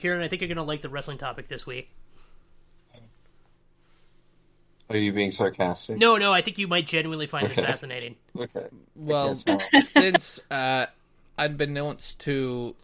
Kieran, 0.00 0.22
I 0.22 0.28
think 0.28 0.40
you're 0.42 0.48
gonna 0.48 0.64
like 0.64 0.82
the 0.82 0.88
wrestling 0.88 1.18
topic 1.18 1.48
this 1.48 1.66
week. 1.66 1.90
Are 4.88 4.96
you 4.96 5.12
being 5.12 5.30
sarcastic? 5.30 5.98
No, 5.98 6.16
no, 6.16 6.32
I 6.32 6.42
think 6.42 6.58
you 6.58 6.66
might 6.66 6.86
genuinely 6.86 7.28
find 7.28 7.48
this 7.48 7.54
fascinating. 7.64 8.16
Okay. 8.36 8.66
Well, 8.96 9.36
since 9.96 10.40
uh, 10.50 10.86
unbeknownst 11.38 12.18
to 12.20 12.74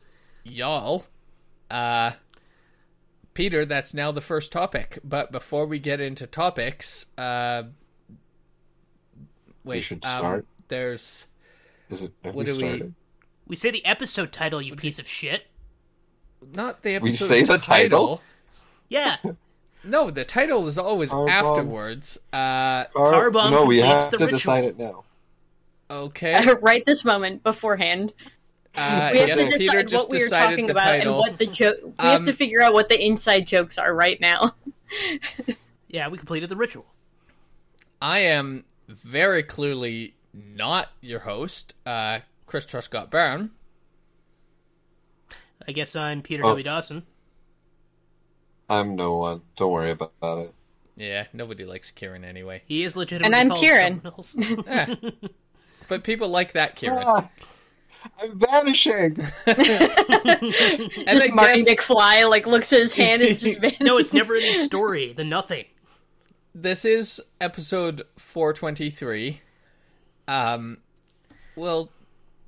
y'all, 0.44 1.04
uh, 1.68 2.12
Peter, 3.34 3.64
that's 3.64 3.92
now 3.92 4.12
the 4.12 4.20
first 4.20 4.52
topic. 4.52 5.00
But 5.02 5.32
before 5.32 5.66
we 5.66 5.80
get 5.80 6.00
into 6.00 6.28
topics, 6.28 7.06
uh, 7.18 7.64
wait, 9.64 9.80
should 9.80 10.04
um, 10.04 10.12
start. 10.12 10.46
there's 10.68 11.26
Is 11.90 12.02
it? 12.02 12.12
What 12.22 12.36
we 12.36 12.44
do 12.44 12.56
we- 12.56 12.92
We 13.48 13.56
say 13.56 13.72
the 13.72 13.84
episode 13.84 14.30
title, 14.30 14.62
you 14.62 14.76
piece 14.76 15.00
of 15.00 15.08
shit. 15.08 15.46
Not 16.54 16.82
the 16.82 16.94
episode 16.96 17.04
We 17.04 17.12
say 17.16 17.42
the 17.42 17.58
title? 17.58 18.20
Yeah, 18.88 19.16
No, 19.84 20.10
the 20.10 20.24
title 20.24 20.66
is 20.66 20.78
always 20.78 21.10
Carbon. 21.10 21.28
afterwards. 21.32 22.18
Uh, 22.32 22.84
Car- 22.86 23.30
Carbomb 23.30 23.50
no, 23.52 23.64
we 23.66 23.78
have 23.78 24.10
the 24.10 24.16
to 24.18 24.24
ritual. 24.24 24.38
decide 24.38 24.64
it 24.64 24.78
now. 24.78 25.04
okay. 25.88 26.52
right 26.60 26.84
this 26.84 27.04
moment 27.04 27.42
beforehand. 27.44 28.12
Uh, 28.74 29.10
we 29.12 29.18
have 29.20 29.28
yes, 29.28 29.38
to 29.38 29.58
decide 29.58 29.88
just 29.88 30.08
what 30.08 30.12
we 30.12 30.22
are 30.22 30.28
talking 30.28 30.68
about 30.70 30.84
title. 30.86 31.12
and 31.14 31.18
what 31.20 31.38
the 31.38 31.46
joke. 31.46 31.78
We 31.82 31.90
Um, 31.98 32.06
have 32.08 32.24
to 32.26 32.32
figure 32.32 32.60
out 32.62 32.74
what 32.74 32.88
the 32.88 33.02
inside 33.02 33.46
jokes 33.46 33.78
are 33.78 33.94
right 33.94 34.20
now. 34.20 34.54
yeah, 35.88 36.08
we 36.08 36.18
completed 36.18 36.48
the 36.50 36.56
ritual. 36.56 36.86
I 38.02 38.18
am 38.20 38.64
very 38.88 39.42
clearly 39.42 40.14
not 40.34 40.88
your 41.00 41.20
host, 41.20 41.74
uh, 41.86 42.20
Chris 42.46 42.66
Truscott 42.66 43.08
Brown. 43.08 43.52
I 45.68 45.72
guess 45.72 45.96
I'm 45.96 46.22
Peter 46.22 46.44
Oh. 46.44 46.48
W. 46.50 46.64
Dawson. 46.64 47.04
I'm 48.68 48.96
no 48.96 49.16
one. 49.16 49.42
Don't 49.56 49.70
worry 49.72 49.90
about 49.90 50.12
it. 50.38 50.52
Yeah, 50.96 51.26
nobody 51.32 51.64
likes 51.64 51.90
Kieran 51.90 52.24
anyway. 52.24 52.62
He 52.66 52.82
is 52.82 52.96
legitimately 52.96 53.38
I'm 53.38 53.48
called 53.48 53.60
Kieran. 53.60 54.00
someone 54.02 54.12
else. 54.16 54.36
Eh. 54.66 55.10
But 55.88 56.02
people 56.04 56.28
like 56.28 56.52
that 56.52 56.74
Kieran. 56.74 56.98
Ah, 57.06 57.28
I'm 58.20 58.38
vanishing. 58.38 59.16
And 59.46 59.60
just 59.60 61.30
I 61.30 61.34
Marty 61.34 61.64
guess 61.64 61.78
McFly 61.80 62.28
like 62.28 62.46
looks 62.46 62.72
at 62.72 62.80
his 62.80 62.92
hand 62.94 63.22
and 63.22 63.30
it's 63.30 63.40
just 63.40 63.60
vanished. 63.60 63.80
no, 63.80 63.98
it's 63.98 64.12
never 64.12 64.34
ending 64.34 64.62
story. 64.64 65.12
The 65.12 65.24
nothing. 65.24 65.66
this 66.54 66.84
is 66.84 67.20
episode 67.40 68.02
423. 68.16 69.40
Um, 70.28 70.78
well, 71.54 71.90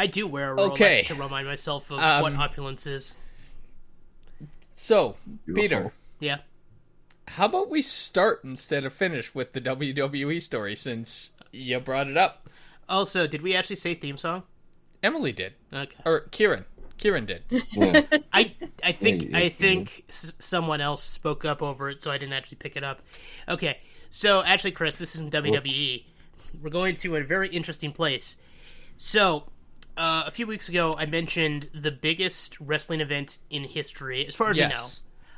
I 0.00 0.06
do 0.06 0.26
wear 0.26 0.54
a 0.54 0.56
Rolex 0.56 0.70
Okay. 0.72 1.02
to 1.08 1.14
remind 1.14 1.46
myself 1.46 1.90
of 1.90 1.98
Um, 1.98 2.22
what 2.22 2.32
opulence 2.34 2.86
is. 2.86 3.14
So, 4.76 5.16
Beautiful. 5.44 5.62
Peter, 5.62 5.92
Yeah. 6.20 6.38
how 7.28 7.46
about 7.46 7.68
we 7.68 7.82
start 7.82 8.42
instead 8.44 8.84
of 8.84 8.92
finish 8.94 9.34
with 9.34 9.52
the 9.52 9.60
WWE 9.60 10.40
story 10.40 10.74
since 10.74 11.30
you 11.52 11.78
brought 11.80 12.08
it 12.08 12.16
up? 12.16 12.48
Also, 12.88 13.26
did 13.26 13.42
we 13.42 13.54
actually 13.54 13.76
say 13.76 13.94
theme 13.94 14.16
song? 14.16 14.44
Emily 15.02 15.32
did. 15.32 15.54
Okay. 15.72 15.96
Or 16.04 16.20
Kieran. 16.30 16.64
Kieran 16.98 17.26
did. 17.26 17.42
Yeah. 17.72 18.02
I 18.32 18.54
I 18.82 18.92
think 18.92 19.30
Yeah, 19.30 19.36
I 19.38 19.42
yeah, 19.42 19.48
think 19.50 20.04
s- 20.08 20.32
someone 20.38 20.80
else 20.80 21.02
spoke 21.02 21.44
up 21.44 21.62
over 21.62 21.88
it, 21.90 22.00
so 22.02 22.10
I 22.10 22.18
didn't 22.18 22.32
actually 22.34 22.56
pick 22.58 22.76
it 22.76 22.84
up. 22.84 23.00
Okay, 23.48 23.78
so 24.10 24.42
actually, 24.42 24.72
Chris, 24.72 24.96
this 24.96 25.14
isn't 25.14 25.30
WWE. 25.32 26.04
We're 26.60 26.70
going 26.70 26.96
to 26.96 27.16
a 27.16 27.22
very 27.22 27.48
interesting 27.50 27.92
place. 27.92 28.36
So, 28.98 29.44
uh, 30.00 30.24
a 30.26 30.30
few 30.30 30.46
weeks 30.46 30.68
ago, 30.68 30.94
I 30.96 31.04
mentioned 31.04 31.68
the 31.74 31.90
biggest 31.90 32.58
wrestling 32.58 33.02
event 33.02 33.36
in 33.50 33.64
history, 33.64 34.26
as 34.26 34.34
far 34.34 34.50
as 34.50 34.56
we 34.56 34.66
know. 34.66 34.86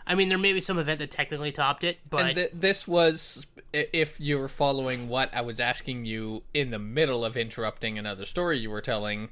I 0.06 0.15
mean, 0.15 0.28
there 0.28 0.39
may 0.39 0.53
be 0.53 0.61
some 0.61 0.78
event 0.78 1.00
that 1.00 1.11
technically 1.11 1.50
topped 1.50 1.83
it, 1.84 1.99
but 2.09 2.27
And 2.27 2.34
th- 2.34 2.50
this 2.55 2.87
was, 2.87 3.47
if 3.73 4.21
you 4.21 4.39
were 4.39 4.49
following 4.49 5.09
what 5.09 5.34
I 5.34 5.41
was 5.41 5.59
asking 5.59 6.05
you 6.05 6.45
in 6.55 6.71
the 6.71 6.78
middle 6.78 7.25
of 7.25 7.37
interrupting 7.37 7.99
another 7.99 8.25
story 8.25 8.59
you 8.59 8.71
were 8.71 8.81
telling 8.81 9.31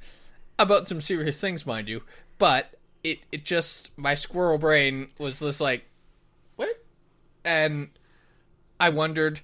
about 0.58 0.88
some 0.88 1.00
serious 1.00 1.40
things, 1.40 1.64
mind 1.64 1.88
you, 1.88 2.02
but 2.38 2.74
it, 3.02 3.20
it 3.30 3.44
just, 3.44 3.96
my 3.96 4.14
squirrel 4.14 4.58
brain 4.58 5.08
was 5.18 5.38
just 5.38 5.60
like, 5.60 5.84
what? 6.56 6.84
And 7.44 7.90
I 8.78 8.90
wondered, 8.90 9.40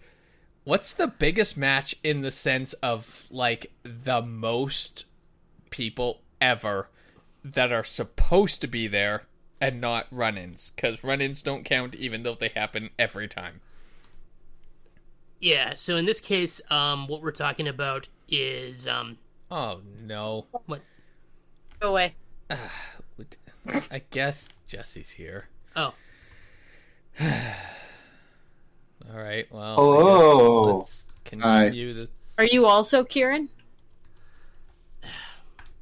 what's 0.65 0.93
the 0.93 1.09
biggest 1.09 1.57
match 1.57 1.95
in 2.03 2.23
the 2.23 2.31
sense 2.31 2.73
of, 2.75 3.25
like, 3.31 3.73
the 3.83 4.21
most 4.21 5.07
people 5.77 6.21
ever 6.41 6.89
that 7.45 7.71
are 7.73 7.85
supposed 7.85 8.61
to 8.61 8.67
be 8.67 8.87
there 8.89 9.25
and 9.61 9.81
not 9.81 10.07
run-ins 10.11 10.73
because 10.75 11.05
run-ins 11.05 11.43
don't 11.43 11.65
count 11.65 11.95
even 11.95 12.23
though 12.23 12.35
they 12.35 12.49
happen 12.49 12.91
every 12.99 13.29
time 13.29 13.61
yeah. 15.39 15.75
So 15.77 15.97
in 15.97 16.07
this 16.07 16.19
case, 16.19 16.63
um, 16.71 17.09
what 17.09 17.21
we're 17.21 17.31
talking 17.31 17.69
about 17.69 18.09
is 18.27 18.89
um, 18.89 19.19
oh 19.51 19.81
no 20.03 20.47
what? 20.65 20.81
Go 21.79 21.91
away. 21.91 22.15
Would- 23.19 23.37
i 23.91 24.01
guess 24.11 24.49
jesse's 24.67 25.11
here 25.11 25.49
Oh, 25.77 25.93
all 27.21 27.27
right 29.13 29.47
well 29.51 29.73
I 29.73 29.75
Hello. 29.75 30.79
guess 30.81 30.89
let's 30.89 31.05
continue 31.25 31.93
this 31.95 32.09
Are 32.39 32.45
you 32.45 32.67
also 32.67 33.05
Kieran? 33.05 33.49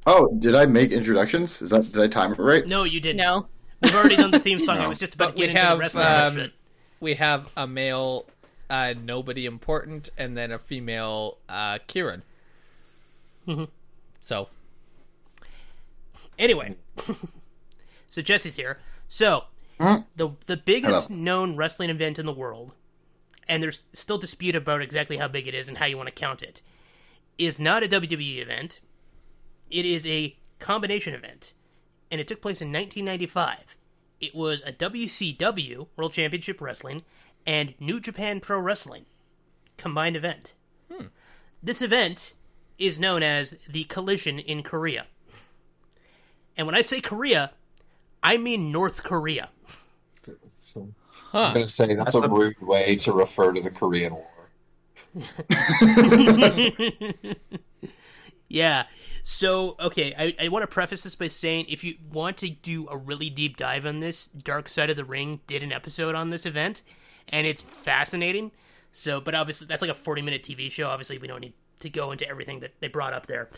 Oh, 0.07 0.29
did 0.39 0.53
I 0.55 0.65
make 0.65 0.91
introductions? 0.91 1.61
Is 1.61 1.71
that 1.71 1.83
did 1.91 1.97
I 2.01 2.07
time 2.07 2.31
it 2.33 2.39
right? 2.39 2.65
no, 2.67 2.83
you 2.83 2.99
didn't. 2.99 3.17
No. 3.17 3.47
We've 3.81 3.93
already 3.95 4.15
done 4.15 4.31
the 4.31 4.39
theme 4.39 4.59
song. 4.67 4.77
I 4.77 4.87
was 4.87 4.97
just 4.99 5.15
about 5.15 5.29
but 5.29 5.35
to 5.35 5.41
we 5.41 5.47
get 5.47 5.49
into 5.55 5.61
have 5.61 5.77
the 5.77 5.81
rest 5.81 5.95
of 5.95 6.01
that 6.01 6.43
um, 6.45 6.51
we 6.99 7.13
have 7.15 7.49
a 7.57 7.67
male 7.67 8.25
uh 8.69 8.93
nobody 9.03 9.45
important 9.45 10.09
and 10.17 10.35
then 10.35 10.51
a 10.51 10.57
female 10.57 11.37
uh 11.49 11.77
kieran 11.87 12.23
Mhm. 13.47 13.69
so 14.21 14.47
Anyway, 16.37 16.75
so 18.09 18.21
Jesse's 18.21 18.55
here. 18.55 18.79
So 19.07 19.45
Hmm? 19.79 19.97
the 20.15 20.29
the 20.47 20.57
biggest 20.57 21.09
Hello. 21.09 21.19
known 21.21 21.55
wrestling 21.57 21.89
event 21.89 22.17
in 22.19 22.25
the 22.25 22.33
world, 22.33 22.71
and 23.47 23.61
there's 23.61 23.85
still 23.93 24.17
dispute 24.17 24.55
about 24.55 24.81
exactly 24.81 25.17
how 25.17 25.27
big 25.27 25.47
it 25.47 25.53
is 25.53 25.67
and 25.69 25.77
how 25.77 25.85
you 25.85 25.95
want 25.97 26.07
to 26.07 26.13
count 26.13 26.41
it, 26.41 26.61
is 27.37 27.59
not 27.59 27.83
a 27.83 27.87
WWE 27.87 28.41
event. 28.41 28.79
It 29.69 29.85
is 29.85 30.05
a 30.05 30.35
combination 30.59 31.13
event, 31.13 31.53
and 32.11 32.21
it 32.21 32.27
took 32.27 32.41
place 32.41 32.61
in 32.61 32.71
1995. 32.71 33.75
It 34.21 34.35
was 34.35 34.63
a 34.65 34.71
WCW 34.71 35.87
World 35.97 36.13
Championship 36.13 36.61
Wrestling 36.61 37.01
and 37.45 37.73
New 37.79 37.99
Japan 37.99 38.39
Pro 38.39 38.59
Wrestling 38.59 39.05
combined 39.77 40.15
event. 40.15 40.53
Hmm. 40.91 41.07
This 41.61 41.81
event 41.81 42.33
is 42.77 42.99
known 42.99 43.23
as 43.23 43.55
the 43.69 43.83
Collision 43.85 44.39
in 44.39 44.63
Korea. 44.63 45.05
And 46.57 46.67
when 46.67 46.75
I 46.75 46.81
say 46.81 47.01
Korea, 47.01 47.51
I 48.23 48.37
mean 48.37 48.71
North 48.71 49.03
Korea. 49.03 49.49
So, 50.57 50.89
huh 51.09 51.39
I'm 51.39 51.53
going 51.53 51.65
to 51.65 51.71
say 51.71 51.93
that's, 51.93 52.13
That's 52.13 52.25
a 52.25 52.27
the- 52.27 52.33
rude 52.33 52.59
way 52.61 52.95
to 52.97 53.11
refer 53.11 53.53
to 53.53 53.61
the 53.61 53.69
Korean 53.69 54.13
War. 54.13 54.25
Yeah. 58.47 58.85
So, 59.23 59.75
okay, 59.79 60.13
I, 60.17 60.45
I 60.45 60.47
want 60.49 60.63
to 60.63 60.67
preface 60.67 61.03
this 61.03 61.15
by 61.15 61.27
saying 61.27 61.65
if 61.67 61.83
you 61.83 61.95
want 62.11 62.37
to 62.37 62.49
do 62.49 62.87
a 62.89 62.97
really 62.97 63.29
deep 63.29 63.57
dive 63.57 63.85
on 63.85 63.99
this, 63.99 64.27
Dark 64.27 64.69
Side 64.69 64.89
of 64.89 64.97
the 64.97 65.05
Ring 65.05 65.39
did 65.47 65.63
an 65.63 65.71
episode 65.71 66.15
on 66.15 66.29
this 66.29 66.45
event, 66.45 66.81
and 67.29 67.47
it's 67.47 67.61
fascinating. 67.61 68.51
So, 68.91 69.19
but 69.19 69.35
obviously, 69.35 69.67
that's 69.67 69.81
like 69.81 69.91
a 69.91 69.95
40 69.95 70.21
minute 70.21 70.43
TV 70.43 70.71
show. 70.71 70.87
Obviously, 70.87 71.17
we 71.17 71.27
don't 71.27 71.41
need 71.41 71.53
to 71.79 71.89
go 71.89 72.11
into 72.11 72.27
everything 72.27 72.59
that 72.61 72.73
they 72.79 72.87
brought 72.87 73.13
up 73.13 73.27
there. 73.27 73.49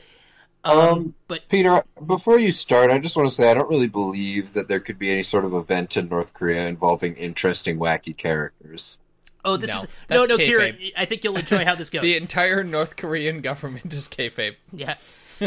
Um, 0.63 0.77
Um, 0.77 1.15
but 1.27 1.47
Peter, 1.49 1.83
before 2.05 2.39
you 2.39 2.51
start, 2.51 2.91
I 2.91 2.99
just 2.99 3.15
want 3.15 3.29
to 3.29 3.35
say 3.35 3.49
I 3.49 3.53
don't 3.53 3.69
really 3.69 3.87
believe 3.87 4.53
that 4.53 4.67
there 4.67 4.79
could 4.79 4.97
be 4.99 5.11
any 5.11 5.23
sort 5.23 5.45
of 5.45 5.53
event 5.53 5.97
in 5.97 6.09
North 6.09 6.33
Korea 6.33 6.67
involving 6.67 7.15
interesting, 7.15 7.77
wacky 7.77 8.15
characters. 8.15 8.97
Oh, 9.45 9.57
this 9.57 9.69
No, 9.69 9.77
is 9.77 9.83
no, 10.09 10.27
that's 10.27 10.29
no, 10.29 10.37
kayfabe. 10.37 10.79
Kira. 10.79 10.91
I 10.97 11.05
think 11.05 11.23
you'll 11.23 11.37
enjoy 11.37 11.63
how 11.65 11.75
this 11.75 11.89
goes. 11.91 12.01
the 12.01 12.15
entire 12.17 12.63
north 12.63 12.95
korean 12.95 13.41
government 13.41 13.93
is 13.93 14.07
kayfabe 14.07 14.55
Yeah. 14.71 14.95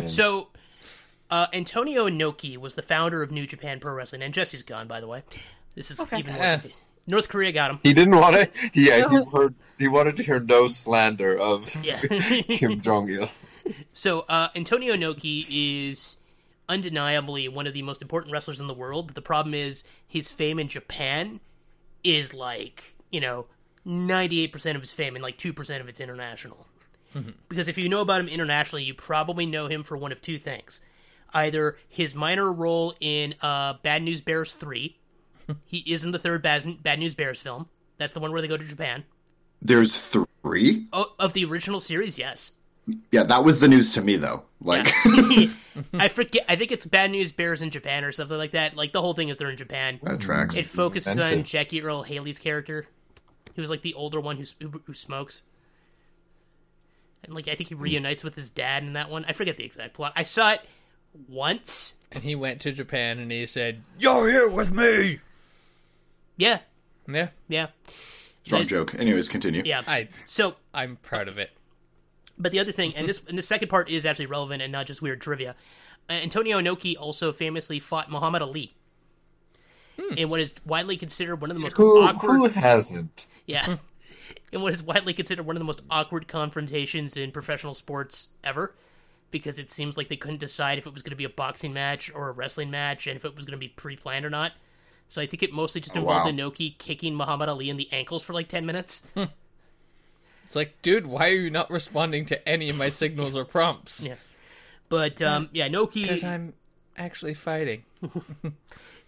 So 0.07 0.49
Uh, 1.31 1.47
Antonio 1.53 2.09
Inoki 2.09 2.57
was 2.57 2.75
the 2.75 2.83
founder 2.83 3.23
of 3.23 3.31
New 3.31 3.47
Japan 3.47 3.79
Pro 3.79 3.93
Wrestling, 3.95 4.21
and 4.23 4.35
Jesse's 4.35 4.63
gone, 4.65 4.89
by 4.89 5.01
the 5.01 5.07
way. 5.07 5.23
This 5.77 5.89
is 5.93 6.01
even 6.13 6.35
more. 6.35 6.43
Eh. 6.43 6.59
North 7.07 7.29
Korea 7.29 7.53
got 7.53 7.71
him. 7.71 7.79
He 7.85 7.93
didn't 7.93 8.17
want 8.17 8.35
to. 8.35 8.49
Yeah, 8.75 9.09
he 9.09 9.25
heard. 9.33 9.55
He 9.79 9.87
wanted 9.87 10.17
to 10.17 10.25
hear 10.25 10.41
no 10.41 10.67
slander 10.67 11.39
of 11.39 11.73
Yeah. 11.85 11.99
Kim 12.43 12.81
Jong 12.81 13.09
Il. 13.11 13.29
So 13.95 14.25
uh, 14.29 14.49
Antonio 14.57 14.95
Inoki 14.95 15.47
is 15.49 16.17
undeniably 16.69 17.49
one 17.49 17.67
of 17.67 17.75
the 17.75 17.83
most 17.83 18.03
important 18.03 18.33
wrestlers 18.33 18.61
in 18.61 18.67
the 18.67 18.75
world. 18.75 19.11
The 19.15 19.23
problem 19.23 19.55
is 19.55 19.85
his 20.07 20.31
fame 20.33 20.59
in 20.59 20.67
Japan 20.69 21.39
is 22.03 22.35
like 22.35 22.97
you 23.11 23.21
know 23.21 23.47
ninety 23.85 24.43
eight 24.43 24.53
percent 24.53 24.77
of 24.77 24.83
his 24.83 24.93
fame 24.93 25.17
and 25.17 25.23
like 25.23 25.37
two 25.37 25.53
percent 25.53 25.81
of 25.81 25.89
it's 25.89 26.01
international. 26.01 26.67
Because 27.49 27.67
if 27.67 27.77
you 27.77 27.89
know 27.89 28.03
about 28.03 28.21
him 28.21 28.29
internationally, 28.29 28.85
you 28.85 28.95
probably 28.95 29.45
know 29.45 29.67
him 29.67 29.83
for 29.83 29.97
one 29.97 30.13
of 30.13 30.21
two 30.21 30.39
things: 30.39 30.81
either 31.35 31.77
his 31.89 32.15
minor 32.15 32.53
role 32.53 32.95
in 33.01 33.35
uh, 33.43 33.75
Bad 33.83 34.03
News 34.03 34.21
Bears 34.21 34.53
three. 34.53 34.99
he 35.65 35.79
is 35.79 36.05
in 36.05 36.13
the 36.13 36.19
third 36.19 36.43
Bad, 36.43 36.83
Bad 36.83 36.99
News 37.01 37.15
Bears 37.15 37.43
film. 37.43 37.69
That's 37.99 38.13
the 38.13 38.21
one 38.21 38.33
where 38.33 38.41
they 38.41 38.49
go 38.49 38.57
to 38.57 38.65
Japan. 38.65 39.05
There's 39.61 40.01
three. 40.01 40.87
Oh, 40.93 41.13
of 41.19 41.33
the 41.33 41.45
original 41.45 41.81
series, 41.81 42.19
yes. 42.19 42.53
Yeah, 43.13 43.25
that 43.25 43.45
was 43.45 43.61
the 43.61 43.69
news 43.69 43.93
to 43.95 44.03
me 44.03 44.17
though. 44.17 44.45
Like, 44.61 44.91
I 45.95 46.09
forget. 46.09 46.45
I 46.49 46.57
think 46.57 46.73
it's 46.73 46.87
Bad 46.87 47.11
News 47.11 47.33
Bears 47.33 47.63
in 47.63 47.71
Japan 47.71 48.05
or 48.05 48.13
something 48.13 48.39
like 48.39 48.53
that. 48.53 48.77
Like 48.77 48.93
the 48.93 49.01
whole 49.01 49.15
thing 49.15 49.29
is 49.29 49.37
they're 49.37 49.51
in 49.51 49.57
Japan. 49.57 50.01
that 50.03 50.21
tracks. 50.21 50.57
It 50.57 50.67
focuses 50.67 51.19
on 51.19 51.45
Jackie 51.45 51.83
Earle 51.83 52.03
Haley's 52.03 52.39
character. 52.39 52.87
He 53.61 53.63
was 53.63 53.71
like 53.71 53.83
the 53.83 53.93
older 53.95 54.19
one 54.21 54.39
who 54.39 54.45
who, 54.61 54.81
who 54.87 54.95
smokes, 54.95 55.43
and 57.23 57.35
like 57.35 57.47
I 57.47 57.55
think 57.55 57.69
he 57.69 57.75
reunites 57.75 58.25
with 58.25 58.35
his 58.35 58.51
dad 58.51 58.83
in 58.83 58.95
that 58.95 59.11
one. 59.11 59.25
I 59.29 59.33
forget 59.35 59.59
the 59.59 59.65
exact 59.65 59.93
plot. 59.93 60.15
I 60.17 60.23
saw 60.23 60.53
it 60.53 60.61
once. 61.29 61.95
And 62.11 62.25
he 62.25 62.35
went 62.35 62.61
to 62.63 62.73
Japan 62.73 63.19
and 63.19 63.31
he 63.31 63.45
said, 63.47 63.83
"You're 63.99 64.29
here 64.31 64.49
with 64.51 64.73
me." 64.73 65.19
Yeah, 66.39 66.61
Yeah, 67.07 67.29
yeah, 67.49 67.67
Strong 68.45 68.61
Nice. 68.63 68.69
joke. 68.71 68.95
Anyways, 68.99 69.29
continue. 69.29 69.63
yeah. 69.67 69.83
I 69.87 70.09
So, 70.27 70.55
I'm 70.73 70.97
proud 70.97 71.29
of 71.29 71.37
it. 71.37 71.51
but 72.39 72.51
the 72.51 72.59
other 72.61 72.73
thing, 72.73 72.95
and 72.97 73.07
this 73.07 73.21
and 73.29 73.37
the 73.37 73.43
second 73.43 73.69
part 73.69 73.91
is 73.91 74.07
actually 74.07 74.25
relevant 74.27 74.63
and 74.63 74.73
not 74.73 74.87
just 74.87 75.03
weird 75.03 75.21
trivia. 75.21 75.55
Uh, 76.09 76.15
Antonio 76.15 76.59
Inoki 76.59 76.97
also 76.99 77.31
famously 77.33 77.79
fought 77.79 78.11
Muhammad 78.11 78.41
Ali. 78.41 78.75
In 80.17 80.29
what 80.29 80.41
is 80.41 80.55
widely 80.67 80.97
considered 80.97 81.41
one 81.41 81.51
of 81.51 81.57
the 81.57 81.61
most 81.61 81.77
Who 81.77 82.03
awkward 82.03 82.37
who 82.37 82.49
hasn't? 82.49 83.27
Yeah. 83.47 83.77
In 84.53 84.63
what 84.63 84.73
is 84.73 84.83
widely 84.83 85.13
considered 85.15 85.45
one 85.47 85.57
of 85.57 85.61
the 85.61 85.65
most 85.65 85.83
awkward 85.91 86.27
confrontations 86.29 87.17
in 87.17 87.31
professional 87.33 87.75
sports 87.75 88.29
ever. 88.45 88.75
Because 89.31 89.59
it 89.59 89.71
seems 89.71 89.97
like 89.97 90.09
they 90.09 90.17
couldn't 90.17 90.39
decide 90.41 90.79
if 90.79 90.87
it 90.87 90.93
was 90.93 91.03
going 91.03 91.11
to 91.11 91.17
be 91.17 91.25
a 91.25 91.29
boxing 91.29 91.73
match 91.73 92.11
or 92.13 92.29
a 92.29 92.33
wrestling 92.33 92.71
match 92.71 93.07
and 93.07 93.17
if 93.17 93.25
it 93.25 93.35
was 93.37 93.45
going 93.45 93.53
to 93.57 93.59
be 93.59 93.69
pre 93.69 93.97
planned 93.97 94.25
or 94.25 94.31
not. 94.31 94.53
So 95.09 95.21
I 95.21 95.27
think 95.27 95.43
it 95.43 95.53
mostly 95.53 95.81
just 95.81 95.97
Oh, 95.97 96.01
involved 96.01 96.27
wow. 96.27 96.33
Inoki 96.33 96.77
kicking 96.79 97.15
Muhammad 97.15 97.49
Ali 97.49 97.71
in 97.71 97.77
the 97.77 97.89
ankles 97.93 98.23
for 98.23 98.33
like 98.33 98.49
10 98.49 98.65
minutes. 98.67 99.03
It's 100.45 100.57
like, 100.57 100.83
dude, 100.83 101.07
why 101.07 101.29
are 101.29 101.35
you 101.35 101.49
not 101.49 101.71
responding 101.71 102.27
to 102.27 102.49
any 102.49 102.69
of 102.71 102.77
my 102.77 102.89
signals 102.89 103.37
or 103.37 103.45
prompts? 103.45 104.05
Yeah. 104.05 104.17
But 104.89 105.23
um, 105.23 105.49
yeah, 105.53 105.69
Because 105.69 106.25
I'm 106.25 106.55
actually 106.97 107.35
fighting. 107.35 107.85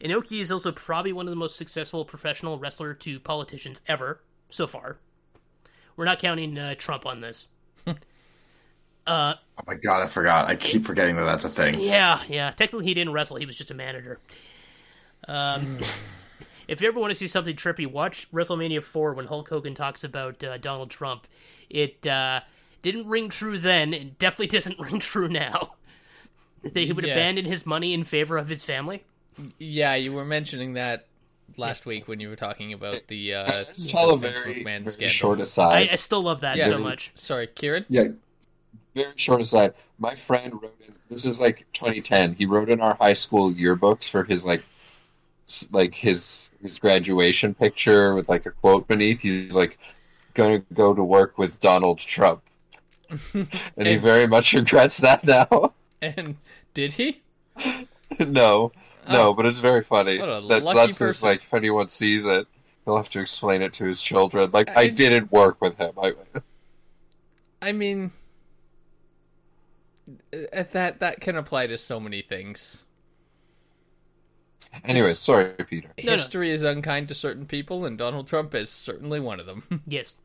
Inoki 0.02 0.40
is 0.40 0.50
also 0.50 0.72
probably 0.72 1.12
one 1.12 1.26
of 1.26 1.30
the 1.30 1.36
most 1.36 1.56
successful 1.56 2.04
professional 2.04 2.58
wrestler 2.58 2.92
to 2.94 3.20
politicians 3.20 3.80
ever 3.86 4.20
so 4.50 4.66
far. 4.66 4.96
We're 5.96 6.04
not 6.06 6.18
counting 6.18 6.58
uh, 6.58 6.74
Trump 6.74 7.06
on 7.06 7.20
this. 7.20 7.48
uh, 7.86 7.94
Oh 9.06 9.64
my 9.66 9.74
god, 9.74 10.02
I 10.02 10.06
forgot. 10.08 10.46
I 10.48 10.56
keep 10.56 10.84
forgetting 10.84 11.16
that 11.16 11.24
that's 11.24 11.44
a 11.44 11.48
thing. 11.48 11.78
Yeah, 11.80 12.22
yeah. 12.28 12.50
Technically, 12.50 12.86
he 12.86 12.94
didn't 12.94 13.12
wrestle. 13.12 13.36
He 13.36 13.46
was 13.46 13.56
just 13.56 13.70
a 13.70 13.74
manager. 13.74 14.18
Um, 15.28 15.78
if 16.68 16.80
you 16.80 16.88
ever 16.88 16.98
want 16.98 17.10
to 17.12 17.14
see 17.14 17.26
something 17.28 17.54
trippy, 17.54 17.86
watch 17.86 18.30
WrestleMania 18.32 18.82
4 18.82 19.14
when 19.14 19.26
Hulk 19.26 19.48
Hogan 19.50 19.74
talks 19.74 20.02
about 20.02 20.42
uh, 20.42 20.56
Donald 20.58 20.90
Trump. 20.90 21.28
It 21.70 22.06
uh, 22.06 22.40
didn't 22.82 23.06
ring 23.06 23.28
true 23.28 23.58
then, 23.58 23.94
and 23.94 24.18
definitely 24.18 24.46
doesn't 24.58 24.80
ring 24.80 24.98
true 24.98 25.28
now. 25.28 25.74
that 26.62 26.74
he 26.76 26.92
would 26.92 27.04
Yeah. 27.04 27.12
abandon 27.12 27.44
his 27.44 27.66
money 27.66 27.92
in 27.92 28.02
favor 28.04 28.36
of 28.36 28.48
his 28.48 28.64
family. 28.64 29.04
Yeah, 29.58 29.94
you 29.94 30.12
were 30.12 30.24
mentioning 30.24 30.74
that 30.74 31.06
last 31.56 31.84
week 31.86 32.08
when 32.08 32.20
you 32.20 32.28
were 32.28 32.36
talking 32.36 32.72
about 32.72 33.06
the 33.08 33.34
uh, 33.34 33.52
Let's 33.68 33.90
tell 33.90 34.10
a 34.10 34.18
very, 34.18 34.56
McMahon 34.56 34.80
very 34.82 34.92
scandal. 34.92 35.08
short 35.08 35.40
aside. 35.40 35.88
I 35.90 35.96
still 35.96 36.22
love 36.22 36.40
that 36.40 36.56
Yeah. 36.56 36.68
so 36.68 36.78
much. 36.78 37.12
Sorry, 37.14 37.46
Kieran. 37.46 37.84
Yeah, 37.88 38.08
very 38.94 39.12
short 39.16 39.40
aside. 39.40 39.74
My 39.98 40.14
friend 40.14 40.54
wrote 40.60 40.74
in. 40.86 40.94
This 41.08 41.26
is 41.26 41.40
like 41.40 41.66
2010. 41.72 42.34
He 42.34 42.46
wrote 42.46 42.70
in 42.70 42.80
our 42.80 42.94
high 42.94 43.12
school 43.12 43.52
yearbooks 43.52 44.08
for 44.08 44.24
his 44.24 44.44
like, 44.46 44.62
like 45.70 45.94
his 45.94 46.50
his 46.62 46.78
graduation 46.78 47.54
picture 47.54 48.14
with 48.14 48.28
like 48.28 48.46
a 48.46 48.50
quote 48.50 48.88
beneath. 48.88 49.20
He's 49.20 49.54
like, 49.54 49.78
"Gonna 50.34 50.60
go 50.72 50.94
to 50.94 51.04
work 51.04 51.36
with 51.36 51.60
Donald 51.60 51.98
Trump," 51.98 52.42
and 53.34 53.86
he 53.86 53.96
very 53.96 54.26
much 54.26 54.54
regrets 54.54 54.98
that 54.98 55.24
now. 55.24 55.72
And 56.00 56.36
did 56.74 56.94
he? 56.94 57.20
no, 58.18 58.72
no, 59.08 59.34
but 59.34 59.46
it's 59.46 59.58
very 59.58 59.82
funny. 59.82 60.18
What 60.18 60.28
a 60.28 60.46
that, 60.48 60.62
lucky 60.62 60.76
that's 60.78 60.98
his 60.98 61.08
person. 61.08 61.28
like. 61.28 61.38
If 61.42 61.54
anyone 61.54 61.88
sees 61.88 62.26
it, 62.26 62.46
he'll 62.84 62.96
have 62.96 63.08
to 63.10 63.20
explain 63.20 63.62
it 63.62 63.72
to 63.74 63.84
his 63.84 64.00
children. 64.02 64.50
Like, 64.52 64.70
I, 64.70 64.82
I- 64.82 64.88
didn't 64.88 65.30
work 65.32 65.60
with 65.60 65.76
him. 65.78 65.92
I, 66.02 66.12
I 67.60 67.72
mean, 67.72 68.10
uh, 70.32 70.64
that 70.72 71.00
that 71.00 71.20
can 71.20 71.36
apply 71.36 71.66
to 71.68 71.78
so 71.78 72.00
many 72.00 72.22
things. 72.22 72.84
Anyway, 74.84 75.12
sorry, 75.14 75.50
Peter. 75.68 75.90
no. 76.02 76.12
History 76.12 76.50
is 76.50 76.62
unkind 76.62 77.06
to 77.08 77.14
certain 77.14 77.44
people, 77.46 77.84
and 77.84 77.98
Donald 77.98 78.26
Trump 78.26 78.54
is 78.54 78.70
certainly 78.70 79.20
one 79.20 79.38
of 79.40 79.46
them. 79.46 79.82
Yes. 79.86 80.16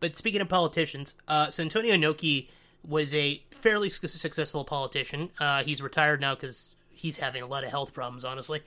But 0.00 0.16
speaking 0.16 0.40
of 0.40 0.48
politicians, 0.48 1.14
uh, 1.26 1.50
so 1.50 1.62
Antonio 1.62 1.94
Inoki 1.94 2.48
was 2.86 3.12
a 3.14 3.42
fairly 3.50 3.88
su- 3.88 4.06
successful 4.06 4.64
politician. 4.64 5.30
Uh, 5.40 5.64
he's 5.64 5.82
retired 5.82 6.20
now 6.20 6.34
because 6.36 6.68
he's 6.98 7.18
having 7.18 7.42
a 7.42 7.46
lot 7.46 7.64
of 7.64 7.70
health 7.70 7.92
problems, 7.92 8.24
honestly. 8.24 8.62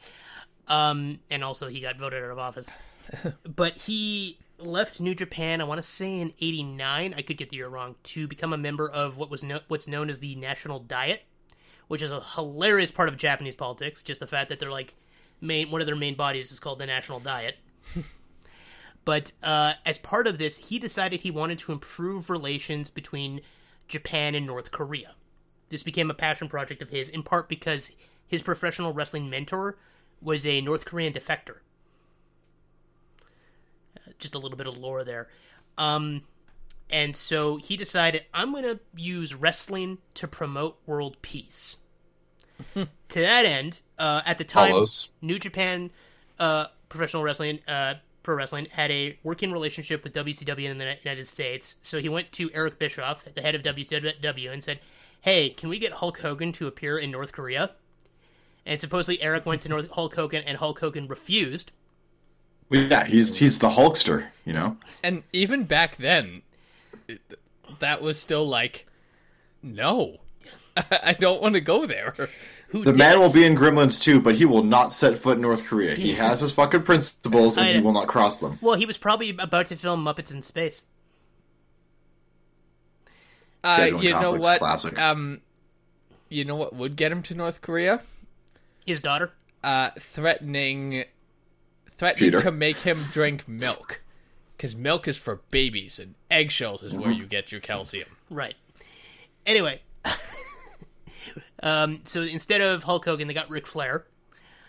Um, 0.68 1.20
and 1.30 1.44
also, 1.44 1.68
he 1.68 1.82
got 1.82 1.98
voted 1.98 2.24
out 2.24 2.32
of 2.32 2.40
office. 2.40 2.72
but 3.56 3.78
he 3.80 4.40
left 4.58 5.02
New 5.02 5.16
Japan, 5.16 5.60
I 5.60 5.64
want 5.64 5.80
to 5.80 5.88
say 5.88 6.20
in 6.20 6.34
89, 6.40 7.14
I 7.16 7.22
could 7.22 7.38
get 7.38 7.50
the 7.50 7.58
year 7.58 7.68
wrong, 7.68 7.96
to 8.04 8.28
become 8.28 8.54
a 8.54 8.58
member 8.58 8.90
of 8.90 9.18
what 9.18 9.30
was 9.30 9.44
no- 9.44 9.62
what's 9.68 9.88
known 9.88 10.10
as 10.10 10.20
the 10.20 10.36
National 10.36 10.80
Diet, 10.80 11.24
which 11.88 12.02
is 12.02 12.12
a 12.12 12.22
hilarious 12.36 12.92
part 12.92 13.10
of 13.10 13.18
Japanese 13.18 13.56
politics. 13.56 14.04
Just 14.04 14.20
the 14.20 14.28
fact 14.28 14.50
that 14.50 14.60
they're 14.60 14.72
like, 14.72 14.96
main 15.40 15.72
one 15.72 15.82
of 15.82 15.88
their 15.88 15.96
main 15.96 16.16
bodies 16.16 16.52
is 16.52 16.60
called 16.60 16.80
the 16.80 16.86
National 16.86 17.20
Diet. 17.20 17.58
But 19.04 19.32
uh, 19.42 19.74
as 19.86 19.98
part 19.98 20.28
of 20.28 20.38
this, 20.38 20.58
he 20.58 20.80
decided 20.80 21.22
he 21.22 21.32
wanted 21.32 21.58
to 21.60 21.72
improve 21.72 22.30
relations 22.30 22.90
between 22.90 23.42
Japan 23.88 24.36
and 24.36 24.46
North 24.46 24.72
Korea. 24.72 25.16
This 25.70 25.84
became 25.84 26.12
a 26.12 26.16
passion 26.16 26.48
project 26.48 26.82
of 26.82 26.90
his, 26.90 27.10
in 27.10 27.24
part 27.24 27.50
because 27.50 27.92
his 28.32 28.42
professional 28.42 28.94
wrestling 28.94 29.30
mentor 29.30 29.78
was 30.22 30.46
a 30.46 30.62
North 30.62 30.86
Korean 30.86 31.12
defector. 31.12 31.58
Uh, 33.98 34.12
Just 34.18 34.34
a 34.34 34.40
little 34.40 34.58
bit 34.58 34.68
of 34.68 34.78
lore 34.78 35.04
there. 35.04 35.28
Um, 35.78 36.24
and 36.90 37.14
so 37.16 37.58
he 37.58 37.76
decided, 37.76 38.24
I'm 38.34 38.54
going 38.54 38.64
to 38.64 38.80
use 38.96 39.36
wrestling 39.36 39.98
to 40.14 40.30
promote 40.30 40.78
world 40.86 41.18
peace. 41.22 41.80
to 42.76 42.88
that 43.20 43.46
end, 43.46 43.82
uh, 44.00 44.22
at 44.26 44.38
the 44.38 44.46
time, 44.46 44.72
Follows. 44.72 45.10
New 45.22 45.38
Japan 45.38 45.92
uh, 46.40 46.68
Professional 46.88 47.24
Wrestling, 47.24 47.60
uh, 47.68 47.96
Pro 48.24 48.36
Wrestling, 48.36 48.68
had 48.72 48.92
a 48.92 49.20
working 49.24 49.52
relationship 49.52 50.06
with 50.06 50.14
WCW 50.14 50.70
in 50.70 50.78
the 50.78 50.96
United 51.04 51.28
States. 51.28 51.76
So 51.84 52.00
he 52.00 52.08
went 52.08 52.32
to 52.34 52.50
Eric 52.54 52.80
Bischoff, 52.80 53.26
the 53.34 53.42
head 53.42 53.56
of 53.56 53.62
WCW, 53.64 54.52
and 54.54 54.64
said, 54.64 54.80
"Hey, 55.22 55.50
can 55.50 55.70
we 55.70 55.80
get 55.80 55.94
Hulk 55.94 56.20
Hogan 56.20 56.52
to 56.54 56.68
appear 56.68 56.98
in 56.98 57.12
North 57.12 57.32
Korea?" 57.32 57.72
And 58.66 58.80
supposedly 58.80 59.22
Eric 59.22 59.46
went 59.46 59.62
to 59.64 59.70
North 59.70 59.90
Hulk 59.92 60.16
Hogan, 60.16 60.44
and 60.46 60.58
Hulk 60.58 60.80
Hogan 60.80 61.08
refused. 61.08 61.72
Well, 62.70 62.82
yeah, 62.84 63.06
he's 63.06 63.38
he's 63.38 63.60
the 63.60 63.70
Hulkster, 63.72 64.28
you 64.46 64.54
know. 64.54 64.78
and 65.04 65.24
even 65.34 65.64
back 65.66 65.98
then, 65.98 66.42
that 67.80 68.02
was 68.02 68.20
still 68.20 68.46
like, 68.48 68.88
no, 69.62 70.18
I 71.04 71.14
don't 71.20 71.42
want 71.42 71.56
to 71.56 71.62
go 71.62 71.86
there. 71.86 72.30
Who 72.70 72.86
The 72.86 72.92
did? 72.94 72.98
man 73.00 73.20
will 73.20 73.30
be 73.30 73.44
in 73.44 73.56
Gremlins 73.58 74.02
too, 74.02 74.22
but 74.22 74.36
he 74.36 74.46
will 74.46 74.64
not 74.64 74.94
set 74.94 75.18
foot 75.18 75.36
in 75.36 75.42
North 75.42 75.66
Korea. 75.66 75.96
He 75.96 76.14
has 76.14 76.40
his 76.40 76.54
fucking 76.54 76.84
principles, 76.84 77.58
and 77.58 77.68
I 77.68 77.74
he 77.74 77.80
will 77.82 77.92
not 77.92 78.08
cross 78.08 78.40
them. 78.40 78.60
Well, 78.62 78.76
he 78.76 78.86
was 78.86 78.98
probably 78.98 79.32
about 79.32 79.66
to 79.68 79.76
film 79.76 80.06
Muppets 80.06 80.34
in 80.34 80.42
Space. 80.44 80.86
Uh, 83.64 83.90
you 84.00 84.12
know 84.12 84.34
what? 84.34 84.60
classic. 84.60 84.98
Um, 85.00 85.42
you 86.30 86.46
know 86.46 86.56
what 86.56 86.74
would 86.74 86.96
get 86.96 87.12
him 87.12 87.22
to 87.24 87.36
North 87.36 87.62
Korea? 87.62 88.02
His 88.86 89.02
daughter. 89.02 89.32
Uh, 89.64 89.92
threatening, 90.00 91.04
threatening 91.92 92.32
Cheater. 92.32 92.44
to 92.44 92.52
make 92.52 92.78
him 92.82 92.98
drink 93.12 93.48
milk, 93.48 94.02
because 94.58 94.76
milk 94.76 95.08
is 95.08 95.18
for 95.18 95.42
babies, 95.52 96.00
and 96.00 96.16
eggshells 96.32 96.82
is 96.84 96.94
Mm-hmm. 96.94 97.02
where 97.04 97.12
you 97.12 97.26
get 97.28 97.52
your 97.52 97.62
calcium. 97.62 98.08
Right. 98.30 98.56
Anyway, 99.46 99.82
Um, 101.64 102.02
so 102.06 102.22
instead 102.24 102.62
of 102.62 102.84
Hulk 102.84 103.06
Hogan, 103.06 103.28
they 103.28 103.34
got 103.36 103.50
Ric 103.50 103.68
Flair. 103.68 104.06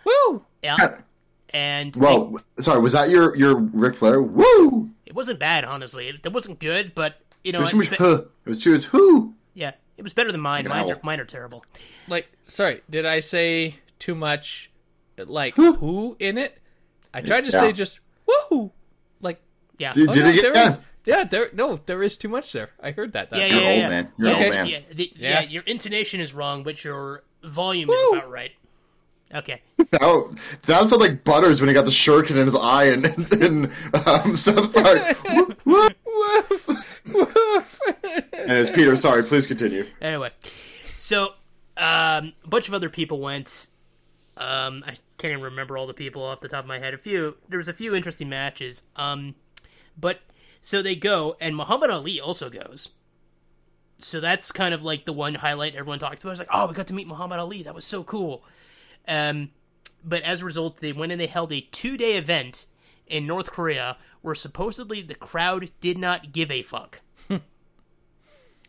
Woo! 0.05 0.45
Yeah, 0.63 0.99
and 1.51 1.93
they- 1.95 2.01
Well, 2.01 2.37
sorry, 2.59 2.81
was 2.81 2.93
that 2.93 3.09
your 3.09 3.35
your 3.37 3.57
Ric 3.57 3.97
Flair? 3.97 4.21
Woo! 4.23 4.91
it 5.07 5.15
wasn't 5.15 5.39
bad, 5.39 5.65
honestly. 5.65 6.09
It, 6.09 6.17
it 6.25 6.33
wasn't 6.33 6.59
good, 6.59 6.95
but 6.95 7.17
you 7.45 7.53
know, 7.53 7.59
It 7.61 7.61
know, 7.61 7.61
was 7.63 7.71
too 7.71 7.77
much. 7.79 7.93
it, 7.93 7.99
Huh. 7.99 8.23
It 8.45 8.49
was 8.49 8.63
too 8.63 8.73
much. 8.73 8.85
Who? 8.85 9.35
yeah, 9.55 9.73
it 9.97 10.03
was 10.03 10.13
better 10.13 10.31
than 10.33 10.41
mine. 10.43 10.65
Like 10.65 10.73
an 10.73 10.79
Mine's 10.79 10.91
are, 10.91 11.01
mine 11.03 11.21
are 11.21 11.25
terrible. 11.25 11.65
Like, 12.09 12.31
sorry, 12.47 12.83
did 12.91 13.07
I 13.07 13.21
say 13.21 13.77
too 14.03 14.15
much? 14.15 14.71
Like 15.17 15.55
Who? 15.57 15.75
who 15.75 16.17
in 16.19 16.39
it? 16.39 16.59
I 17.15 17.21
tried 17.21 17.45
to 17.45 17.51
Yeah. 17.53 17.61
say 17.61 17.73
just 17.73 18.01
woo. 18.27 18.73
Like, 19.21 19.41
Yeah, 19.79 19.93
Did, 19.93 20.09
oh, 20.09 20.13
did 20.13 20.25
yeah, 20.25 20.31
it 20.31 20.35
get? 20.35 20.43
there 20.43 20.55
Yeah. 20.57 20.71
is- 20.71 20.79
yeah, 21.05 21.25
there. 21.25 21.51
No, 21.53 21.81
there 21.87 22.03
is 22.03 22.17
too 22.17 22.29
much 22.29 22.53
there. 22.53 22.71
I 22.81 22.93
heard 22.93 23.13
that. 23.15 23.31
that 23.31 23.39
yeah, 23.39 23.47
yeah, 23.47 23.53
You're 23.55 23.63
yeah, 23.63 23.69
old, 23.71 23.79
yeah. 23.79 23.89
man. 23.89 24.13
You're 24.19 24.29
an 24.29 24.37
yeah, 24.37 24.45
old 24.45 24.53
man. 24.55 24.67
Yeah, 24.69 24.81
the, 24.93 25.13
Yeah. 25.17 25.31
yeah, 25.43 25.49
your 25.49 25.63
intonation 25.65 26.21
is 26.21 26.33
wrong, 26.35 26.63
but 26.63 26.85
your 26.85 27.25
volume 27.45 27.89
Woo! 27.89 27.95
is 27.95 28.13
about 28.19 28.31
right. 28.31 28.53
Okay. 29.35 29.63
That, 29.79 30.37
that 30.67 30.89
sounded 30.89 30.97
like 31.01 31.25
Butters 31.25 31.61
when 31.61 31.69
he 31.69 31.75
got 31.75 31.87
the 31.87 31.91
shuriken 31.91 32.33
in 32.37 32.45
his 32.47 32.55
eye 32.55 32.85
and 32.85 33.07
in 33.43 33.73
um, 34.07 34.37
South 34.47 34.73
Park. 34.75 35.25
Woo, 35.25 35.57
woo. 35.65 35.89
Woof, 36.05 36.69
woof. 37.07 37.81
and 38.05 38.53
it's 38.53 38.71
Peter. 38.71 38.95
Sorry, 38.97 39.23
please 39.23 39.47
continue. 39.47 39.85
Anyway, 40.01 40.31
so 40.85 41.29
um, 41.79 42.33
a 42.45 42.49
bunch 42.49 42.69
of 42.69 42.75
other 42.75 42.91
people 42.91 43.21
went. 43.21 43.67
Um, 44.37 44.83
I 44.87 44.97
can't 45.19 45.33
even 45.33 45.43
remember 45.43 45.77
all 45.77 45.87
the 45.87 45.95
people 45.95 46.23
off 46.23 46.41
the 46.41 46.49
top 46.49 46.65
of 46.65 46.69
my 46.69 46.79
head. 46.79 46.95
A 46.95 46.99
few. 46.99 47.37
There 47.49 47.59
was 47.59 47.69
a 47.69 47.75
few 47.75 47.95
interesting 47.95 48.29
matches. 48.29 48.83
Um, 48.97 49.35
but 49.99 50.21
so 50.63 50.83
they 50.83 50.95
go, 50.95 51.37
and 51.41 51.57
Muhammad 51.57 51.91
Ali 51.91 52.21
also 52.21 52.49
goes. 52.49 52.89
So 53.99 54.21
that's 54.21 54.51
kind 54.51 54.75
of 54.75 54.83
like 54.83 55.05
the 55.05 55.13
one 55.13 55.35
highlight 55.35 55.75
everyone 55.75 55.99
talks 55.99 56.23
about. 56.23 56.33
It's 56.33 56.41
like, 56.41 56.49
oh, 56.53 56.67
we 56.67 56.75
got 56.75 56.89
to 56.89 56.95
meet 56.95 57.07
Muhammad 57.07 57.39
Ali. 57.39 57.63
That 57.63 57.75
was 57.75 57.85
so 57.85 58.03
cool. 58.03 58.45
Um, 59.07 59.51
but 60.05 60.23
as 60.23 60.41
a 60.41 60.45
result, 60.45 60.81
they 60.81 60.93
went 60.93 61.13
and 61.13 61.21
they 61.21 61.27
held 61.27 61.53
a 61.53 61.61
two-day 61.61 62.17
event 62.17 62.67
in 63.07 63.27
North 63.27 63.53
Korea 63.53 63.97
where 64.23 64.35
supposedly 64.35 65.03
the 65.03 65.15
crowd 65.15 65.71
did 65.81 65.99
not 65.99 66.33
give 66.33 66.51
a 66.51 66.63
fuck 66.63 67.01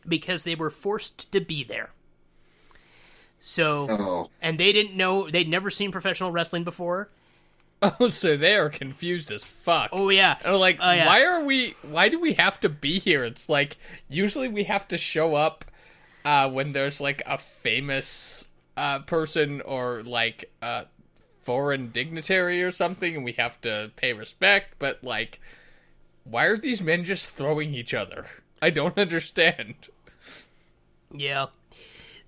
because 0.07 0.43
they 0.43 0.55
were 0.55 0.69
forced 0.69 1.31
to 1.31 1.39
be 1.39 1.63
there. 1.63 1.91
So, 3.45 3.87
Oh, 3.89 4.29
and 4.41 4.57
they 4.57 4.71
didn't 4.71 4.95
know 4.95 5.29
they'd 5.29 5.49
never 5.49 5.69
seen 5.69 5.91
professional 5.91 6.31
wrestling 6.31 6.63
before. 6.63 7.09
oh, 7.99 8.09
so 8.09 8.37
they 8.37 8.55
are 8.55 8.69
confused 8.69 9.29
as 9.33 9.43
fuck. 9.43 9.89
Oh 9.91 10.07
yeah, 10.09 10.37
And 10.45 10.55
like, 10.57 10.77
Oh, 10.79 10.91
yeah. 10.91 11.05
why 11.05 11.25
are 11.25 11.43
we? 11.43 11.75
Why 11.81 12.07
do 12.07 12.19
we 12.21 12.33
have 12.33 12.61
to 12.61 12.69
be 12.69 12.99
here? 12.99 13.25
It's 13.25 13.49
like 13.49 13.75
usually 14.07 14.47
we 14.47 14.63
have 14.63 14.87
to 14.87 14.97
show 14.97 15.35
up 15.35 15.65
uh, 16.23 16.49
when 16.49 16.71
there's 16.71 17.01
like 17.01 17.21
a 17.25 17.37
famous 17.37 18.45
uh, 18.77 18.99
person 18.99 19.59
or 19.59 20.01
like 20.03 20.49
a 20.61 20.85
foreign 21.41 21.89
dignitary 21.91 22.63
or 22.63 22.71
something, 22.71 23.13
and 23.17 23.25
we 23.25 23.33
have 23.33 23.59
to 23.63 23.91
pay 23.97 24.13
respect. 24.13 24.75
But 24.79 25.03
like, 25.03 25.41
why 26.23 26.45
are 26.45 26.55
these 26.55 26.81
men 26.81 27.03
just 27.03 27.29
throwing 27.29 27.73
each 27.73 27.93
other? 27.93 28.27
I 28.61 28.69
don't 28.69 28.97
understand. 28.97 29.75
yeah. 31.13 31.47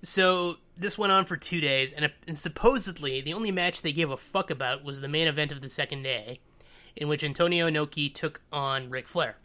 So 0.02 0.58
this 0.76 0.98
went 0.98 1.12
on 1.12 1.24
for 1.24 1.36
two 1.36 1.60
days, 1.60 1.92
and, 1.92 2.10
and 2.26 2.38
supposedly 2.38 3.20
the 3.20 3.32
only 3.32 3.50
match 3.50 3.82
they 3.82 3.92
gave 3.92 4.10
a 4.10 4.16
fuck 4.16 4.50
about 4.50 4.84
was 4.84 5.00
the 5.00 5.08
main 5.08 5.26
event 5.26 5.50
of 5.52 5.60
the 5.62 5.68
second 5.68 6.02
day, 6.02 6.40
in 6.94 7.08
which 7.08 7.24
Antonio 7.24 7.68
Inoki 7.68 8.12
took 8.12 8.40
on 8.52 8.90
Ric 8.90 9.08
Flair. 9.08 9.36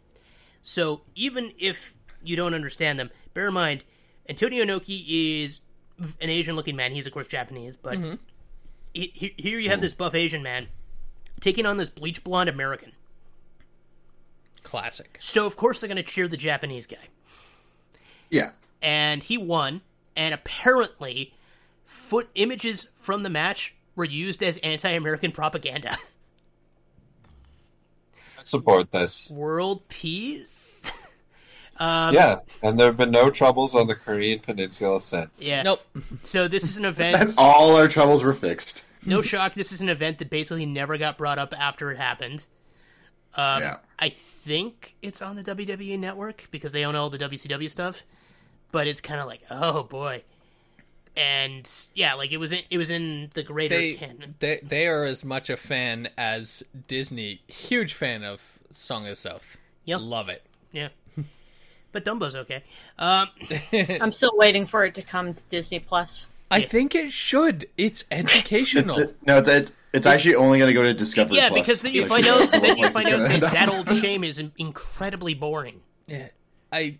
So 0.60 1.02
even 1.14 1.52
if 1.58 1.94
you 2.22 2.36
don't 2.36 2.54
understand 2.54 2.98
them, 2.98 3.10
bear 3.34 3.48
in 3.48 3.54
mind 3.54 3.84
Antonio 4.28 4.64
Inoki 4.64 5.42
is 5.44 5.60
an 6.20 6.30
Asian-looking 6.30 6.76
man. 6.76 6.92
He's 6.92 7.06
of 7.06 7.12
course 7.12 7.26
Japanese, 7.26 7.76
but 7.76 7.98
mm-hmm. 7.98 8.14
he- 8.94 9.12
he- 9.14 9.34
here 9.36 9.58
you 9.58 9.70
have 9.70 9.80
this 9.80 9.92
buff 9.94 10.14
Asian 10.14 10.42
man 10.42 10.68
taking 11.40 11.66
on 11.66 11.76
this 11.78 11.90
bleach 11.90 12.22
blonde 12.22 12.48
American. 12.48 12.92
Classic. 14.62 15.16
So 15.20 15.46
of 15.46 15.56
course 15.56 15.80
they're 15.80 15.88
going 15.88 15.96
to 15.96 16.02
cheer 16.02 16.28
the 16.28 16.36
Japanese 16.36 16.86
guy. 16.86 17.08
yeah. 18.30 18.50
and 18.80 19.22
he 19.22 19.36
won. 19.38 19.80
And 20.16 20.34
apparently, 20.34 21.34
foot 21.84 22.28
images 22.34 22.88
from 22.94 23.22
the 23.22 23.30
match 23.30 23.74
were 23.96 24.04
used 24.04 24.42
as 24.42 24.56
anti-American 24.58 25.32
propaganda. 25.32 25.96
I 28.38 28.42
support 28.42 28.90
this. 28.90 29.30
World 29.30 29.88
peace. 29.88 30.82
um, 31.78 32.14
Yeah, 32.14 32.40
and 32.62 32.78
there 32.78 32.86
have 32.88 32.96
been 32.96 33.10
no 33.10 33.30
troubles 33.30 33.74
on 33.74 33.86
the 33.86 33.94
Korean 33.94 34.40
Peninsula 34.40 35.00
since. 35.00 35.46
Yeah. 35.46 35.62
Nope. 35.62 35.80
So 36.22 36.48
this 36.48 36.64
is 36.64 36.76
an 36.76 36.84
And 36.84 36.94
event. 36.98 37.34
all 37.38 37.76
our 37.76 37.88
troubles 37.88 38.22
were 38.22 38.34
fixed. 38.34 38.84
no 39.06 39.22
shock. 39.22 39.54
This 39.54 39.72
is 39.72 39.80
an 39.80 39.88
event 39.88 40.18
that 40.18 40.30
basically 40.30 40.66
never 40.66 40.98
got 40.98 41.18
brought 41.18 41.38
up 41.38 41.54
after 41.56 41.90
it 41.92 41.98
happened. 41.98 42.46
Um, 43.34 43.62
Yeah. 43.62 43.76
I 43.98 44.08
think 44.08 44.96
it's 45.02 45.22
on 45.22 45.36
the 45.36 45.42
WWE 45.44 45.98
network 45.98 46.48
because 46.50 46.72
they 46.72 46.84
own 46.84 46.96
all 46.96 47.10
the 47.10 47.18
WCW 47.18 47.70
stuff. 47.70 48.02
But 48.72 48.88
it's 48.88 49.00
kind 49.00 49.20
of 49.20 49.26
like, 49.26 49.42
oh 49.50 49.84
boy. 49.84 50.22
And 51.16 51.70
yeah, 51.94 52.14
like 52.14 52.32
it 52.32 52.38
was 52.38 52.52
in, 52.52 52.60
it 52.70 52.78
was 52.78 52.90
in 52.90 53.30
the 53.34 53.42
greater 53.42 53.76
They, 53.76 53.94
canon. 53.94 54.34
they 54.40 54.60
they 54.62 54.86
are 54.86 55.04
as 55.04 55.24
much 55.24 55.50
a 55.50 55.56
fan 55.56 56.08
as 56.16 56.62
Disney. 56.88 57.42
Huge 57.46 57.94
fan 57.94 58.24
of 58.24 58.58
Song 58.70 59.04
of 59.04 59.10
the 59.10 59.16
South. 59.16 59.60
Yep. 59.84 60.00
Love 60.02 60.28
it. 60.30 60.42
Yeah. 60.72 60.88
But 61.92 62.06
Dumbo's 62.06 62.34
okay. 62.34 62.64
Um, 62.98 63.28
I'm 64.00 64.12
still 64.12 64.32
waiting 64.36 64.64
for 64.64 64.84
it 64.84 64.94
to 64.94 65.02
come 65.02 65.34
to 65.34 65.42
Disney 65.50 65.78
Plus. 65.78 66.26
I 66.50 66.62
think 66.62 66.94
it 66.94 67.12
should. 67.12 67.66
It's 67.76 68.04
educational. 68.10 68.98
It's, 68.98 69.12
no, 69.26 69.38
it's 69.38 69.48
it's, 69.48 69.72
it's 69.92 70.06
actually 70.06 70.36
only 70.36 70.58
going 70.58 70.68
to 70.68 70.74
go 70.74 70.82
to 70.82 70.94
Discovery. 70.94 71.36
Yeah, 71.36 71.50
Plus. 71.50 71.60
because 71.60 71.82
then 71.82 71.92
you 71.92 72.06
find 72.06 72.24
know 72.24 72.42
out 72.42 72.52
what 72.52 72.62
then 72.62 72.78
you 72.78 72.90
find 72.90 73.08
out 73.08 73.28
that 73.28 73.40
that 73.52 73.68
old 73.68 73.90
shame 73.98 74.24
is 74.24 74.42
incredibly 74.56 75.34
boring. 75.34 75.82
Yeah, 76.06 76.28
I 76.72 76.96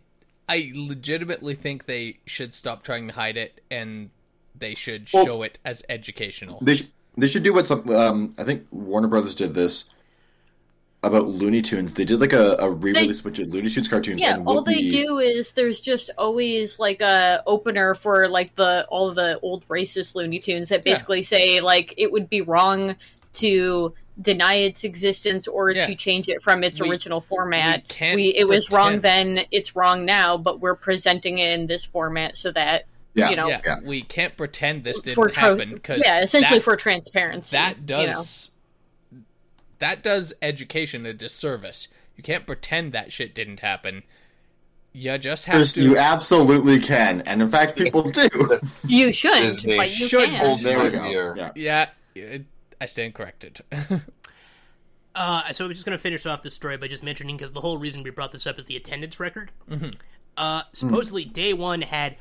I 0.52 0.70
legitimately 0.74 1.54
think 1.54 1.86
they 1.86 2.18
should 2.26 2.52
stop 2.52 2.82
trying 2.82 3.08
to 3.08 3.14
hide 3.14 3.36
it 3.38 3.60
and 3.70 4.10
they 4.58 4.74
should 4.74 5.08
Well- 5.12 5.24
show 5.24 5.42
it 5.42 5.58
as 5.64 5.82
educational. 5.88 6.58
They 6.60 6.74
sh- 6.74 6.88
they 7.16 7.26
should 7.26 7.42
do 7.42 7.52
what 7.54 7.66
some 7.66 7.88
um 7.90 8.30
I 8.38 8.44
think 8.44 8.66
Warner 8.70 9.08
Brothers 9.08 9.34
did 9.34 9.54
this 9.54 9.90
about 11.04 11.26
Looney 11.26 11.62
Tunes. 11.62 11.94
They 11.94 12.04
did 12.04 12.20
like 12.20 12.32
a, 12.32 12.56
a 12.60 12.70
re-release 12.70 13.22
bunch 13.22 13.38
of 13.40 13.48
Looney 13.48 13.68
Tunes 13.68 13.88
cartoons. 13.88 14.20
Yeah, 14.22 14.34
and 14.34 14.46
all 14.46 14.62
they 14.62 14.74
Whoopi- 14.76 15.06
do 15.06 15.18
is 15.18 15.50
there's 15.52 15.80
just 15.80 16.10
always 16.16 16.78
like 16.78 17.00
a 17.00 17.42
opener 17.46 17.94
for 17.94 18.28
like 18.28 18.54
the 18.56 18.86
all 18.90 19.12
the 19.12 19.40
old 19.40 19.66
racist 19.68 20.14
Looney 20.14 20.38
Tunes 20.38 20.68
that 20.68 20.82
Yeah. 20.86 20.92
basically 20.92 21.22
say 21.22 21.60
like 21.60 21.94
it 21.96 22.12
would 22.12 22.28
be 22.30 22.40
wrong 22.42 22.94
to 23.34 23.94
deny 24.20 24.54
its 24.54 24.84
existence 24.84 25.48
or 25.48 25.70
Yeah. 25.70 25.86
to 25.86 25.94
change 25.94 26.28
it 26.28 26.42
from 26.42 26.62
its 26.62 26.80
We- 26.80 26.90
original 26.90 27.20
format. 27.20 27.82
we 27.82 27.88
can't 27.88 28.20
it 28.20 28.46
was 28.46 28.70
wrong 28.70 29.00
then, 29.00 29.40
it's 29.50 29.74
wrong 29.74 30.04
now, 30.04 30.36
but 30.36 30.60
we're 30.60 30.74
presenting 30.74 31.38
it 31.38 31.50
in 31.50 31.66
this 31.66 31.84
format 31.84 32.36
so 32.36 32.52
that 32.52 32.84
Yeah, 33.14 33.30
you 33.30 33.36
know 33.36 33.48
yeah, 33.48 33.60
yeah. 33.64 33.76
we 33.84 34.02
can't 34.02 34.36
pretend 34.36 34.84
this 34.84 35.00
didn't 35.00 35.14
for 35.16 35.28
tra- 35.28 35.42
happen 35.42 35.74
because 35.74 36.02
yeah, 36.04 36.20
essentially 36.22 36.58
that, 36.58 36.64
for 36.64 36.76
transparency. 36.76 37.56
that 37.56 37.76
you 37.76 37.82
know. 38.06 38.12
does 38.14 38.50
that 39.78 40.02
does 40.02 40.34
education 40.42 41.06
a 41.06 41.12
disservice. 41.12 41.88
You 42.16 42.22
can't 42.22 42.46
pretend 42.46 42.92
that 42.92 43.12
shit 43.12 43.34
didn't 43.34 43.60
happen. 43.60 44.02
You 44.92 45.16
just 45.18 45.46
have 45.46 45.56
Chris, 45.56 45.72
to. 45.72 45.82
you 45.82 45.96
absolutely 45.96 46.78
can, 46.78 47.22
and 47.22 47.40
in 47.40 47.50
fact, 47.50 47.76
people 47.78 48.02
do. 48.10 48.28
You 48.86 49.10
shouldn't, 49.12 49.42
Disney 49.44 49.76
but 49.78 49.98
you 49.98 50.06
should 50.06 50.28
can. 50.28 50.44
hold 50.44 50.60
there 50.60 50.84
we 50.84 50.90
go. 50.90 51.02
Here. 51.04 51.34
Yeah. 51.34 51.50
yeah, 51.54 51.86
it- 52.22 52.44
I 52.82 52.86
stand 52.86 53.14
corrected. 53.14 53.60
Uh, 55.14 55.52
so 55.52 55.66
I 55.66 55.68
was 55.68 55.76
just 55.76 55.84
going 55.84 55.96
to 55.98 56.00
finish 56.02 56.24
off 56.24 56.42
the 56.42 56.50
story 56.50 56.78
by 56.78 56.88
just 56.88 57.02
mentioning 57.02 57.36
because 57.36 57.52
the 57.52 57.60
whole 57.60 57.76
reason 57.76 58.02
we 58.02 58.08
brought 58.08 58.32
this 58.32 58.46
up 58.46 58.58
is 58.58 58.64
the 58.64 58.76
attendance 58.76 59.20
record. 59.20 59.50
Uh, 60.38 60.62
supposedly, 60.72 61.26
day 61.26 61.52
one 61.52 61.82
had 61.82 62.16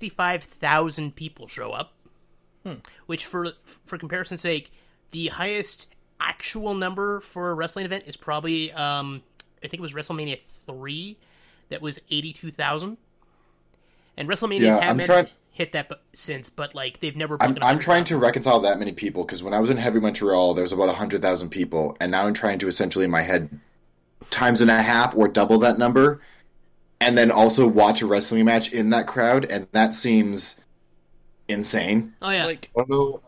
165,000 0.00 1.14
people 1.14 1.46
show 1.46 1.70
up, 1.72 1.92
which, 3.06 3.24
for 3.24 3.48
for 3.86 3.98
comparison's 3.98 4.40
sake, 4.40 4.72
the 5.12 5.28
highest 5.28 5.88
actual 6.20 6.74
number 6.74 7.20
for 7.20 7.50
a 7.50 7.54
wrestling 7.54 7.84
event 7.84 8.04
is 8.06 8.16
probably 8.16 8.72
um, 8.72 9.22
I 9.62 9.68
think 9.68 9.74
it 9.74 9.80
was 9.80 9.94
WrestleMania 9.94 10.40
three, 10.44 11.16
that 11.68 11.80
was 11.80 12.00
82,000. 12.10 12.96
And 14.16 14.28
WrestleMania's 14.28 14.60
Yeah, 14.62 14.80
have 14.80 14.90
I'm 14.90 14.96
been 14.98 15.06
trying- 15.06 15.28
hit 15.50 15.72
that 15.72 15.88
bu- 15.88 15.96
since, 16.12 16.48
but 16.50 16.74
like 16.74 17.00
they've 17.00 17.16
never. 17.16 17.36
I'm, 17.40 17.56
I'm 17.62 17.78
trying 17.78 18.04
to 18.04 18.18
reconcile 18.18 18.60
that 18.60 18.78
many 18.78 18.92
people 18.92 19.24
because 19.24 19.42
when 19.42 19.54
I 19.54 19.60
was 19.60 19.70
in 19.70 19.76
Heavy 19.76 20.00
Montreal, 20.00 20.54
there 20.54 20.62
was 20.62 20.72
about 20.72 20.86
100,000 20.88 21.50
people, 21.50 21.96
and 22.00 22.10
now 22.10 22.26
I'm 22.26 22.34
trying 22.34 22.58
to 22.60 22.68
essentially 22.68 23.04
in 23.04 23.10
my 23.10 23.22
head 23.22 23.50
times 24.30 24.60
and 24.60 24.70
a 24.70 24.80
half 24.80 25.16
or 25.16 25.28
double 25.28 25.58
that 25.60 25.78
number, 25.78 26.20
and 27.00 27.16
then 27.16 27.30
also 27.30 27.66
watch 27.66 28.02
a 28.02 28.06
wrestling 28.06 28.44
match 28.44 28.72
in 28.72 28.90
that 28.90 29.06
crowd, 29.06 29.44
and 29.44 29.66
that 29.72 29.94
seems 29.94 30.64
insane. 31.48 32.14
Oh 32.22 32.30
yeah. 32.30 32.46
like 32.46 32.70
I 32.78 32.84
don't. 32.88 33.22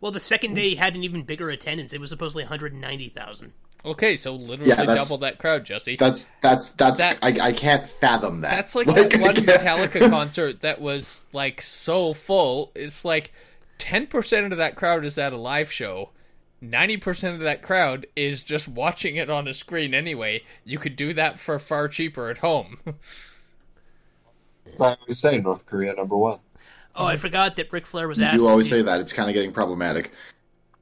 Well, 0.00 0.12
the 0.12 0.20
second 0.20 0.54
day 0.54 0.76
had 0.76 0.94
an 0.94 1.02
even 1.02 1.24
bigger 1.24 1.50
attendance. 1.50 1.92
It 1.92 2.00
was 2.00 2.10
supposedly 2.10 2.44
190,000. 2.44 3.52
Okay, 3.84 4.16
so 4.16 4.34
literally 4.34 4.70
Yeah, 4.70 4.84
double 4.84 5.18
that 5.18 5.38
crowd, 5.38 5.64
Jesse. 5.64 5.96
That's 5.96 6.30
that's 6.42 6.72
that's, 6.72 6.98
That's- 7.00 7.40
I, 7.40 7.48
I 7.48 7.52
can't 7.52 7.88
fathom 7.88 8.40
that. 8.40 8.50
That's 8.54 8.74
like, 8.74 8.86
that 8.88 9.18
one 9.20 9.34
Metallica 9.36 10.10
concert 10.10 10.60
that 10.62 10.80
was 10.80 11.24
like 11.32 11.62
so 11.62 12.12
full. 12.12 12.72
It's 12.74 13.04
like 13.04 13.32
ten 13.78 14.06
percent 14.06 14.52
of 14.52 14.58
that 14.58 14.74
crowd 14.76 15.04
is 15.04 15.16
at 15.16 15.32
a 15.32 15.36
live 15.38 15.70
show. 15.70 16.10
Ninety 16.60 16.96
percent 16.96 17.34
of 17.36 17.40
that 17.42 17.62
crowd 17.62 18.06
is 18.16 18.42
just 18.42 18.66
watching 18.66 19.14
it 19.14 19.30
on 19.30 19.46
a 19.46 19.54
screen 19.54 19.94
anyway. 19.94 20.42
You 20.64 20.78
could 20.78 20.96
do 20.96 21.14
that 21.14 21.38
for 21.38 21.58
far 21.60 21.86
cheaper 21.88 22.28
at 22.30 22.38
home. 22.38 22.76
I 24.80 24.96
always 25.00 25.18
say 25.18 25.38
North 25.38 25.66
Korea 25.66 25.94
number 25.94 26.16
one. 26.16 26.40
Oh, 26.94 27.06
I 27.06 27.16
forgot 27.16 27.56
that 27.56 27.72
Ric 27.72 27.86
Flair 27.86 28.08
was 28.08 28.18
You 28.18 28.24
asked. 28.26 28.38
do 28.38 28.46
always 28.48 28.68
to- 28.68 28.74
say 28.76 28.82
that. 28.82 29.00
It's 29.00 29.12
kind 29.12 29.30
of 29.30 29.34
getting 29.34 29.52
problematic. 29.52 30.12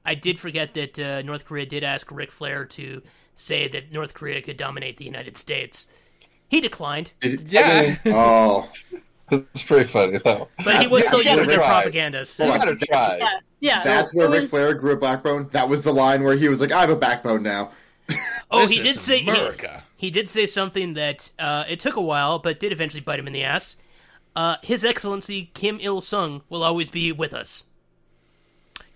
I 0.07 0.15
did 0.15 0.39
forget 0.41 0.73
that 0.75 0.99
uh, 0.99 1.23
North 1.23 1.45
Korea 1.45 1.67
did 1.67 1.85
ask 1.85 2.11
Ric 2.11 2.31
Flair 2.33 2.65
to 2.67 3.03
say 3.35 3.69
that 3.69 3.93
North 3.93 4.15
Korea 4.15 4.41
could 4.41 4.57
dominate 4.57 4.97
the 4.97 5.05
United 5.05 5.37
States. 5.37 5.87
He 6.49 6.61
declined, 6.61 7.13
Did- 7.21 7.49
yeah, 7.51 7.97
Oh, 8.07 8.71
It's 9.31 9.63
pretty 9.65 9.85
funny 9.89 10.19
though. 10.19 10.49
but 10.65 10.81
he 10.81 10.87
was 10.87 11.03
Yeah, 11.03 11.09
still 11.09 11.23
yeah, 11.23 11.33
using 11.33 11.49
their 11.49 11.59
right. 11.59 11.67
propaganda. 11.83 12.25
So. 12.25 12.45
You 12.47 12.59
gotta 12.59 12.77
try. 12.77 13.17
Yeah, 13.19 13.29
yeah. 13.59 13.83
that's 13.83 14.15
where 14.15 14.31
was- 14.31 14.43
Ric 14.43 14.51
Flair 14.51 14.75
grew 14.75 14.93
a 14.93 14.97
backbone. 14.97 15.49
That 15.51 15.69
was 15.69 15.83
the 15.83 15.93
line 15.93 16.23
where 16.23 16.37
he 16.37 16.49
was 16.49 16.61
like, 16.61 16.71
"I 16.73 16.81
have 16.83 16.91
a 16.91 16.97
backbone 16.97 17.43
now." 17.43 17.73
Oh, 18.49 18.61
This 18.61 18.71
he 18.79 18.83
is 18.83 18.95
did 18.95 19.01
say 19.01 19.19
he, 19.19 19.29
America. 19.29 19.83
he 19.97 20.09
did 20.13 20.29
say 20.29 20.47
something 20.47 20.95
that 20.95 21.33
uh, 21.37 21.65
it 21.69 21.81
took 21.81 21.97
a 21.97 22.01
while, 22.01 22.39
but 22.39 22.61
did 22.61 22.71
eventually 22.71 23.01
bite 23.01 23.19
him 23.19 23.27
in 23.27 23.33
the 23.33 23.43
ass. 23.43 23.77
Uh, 24.37 24.55
His 24.63 24.85
Excellency 24.85 25.51
Kim 25.53 25.81
Il 25.81 26.01
Sung 26.01 26.43
will 26.49 26.63
always 26.63 26.89
be 26.89 27.11
with 27.11 27.35
us. 27.35 27.65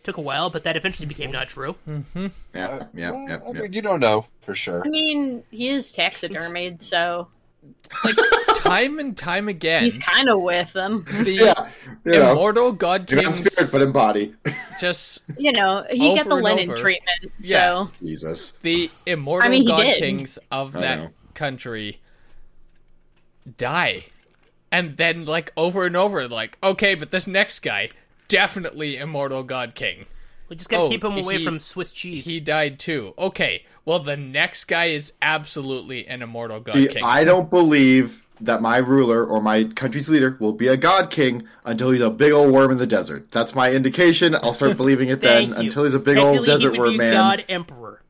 Took 0.02 0.16
a 0.16 0.20
while, 0.22 0.48
but 0.50 0.64
that 0.64 0.76
eventually 0.76 1.06
became 1.06 1.30
not 1.30 1.48
true. 1.48 1.76
Mm-hmm. 1.88 2.26
Yeah, 2.54 2.86
yeah, 2.94 3.12
yeah. 3.12 3.36
Well, 3.36 3.42
I 3.44 3.52
yeah. 3.54 3.62
mean, 3.62 3.72
you 3.74 3.82
don't 3.82 4.00
know 4.00 4.24
for 4.40 4.54
sure. 4.54 4.82
I 4.84 4.88
mean, 4.88 5.42
he 5.50 5.68
is 5.68 5.92
taxidermied, 5.92 6.80
so 6.80 7.28
like 8.04 8.16
time 8.56 8.98
and 8.98 9.16
time 9.16 9.48
again, 9.48 9.82
he's 9.84 9.98
kind 9.98 10.30
of 10.30 10.40
with 10.40 10.72
them. 10.72 11.04
the 11.22 11.32
Yeah, 11.32 11.68
you 12.06 12.12
know, 12.12 12.32
immortal 12.32 12.72
God 12.72 13.10
you're 13.10 13.22
not 13.22 13.36
spirit, 13.36 13.70
but 13.72 13.82
in 13.82 13.92
body. 13.92 14.34
just 14.80 15.24
You 15.36 15.52
know, 15.52 15.84
he 15.90 16.14
got 16.16 16.26
the 16.26 16.36
and 16.36 16.44
Lenin 16.44 16.70
over. 16.70 16.78
treatment. 16.78 17.32
Yeah. 17.40 17.58
So 17.86 17.90
Jesus. 18.02 18.52
the 18.52 18.90
immortal 19.04 19.46
I 19.46 19.50
mean, 19.50 19.62
he 19.62 19.68
God 19.68 19.82
did. 19.84 19.98
Kings 19.98 20.38
of 20.50 20.74
I 20.76 20.80
that 20.80 20.98
know. 20.98 21.10
country 21.34 22.00
die. 23.58 24.04
And 24.72 24.96
then, 24.96 25.24
like, 25.24 25.52
over 25.56 25.84
and 25.84 25.96
over, 25.96 26.28
like, 26.28 26.56
okay, 26.62 26.94
but 26.94 27.10
this 27.10 27.26
next 27.26 27.58
guy, 27.58 27.90
definitely 28.30 28.96
immortal 28.96 29.42
God 29.42 29.74
King. 29.74 30.06
We 30.48 30.56
just 30.56 30.68
gotta 30.68 30.84
Oh, 30.84 30.88
keep 30.88 31.04
him 31.04 31.16
away 31.16 31.38
he- 31.38 31.44
from 31.44 31.60
Swiss 31.60 31.92
cheese. 31.92 32.24
He 32.24 32.40
died 32.40 32.78
too. 32.78 33.14
Okay, 33.18 33.64
well, 33.84 33.98
the 34.00 34.16
next 34.16 34.64
guy 34.64 34.86
is 34.86 35.12
absolutely 35.22 36.06
an 36.08 36.22
immortal 36.22 36.60
God 36.60 36.74
See, 36.74 36.88
King. 36.88 37.02
I 37.04 37.22
don't 37.24 37.48
believe 37.50 38.24
that 38.40 38.62
my 38.62 38.78
ruler 38.78 39.24
or 39.24 39.40
my 39.42 39.64
country's 39.64 40.08
leader 40.08 40.36
will 40.40 40.54
be 40.54 40.66
a 40.68 40.76
god 40.76 41.10
king 41.10 41.46
until 41.66 41.90
he's 41.90 42.00
a 42.00 42.08
big 42.10 42.32
old 42.32 42.50
worm 42.52 42.70
in 42.72 42.78
the 42.78 42.86
desert. 42.86 43.30
That's 43.30 43.54
my 43.54 43.70
indication. 43.70 44.34
I'll 44.34 44.54
start 44.54 44.76
believing 44.78 45.10
it 45.10 45.20
then. 45.20 45.50
You. 45.50 45.54
Until 45.56 45.84
he's 45.84 45.92
a 45.94 46.00
big 46.00 46.16
old 46.16 46.46
desert 46.46 46.72
he 46.72 46.78
would 46.80 46.84
worm 46.86 46.92
be 46.92 46.98
man. 46.98 47.12
God 47.12 47.44
Emperor. 47.48 48.02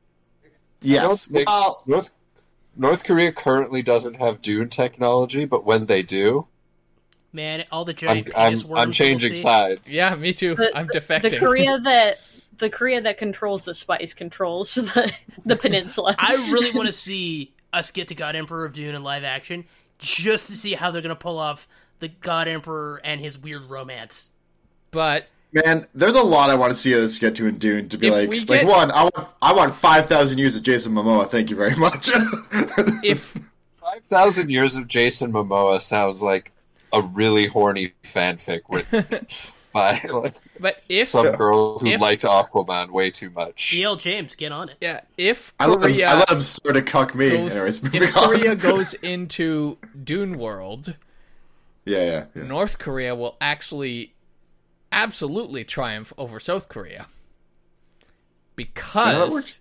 Yes. 0.81 1.27
don't 1.27 1.47
Well, 1.47 1.83
North 1.87 2.11
North 2.77 3.05
Korea 3.05 3.33
currently 3.33 3.83
doesn't 3.83 4.15
have 4.15 4.41
Dune 4.41 4.69
technology, 4.71 5.45
but 5.45 5.65
when 5.67 5.87
they 5.87 6.03
do, 6.03 6.47
Man, 7.33 7.65
all 7.71 7.85
the 7.85 7.93
I'm 7.93 7.97
giant 7.97 8.31
I'm, 8.35 8.51
worms 8.51 8.65
I'm 8.65 8.71
we'll 8.71 8.91
changing 8.91 9.37
sides. 9.37 9.95
yeah, 9.95 10.15
me 10.15 10.33
too. 10.33 10.55
the, 10.57 10.77
I'm 10.77 10.89
defecting. 10.89 11.31
the. 11.31 11.39
Korea 11.39 11.79
that 11.85 12.21
the 12.59 12.71
Korea 12.71 13.01
that 13.01 13.19
controls 13.19 13.65
the 13.65 13.75
spice 13.75 14.15
controls 14.15 14.75
the, 14.75 15.13
the 15.45 15.57
peninsula. 15.57 16.15
I 16.19 16.35
really 16.51 16.73
want 16.73 16.87
to 16.89 16.93
see 16.93 17.53
us 17.73 17.91
get 17.91 18.09
to 18.09 18.15
God 18.15 18.37
Emperor 18.37 18.65
of 18.65 18.73
Dune 18.73 18.95
in 18.95 19.03
live 19.03 19.25
action, 19.25 19.65
just 19.99 20.49
to 20.49 20.57
see 20.57 20.75
how 20.75 20.91
they're 20.91 21.03
gonna 21.03 21.15
pull 21.15 21.39
off 21.39 21.69
the 22.01 22.09
God 22.09 22.49
Emperor 22.49 23.01
and 23.05 23.21
his 23.21 23.39
weird 23.39 23.65
romance. 23.65 24.31
but 24.91 25.27
man, 25.53 25.87
there's 25.95 26.15
a 26.15 26.23
lot 26.23 26.51
I 26.51 26.55
want 26.55 26.71
to 26.71 26.75
see 26.75 27.01
us 27.01 27.19
get 27.19 27.35
to 27.37 27.47
in 27.47 27.59
Dune. 27.59 27.89
To 27.91 27.99
be 27.99 28.11
like, 28.11 28.29
we 28.29 28.41
like 28.41 28.67
one, 28.67 28.91
I 28.91 29.05
want, 29.05 29.29
I 29.41 29.53
want 29.53 29.75
five 29.75 30.07
thousand 30.07 30.39
years 30.39 30.57
of 30.57 30.63
Jason 30.63 30.93
Momoa. 30.93 31.29
Thank 31.29 31.51
you 31.51 31.57
very 31.57 31.77
much. 31.77 32.11
if 33.05 33.37
Five 33.81 34.05
thousand 34.05 34.51
years 34.51 34.77
of 34.77 34.87
Jason 34.87 35.33
Momoa 35.33 35.81
sounds 35.81 36.23
like 36.23 36.53
a 36.93 37.03
really 37.03 37.47
horny 37.47 37.93
fanfic 38.05 38.61
written 38.69 39.27
by 39.73 40.01
like 40.13 40.35
but 40.59 40.83
if 40.89 41.09
some 41.09 41.35
girl 41.37 41.79
who 41.79 41.87
If- 41.87 42.01
liked 42.01 42.23
Aquaman 42.23 42.91
way 42.91 43.11
too 43.11 43.31
much. 43.31 43.73
E.L. 43.73 43.97
James, 43.97 44.35
get 44.35 44.51
on 44.53 44.69
it. 44.69 44.77
yeah, 44.81 45.01
if 45.17 45.55
I 45.61 45.67
let 45.67 45.77
him, 45.77 45.83
Korea 45.95 46.09
I 46.11 46.15
let 46.19 46.31
him 46.31 46.41
sort 46.41 46.77
of 46.77 46.85
cuck 46.87 47.15
me. 47.15 47.31
goes, 47.31 47.51
Anyways, 47.53 47.95
if 47.95 48.17
on. 48.17 48.29
Korea 48.29 48.57
goes 48.71 48.95
into 48.95 49.79
Dune 50.03 50.39
World, 50.39 50.97
yeah, 51.85 51.99
yeah, 51.99 52.25
yeah. 52.35 52.43
North 52.43 52.79
Korea 52.79 53.15
will 53.15 53.37
actually 53.41 54.15
absolutely 54.93 55.63
triumph 55.65 56.13
over 56.19 56.41
South 56.41 56.69
Korea. 56.69 57.07
how 58.77 59.05
that 59.05 59.31
works? 59.31 59.47
Because 59.47 59.59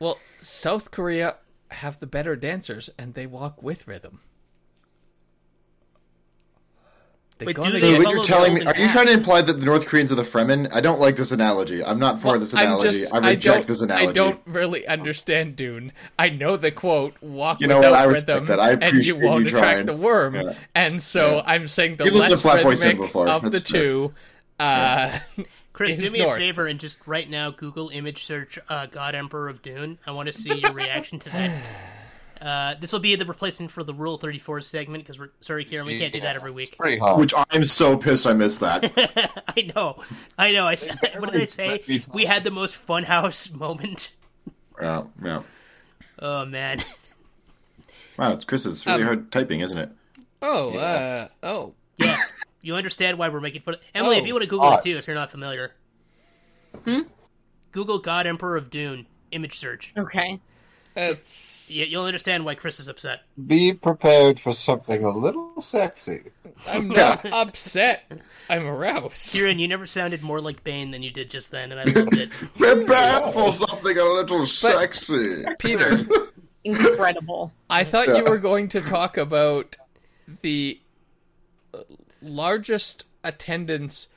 well, 0.00 0.18
South 0.40 0.90
Korea 0.90 1.36
have 1.70 2.00
the 2.00 2.06
better 2.06 2.34
dancers 2.36 2.90
and 2.98 3.14
they 3.14 3.26
walk 3.26 3.62
with 3.62 3.86
rhythm. 3.86 4.20
They're 7.31 7.31
Wait, 7.46 7.56
do 7.56 7.62
gonna 7.62 7.72
they 7.72 7.78
So 7.80 7.90
get- 7.92 8.04
what 8.04 8.14
you're 8.14 8.24
telling 8.24 8.54
me? 8.54 8.64
Are 8.64 8.76
you 8.76 8.88
trying 8.88 9.06
to 9.06 9.12
imply 9.12 9.42
that 9.42 9.54
the 9.54 9.64
North 9.66 9.86
Koreans 9.86 10.10
are 10.12 10.16
the 10.16 10.22
Fremen? 10.22 10.68
I 10.72 10.80
don't 10.80 11.00
like 11.00 11.16
this 11.16 11.32
analogy. 11.32 11.82
I'm 11.84 11.98
not 11.98 12.20
for 12.20 12.28
Well, 12.28 12.38
this 12.38 12.52
analogy. 12.52 13.00
just- 13.00 13.14
I 13.14 13.18
reject 13.18 13.42
don't- 13.44 13.66
this 13.66 13.80
analogy. 13.80 14.08
I 14.08 14.12
don't 14.12 14.40
really 14.46 14.86
understand 14.86 15.56
Dune. 15.56 15.92
I 16.18 16.28
know 16.30 16.56
the 16.56 16.70
quote 16.70 17.14
"walk 17.20 17.60
You 17.60 17.66
know 17.66 17.78
without 17.78 17.92
what? 17.92 18.00
I 18.00 18.04
respect 18.04 18.40
rhythm, 18.42 18.56
that. 18.56 18.60
I 18.60 18.70
and 18.72 18.82
you 18.82 18.88
appreciate 18.88 19.16
you 19.22 19.28
won't 19.28 19.46
attract 19.46 19.62
trying. 19.64 19.86
the 19.86 19.96
worm." 19.96 20.34
Yeah. 20.36 20.54
And 20.74 21.02
so 21.02 21.36
Yeah. 21.36 21.42
I'm 21.46 21.68
saying 21.68 21.96
the 21.96 22.04
You've 22.04 22.14
less 22.14 22.40
to 22.42 22.64
rhythmic 22.64 22.98
before. 22.98 23.28
of 23.28 23.42
the 23.42 23.50
That's 23.50 23.70
fair. 23.70 23.80
two. 23.80 24.14
Uh, 24.60 25.18
Chris, 25.72 25.96
do 25.96 26.10
me 26.10 26.18
north. 26.20 26.36
a 26.36 26.38
favor 26.40 26.66
and 26.66 26.78
just 26.78 26.98
right 27.06 27.28
now 27.28 27.50
Google 27.50 27.88
image 27.88 28.24
search 28.24 28.58
uh, 28.68 28.86
God 28.86 29.14
Emperor 29.14 29.48
of 29.48 29.62
Dune. 29.62 29.98
I 30.06 30.10
want 30.12 30.26
to 30.26 30.32
see 30.32 30.58
your 30.60 30.72
reaction 30.72 31.18
to 31.20 31.30
that. 31.30 31.62
Uh, 32.42 32.74
this 32.80 32.92
will 32.92 32.98
be 32.98 33.14
the 33.14 33.24
replacement 33.24 33.70
for 33.70 33.84
the 33.84 33.94
Rule 33.94 34.18
34 34.18 34.62
segment 34.62 35.04
because 35.04 35.16
we're 35.18 35.30
sorry, 35.40 35.64
Kieran, 35.64 35.86
we 35.86 35.96
can't 35.98 36.12
do 36.12 36.20
that 36.22 36.34
every 36.34 36.50
week. 36.50 36.76
pretty 36.76 36.98
hot. 36.98 37.16
Which 37.16 37.32
I'm 37.52 37.62
so 37.62 37.96
pissed 37.96 38.26
I 38.26 38.32
missed 38.32 38.58
that. 38.60 38.82
I 39.56 39.70
know, 39.74 39.94
I 40.36 40.50
know. 40.50 40.66
I 40.66 40.74
said, 40.74 40.98
what 41.18 41.32
did 41.32 41.40
I 41.40 41.44
say? 41.44 41.84
We 42.12 42.24
had 42.24 42.42
the 42.42 42.50
most 42.50 42.74
funhouse 42.84 43.54
moment. 43.54 44.12
yeah, 44.80 45.04
yeah. 45.22 45.42
Oh 46.18 46.44
man, 46.44 46.82
Wow, 48.18 48.36
Chris, 48.46 48.66
it's 48.66 48.84
really 48.86 49.02
Um, 49.02 49.06
hard 49.06 49.32
typing, 49.32 49.60
isn't 49.60 49.78
it? 49.78 49.90
oh, 50.42 50.76
uh, 50.76 51.28
oh, 51.44 51.74
yeah. 51.96 52.16
You 52.60 52.74
understand 52.74 53.18
why 53.18 53.28
we're 53.28 53.40
making 53.40 53.62
fun? 53.62 53.74
Of... 53.74 53.80
Emily, 53.94 54.16
if 54.18 54.24
Oh, 54.24 54.26
you 54.26 54.34
want 54.34 54.42
to 54.42 54.48
Google 54.50 54.68
hot. 54.70 54.80
it 54.86 54.90
too, 54.90 54.96
if 54.96 55.06
you're 55.06 55.14
not 55.16 55.30
familiar. 55.30 55.72
Hmm? 56.84 57.02
Google 57.70 57.98
God 58.00 58.26
Emperor 58.26 58.56
of 58.56 58.68
Dune 58.70 59.06
image 59.30 59.58
search. 59.58 59.92
okay. 59.96 60.40
it's 60.96 61.48
Yeah, 61.50 61.51
you'll 61.68 62.04
understand 62.04 62.44
why 62.44 62.54
Chris 62.54 62.80
is 62.80 62.88
upset. 62.88 63.20
Be 63.46 63.72
prepared 63.72 64.38
for 64.38 64.52
something 64.52 65.04
a 65.04 65.10
little 65.10 65.60
sexy. 65.60 66.30
I'm 66.66 66.88
not 66.90 67.24
upset. 67.24 68.10
I'm 68.48 68.66
aroused. 68.66 69.32
Kieran, 69.32 69.58
you 69.58 69.68
never 69.68 69.86
sounded 69.86 70.22
more 70.22 70.40
like 70.40 70.64
Bane 70.64 70.90
than 70.90 71.02
you 71.02 71.10
did 71.10 71.30
just 71.30 71.50
then, 71.50 71.72
and 71.72 71.80
I 71.80 71.84
loved 71.84 72.16
it. 72.18 72.30
Prepare 72.58 73.32
for 73.32 73.52
something 73.52 73.98
a 73.98 74.04
little 74.04 74.46
sexy. 74.46 75.44
Peter, 75.58 76.06
Incredible. 76.64 77.52
I 77.68 77.84
thought 77.84 78.08
you 78.08 78.24
were 78.24 78.38
going 78.38 78.68
to 78.68 78.80
talk 78.80 79.16
about 79.16 79.76
the 80.42 80.80
largest 82.20 83.06
attendance 83.24 84.08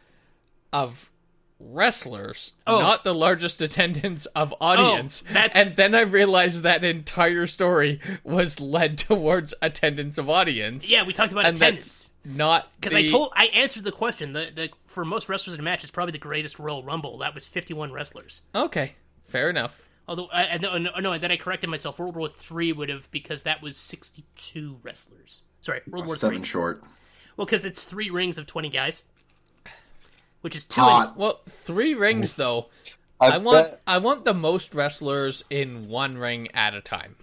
of 0.71 1.12
wrestlers, 1.60 2.54
Oh. 2.68 2.80
not 2.80 3.04
the 3.04 3.13
largest 3.13 3.62
attendance 3.62 4.26
of 4.28 4.54
audience. 4.60 5.24
Oh, 5.30 5.34
that's- 5.34 5.56
And 5.65 5.76
then 5.76 5.96
I 5.96 6.02
realized 6.02 6.63
that 6.63 6.84
entire 6.84 7.48
story 7.48 8.00
was 8.24 8.60
led 8.60 8.98
towards 9.08 9.54
attendance 9.62 10.18
of 10.18 10.30
audience. 10.30 10.91
Yeah, 10.91 11.06
we 11.06 11.13
talked 11.13 11.32
about 11.32 11.46
and 11.46 11.58
attendance. 11.58 12.10
that's 12.24 12.36
not 12.38 12.72
Because 12.80 12.94
I 12.96 13.08
told, 13.08 13.32
I 13.36 13.46
answered 13.48 13.84
the 13.84 13.91
question. 13.91 14.34
The, 14.34 14.50
the 14.54 14.70
for 14.88 15.06
most 15.06 15.30
wrestlers 15.30 15.54
in 15.54 15.60
a 15.60 15.63
match, 15.63 15.84
it's 15.84 15.91
probably 15.91 16.12
the 16.13 16.18
greatest 16.18 16.60
Royal 16.60 16.84
Rumble. 16.84 17.18
That 17.20 17.34
was 17.36 17.46
fifty-one 17.48 17.91
wrestlers. 17.91 18.41
Okay, 18.56 18.94
fair 19.24 19.50
enough. 19.50 19.89
Although, 20.08 20.28
I, 20.32 20.48
I, 20.50 20.58
no, 20.58 20.78
no, 20.78 20.91
no, 21.00 21.13
and 21.13 21.24
then 21.24 21.32
I 21.32 21.38
corrected 21.38 21.70
myself. 21.70 21.98
World 22.00 22.15
War 22.15 22.30
Three 22.30 22.72
would 22.72 22.89
have 22.89 23.10
because 23.12 23.44
that 23.44 23.62
was 23.62 23.76
sixty-two 23.78 24.78
wrestlers. 24.84 25.41
Sorry, 25.62 25.82
World 25.88 26.06
War 26.08 26.15
Seven 26.15 26.39
Three. 26.39 26.46
short. 26.46 26.84
Well, 27.38 27.46
because 27.46 27.65
it's 27.65 27.84
three 27.84 28.10
rings 28.10 28.38
of 28.38 28.46
twenty 28.46 28.70
guys, 28.70 29.04
which 30.45 30.55
is 30.55 30.63
two. 30.63 30.79
in- 30.79 30.86
Hot. 30.86 31.17
Well, 31.17 31.41
three 31.49 31.95
rings 31.95 32.36
though. 32.36 32.67
I, 33.19 33.29
I 33.29 33.38
want 33.39 33.71
bet- 33.71 33.81
I 33.88 33.97
want 33.97 34.25
the 34.25 34.34
most 34.36 34.75
wrestlers 34.75 35.43
in 35.49 35.88
one 35.88 36.19
ring 36.19 36.49
at 36.53 36.75
a 36.75 36.81
time, 36.81 37.15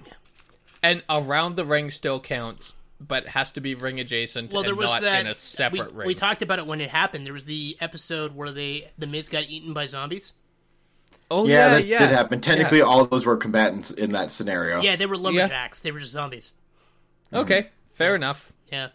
and 0.82 1.04
around 1.08 1.54
the 1.54 1.64
ring 1.64 1.92
still 1.92 2.18
counts, 2.18 2.74
but 3.00 3.28
has 3.28 3.52
to 3.52 3.60
be 3.60 3.76
ring 3.76 4.00
adjacent 4.00 4.52
well, 4.52 4.62
there 4.62 4.72
and 4.72 4.78
was 4.78 4.90
not 4.90 5.02
that 5.02 5.20
in 5.20 5.28
a 5.28 5.34
separate 5.34 5.92
we, 5.92 5.98
ring. 6.00 6.06
we 6.08 6.14
talked 6.16 6.42
about 6.42 6.58
it 6.58 6.66
when 6.66 6.80
it 6.80 6.90
happened. 6.90 7.24
There 7.24 7.32
was 7.32 7.44
the 7.44 7.76
episode 7.80 8.34
where 8.34 8.50
they 8.50 8.90
the 8.98 9.06
Miz 9.06 9.28
got 9.28 9.48
eaten 9.48 9.72
by 9.72 9.86
zombies. 9.86 10.34
Oh 11.30 11.46
yeah, 11.46 11.52
yeah, 11.52 11.68
that 11.68 11.86
yeah. 11.86 11.98
did 12.00 12.10
happen. 12.10 12.40
Technically, 12.40 12.82
all 12.82 13.02
of 13.02 13.10
those 13.10 13.24
were 13.24 13.36
combatants 13.36 13.92
in 13.92 14.10
that 14.12 14.32
scenario. 14.32 14.82
Yeah, 14.82 14.96
they 14.96 15.06
were 15.06 15.16
lumberjacks. 15.16 15.78
They 15.78 15.92
were 15.92 16.00
just 16.00 16.10
zombies. 16.10 16.54
Mm-hmm. 17.26 17.36
Okay, 17.36 17.68
fair 17.92 18.16
enough. 18.16 18.52
Yeah. 18.72 18.88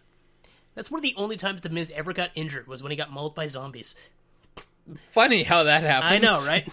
That's 0.77 0.91
one 0.91 0.99
of 0.99 1.03
the 1.03 1.15
only 1.17 1.37
times 1.37 1.61
the 1.61 1.71
Miz 1.71 1.91
ever 1.95 2.13
got 2.13 2.29
injured 2.35 2.67
was 2.67 2.83
when 2.83 2.91
he 2.91 2.95
got 2.95 3.11
mauled 3.11 3.33
by 3.33 3.47
zombies. 3.47 3.95
Funny 5.09 5.43
how 5.43 5.63
that 5.63 5.83
happens. 5.83 6.11
I 6.11 6.17
know, 6.19 6.45
right? 6.45 6.67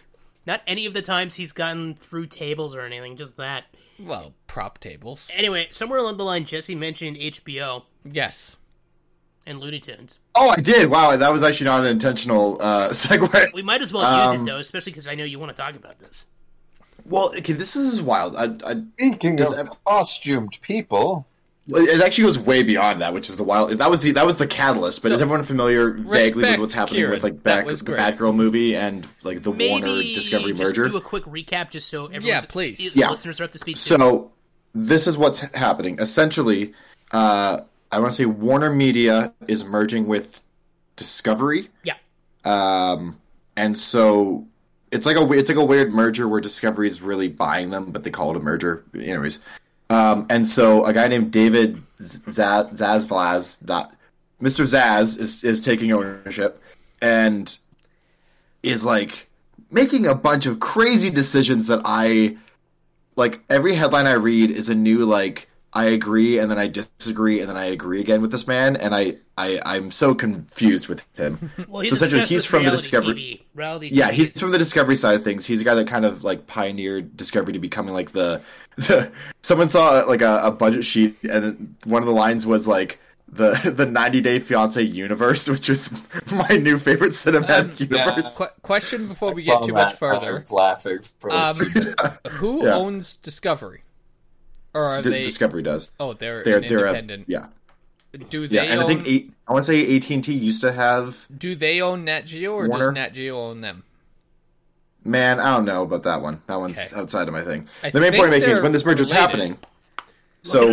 Not 0.46 0.62
any 0.66 0.86
of 0.86 0.94
the 0.94 1.02
times 1.02 1.36
he's 1.36 1.52
gotten 1.52 1.94
through 1.94 2.26
tables 2.26 2.74
or 2.74 2.80
anything, 2.80 3.16
just 3.16 3.36
that. 3.36 3.64
Well, 3.98 4.34
prop 4.46 4.78
tables. 4.80 5.28
Anyway, 5.34 5.68
somewhere 5.70 5.98
along 5.98 6.16
the 6.16 6.24
line, 6.24 6.44
Jesse 6.46 6.74
mentioned 6.74 7.16
HBO 7.18 7.82
Yes. 8.04 8.56
and 9.44 9.60
Looney 9.60 9.78
Tunes. 9.78 10.18
Oh, 10.34 10.48
I 10.48 10.56
did. 10.60 10.88
Wow, 10.88 11.14
that 11.16 11.30
was 11.32 11.42
actually 11.42 11.66
not 11.66 11.84
an 11.84 11.90
intentional 11.90 12.56
uh, 12.60 12.88
segue. 12.90 13.52
We 13.52 13.62
might 13.62 13.82
as 13.82 13.92
well 13.92 14.02
use 14.30 14.38
Um, 14.40 14.42
it 14.48 14.50
though, 14.50 14.58
especially 14.58 14.92
because 14.92 15.06
I 15.06 15.14
know 15.14 15.24
you 15.24 15.38
want 15.38 15.54
to 15.54 15.62
talk 15.62 15.76
about 15.76 15.98
this. 15.98 16.26
Well, 17.04 17.28
okay, 17.36 17.52
this 17.52 17.76
is 17.76 18.00
wild. 18.00 18.36
I, 18.36 18.44
I, 18.70 18.82
Speaking 18.94 19.36
Does 19.36 19.52
of 19.52 19.68
ev- 19.68 19.72
costumed 19.86 20.58
people, 20.62 21.26
it 21.72 22.02
actually 22.02 22.24
goes 22.24 22.38
way 22.38 22.62
beyond 22.62 23.00
that, 23.00 23.12
which 23.14 23.28
is 23.28 23.36
the 23.36 23.44
wild. 23.44 23.70
That 23.70 23.90
was 23.90 24.00
the 24.02 24.12
that 24.12 24.26
was 24.26 24.36
the 24.36 24.46
catalyst. 24.46 25.02
But 25.02 25.12
is 25.12 25.22
everyone 25.22 25.44
familiar 25.44 25.90
vaguely 25.92 26.44
with 26.50 26.60
what's 26.60 26.74
happening 26.74 26.96
Kieran. 26.98 27.12
with 27.12 27.22
like 27.24 27.42
back, 27.42 27.66
the. 27.66 27.72
Batgirl 27.74 28.34
movie 28.34 28.76
and 28.76 29.06
like 29.22 29.42
the 29.42 29.52
Maybe 29.52 29.70
Warner 29.70 30.02
Discovery 30.02 30.52
just 30.52 30.62
merger? 30.62 30.88
do 30.88 30.96
a 30.96 31.00
quick 31.00 31.24
recap 31.24 31.70
just 31.70 31.88
so 31.88 32.06
everyone, 32.06 32.26
Yeah, 32.26 32.40
please. 32.48 32.78
the 32.78 32.90
Yeah. 33.00 33.10
listeners 33.10 33.40
are 33.40 33.44
up 33.44 33.52
to 33.52 33.58
speed. 33.58 33.72
too. 33.76 33.78
So 33.80 34.32
this 34.74 35.06
is 35.06 35.16
what's 35.18 35.40
happening. 35.54 35.98
Essentially, 36.00 36.72
uh, 37.12 37.60
I 37.92 37.98
want 37.98 38.12
to 38.12 38.16
say 38.16 38.24
Warner 38.26 38.70
Media 38.70 39.32
is 39.48 39.64
merging 39.64 40.06
with 40.06 40.40
Discovery. 40.96 41.68
Yeah. 41.82 41.94
Um, 42.44 43.18
and 43.56 43.76
so 43.76 44.46
it's 44.92 45.06
like 45.06 45.16
a 45.16 45.32
it's 45.32 45.48
like 45.48 45.58
a 45.58 45.64
weird 45.64 45.92
merger 45.92 46.28
where 46.28 46.40
Discovery 46.40 46.86
is 46.86 47.02
really 47.02 47.28
buying 47.28 47.70
them, 47.70 47.90
but 47.90 48.04
they 48.04 48.10
call 48.10 48.30
it 48.30 48.36
a 48.36 48.40
merger. 48.40 48.84
Anyways, 48.94 49.44
um, 49.90 50.26
and 50.30 50.46
so 50.46 50.84
a 50.84 50.92
guy 50.92 51.08
named 51.08 51.32
David 51.32 51.82
Zaz, 51.98 52.72
Zazvlaz, 52.72 53.56
not 53.66 53.92
Mr. 54.40 54.64
Zaz, 54.64 55.20
is 55.20 55.44
is 55.44 55.60
taking 55.60 55.92
ownership 55.92 56.62
and 57.02 57.58
is 58.62 58.84
like 58.84 59.28
making 59.70 60.06
a 60.06 60.14
bunch 60.14 60.46
of 60.46 60.60
crazy 60.60 61.10
decisions 61.10 61.66
that 61.66 61.82
I 61.84 62.36
like. 63.16 63.40
Every 63.50 63.74
headline 63.74 64.06
I 64.06 64.12
read 64.12 64.50
is 64.50 64.68
a 64.68 64.74
new 64.74 65.04
like. 65.04 65.48
I 65.72 65.84
agree, 65.84 66.40
and 66.40 66.50
then 66.50 66.58
I 66.58 66.66
disagree, 66.66 67.38
and 67.38 67.48
then 67.48 67.56
I 67.56 67.66
agree 67.66 68.00
again 68.00 68.22
with 68.22 68.32
this 68.32 68.48
man, 68.48 68.74
and 68.74 68.92
I, 68.92 69.18
I 69.38 69.60
I'm 69.64 69.92
so 69.92 70.16
confused 70.16 70.88
with 70.88 71.06
him. 71.14 71.38
well, 71.68 71.82
he's 71.82 71.90
so 71.90 71.94
essentially, 71.94 72.24
he's 72.24 72.44
from 72.44 72.64
the 72.64 72.72
Discovery. 72.72 73.14
TV. 73.14 73.40
Reality 73.54 73.88
Yeah, 73.92 74.10
TV 74.10 74.14
he's 74.14 74.40
from 74.40 74.50
the 74.50 74.58
Discovery 74.58 74.96
side 74.96 75.14
of 75.14 75.22
things. 75.22 75.46
He's 75.46 75.60
a 75.60 75.64
guy 75.64 75.74
that 75.74 75.86
kind 75.86 76.04
of 76.04 76.24
like 76.24 76.48
pioneered 76.48 77.16
Discovery 77.16 77.52
to 77.52 77.60
becoming 77.60 77.94
like 77.94 78.10
the. 78.10 78.44
The 78.76 79.10
someone 79.42 79.68
saw 79.68 80.00
like 80.06 80.22
a, 80.22 80.40
a 80.44 80.50
budget 80.50 80.84
sheet, 80.84 81.16
and 81.22 81.74
one 81.84 82.02
of 82.02 82.06
the 82.06 82.14
lines 82.14 82.46
was 82.46 82.66
like 82.68 82.98
the 83.32 83.50
the 83.76 83.86
90 83.86 84.20
Day 84.20 84.38
Fiance 84.38 84.82
universe, 84.82 85.48
which 85.54 85.68
is 85.70 85.90
my 86.32 86.56
new 86.56 86.78
favorite 86.78 87.10
cinematic 87.12 87.70
Um, 87.70 87.76
universe. 87.78 88.36
Qu- 88.36 88.46
question 88.62 89.06
before 89.08 89.32
we 89.32 89.42
I 89.42 89.44
saw 89.46 89.58
get 89.60 89.66
too 89.66 89.72
that, 89.72 89.78
much 89.84 89.92
I 89.92 89.96
further. 89.96 90.34
was 90.34 90.50
laughing 90.50 90.98
Um. 91.30 91.54
Who 92.32 92.64
Yeah. 92.66 92.74
owns 92.74 93.16
Discovery? 93.16 93.82
Or 94.74 94.84
are 94.84 95.02
D- 95.02 95.10
they? 95.10 95.22
Discovery 95.22 95.62
does. 95.62 95.90
Oh, 95.98 96.12
they're, 96.12 96.44
they're 96.44 96.58
an 96.58 96.68
they're 96.68 96.84
a, 96.84 96.88
independent. 96.90 97.24
yeah 97.28 97.46
Do 98.30 98.46
they 98.48 98.56
yeah, 98.56 98.62
and 98.62 98.80
own? 98.80 98.84
I 98.84 98.86
think 98.88 99.06
eight, 99.08 99.32
I 99.48 99.52
want 99.52 99.64
to 99.66 99.72
say 99.72 99.96
AT 99.96 100.10
and 100.10 100.22
T 100.24 100.32
used 100.34 100.60
to 100.62 100.72
have. 100.72 101.26
Do 101.36 101.54
they 101.56 101.80
own 101.80 102.04
Nat 102.04 102.22
Geo 102.26 102.52
or 102.52 102.68
Warner? 102.68 102.86
does 102.86 102.94
Nat 102.94 103.08
Geo 103.14 103.36
own 103.38 103.60
them? 103.62 103.82
Man, 105.04 105.40
I 105.40 105.56
don't 105.56 105.64
know 105.64 105.82
about 105.82 106.02
that 106.02 106.20
one. 106.20 106.42
That 106.46 106.56
one's 106.60 106.78
Okay. 106.78 106.96
outside 107.00 107.26
of 107.26 107.32
my 107.32 107.42
thing. 107.42 107.68
I 107.82 107.90
the 107.90 108.00
main 108.00 108.12
point 108.12 108.24
I'm 108.24 108.30
making 108.30 108.50
is 108.50 108.60
when 108.60 108.72
this 108.72 108.84
merger 108.84 109.02
is 109.02 109.10
happening. 109.10 109.58
So 110.42 110.68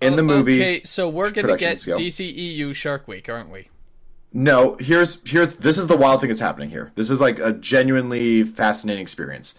in 0.00 0.16
the 0.16 0.22
movie, 0.22 0.60
Okay, 0.60 0.82
so 0.84 1.08
we're 1.08 1.30
gonna 1.30 1.56
get 1.56 1.80
scale. 1.80 1.98
DCEU 1.98 2.74
Shark 2.74 3.08
Week, 3.08 3.28
aren't 3.28 3.50
we? 3.50 3.68
No, 4.32 4.76
here's 4.78 5.26
here's 5.28 5.54
this 5.56 5.78
is 5.78 5.86
the 5.86 5.96
wild 5.96 6.20
thing 6.20 6.28
that's 6.28 6.40
happening 6.40 6.68
here. 6.70 6.92
This 6.94 7.10
is 7.10 7.20
like 7.20 7.38
a 7.38 7.52
genuinely 7.54 8.44
fascinating 8.44 9.02
experience. 9.02 9.58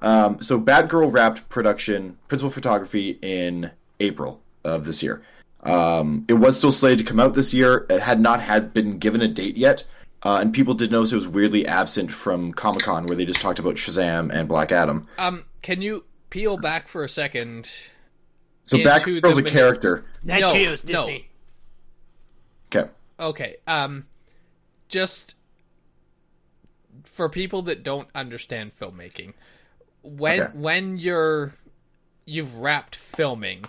Um, 0.00 0.40
so 0.40 0.60
Batgirl 0.60 1.12
wrapped 1.12 1.48
production, 1.48 2.18
principal 2.28 2.50
photography 2.50 3.18
in 3.22 3.70
April 4.00 4.40
of 4.64 4.84
this 4.84 5.02
year. 5.02 5.22
Um, 5.62 6.24
it 6.28 6.34
was 6.34 6.56
still 6.58 6.72
slated 6.72 6.98
to 6.98 7.04
come 7.04 7.20
out 7.20 7.34
this 7.34 7.54
year. 7.54 7.86
It 7.88 8.02
had 8.02 8.20
not 8.20 8.40
had 8.40 8.74
been 8.74 8.98
given 8.98 9.20
a 9.22 9.28
date 9.28 9.56
yet, 9.56 9.84
uh, 10.24 10.38
and 10.40 10.52
people 10.54 10.74
did 10.74 10.90
notice 10.90 11.12
it 11.12 11.16
was 11.16 11.28
weirdly 11.28 11.66
absent 11.66 12.10
from 12.12 12.52
Comic 12.52 12.82
Con, 12.82 13.06
where 13.06 13.16
they 13.16 13.24
just 13.24 13.40
talked 13.40 13.58
about 13.58 13.74
Shazam 13.74 14.32
and 14.32 14.48
Black 14.48 14.72
Adam. 14.72 15.08
Um, 15.18 15.44
can 15.62 15.82
you 15.82 16.04
peel 16.30 16.56
back 16.56 16.88
for 16.88 17.02
a 17.04 17.08
second? 17.08 17.68
So 18.64 18.78
Into 18.78 18.88
Batgirl's 18.88 19.36
the 19.36 19.44
a 19.46 19.50
character. 19.50 20.04
Nat 20.22 20.38
no, 20.40 20.52
Geo's 20.54 20.84
no. 20.84 21.08
Okay. 22.74 22.90
Okay. 23.18 23.56
Um, 23.66 24.06
just 24.88 25.34
for 27.04 27.28
people 27.28 27.62
that 27.62 27.82
don't 27.82 28.08
understand 28.14 28.72
filmmaking, 28.78 29.34
when 30.02 30.40
Okay. 30.40 30.52
when 30.54 30.96
you're 30.96 31.54
you've 32.24 32.58
wrapped 32.58 32.94
filming, 32.94 33.64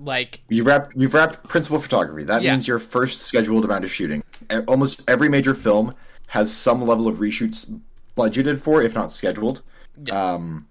like 0.00 0.40
You 0.48 0.64
wrap 0.64 0.90
you've 0.96 1.14
wrapped 1.14 1.46
principal 1.48 1.78
photography. 1.78 2.24
That 2.24 2.42
Yeah. 2.42 2.52
means 2.52 2.66
your 2.66 2.78
first 2.78 3.22
scheduled 3.22 3.64
amount 3.64 3.84
of 3.84 3.92
shooting. 3.92 4.23
Almost 4.66 5.08
every 5.08 5.28
major 5.28 5.54
film 5.54 5.94
has 6.26 6.52
some 6.52 6.82
level 6.82 7.06
of 7.08 7.18
reshoots 7.18 7.80
budgeted 8.16 8.60
for, 8.60 8.82
if 8.82 8.94
not 8.94 9.12
scheduled. 9.12 9.62
Yeah. 10.04 10.34
Um, 10.34 10.66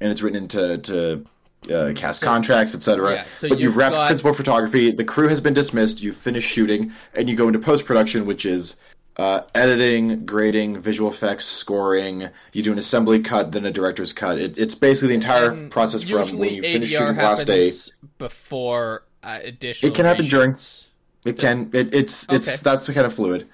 and 0.00 0.10
it's 0.10 0.22
written 0.22 0.42
into 0.42 0.78
to 0.78 1.24
uh, 1.74 1.92
cast 1.94 2.20
So- 2.20 2.26
contracts, 2.26 2.74
etc. 2.74 3.12
Yeah, 3.14 3.24
so 3.38 3.48
but 3.48 3.58
you've 3.58 3.60
you've 3.60 3.76
wrapped 3.76 3.94
got- 3.94 4.06
principal 4.06 4.34
photography. 4.34 4.90
The 4.90 5.04
crew 5.04 5.28
has 5.28 5.40
been 5.40 5.54
dismissed. 5.54 6.02
You've 6.02 6.16
finished 6.16 6.50
shooting, 6.50 6.92
and 7.14 7.28
you 7.28 7.36
go 7.36 7.46
into 7.46 7.58
post 7.58 7.86
production, 7.86 8.26
which 8.26 8.44
is 8.44 8.76
uh, 9.16 9.42
editing, 9.54 10.26
grading, 10.26 10.80
visual 10.80 11.08
effects, 11.10 11.46
scoring. 11.46 12.28
You 12.52 12.62
do 12.62 12.72
an 12.72 12.78
assembly 12.78 13.20
cut, 13.20 13.52
then 13.52 13.64
a 13.64 13.70
director's 13.70 14.12
cut. 14.12 14.38
It, 14.38 14.58
it's 14.58 14.74
basically 14.74 15.08
the 15.08 15.14
entire 15.14 15.50
and 15.52 15.70
process 15.70 16.02
from 16.02 16.38
when 16.38 16.54
you 16.54 16.62
finish 16.62 16.92
ADR 16.92 16.98
shooting 16.98 17.16
the 17.16 17.22
last 17.22 17.46
day. 17.46 17.70
before 18.18 19.04
uh, 19.22 19.38
additional. 19.42 19.92
It 19.92 19.94
can 19.94 20.04
happen 20.04 20.26
during-. 20.26 20.56
It 21.24 21.38
can. 21.38 21.70
It, 21.72 21.94
it's 21.94 22.30
it's 22.32 22.48
Okay. 22.48 22.56
that's 22.62 22.88
kind 22.90 23.06
of 23.06 23.14
fluid. 23.14 23.48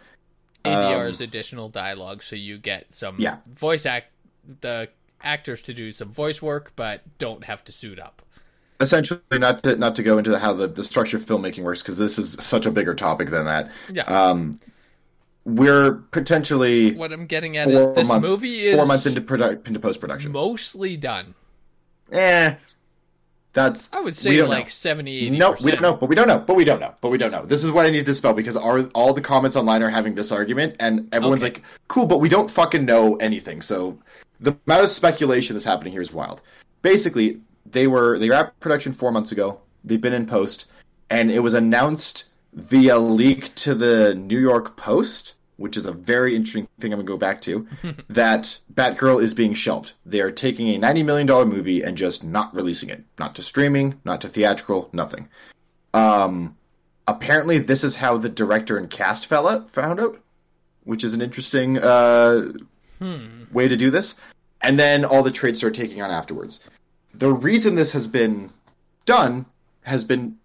ADR 0.64 1.02
Um, 1.02 1.06
is 1.06 1.20
additional 1.20 1.68
dialogue, 1.68 2.22
so 2.22 2.36
you 2.36 2.58
get 2.58 2.92
some 2.92 3.16
Yeah. 3.18 3.38
voice 3.48 3.86
act 3.86 4.08
the 4.60 4.88
actors 5.22 5.62
to 5.62 5.74
do 5.74 5.92
some 5.92 6.10
voice 6.12 6.42
work, 6.42 6.72
but 6.76 7.02
don't 7.18 7.44
have 7.44 7.62
to 7.64 7.72
suit 7.72 7.98
up. 7.98 8.22
Essentially, 8.80 9.20
not 9.32 9.62
to 9.64 9.76
not 9.76 9.94
to 9.96 10.02
go 10.02 10.18
into 10.18 10.38
how 10.38 10.52
the, 10.54 10.66
the 10.66 10.82
structure 10.82 11.16
of 11.18 11.24
filmmaking 11.24 11.62
works 11.62 11.82
because 11.82 11.96
this 11.98 12.18
is 12.18 12.32
such 12.40 12.66
a 12.66 12.70
bigger 12.70 12.94
topic 12.94 13.28
than 13.30 13.44
that. 13.44 13.70
Yeah. 13.92 14.02
Um, 14.04 14.58
we're 15.44 15.92
potentially 16.10 16.92
what 16.94 17.12
I'm 17.12 17.26
getting 17.26 17.56
at 17.56 17.68
is 17.70 17.94
this 17.94 18.08
months 18.08 18.28
movie 18.28 18.66
is 18.66 18.76
four 18.76 18.86
months 18.86 19.06
into 19.06 19.20
produ- 19.20 19.66
into 19.66 19.80
post 19.80 20.00
production. 20.00 20.32
mostly 20.32 20.96
done. 20.96 21.34
Eh, 22.12 22.54
that's 23.52 23.92
I 23.92 24.00
would 24.00 24.16
say 24.16 24.42
like 24.42 24.66
know. 24.66 24.68
70 24.68 25.16
80 25.26 25.30
No, 25.38 25.56
we 25.62 25.72
don't 25.72 25.82
know, 25.82 25.94
but 25.94 26.08
we 26.08 26.14
don't 26.14 26.28
know, 26.28 26.38
but 26.46 26.54
we 26.54 26.64
don't 26.64 26.80
know, 26.80 26.94
but 27.00 27.08
we 27.10 27.18
don't 27.18 27.32
know. 27.32 27.44
This 27.44 27.64
is 27.64 27.72
what 27.72 27.84
I 27.86 27.90
need 27.90 28.06
to 28.06 28.14
spell 28.14 28.32
because 28.32 28.56
our, 28.56 28.80
all 28.94 29.12
the 29.12 29.20
comments 29.20 29.56
online 29.56 29.82
are 29.82 29.88
having 29.90 30.14
this 30.14 30.30
argument, 30.30 30.76
and 30.78 31.12
everyone's 31.12 31.42
Okay. 31.42 31.54
like, 31.54 31.62
"Cool," 31.88 32.06
but 32.06 32.18
we 32.18 32.28
don't 32.28 32.50
fucking 32.50 32.84
know 32.84 33.16
anything. 33.16 33.60
So 33.62 33.98
the 34.40 34.56
amount 34.66 34.84
of 34.84 34.88
speculation 34.90 35.54
that's 35.54 35.66
happening 35.66 35.92
here 35.92 36.02
is 36.02 36.12
wild. 36.12 36.42
Basically, 36.82 37.40
they 37.70 37.86
were 37.86 38.18
they 38.18 38.28
wrapped 38.28 38.58
production 38.60 38.92
four 38.92 39.10
months 39.10 39.32
ago. 39.32 39.60
They've 39.84 40.00
been 40.00 40.12
in 40.12 40.26
post, 40.26 40.66
and 41.10 41.30
it 41.30 41.40
was 41.40 41.54
announced 41.54 42.26
via 42.54 42.98
leak 42.98 43.54
to 43.56 43.74
the 43.74 44.14
New 44.14 44.38
York 44.38 44.76
Post, 44.76 45.34
which 45.60 45.76
is 45.76 45.84
a 45.86 45.92
very 45.92 46.34
interesting 46.34 46.66
thing. 46.78 46.92
I'm 46.92 46.98
gonna 46.98 47.06
go 47.06 47.16
back 47.16 47.40
to 47.42 47.66
that 48.08 48.58
Batgirl 48.72 49.22
is 49.22 49.34
being 49.34 49.54
shelved. 49.54 49.92
They 50.06 50.20
are 50.20 50.30
taking 50.32 50.68
a 50.68 50.78
ninety 50.78 51.02
million 51.02 51.26
dollar 51.26 51.44
movie 51.46 51.82
and 51.82 51.96
just 51.98 52.24
not 52.24 52.54
releasing 52.54 52.88
it, 52.88 53.04
not 53.18 53.34
to 53.34 53.42
streaming, 53.42 54.00
not 54.04 54.20
to 54.22 54.28
theatrical, 54.28 54.88
nothing. 54.92 55.28
Um, 55.92 56.56
apparently, 57.06 57.58
this 57.58 57.84
is 57.84 57.96
how 57.96 58.16
the 58.16 58.28
director 58.28 58.78
and 58.78 58.88
cast 58.88 59.26
fella 59.26 59.62
found 59.68 60.00
out, 60.00 60.18
which 60.84 61.04
is 61.04 61.14
an 61.14 61.20
interesting 61.20 61.78
uh, 61.78 62.52
Hmm. 62.98 63.44
way 63.50 63.66
to 63.66 63.76
do 63.76 63.90
this. 63.90 64.20
And 64.62 64.78
then 64.78 65.06
all 65.06 65.22
the 65.22 65.30
trades 65.30 65.58
start 65.58 65.74
taking 65.74 66.02
on 66.02 66.10
afterwards. 66.10 66.60
The 67.14 67.32
reason 67.32 67.74
this 67.74 67.92
has 67.94 68.06
been 68.06 68.50
done 69.06 69.46
has 69.84 70.04
been 70.04 70.36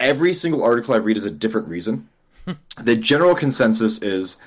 every 0.00 0.34
single 0.34 0.64
article 0.64 0.92
I 0.92 0.96
read 0.98 1.16
is 1.16 1.24
a 1.24 1.30
different 1.30 1.68
reason. 1.68 2.08
the 2.82 2.96
general 2.96 3.36
consensus 3.36 4.02
is 4.02 4.38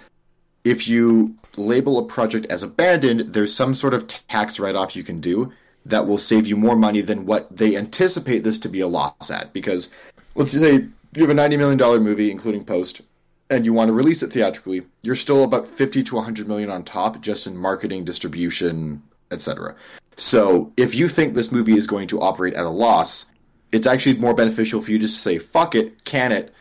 if 0.63 0.87
you 0.87 1.35
label 1.57 1.99
a 1.99 2.05
project 2.05 2.45
as 2.47 2.63
abandoned, 2.63 3.33
there's 3.33 3.53
some 3.53 3.73
sort 3.73 3.93
of 3.93 4.07
tax 4.07 4.59
write 4.59 4.75
off 4.75 4.95
you 4.95 5.03
can 5.03 5.19
do 5.19 5.51
that 5.85 6.07
will 6.07 6.17
save 6.17 6.47
you 6.47 6.55
more 6.55 6.75
money 6.75 7.01
than 7.01 7.25
what 7.25 7.55
they 7.55 7.75
anticipate 7.75 8.39
this 8.39 8.59
to 8.59 8.69
be 8.69 8.79
a 8.79 8.87
loss 8.87 9.29
at. 9.29 9.51
Because 9.51 9.89
let's 10.35 10.53
say 10.53 10.87
you 11.15 11.27
have 11.27 11.29
a 11.29 11.33
$90 11.33 11.57
million 11.57 12.03
movie, 12.03 12.31
including 12.31 12.63
post, 12.63 13.01
and 13.49 13.65
you 13.65 13.73
want 13.73 13.89
to 13.89 13.93
release 13.93 14.23
it 14.23 14.31
theatrically, 14.31 14.83
you're 15.01 15.15
still 15.15 15.43
about 15.43 15.67
50 15.67 16.03
to 16.03 16.15
100 16.15 16.47
million 16.47 16.69
on 16.69 16.83
top 16.83 17.21
just 17.21 17.45
in 17.45 17.57
marketing, 17.57 18.05
distribution, 18.05 19.03
etc. 19.31 19.75
So, 20.15 20.71
if 20.77 20.95
you 20.95 21.07
think 21.07 21.33
this 21.33 21.51
movie 21.51 21.75
is 21.75 21.87
going 21.87 22.07
to 22.07 22.21
operate 22.21 22.53
at 22.53 22.65
a 22.65 22.69
loss, 22.69 23.25
it's 23.71 23.87
actually 23.87 24.19
more 24.19 24.33
beneficial 24.33 24.81
for 24.81 24.91
you 24.91 24.99
just 24.99 25.15
to 25.17 25.21
say 25.21 25.39
fuck 25.39 25.75
it, 25.75 26.03
can 26.05 26.31
it. 26.31 26.53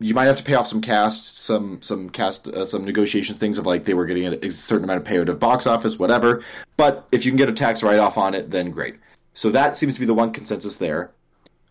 You 0.00 0.14
might 0.14 0.24
have 0.24 0.36
to 0.36 0.44
pay 0.44 0.54
off 0.54 0.66
some 0.66 0.80
cast, 0.80 1.38
some 1.38 1.80
some 1.82 2.10
cast, 2.10 2.48
uh, 2.48 2.64
some 2.64 2.84
negotiations 2.84 3.38
things 3.38 3.58
of 3.58 3.66
like 3.66 3.84
they 3.84 3.94
were 3.94 4.06
getting 4.06 4.26
a 4.26 4.50
certain 4.50 4.84
amount 4.84 5.00
of 5.00 5.06
payout 5.06 5.28
of 5.28 5.38
box 5.38 5.66
office, 5.66 5.98
whatever. 5.98 6.42
But 6.76 7.06
if 7.12 7.24
you 7.24 7.30
can 7.30 7.36
get 7.36 7.48
a 7.48 7.52
tax 7.52 7.82
write 7.82 7.98
off 7.98 8.18
on 8.18 8.34
it, 8.34 8.50
then 8.50 8.70
great. 8.70 8.96
So 9.34 9.50
that 9.50 9.76
seems 9.76 9.94
to 9.94 10.00
be 10.00 10.06
the 10.06 10.14
one 10.14 10.32
consensus 10.32 10.76
there. 10.76 11.10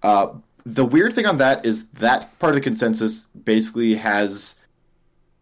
Uh, 0.01 0.27
the 0.65 0.85
weird 0.85 1.13
thing 1.13 1.25
on 1.25 1.37
that 1.37 1.65
is 1.65 1.87
that 1.89 2.37
part 2.39 2.51
of 2.51 2.55
the 2.55 2.61
consensus 2.61 3.25
basically 3.43 3.95
has 3.95 4.59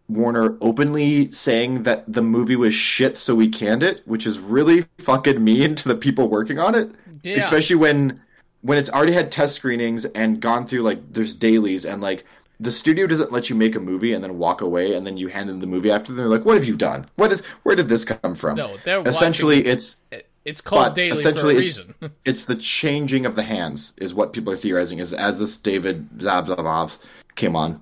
Warner 0.09 0.57
openly 0.61 1.31
saying 1.31 1.83
that 1.83 2.11
the 2.11 2.21
movie 2.21 2.55
was 2.55 2.73
shit, 2.73 3.17
so 3.17 3.35
we 3.35 3.47
canned 3.47 3.83
it, 3.83 4.01
which 4.05 4.25
is 4.25 4.39
really 4.39 4.85
fucking 4.99 5.43
mean 5.43 5.75
to 5.75 5.87
the 5.87 5.95
people 5.95 6.27
working 6.27 6.59
on 6.59 6.75
it. 6.75 6.91
Yeah. 7.23 7.37
Especially 7.37 7.75
when 7.75 8.21
when 8.61 8.77
it's 8.77 8.91
already 8.91 9.13
had 9.13 9.31
test 9.31 9.55
screenings 9.55 10.05
and 10.05 10.39
gone 10.39 10.67
through 10.67 10.81
like 10.81 10.99
there's 11.13 11.33
dailies 11.33 11.85
and 11.85 12.01
like 12.01 12.25
the 12.61 12.71
studio 12.71 13.07
doesn't 13.07 13.31
let 13.31 13.49
you 13.49 13.55
make 13.55 13.75
a 13.75 13.79
movie 13.79 14.13
and 14.13 14.23
then 14.23 14.37
walk 14.37 14.61
away 14.61 14.93
and 14.93 15.05
then 15.05 15.17
you 15.17 15.27
hand 15.27 15.49
them 15.49 15.59
the 15.59 15.67
movie 15.67 15.89
after. 15.91 16.13
They're 16.13 16.27
like, 16.27 16.45
"What 16.45 16.55
have 16.55 16.65
you 16.65 16.77
done? 16.77 17.07
What 17.15 17.31
is? 17.31 17.41
Where 17.63 17.75
did 17.75 17.89
this 17.89 18.05
come 18.05 18.35
from?" 18.35 18.55
No, 18.57 18.77
they're 18.85 19.01
essentially 19.05 19.57
watching- 19.57 19.71
it's 19.71 20.03
It's 20.45 20.61
called 20.61 20.95
daily 20.95 21.09
for 21.09 21.15
a 21.15 21.19
essentially 21.19 21.57
it's- 21.57 21.77
reason. 21.77 21.95
it's 22.25 22.45
the 22.45 22.55
changing 22.55 23.25
of 23.25 23.35
the 23.35 23.43
hands 23.43 23.93
is 23.97 24.13
what 24.13 24.31
people 24.33 24.53
are 24.53 24.55
theorizing 24.55 24.99
is 24.99 25.11
as 25.13 25.39
this 25.39 25.57
David 25.57 26.07
Zabzabovs 26.17 26.99
came 27.35 27.55
on. 27.55 27.81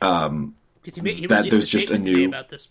Um, 0.00 0.54
Because 0.82 0.96
he, 0.96 1.00
made, 1.02 1.16
he 1.16 1.26
That 1.26 1.50
there's 1.50 1.68
a 1.68 1.70
just 1.78 1.90
a 1.90 1.98
new- 1.98 2.28
about 2.28 2.48
this. 2.50 2.68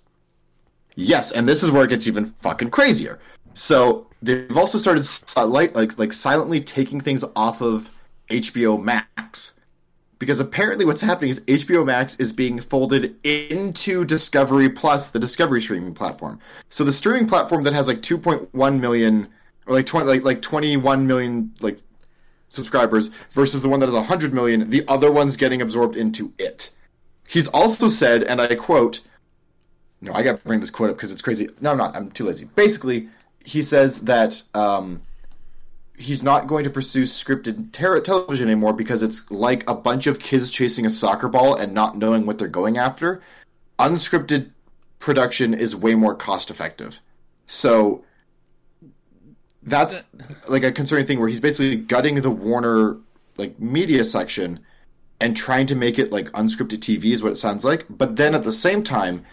yes, 0.96 1.32
and 1.32 1.48
this 1.50 1.64
is 1.64 1.72
where 1.72 1.84
it 1.84 1.90
gets 1.90 2.08
even 2.08 2.34
fucking 2.42 2.70
crazier. 2.70 3.20
So 3.54 4.08
they've 4.22 4.56
also 4.56 4.78
started 4.78 5.04
like 5.52 5.98
like 5.98 6.14
silently 6.14 6.62
taking 6.62 7.02
things 7.02 7.24
off 7.36 7.62
of 7.62 7.90
HBO 8.30 8.78
Max 8.82 9.54
because 10.20 10.40
apparently 10.40 10.86
what's 10.86 11.02
happening 11.02 11.30
is 11.30 11.40
HBO 11.42 11.86
Max 11.86 12.20
is 12.20 12.32
being 12.32 12.60
folded 12.60 13.16
into 13.24 14.04
Discovery 14.06 14.70
Plus, 14.70 15.10
the 15.10 15.20
Discovery 15.20 15.62
streaming 15.62 15.94
platform. 15.94 16.40
So 16.70 16.84
the 16.84 16.92
streaming 16.92 17.28
platform 17.28 17.64
that 17.64 17.74
has 17.74 17.88
like 17.88 18.02
2.1 18.02 18.80
million 18.80 19.28
or 19.66 19.76
like 19.76 19.86
20 19.86 20.08
like 20.08 20.24
like 20.24 20.42
21 20.42 21.06
million 21.06 21.54
like 21.62 21.80
subscribers 22.50 23.10
versus 23.32 23.62
the 23.62 23.70
one 23.70 23.80
that 23.80 23.88
has 23.88 23.96
100 23.96 24.34
million, 24.34 24.70
the 24.70 24.84
other 24.88 25.12
one's 25.12 25.38
getting 25.38 25.62
absorbed 25.62 25.96
into 25.96 26.34
it. 26.38 26.72
He's 27.28 27.48
also 27.50 27.88
said, 27.88 28.24
and 28.24 28.42
I 28.42 28.56
quote, 28.56 29.02
no, 30.00 30.14
I 30.14 30.22
got 30.22 30.40
to 30.40 30.48
bring 30.48 30.60
this 30.60 30.70
quote 30.70 30.90
up 30.90 30.96
because 30.96 31.12
it's 31.12 31.22
crazy. 31.22 31.50
No, 31.60 31.72
I'm 31.72 31.78
not. 31.78 31.96
I'm 31.96 32.12
too 32.12 32.26
lazy. 32.26 32.46
Basically, 32.56 33.10
he 33.44 33.62
says 33.62 34.02
that 34.02 34.42
um, 34.54 35.02
he's 35.98 36.22
not 36.22 36.48
going 36.48 36.64
to 36.64 36.70
pursue 36.70 37.04
scripted 37.04 37.72
ter- 37.72 38.00
television 38.00 38.48
anymore 38.48 38.74
because 38.74 39.02
it's 39.02 39.30
like 39.32 39.68
a 39.70 39.74
bunch 39.74 40.08
of 40.08 40.20
kids 40.20 40.52
chasing 40.52 40.86
a 40.86 40.90
soccer 40.90 41.28
ball 41.28 41.56
and 41.56 41.74
not 41.74 41.98
knowing 41.98 42.26
what 42.26 42.38
they're 42.38 42.48
going 42.48 42.78
after. 42.78 43.22
Unscripted 43.80 44.52
production 45.00 45.54
is 45.54 45.76
way 45.76 45.96
more 45.96 46.16
cost 46.16 46.52
effective. 46.52 47.00
So 47.48 48.04
that's 49.64 50.06
like 50.48 50.64
a 50.64 50.72
concerning 50.72 51.08
thing 51.08 51.20
where 51.20 51.28
he's 51.28 51.42
basically 51.42 51.76
gutting 51.76 52.16
the 52.22 52.32
Warner 52.32 52.98
like 53.38 53.60
media 53.60 54.04
section 54.04 54.60
and 55.20 55.36
trying 55.36 55.66
to 55.66 55.76
make 55.76 55.98
it 55.98 56.12
like 56.12 56.32
unscripted 56.32 56.80
TV 56.80 57.06
is 57.06 57.24
what 57.24 57.32
it 57.32 57.38
sounds 57.38 57.66
like. 57.66 57.86
But 57.90 58.16
then 58.16 58.36
at 58.36 58.44
the 58.44 58.52
same 58.52 58.84
time, 58.84 59.26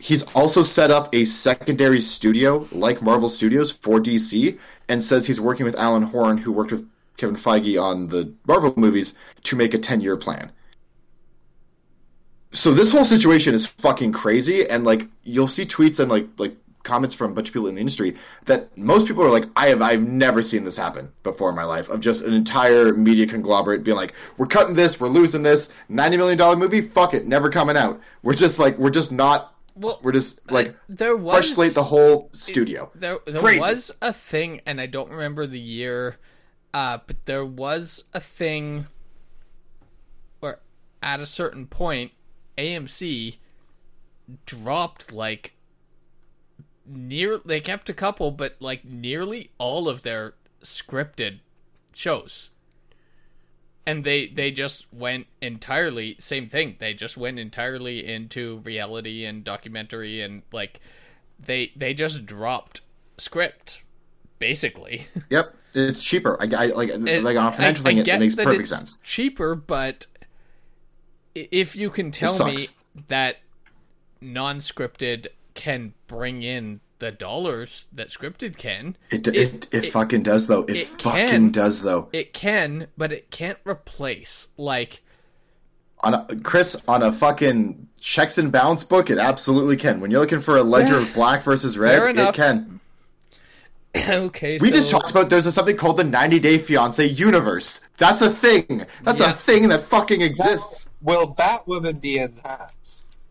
he's 0.00 0.22
also 0.34 0.62
set 0.62 0.90
up 0.90 1.14
a 1.14 1.24
secondary 1.24 2.00
studio 2.00 2.66
like 2.72 3.02
Marvel 3.02 3.28
Studios 3.28 3.70
for 3.70 4.00
DC 4.00 4.58
and 4.88 5.02
says 5.02 5.26
he's 5.26 5.40
working 5.40 5.66
with 5.66 5.76
Alan 5.76 6.02
Horn, 6.02 6.38
who 6.38 6.52
worked 6.52 6.72
with 6.72 6.88
Kevin 7.16 7.36
Feige 7.36 7.80
on 7.80 8.08
the 8.08 8.32
Marvel 8.46 8.72
movies, 8.76 9.14
to 9.44 9.56
make 9.56 9.74
a 9.74 9.78
10 9.78 10.00
year 10.00 10.16
plan. 10.16 10.50
So 12.52 12.72
this 12.72 12.90
whole 12.90 13.04
situation 13.04 13.54
is 13.54 13.66
fucking 13.66 14.12
crazy, 14.12 14.68
and 14.68 14.84
like 14.84 15.06
you'll 15.24 15.48
see 15.48 15.64
tweets 15.64 16.00
and 16.00 16.10
like 16.10 16.26
like 16.38 16.56
comments 16.84 17.14
from 17.14 17.32
a 17.32 17.34
bunch 17.34 17.48
of 17.48 17.52
people 17.52 17.68
in 17.68 17.74
the 17.74 17.80
industry 17.80 18.16
that 18.46 18.76
most 18.78 19.06
people 19.06 19.22
are 19.22 19.30
like, 19.30 19.44
I 19.56 19.66
have 19.66 19.82
I've 19.82 20.02
never 20.02 20.40
seen 20.40 20.64
this 20.64 20.76
happen 20.76 21.12
before 21.22 21.50
in 21.50 21.56
my 21.56 21.64
life 21.64 21.90
of 21.90 22.00
just 22.00 22.24
an 22.24 22.32
entire 22.32 22.94
media 22.94 23.26
conglomerate 23.26 23.84
being 23.84 23.96
like, 23.96 24.14
we're 24.38 24.46
cutting 24.46 24.74
this, 24.74 24.98
we're 24.98 25.08
losing 25.08 25.42
this, 25.42 25.70
ninety 25.90 26.16
million 26.16 26.38
dollar 26.38 26.56
movie, 26.56 26.80
fuck 26.80 27.12
it, 27.12 27.26
never 27.26 27.50
coming 27.50 27.76
out. 27.76 28.00
We're 28.22 28.34
just 28.34 28.58
like 28.58 28.78
we're 28.78 28.90
just 28.90 29.12
not 29.12 29.54
Well, 29.78 30.00
we're 30.02 30.12
just 30.12 30.50
like 30.50 30.76
there 30.88 31.16
was 31.16 31.34
fresh 31.34 31.48
slate 31.50 31.74
the 31.74 31.84
whole 31.84 32.30
studio. 32.32 32.90
There, 32.94 33.18
there 33.24 33.40
Crazy. 33.40 33.60
was 33.60 33.92
a 34.02 34.12
thing, 34.12 34.60
and 34.66 34.80
I 34.80 34.86
don't 34.86 35.10
remember 35.10 35.46
the 35.46 35.60
year, 35.60 36.18
uh, 36.74 36.98
but 37.06 37.24
there 37.26 37.44
was 37.44 38.04
a 38.12 38.20
thing 38.20 38.88
where, 40.40 40.58
at 41.00 41.20
a 41.20 41.26
certain 41.26 41.66
point, 41.66 42.12
AMC 42.56 43.36
dropped 44.46 45.12
like 45.12 45.54
near. 46.84 47.38
They 47.38 47.60
kept 47.60 47.88
a 47.88 47.94
couple, 47.94 48.32
but 48.32 48.56
like 48.58 48.84
nearly 48.84 49.52
all 49.58 49.88
of 49.88 50.02
their 50.02 50.34
scripted 50.62 51.38
shows, 51.94 52.50
and 53.88 54.04
they 54.04 54.26
they 54.26 54.50
just 54.50 54.92
went 54.92 55.26
entirely 55.40 56.14
same 56.18 56.46
thing. 56.46 56.76
They 56.78 56.92
just 56.92 57.16
went 57.16 57.38
entirely 57.38 58.06
into 58.06 58.58
reality 58.58 59.24
and 59.24 59.42
documentary 59.42 60.20
and 60.20 60.42
like 60.52 60.80
they 61.40 61.72
they 61.74 61.94
just 61.94 62.26
dropped 62.26 62.82
script 63.16 63.82
basically 64.38 65.06
Yep, 65.30 65.56
it's 65.72 66.02
cheaper. 66.02 66.36
I, 66.38 66.64
I 66.64 66.66
like 66.66 66.90
And 66.90 67.24
like 67.24 67.38
on 67.38 67.46
a 67.46 67.52
financial 67.52 67.84
thing, 67.84 67.96
it, 67.98 68.06
it 68.06 68.18
makes 68.18 68.34
perfect 68.34 68.60
it's 68.60 68.70
sense. 68.70 68.98
cheaper 69.02 69.54
but 69.54 70.06
if 71.34 71.74
you 71.74 71.88
can 71.88 72.10
tell 72.10 72.44
me 72.44 72.58
that 73.06 73.38
non-scripted 74.20 75.28
can 75.54 75.94
bring 76.06 76.42
in 76.42 76.80
the 76.98 77.12
dollars 77.12 77.86
that 77.92 78.08
scripted 78.08 78.56
can 78.56 78.96
It 79.10 79.26
it, 79.28 79.72
it, 79.72 79.92
fucking 79.92 80.22
does 80.24 80.46
though. 80.48 80.62
It, 80.62 80.76
it 80.76 80.86
fucking 80.88 81.28
can. 81.28 81.50
does 81.50 81.82
though. 81.82 82.08
it 82.12 82.32
can 82.32 82.88
but 82.96 83.12
it 83.12 83.30
can't 83.30 83.58
replace 83.64 84.48
like 84.56 85.02
On 86.00 86.14
a, 86.14 86.26
Chris 86.42 86.82
on 86.88 87.02
a 87.02 87.12
fucking 87.12 87.88
checks 88.00 88.38
and 88.38 88.50
balance 88.52 88.84
book, 88.84 89.10
it 89.10 89.18
absolutely 89.18 89.76
can. 89.76 90.00
When 90.00 90.10
you're 90.10 90.20
looking 90.20 90.40
for 90.40 90.56
a 90.56 90.62
ledger 90.62 91.00
Yeah. 91.00 91.06
of 91.06 91.14
black 91.20 91.42
versus 91.42 91.74
Fair 91.76 92.04
red, 92.06 92.16
it 92.16 92.34
can. 92.34 92.80
okay 94.08 94.58
We 94.60 94.70
just 94.70 94.90
talked 94.90 95.10
about 95.10 95.30
there's 95.30 95.46
a, 95.46 95.52
something 95.52 95.76
called 95.76 95.96
the 95.96 96.04
90 96.04 96.40
Day 96.40 96.58
Fiance 96.58 97.04
universe. 97.04 97.80
That's 97.96 98.22
a 98.22 98.30
thing. 98.30 98.84
That's 99.02 99.20
Yeah. 99.20 99.30
a 99.30 99.34
thing 99.34 99.68
that 99.68 99.82
fucking 99.84 100.20
exists. 100.20 100.90
Will 101.00 101.34
Batwoman 101.34 102.00
be 102.00 102.18
in 102.18 102.34
that? 102.44 102.74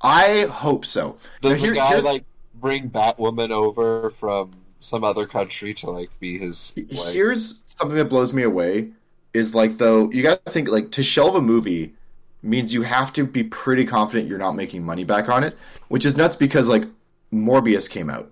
I 0.02 0.46
hope 0.52 0.86
so. 0.86 1.18
Now, 1.44 1.50
Does 1.50 1.62
here- 1.62 1.72
the 1.72 1.78
guy 1.78 1.88
here's- 1.90 2.04
like 2.04 2.24
bring 2.60 2.90
Batwoman 2.90 3.52
over 3.52 4.10
from 4.10 4.52
some 4.80 5.04
other 5.04 5.26
country 5.26 5.74
to 5.76 5.90
like 5.90 6.10
be 6.20 6.38
his 6.38 6.74
wife? 6.92 7.14
Here's 7.14 7.64
something 7.68 7.98
that 7.98 8.06
blows 8.06 8.34
me 8.34 8.44
away 8.44 8.90
is 9.34 9.54
like 9.56 9.78
though 9.78 10.10
you 10.12 10.24
got 10.24 10.44
to 10.46 10.52
think 10.52 10.70
like 10.70 10.92
to 10.92 11.04
shelve 11.04 11.36
a 11.36 11.42
movie 11.42 11.94
means 12.44 12.74
you 12.74 12.82
have 12.84 13.12
to 13.14 13.26
be 13.26 13.44
pretty 13.44 13.84
confident 13.86 14.28
you're 14.30 14.38
not 14.38 14.54
making 14.54 14.84
money 14.84 15.04
back 15.04 15.30
on 15.30 15.44
it, 15.44 15.58
which 15.90 16.06
is 16.06 16.16
nuts 16.18 16.36
because 16.36 16.68
like 16.68 16.84
Morbius 17.34 17.90
came 17.90 18.10
out. 18.10 18.32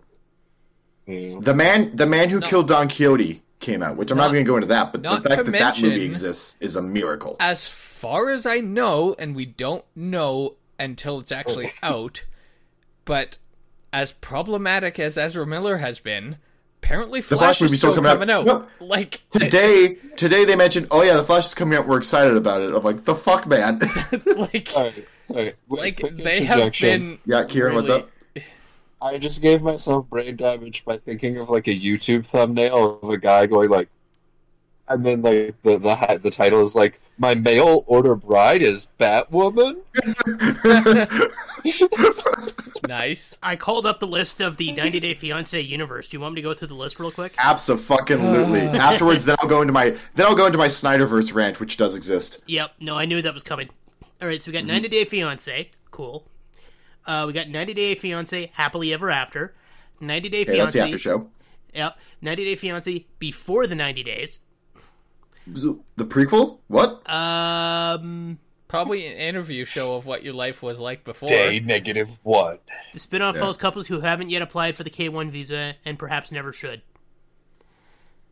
Yeah. 1.06 1.38
The 1.42 1.54
man 1.54 1.96
the 1.96 2.06
man 2.06 2.30
who 2.30 2.40
No. 2.40 2.48
killed 2.48 2.68
Don 2.68 2.88
Quixote 2.88 3.42
came 3.60 3.82
out, 3.84 3.96
which 3.98 4.12
I'm 4.12 4.18
not, 4.18 4.26
Not- 4.28 4.34
going 4.34 4.46
to 4.46 4.50
go 4.50 4.56
into 4.58 4.68
that, 4.68 4.92
but 4.92 5.02
the 5.04 5.10
fact 5.10 5.46
to 5.46 5.52
that 5.52 5.76
that 5.76 5.82
movie 5.82 6.04
exists 6.04 6.58
is 6.60 6.76
a 6.76 6.82
miracle. 6.82 7.36
as 7.40 7.68
far 7.68 8.30
as 8.30 8.46
I 8.46 8.60
know, 8.60 9.16
and 9.18 9.36
we 9.36 9.46
don't 9.46 9.84
know 9.96 10.56
until 10.80 11.20
it's 11.20 11.32
actually 11.32 11.72
out, 11.84 12.26
but 13.06 13.38
as 13.96 14.12
problematic 14.12 15.00
as 15.00 15.18
Ezra 15.18 15.48
Miller 15.48 15.78
has 15.78 16.02
been, 16.02 16.36
apparently 16.84 17.22
Flash, 17.22 17.40
Flash 17.40 17.56
is 17.56 17.62
movie's 17.62 17.80
still 17.80 17.94
still 17.94 18.04
coming 18.04 18.30
out. 18.30 18.46
coming 18.46 18.56
out. 18.58 18.70
Nope. 18.80 18.90
Like 18.90 19.22
Today 19.30 19.96
today 20.18 20.44
they 20.44 20.58
mentioned, 20.58 20.88
"Oh 20.92 21.02
yeah, 21.02 21.16
the 21.16 21.24
Flash 21.24 21.46
is 21.46 21.54
coming 21.54 21.80
out. 21.80 21.88
We're 21.88 21.98
excited 21.98 22.36
about 22.36 22.62
it." 22.62 22.76
I'm 22.76 22.84
like, 22.84 23.06
"The 23.06 23.16
fuck, 23.16 23.48
man." 23.48 23.80
like 24.36 24.68
Sorry, 24.68 25.06
sorry. 25.24 25.54
Wait, 25.70 26.04
like 26.04 26.16
they 26.18 26.44
have 26.44 26.74
been 26.74 27.20
yeah, 27.26 27.46
Kieran, 27.46 27.74
what's 27.74 27.90
up? 27.90 28.12
I 29.02 29.18
just 29.18 29.42
gave 29.42 29.62
myself 29.62 30.10
brain 30.10 30.36
damage 30.36 30.84
by 30.84 30.98
thinking 30.98 31.38
of 31.38 31.50
like 31.50 31.68
a 31.68 31.80
YouTube 31.80 32.28
thumbnail 32.28 33.00
of 33.02 33.10
a 33.10 33.18
guy 33.18 33.46
going 33.46 33.70
like, 33.70 33.88
and 34.88 35.06
then 35.06 35.22
like 35.22 35.56
the 35.64 35.78
the 35.78 36.20
the 36.22 36.32
title 36.32 36.64
is 36.64 36.76
like, 36.76 37.00
"My 37.18 37.36
mail 37.36 37.84
order 37.88 38.16
bride 38.16 38.62
is 38.62 38.88
Batwoman." 39.00 39.78
nice. 42.88 43.38
I 43.42 43.56
called 43.56 43.86
up 43.86 44.00
the 44.00 44.08
list 44.08 44.42
of 44.42 44.58
the 44.58 44.72
90 44.72 45.00
Day 45.00 45.14
Fiance 45.14 45.60
universe. 45.60 46.08
Do 46.08 46.18
you 46.18 46.22
want 46.22 46.36
me 46.36 46.42
to 46.42 46.48
go 46.48 46.54
through 46.54 46.68
the 46.70 46.76
list 46.76 47.00
real 47.00 47.12
quick? 47.12 47.34
Absolutely. 47.38 48.62
Afterwards, 48.80 49.26
then 49.26 49.36
I'll 49.40 49.50
go 49.50 49.62
into 49.62 49.74
my 49.74 49.98
then 50.16 50.26
I'll 50.28 50.36
go 50.36 50.46
into 50.46 50.58
my 50.58 50.68
Snyderverse 50.68 51.34
rant, 51.34 51.60
which 51.60 51.78
does 51.78 51.96
exist. 51.96 52.42
Yep. 52.48 52.74
No, 52.80 52.96
I 52.96 53.06
knew 53.06 53.22
that 53.22 53.34
was 53.34 53.44
coming. 53.44 53.70
All 54.22 54.28
right, 54.28 54.42
so 54.42 54.50
we 54.50 54.54
got 54.54 54.66
90 54.66 54.88
Day 54.90 55.06
Fiance. 55.06 55.72
Cool. 55.92 56.26
Uh, 57.06 57.26
we 57.28 57.34
got 57.34 57.50
90 57.50 57.74
Day 57.74 57.96
Fiance 57.96 58.52
Happily 58.54 58.94
Ever 58.94 59.10
After. 59.12 59.54
90 60.00 60.30
Day 60.30 60.40
Yeah, 60.40 60.46
that's 60.46 60.74
the 60.74 60.80
Fiance. 60.80 60.82
after 60.82 60.98
show. 60.98 61.30
Yep. 61.74 61.98
90 62.22 62.46
Day 62.46 62.56
Fiance 62.56 63.06
Before 63.20 63.68
the 63.68 63.76
90 63.76 64.04
Days. 64.04 64.40
The 65.48 66.06
prequel? 66.06 66.60
What? 66.68 67.08
Um, 67.10 68.40
Probably 68.68 69.06
an 69.06 69.14
interview 69.14 69.64
show 69.64 69.96
of 69.96 70.06
what 70.06 70.24
your 70.24 70.34
life 70.34 70.64
was 70.64 70.80
like 70.80 71.04
before. 71.04 71.30
Day 71.30 71.60
negative 71.60 72.10
one. 72.24 72.58
the 72.94 73.00
spin-off 73.00 73.36
Yeah. 73.36 73.42
follows 73.42 73.58
couples 73.58 73.88
who 73.88 74.00
haven't 74.02 74.30
yet 74.32 74.42
applied 74.42 74.76
for 74.76 74.84
the 74.84 74.90
K1 74.90 75.30
visa 75.30 75.76
and 75.86 76.00
perhaps 76.00 76.32
never 76.32 76.52
should. 76.52 76.82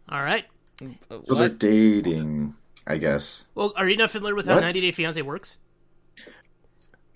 All 0.09 0.21
right. 0.23 0.45
So 0.79 1.35
they're 1.35 1.49
dating, 1.49 2.55
I 2.87 2.97
guess. 2.97 3.45
Well, 3.55 3.73
are 3.77 3.87
you 3.87 3.95
not 3.95 4.09
familiar 4.11 4.35
with 4.35 4.47
how 4.47 4.55
What? 4.55 4.61
90 4.61 4.81
Day 4.81 4.91
Fiance 4.91 5.21
works? 5.21 5.57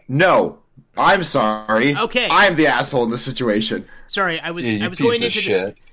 No, 0.07 0.59
I'm 0.95 1.23
sorry. 1.23 1.95
Okay. 1.95 2.27
I'm 2.31 2.55
the 2.55 2.67
asshole 2.67 3.03
in 3.05 3.09
this 3.11 3.25
situation. 3.25 3.85
Sorry, 4.07 4.39
I 4.39 4.51
was 4.51 4.71
Yeah, 4.71 4.85
I 4.85 4.87
was 4.87 4.99
going 4.99 5.21
into 5.21 5.31
shit. 5.41 5.75
this. 5.75 5.83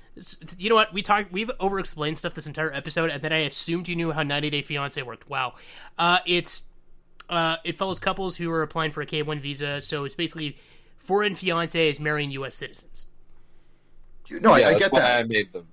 You 0.57 0.69
know 0.69 0.75
what? 0.75 0.93
We 0.93 1.01
talked. 1.01 1.31
We've 1.31 1.51
over-explained 1.59 2.17
stuff 2.17 2.33
this 2.33 2.47
entire 2.47 2.71
episode, 2.71 3.09
and 3.09 3.21
then 3.21 3.33
I 3.33 3.39
assumed 3.39 3.87
you 3.89 3.95
knew 3.95 4.11
how 4.11 4.23
90 4.23 4.49
Day 4.49 4.61
Fiance 4.61 5.01
worked. 5.01 5.29
Wow. 5.29 5.55
Uh, 5.97 6.19
it's 6.25 6.63
uh, 7.29 7.57
it 7.63 7.75
follows 7.75 7.99
couples 7.99 8.37
who 8.37 8.49
are 8.51 8.61
applying 8.61 8.91
for 8.91 9.01
a 9.01 9.05
K1 9.05 9.39
visa. 9.41 9.81
So 9.81 10.05
it's 10.05 10.15
basically 10.15 10.57
foreign 10.97 11.33
fiancés 11.35 11.99
marrying 11.99 12.31
U.S. 12.31 12.55
citizens. 12.55 13.05
No, 14.29 14.55
yeah, 14.55 14.69
I, 14.69 14.75
I 14.75 14.79
get 14.79 14.91
that. 14.93 15.19
I 15.19 15.23
made 15.23 15.51
them. 15.51 15.67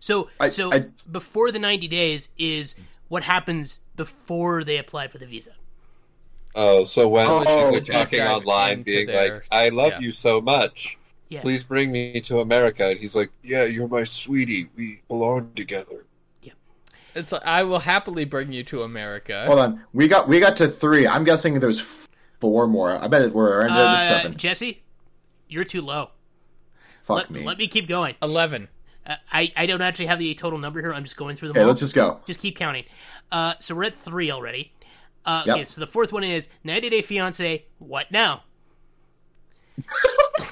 So 0.00 0.30
I- 0.40 0.48
so 0.48 0.72
I- 0.72 0.86
before 1.10 1.50
the 1.50 1.58
90 1.58 1.88
days 1.88 2.28
is 2.38 2.74
what 3.08 3.24
happens 3.24 3.80
before 3.96 4.64
they 4.64 4.78
apply 4.78 5.08
for 5.08 5.18
the 5.18 5.26
visa. 5.26 5.52
Oh, 6.54 6.84
so 6.84 7.08
when 7.08 7.26
Oh, 7.28 7.38
people 7.40 7.52
oh, 7.52 7.68
are 7.74 7.80
deep 7.80 7.92
talking 7.92 8.20
online, 8.20 8.82
being 8.82 9.06
their- 9.06 9.34
like, 9.34 9.46
"I 9.50 9.68
love 9.70 9.92
yeah. 9.92 10.00
you 10.00 10.12
so 10.12 10.40
much, 10.40 10.98
Yeah. 11.32 11.40
please 11.42 11.64
bring 11.64 11.90
me 11.90 12.20
to 12.22 12.40
America," 12.40 12.86
and 12.88 12.98
he's 12.98 13.16
like, 13.16 13.30
"Yeah, 13.42 13.64
you're 13.64 13.88
my 13.88 14.04
sweetie. 14.04 14.68
We 14.76 15.00
belong 15.08 15.50
together." 15.54 16.04
Yeah. 16.42 16.52
It's 17.14 17.32
like, 17.32 17.44
I 17.44 17.62
will 17.64 17.80
happily 17.80 18.24
bring 18.24 18.52
you 18.52 18.62
to 18.64 18.82
America. 18.82 19.44
Hold 19.46 19.58
on. 19.58 19.84
We 19.92 20.08
got 20.08 20.28
we 20.28 20.40
got 20.40 20.56
to 20.58 20.68
three. 20.68 21.06
I'm 21.06 21.24
guessing 21.24 21.58
there's 21.60 21.80
four 22.40 22.66
more. 22.66 23.02
I 23.02 23.08
bet 23.08 23.22
it, 23.22 23.32
we're 23.32 23.62
ended 23.62 23.78
at 23.78 23.86
Uh, 23.86 24.08
seven. 24.08 24.36
Jesse, 24.36 24.82
you're 25.48 25.64
too 25.64 25.80
low. 25.82 26.10
Fuck 27.04 27.16
Let 27.16 27.30
me. 27.30 27.44
let 27.44 27.58
me 27.58 27.66
keep 27.66 27.88
going. 27.88 28.14
Eleven. 28.22 28.68
Uh, 29.04 29.16
I 29.32 29.52
I 29.56 29.66
don't 29.66 29.82
actually 29.82 30.06
have 30.06 30.18
the 30.20 30.34
total 30.34 30.58
number 30.58 30.80
here. 30.80 30.92
I'm 30.94 31.02
just 31.04 31.16
going 31.16 31.34
through 31.36 31.48
them 31.48 31.56
Okay, 31.56 31.62
all. 31.62 31.68
let's 31.68 31.80
just 31.80 31.94
go. 31.94 32.20
Just 32.26 32.40
keep 32.40 32.56
counting. 32.56 32.84
Uh, 33.32 33.54
so 33.58 33.74
we're 33.74 33.84
at 33.84 33.96
three 33.98 34.30
already. 34.30 34.72
Uh, 35.24 35.42
Yep. 35.46 35.56
Okay, 35.56 35.64
so 35.66 35.80
the 35.80 35.86
fourth 35.86 36.12
one 36.12 36.24
is 36.24 36.48
90 36.64 36.90
Day 36.90 37.00
Fiance. 37.02 37.64
What 37.78 38.10
now? 38.10 38.42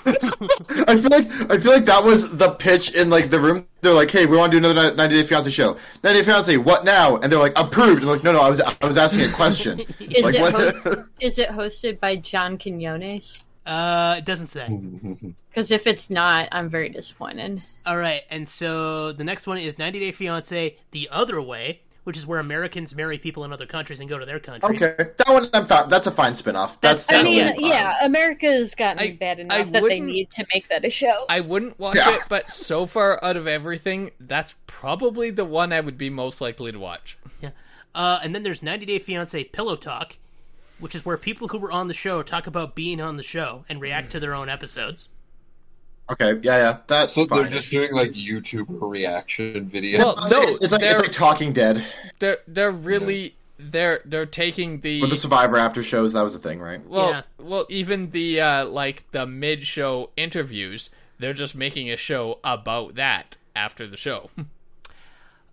I 0.07 0.99
feel 0.99 1.11
like 1.11 1.51
I 1.51 1.59
feel 1.59 1.73
like 1.73 1.85
that 1.85 2.03
was 2.03 2.37
the 2.37 2.51
pitch 2.59 2.95
in 2.95 3.11
like 3.11 3.31
the 3.31 3.41
room. 3.41 3.67
They're 3.81 3.93
like, 3.93 4.11
"Hey, 4.11 4.27
we 4.27 4.37
want 4.37 4.53
to 4.53 4.61
do 4.61 4.71
another 4.71 4.95
90 4.95 5.23
Day 5.23 5.27
Fiance 5.27 5.51
show. 5.51 5.77
90 6.03 6.21
Day 6.21 6.25
Fiance, 6.25 6.57
what 6.57 6.85
now?" 6.85 7.17
And 7.17 7.31
they're 7.31 7.39
like, 7.39 7.53
"Approved." 7.57 8.03
And 8.03 8.11
like, 8.11 8.23
"No, 8.25 8.33
no, 8.33 8.41
I 8.41 8.49
was 8.49 8.61
I 8.61 8.87
was 8.87 8.99
asking 8.99 9.31
a 9.31 9.33
question." 9.33 9.81
Is 10.01 10.25
like, 10.25 10.35
it 10.35 10.41
what? 10.41 10.77
ho- 10.77 11.05
is 11.21 11.39
it 11.39 11.49
hosted 11.51 12.01
by 12.01 12.17
John 12.17 12.59
Quinones? 12.59 13.41
Uh, 13.67 14.17
it 14.19 14.25
doesn't 14.25 14.49
say. 14.49 14.69
Because 15.51 15.73
if 15.73 15.89
it's 15.89 16.11
not, 16.11 16.49
I'm 16.53 16.69
very 16.69 16.89
disappointed. 16.89 17.65
All 17.85 17.97
right, 17.97 18.23
and 18.31 18.49
so 18.49 19.11
the 19.11 19.25
next 19.25 19.49
one 19.49 19.59
is 19.59 19.79
90 19.79 19.99
Day 19.99 20.13
Fiance 20.13 20.77
the 20.93 21.09
other 21.11 21.43
way, 21.43 21.81
which 22.11 22.17
is 22.17 22.27
where 22.27 22.41
Americans 22.41 22.97
marry 22.97 23.19
people 23.19 23.45
in 23.45 23.53
other 23.53 23.67
countries 23.67 24.01
and 24.01 24.09
go 24.09 24.19
to 24.19 24.27
their 24.27 24.41
country. 24.41 24.75
okay, 24.75 24.97
that 25.17 25.29
one 25.29 25.49
I'm 25.55 25.65
fine. 25.65 25.89
That's 25.89 26.09
a 26.09 26.11
fine 26.11 26.33
spinoff. 26.33 26.77
That's, 26.81 27.07
That's- 27.07 27.21
I 27.21 27.23
mean, 27.23 27.37
yeah. 27.39 27.53
yeah. 27.57 28.05
America's 28.05 28.75
gotten 28.75 28.99
I- 29.01 29.13
bad 29.13 29.39
I 29.39 29.43
enough 29.43 29.59
that 29.67 29.73
they 29.75 29.81
wouldn't- 29.81 30.07
need 30.07 30.29
to 30.33 30.45
make 30.53 30.69
that 30.71 30.85
a 30.85 30.91
show. 30.91 31.25
I 31.29 31.39
wouldn't 31.39 31.79
watch 31.79 31.95
Yeah. 31.95 32.17
it, 32.17 32.23
but 32.29 32.51
so 32.51 32.87
far 32.87 33.23
out 33.25 33.37
of 33.37 33.47
everything, 33.47 34.11
that's 34.19 34.57
probably 34.67 35.31
the 35.31 35.45
one 35.45 35.73
I 35.73 35.79
would 35.79 35.97
be 35.97 36.11
most 36.11 36.41
likely 36.41 36.73
to 36.73 36.81
watch. 36.81 37.17
Uh, 37.95 38.19
and 38.25 38.35
then 38.35 38.43
there's 38.43 38.61
90 38.61 38.87
Day 38.87 38.99
Fiance 38.99 39.45
Pillow 39.45 39.77
Talk, 39.77 40.17
which 40.81 40.97
is 40.97 41.07
where 41.07 41.17
people 41.17 41.47
who 41.47 41.59
were 41.61 41.71
on 41.71 41.87
the 41.87 41.95
show 41.95 42.25
talk 42.25 42.49
about 42.49 42.75
being 42.75 43.01
on 43.01 43.19
the 43.19 43.23
show 43.23 43.65
and 43.69 43.81
react 43.81 44.11
to 44.11 44.19
their 44.19 44.35
own 44.35 44.49
episodes. 44.49 45.09
Okay, 46.11 46.41
yeah, 46.43 46.57
yeah, 46.57 46.79
that's 46.87 47.13
So 47.13 47.25
fine. 47.27 47.41
they're 47.43 47.49
just 47.49 47.71
doing 47.71 47.93
like 47.93 48.11
YouTuber 48.13 48.91
reaction 48.91 49.69
videos. 49.71 49.99
Well, 49.99 50.15
It's, 50.19 50.31
no, 50.31 50.41
it's, 50.43 50.73
like, 50.73 50.81
they're- 50.81 50.91
it's 50.93 51.03
like 51.03 51.13
Talking 51.13 51.53
Dead 51.53 51.85
They're 52.19 52.39
they're 52.49 52.73
really 52.73 53.37
they're 53.59 54.01
they're 54.05 54.27
taking 54.27 54.81
the 54.81 55.03
with 55.03 55.11
the 55.11 55.17
Survivor 55.17 55.57
after 55.59 55.83
shows. 55.83 56.13
That 56.15 56.23
was 56.23 56.33
the 56.33 56.39
thing, 56.39 56.61
right? 56.61 56.85
well 56.87 57.11
Yeah. 57.11 57.23
well 57.39 57.67
even 57.69 58.11
the 58.11 58.41
uh 58.41 58.67
like 58.67 59.11
the 59.13 59.27
mid 59.27 59.65
show 59.65 60.11
interviews. 60.17 60.91
They're 61.19 61.35
just 61.35 61.55
making 61.55 61.91
a 61.91 61.97
show 61.99 62.39
about 62.43 62.95
that 62.95 63.37
after 63.55 63.87
the 63.87 63.97
show. 63.97 64.31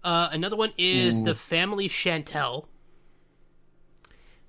Uh, 0.03 0.29
another 0.31 0.55
one 0.55 0.71
is 0.77 1.17
Hmm. 1.17 1.25
The 1.25 1.35
Family 1.35 1.89
Chantel, 1.89 2.65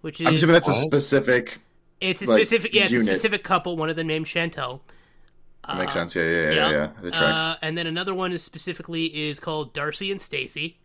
which 0.03 0.21
is 0.21 0.27
I'm 0.29 0.35
assuming 0.35 0.53
that's 0.53 0.69
a 0.69 0.73
specific. 0.73 1.59
it's 2.01 2.23
a 2.23 2.27
like, 2.27 2.39
specific 2.47 2.75
yeah 2.75 2.83
it's 2.85 2.93
unit. 2.93 3.09
a 3.09 3.15
specific 3.17 3.43
couple. 3.43 3.77
One 3.77 3.91
of 3.91 3.97
them 3.97 4.07
named 4.07 4.27
Chantel. 4.27 4.81
That 5.69 5.79
makes 5.79 5.93
sense. 5.93 6.15
Yeah, 6.17 6.23
yeah, 6.25 6.31
yeah, 6.31 6.51
yeah. 6.51 6.71
yeah. 6.71 6.85
It 7.07 7.11
tracks. 7.11 7.23
Uh, 7.23 7.57
and 7.63 7.77
then 7.79 7.87
another 7.87 8.15
one 8.15 8.33
is 8.33 8.43
specifically 8.43 9.05
is 9.29 9.39
called 9.39 9.73
Darcy 9.75 10.11
and 10.11 10.21
Stacy. 10.21 10.79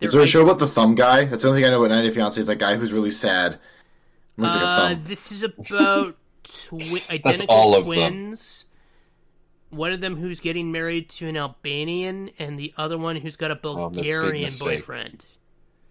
Is 0.00 0.12
there 0.12 0.22
a 0.22 0.26
show 0.26 0.42
about 0.42 0.58
the 0.58 0.66
thumb 0.66 0.94
guy? 0.94 1.24
That's 1.24 1.42
the 1.42 1.48
only 1.48 1.60
thing 1.62 1.68
I 1.68 1.72
know 1.72 1.82
about 1.84 1.94
90 1.94 2.08
Day 2.08 2.14
Fiance 2.14 2.40
is 2.40 2.46
that 2.46 2.56
guy 2.56 2.76
who's 2.76 2.92
really 2.92 3.10
sad. 3.10 3.58
Looks 4.36 4.54
like 4.54 4.62
a 4.62 4.66
Uh, 4.66 4.88
thumb. 4.90 5.02
this 5.04 5.32
is 5.32 5.42
about 5.42 6.14
twi- 6.44 7.02
identical 7.10 7.54
all 7.54 7.74
of 7.76 7.86
them. 7.86 7.94
twins. 7.94 8.66
One 9.70 9.92
of 9.92 10.00
them 10.00 10.16
who's 10.16 10.40
getting 10.40 10.72
married 10.72 11.08
to 11.10 11.26
an 11.28 11.36
Albanian, 11.36 12.30
and 12.38 12.58
the 12.58 12.72
other 12.76 12.96
one 12.96 13.16
who's 13.16 13.36
got 13.36 13.50
a 13.50 13.58
Oh, 13.64 13.88
that's 13.90 13.98
a 13.98 14.02
big 14.02 14.04
Bulgarian 14.04 14.44
mistake. 14.44 14.66
boyfriend. 14.78 15.24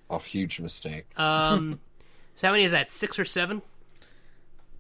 A 0.09 0.19
huge 0.19 0.59
mistake. 0.61 1.05
Um, 1.19 1.79
so 2.35 2.47
how 2.47 2.53
many 2.53 2.63
is 2.63 2.71
that? 2.71 2.89
Six 2.89 3.19
or 3.19 3.25
seven? 3.25 3.61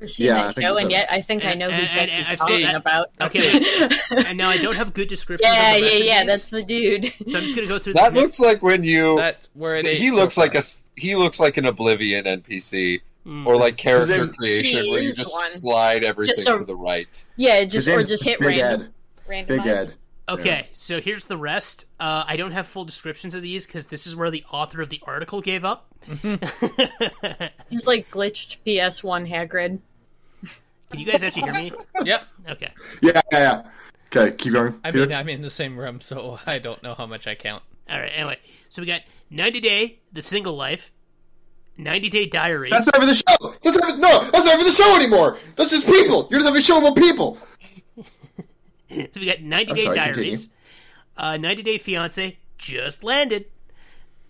I've 0.01 0.11
seen 0.11 0.27
Yeah, 0.27 0.35
I 0.35 0.45
that 0.47 0.55
think 0.55 0.67
show, 0.67 0.75
so. 0.75 0.81
and 0.81 0.91
yet 0.91 1.07
I 1.11 1.21
think 1.21 1.43
I 1.45 1.51
And- 1.51 1.59
know 1.59 1.67
who 1.71 1.73
and- 1.81 1.83
and 1.99 2.09
Jesse's 2.09 2.29
I've 2.29 2.37
talking 2.37 2.65
seen- 2.67 2.75
about. 2.75 3.09
Okay. 3.21 3.89
and 4.27 4.37
now 4.37 4.49
I 4.49 4.57
don't 4.57 4.75
have 4.75 4.93
good 4.93 5.07
descriptions. 5.07 5.51
yeah, 5.51 5.73
of 5.73 5.81
the 5.81 5.87
yeah, 5.87 5.93
rest 5.95 6.05
yeah. 6.05 6.23
That's 6.25 6.49
the 6.49 6.63
dude. 6.63 7.13
So 7.27 7.37
I'm 7.39 7.43
just 7.45 7.55
gonna 7.55 7.67
go 7.67 7.79
through. 7.79 7.93
That 7.93 8.13
this 8.13 8.21
looks 8.21 8.39
like 8.39 8.61
when 8.61 8.83
you. 8.83 9.15
That 9.17 9.47
where 9.53 9.75
it 9.77 9.85
he 9.85 10.07
ate 10.09 10.13
looks 10.13 10.35
so 10.35 10.41
like 10.41 10.51
far. 10.51 10.57
a 10.57 10.59
s- 10.59 10.85
he 10.95 11.15
looks 11.15 11.39
like 11.39 11.57
an 11.57 11.65
Oblivion 11.65 12.25
NPC 12.25 13.01
Mm. 13.25 13.45
or 13.45 13.57
like 13.57 13.75
character 13.75 14.25
creation 14.27 14.89
where 14.89 15.01
you 15.01 15.11
just 15.13 15.31
one. 15.33 15.49
slide 15.49 16.03
everything 16.05 16.45
Just 16.45 16.47
a- 16.55 16.59
to 16.59 16.63
the 16.65 16.75
right. 16.75 17.25
yeah, 17.35 17.65
just 17.65 17.87
or 17.89 18.01
just 18.03 18.23
hit 18.23 18.39
Big 18.39 18.57
random. 18.59 18.93
Ed. 19.27 19.29
Randomize. 19.29 19.47
Big 19.47 19.65
Ed. 19.67 19.93
Okay, 20.29 20.67
so 20.73 20.99
here's 20.99 21.25
the 21.25 21.37
rest. 21.37 21.85
Uh, 21.99 22.23
I 22.27 22.35
don't 22.35 22.51
have 22.51 22.67
full 22.67 22.83
descriptions 22.83 23.33
of 23.33 23.41
these 23.41 23.65
because 23.65 23.85
this 23.85 24.05
is 24.05 24.15
where 24.15 24.29
the 24.29 24.43
author 24.51 24.81
of 24.81 24.89
the 24.89 24.99
article 25.03 25.39
gave 25.41 25.63
up. 25.63 25.87
He's 27.69 27.87
like 27.87 28.09
glitched 28.11 28.57
PS1 28.65 29.29
Hagrid. 29.29 29.79
Can 30.89 30.99
you 30.99 31.05
guys 31.05 31.23
actually 31.23 31.43
hear 31.43 31.53
me? 31.53 31.71
Yep. 32.05 32.23
Okay. 32.49 32.71
Yeah, 33.01 33.21
yeah, 33.31 33.39
yeah. 33.39 33.61
Okay, 34.07 34.35
keep 34.37 34.53
going. 34.53 34.79
I 34.83 34.91
Peter? 34.91 35.05
mean, 35.07 35.15
I'm 35.17 35.29
in 35.29 35.41
the 35.41 35.49
same 35.49 35.77
room, 35.77 35.99
so 36.01 36.39
I 36.45 36.59
don't 36.59 36.81
know 36.83 36.93
how 36.93 37.05
much 37.05 37.27
I 37.27 37.35
count. 37.35 37.63
All 37.89 37.99
right. 37.99 38.11
Anyway, 38.13 38.37
so 38.69 38.81
we 38.81 38.85
got 38.85 39.01
90 39.29 39.59
Day, 39.61 39.99
The 40.13 40.21
Single 40.21 40.55
Life, 40.55 40.91
90 41.77 42.09
Day 42.09 42.25
Diary. 42.25 42.69
That's 42.69 42.85
not 42.85 42.95
for 42.95 43.05
the 43.05 43.13
show. 43.13 43.53
That's 43.63 43.77
not, 43.77 43.99
no, 43.99 44.29
that's 44.31 44.45
not 44.45 44.57
for 44.57 44.63
the 44.65 44.71
show 44.71 44.95
anymore. 44.95 45.37
That's 45.55 45.71
just 45.71 45.87
people. 45.87 46.27
You're 46.29 46.39
just 46.39 46.47
having 46.47 46.59
a 46.59 46.63
show 46.63 46.79
about 46.79 46.95
people. 46.95 47.37
so 49.13 49.19
we 49.19 49.25
got 49.25 49.41
90 49.41 49.71
I'm 49.71 49.75
Day 49.75 49.83
sorry, 49.83 49.95
Diaries, 49.95 50.49
uh, 51.17 51.37
90 51.37 51.63
Day 51.63 51.77
Fiance, 51.77 52.37
just 52.57 53.03
landed, 53.03 53.45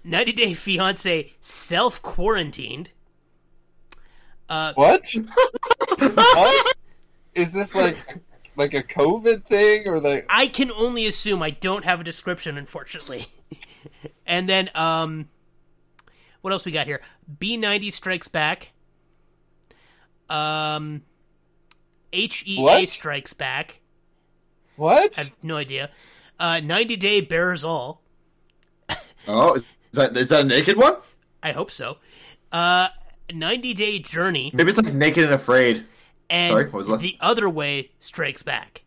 90 0.03 0.31
Day 0.33 0.53
Fiance, 0.53 1.33
self 1.41 2.01
quarantined. 2.01 2.91
Uh, 4.49 4.73
What? 4.75 5.05
what? 5.99 6.75
Is 7.35 7.53
this 7.53 7.75
like 7.75 7.97
like 8.55 8.73
a 8.73 8.81
COVID 8.81 9.43
thing 9.43 9.87
or 9.87 9.99
like? 9.99 10.25
I 10.29 10.47
can 10.47 10.71
only 10.71 11.05
assume 11.05 11.41
I 11.43 11.51
don't 11.51 11.85
have 11.85 12.01
a 12.01 12.03
description, 12.03 12.57
unfortunately. 12.57 13.27
and 14.25 14.49
then, 14.49 14.69
um, 14.73 15.29
what 16.41 16.51
else 16.53 16.65
we 16.65 16.71
got 16.71 16.87
here? 16.87 17.01
B90 17.39 17.91
Strikes 17.91 18.27
Back. 18.27 18.71
Um, 20.29 21.03
HEA 22.11 22.57
What? 22.61 22.89
Strikes 22.89 23.33
Back. 23.33 23.81
What? 24.77 25.17
I 25.19 25.23
have 25.23 25.31
no 25.43 25.57
idea. 25.57 25.89
Uh, 26.39 26.59
90 26.61 26.95
Day 26.95 27.21
Bears 27.21 27.63
All. 27.63 28.01
Oh, 29.27 29.55
is 29.55 29.63
that 29.93 30.15
is 30.15 30.29
that 30.29 30.41
a 30.41 30.43
naked 30.45 30.77
one? 30.77 30.95
I 31.43 31.51
hope 31.51 31.69
so. 31.71 31.97
Uh, 32.51 32.87
90 33.33 33.73
Day 33.73 33.99
Journey. 33.99 34.51
Maybe 34.53 34.69
it's 34.69 34.81
like 34.81 34.93
naked 34.93 35.25
and 35.25 35.33
afraid. 35.33 35.85
And 36.29 36.51
Sorry, 36.53 36.63
what 36.65 36.73
was 36.73 36.87
left? 36.87 37.01
The 37.01 37.17
Other 37.19 37.49
Way 37.49 37.91
Strikes 37.99 38.41
Back. 38.43 38.83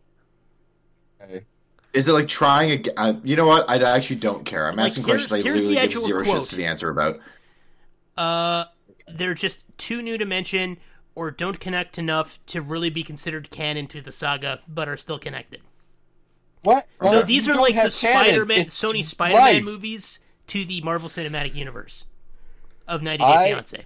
Okay. 1.21 1.43
Is 1.93 2.07
it 2.07 2.13
like 2.13 2.27
trying 2.27 2.71
again? 2.71 2.93
Uh, 2.97 3.13
you 3.23 3.35
know 3.35 3.45
what? 3.45 3.69
I 3.69 3.75
actually 3.95 4.15
don't 4.15 4.45
care. 4.45 4.67
I'm 4.67 4.75
Like, 4.77 4.87
asking 4.87 5.05
here's- 5.05 5.27
questions 5.27 5.45
I 5.45 5.51
literally 5.51 5.75
give 5.87 5.99
zero 5.99 6.23
quote. 6.23 6.37
shits 6.43 6.49
to 6.51 6.55
the 6.55 6.65
answer 6.65 6.89
about. 6.89 7.19
Uh, 8.17 8.65
they're 9.07 9.33
just 9.33 9.65
too 9.77 10.01
new 10.01 10.17
to 10.17 10.25
mention 10.25 10.77
or 11.15 11.29
don't 11.31 11.59
connect 11.59 11.97
enough 11.99 12.39
to 12.47 12.61
really 12.61 12.89
be 12.89 13.03
considered 13.03 13.51
canon 13.51 13.85
to 13.87 14.01
the 14.01 14.11
saga, 14.11 14.61
but 14.67 14.87
are 14.87 14.97
still 14.97 15.19
connected. 15.19 15.61
What? 16.63 16.87
So 17.03 17.19
Or 17.19 17.23
these 17.23 17.47
are 17.49 17.55
like 17.55 17.75
the. 17.75 17.89
Spider-Man, 17.89 18.65
Sony 18.65 19.03
Spider-Man 19.03 19.41
life. 19.55 19.63
movies 19.63 20.19
to 20.47 20.65
the 20.65 20.81
Marvel 20.81 21.09
Cinematic 21.09 21.55
Universe 21.55 22.05
of 22.87 23.01
90 23.01 23.17
Day 23.23 23.23
I- 23.29 23.47
Fiance. 23.47 23.85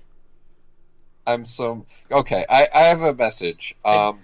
I'm 1.28 1.46
so 1.46 1.86
okay. 2.12 2.46
I, 2.50 2.68
I 2.74 2.80
have 2.84 3.02
a 3.02 3.14
message. 3.14 3.76
Um, 3.84 4.20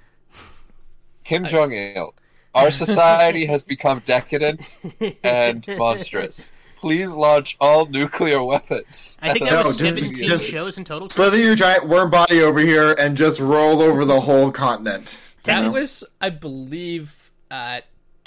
Kim 1.24 1.46
Jong 1.46 1.72
Il, 1.72 2.14
our 2.54 2.70
society 2.84 3.46
has 3.46 3.64
become 3.64 4.02
decadent 4.06 4.78
and 5.24 5.66
monstrous. 5.78 6.54
Please 6.78 7.12
launch 7.12 7.58
all 7.60 7.86
nuclear 7.88 8.44
weapons. 8.44 9.18
I 9.22 9.34
think 9.34 9.46
that 9.46 9.66
was 9.66 9.78
just- 9.78 10.10
17 10.10 10.26
just- 10.26 10.50
shows 10.50 10.78
in 10.78 10.84
total. 10.84 11.10
Slither 11.10 11.38
your 11.38 11.56
giant 11.56 11.88
worm 11.88 12.10
body 12.12 12.42
over 12.42 12.60
here 12.60 12.94
and 13.00 13.16
just 13.16 13.40
roll 13.40 13.82
over 13.82 14.04
the 14.06 14.20
whole 14.20 14.52
continent. 14.52 15.20
That 15.44 15.62
know? 15.64 15.72
was, 15.72 16.04
I 16.20 16.30
believe, 16.30 17.32
uh, 17.50 17.82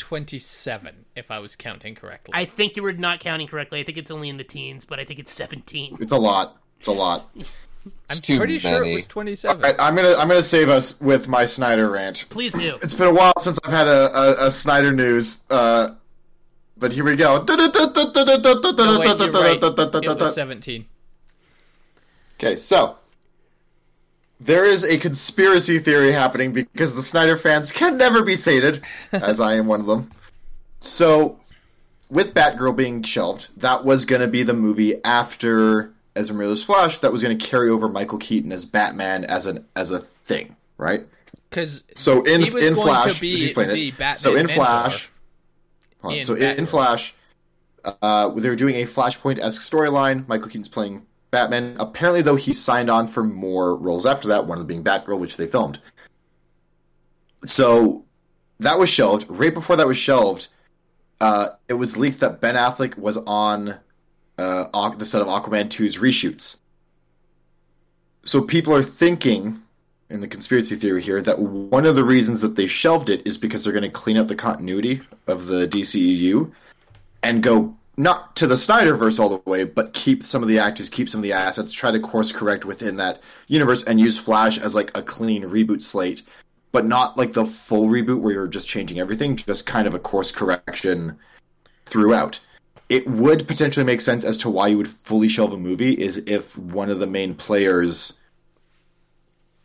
27, 0.05 1.07
if 1.17 1.31
I 1.31 1.39
was 1.39 1.57
counting 1.57 1.95
correctly. 1.95 2.33
I 2.37 2.45
think 2.45 2.77
you 2.77 2.83
were 2.83 2.93
not 2.93 3.21
counting 3.21 3.47
correctly. 3.47 3.81
I 3.81 3.85
think 3.85 3.97
it's 3.97 4.11
only 4.11 4.29
in 4.29 4.37
the 4.37 4.45
teens, 4.45 4.85
but 4.85 5.01
I 5.01 5.05
think 5.05 5.19
it's 5.19 5.33
17. 5.33 5.97
It's 5.99 6.13
a 6.13 6.19
lot. 6.19 6.59
It's 6.79 6.89
a 6.89 6.93
lot. 6.93 7.31
I'm 8.11 8.19
too 8.19 8.37
pretty 8.37 8.59
sure 8.59 8.85
it 8.85 8.93
was 8.93 9.07
27. 9.07 9.57
All 9.57 9.71
right, 9.71 9.75
I'm 9.79 9.95
gonna 9.95 10.15
I'm 10.19 10.29
gonna 10.29 10.43
save 10.43 10.69
us 10.69 11.01
with 11.01 11.27
my 11.27 11.47
Snyder 11.47 11.91
rant. 11.91 12.27
Please 12.29 12.53
do. 12.53 12.77
It's 12.83 12.93
been 12.93 13.09
a 13.09 13.15
while 13.15 13.33
since 13.39 13.59
I've 13.65 13.73
had 13.73 13.89
a, 13.89 14.15
a, 14.15 14.47
a 14.47 14.51
Snyder 14.51 14.93
news, 14.93 15.43
uh, 15.49 15.95
but 16.77 16.93
here 16.93 17.05
we 17.05 17.17
go. 17.17 17.43
No, 17.43 17.57
wait, 17.57 17.67
you're 17.67 19.33
right. 19.33 19.63
It 19.63 20.21
was 20.21 20.35
17. 20.35 20.87
Okay, 22.39 22.57
so 22.57 22.97
there 24.41 24.65
is 24.65 24.85
a 24.85 24.99
conspiracy 24.99 25.79
theory 25.79 26.13
happening 26.13 26.53
because 26.53 26.95
the 26.95 27.03
Snyder 27.03 27.37
fans 27.37 27.73
can 27.73 27.97
never 27.97 28.23
be 28.23 28.35
sated, 28.35 28.83
as 29.13 29.41
I 29.41 29.55
am 29.55 29.67
one 29.67 29.81
of 29.81 29.87
them. 29.87 30.11
So, 30.81 31.39
with 32.11 32.35
Batgirl 32.35 32.77
being 32.77 33.03
shelved, 33.03 33.49
that 33.59 33.85
was 33.85 34.05
going 34.05 34.21
to 34.21 34.29
be 34.29 34.43
the 34.43 34.55
movie 34.55 35.03
after 35.05 35.93
Ezra 36.17 36.37
Miller's 36.37 36.63
Flash. 36.63 36.99
That 36.99 37.13
was 37.13 37.23
going 37.23 37.37
to 37.37 37.45
carry 37.45 37.71
over 37.71 37.89
Michael 37.89 38.19
Keaton 38.19 38.53
as 38.53 38.65
Batman 38.65 39.25
as 39.25 39.47
an 39.47 39.65
as 39.77 39.91
a 39.91 40.01
thing, 40.01 40.55
right? 40.77 41.07
Because 41.49 41.85
So 41.95 42.23
in 42.23 42.43
He 42.43 42.51
was 42.51 42.65
in 42.65 42.75
going 42.75 42.87
to 42.87 42.93
Flash, 42.93 43.21
be 43.21 43.33
let 43.33 43.39
me 43.39 43.45
explain 43.45 43.69
the. 43.69 43.91
Batman 43.93 44.17
so 44.19 44.37
in 44.37 44.49
Flash, 44.49 45.11
in 46.05 46.27
so 46.27 46.35
in, 46.35 46.59
in 46.59 46.67
Flash, 46.67 47.15
uh, 47.85 48.29
they 48.29 48.49
were 48.49 48.57
doing 48.57 48.77
a 48.77 48.87
Flashpoint 48.87 49.39
esque 49.39 49.63
storyline. 49.63 50.27
Michael 50.29 50.49
Keaton's 50.49 50.69
playing 50.69 51.07
Batman. 51.35 51.77
Apparently, 51.81 52.23
though, 52.23 52.37
he 52.37 52.53
signed 52.53 52.89
on 52.89 53.09
for 53.09 53.25
more 53.25 53.77
roles 53.77 54.07
after 54.07 54.29
that. 54.29 54.47
One 54.47 54.57
of 54.57 54.61
them 54.61 54.69
being 54.69 54.85
Batgirl, 54.85 55.19
which 55.19 55.37
they 55.37 55.49
filmed. 55.49 55.81
So 57.45 58.05
that 58.61 58.79
was 58.79 58.89
shelved. 58.89 59.27
Right 59.29 59.53
before 59.53 59.75
that 59.77 59.87
was 59.87 59.97
shelved, 59.97 60.47
uh, 61.21 61.49
it 61.69 61.75
was 61.75 61.97
leaked 61.97 62.21
that 62.21 62.41
Ben 62.41 62.55
Affleck 62.55 62.97
was 62.97 63.17
on 63.17 63.77
uh, 64.39 64.91
the 64.91 65.05
set 65.05 65.23
of 65.23 65.27
Aquaman 65.27 65.67
2's 65.67 65.97
reshoots. 65.97 66.61
So 68.25 68.41
people 68.41 68.73
are 68.73 68.83
thinking, 68.85 69.61
in 70.11 70.21
the 70.21 70.29
conspiracy 70.29 70.77
theory 70.77 71.03
here, 71.03 71.21
that 71.21 71.41
one 71.41 71.85
of 71.85 71.97
the 71.97 72.05
reasons 72.05 72.43
that 72.43 72.55
they 72.55 72.69
shelved 72.69 73.11
it 73.11 73.27
is 73.27 73.37
because 73.39 73.65
they're 73.65 73.73
going 73.73 73.83
to 73.83 73.91
clean 73.91 74.17
up 74.17 74.29
the 74.29 74.37
continuity 74.37 75.03
of 75.27 75.47
the 75.47 75.67
DCEU 75.67 76.53
and 77.25 77.43
go 77.43 77.77
not 77.97 78.35
to 78.37 78.47
the 78.47 78.55
Snyderverse 78.55 79.21
all 79.21 79.29
the 79.29 79.51
way, 79.51 79.65
but 79.65 79.93
keep 79.93 80.23
some 80.23 80.43
of 80.43 80.49
the 80.49 80.59
actors, 80.59 80.91
keep 80.91 81.09
some 81.09 81.21
of 81.21 81.23
the 81.23 81.33
assets, 81.33 81.73
try 81.73 81.91
to 81.91 82.01
course 82.01 82.33
correct 82.33 82.65
within 82.65 82.97
that 82.97 83.21
universe, 83.47 83.85
and 83.85 84.01
use 84.01 84.19
Flash 84.19 84.59
as 84.59 84.75
like 84.75 84.97
a 84.97 85.03
clean 85.03 85.43
reboot 85.43 85.83
slate, 85.83 86.23
but 86.73 86.85
not 86.85 87.17
like 87.17 87.33
the 87.33 87.47
full 87.47 87.87
reboot 87.87 88.21
where 88.21 88.33
you're 88.33 88.49
just 88.49 88.69
changing 88.69 88.99
everything, 88.99 89.37
just 89.37 89.67
kind 89.67 89.87
of 89.87 89.95
a 89.95 89.99
course 89.99 90.33
correction 90.33 91.17
throughout. 91.87 92.41
It 92.89 93.07
would 93.09 93.47
potentially 93.47 93.87
make 93.87 94.01
sense 94.01 94.25
as 94.25 94.39
to 94.39 94.51
why 94.51 94.69
you 94.69 94.77
would 94.77 94.89
fully 94.89 95.29
shelve 95.29 95.53
a 95.53 95.57
movie 95.57 95.93
is 95.93 96.19
if 96.19 96.59
one 96.59 96.91
of 96.91 96.99
the 96.99 97.07
main 97.07 97.35
players 97.35 98.21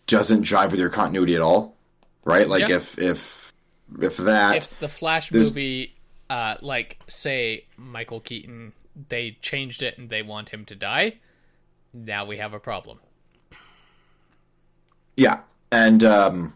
doesn't 0.08 0.44
jive 0.44 0.72
with 0.72 0.80
your 0.80 0.90
continuity 0.90 1.36
at 1.36 1.42
all, 1.42 1.76
right? 2.24 2.48
Like 2.48 2.70
Yeah. 2.70 2.78
if 2.78 2.98
if 2.98 3.54
if 4.00 4.18
that 4.18 4.56
if 4.58 4.80
the 4.80 4.88
Flash 4.88 5.32
movie, 5.32 5.96
uh, 6.30 6.56
like, 6.62 7.00
say, 7.08 7.66
Michael 7.78 8.20
Keaton, 8.20 8.74
they 9.10 9.38
changed 9.42 9.84
it 9.84 9.98
and 9.98 10.10
they 10.10 10.22
want 10.22 10.50
him 10.50 10.66
to 10.66 10.76
die, 10.76 11.16
now 11.94 12.26
we 12.26 12.38
have 12.38 12.54
a 12.54 12.60
problem. 12.60 13.00
Yeah, 15.16 15.42
and 15.72 16.04
um, 16.04 16.56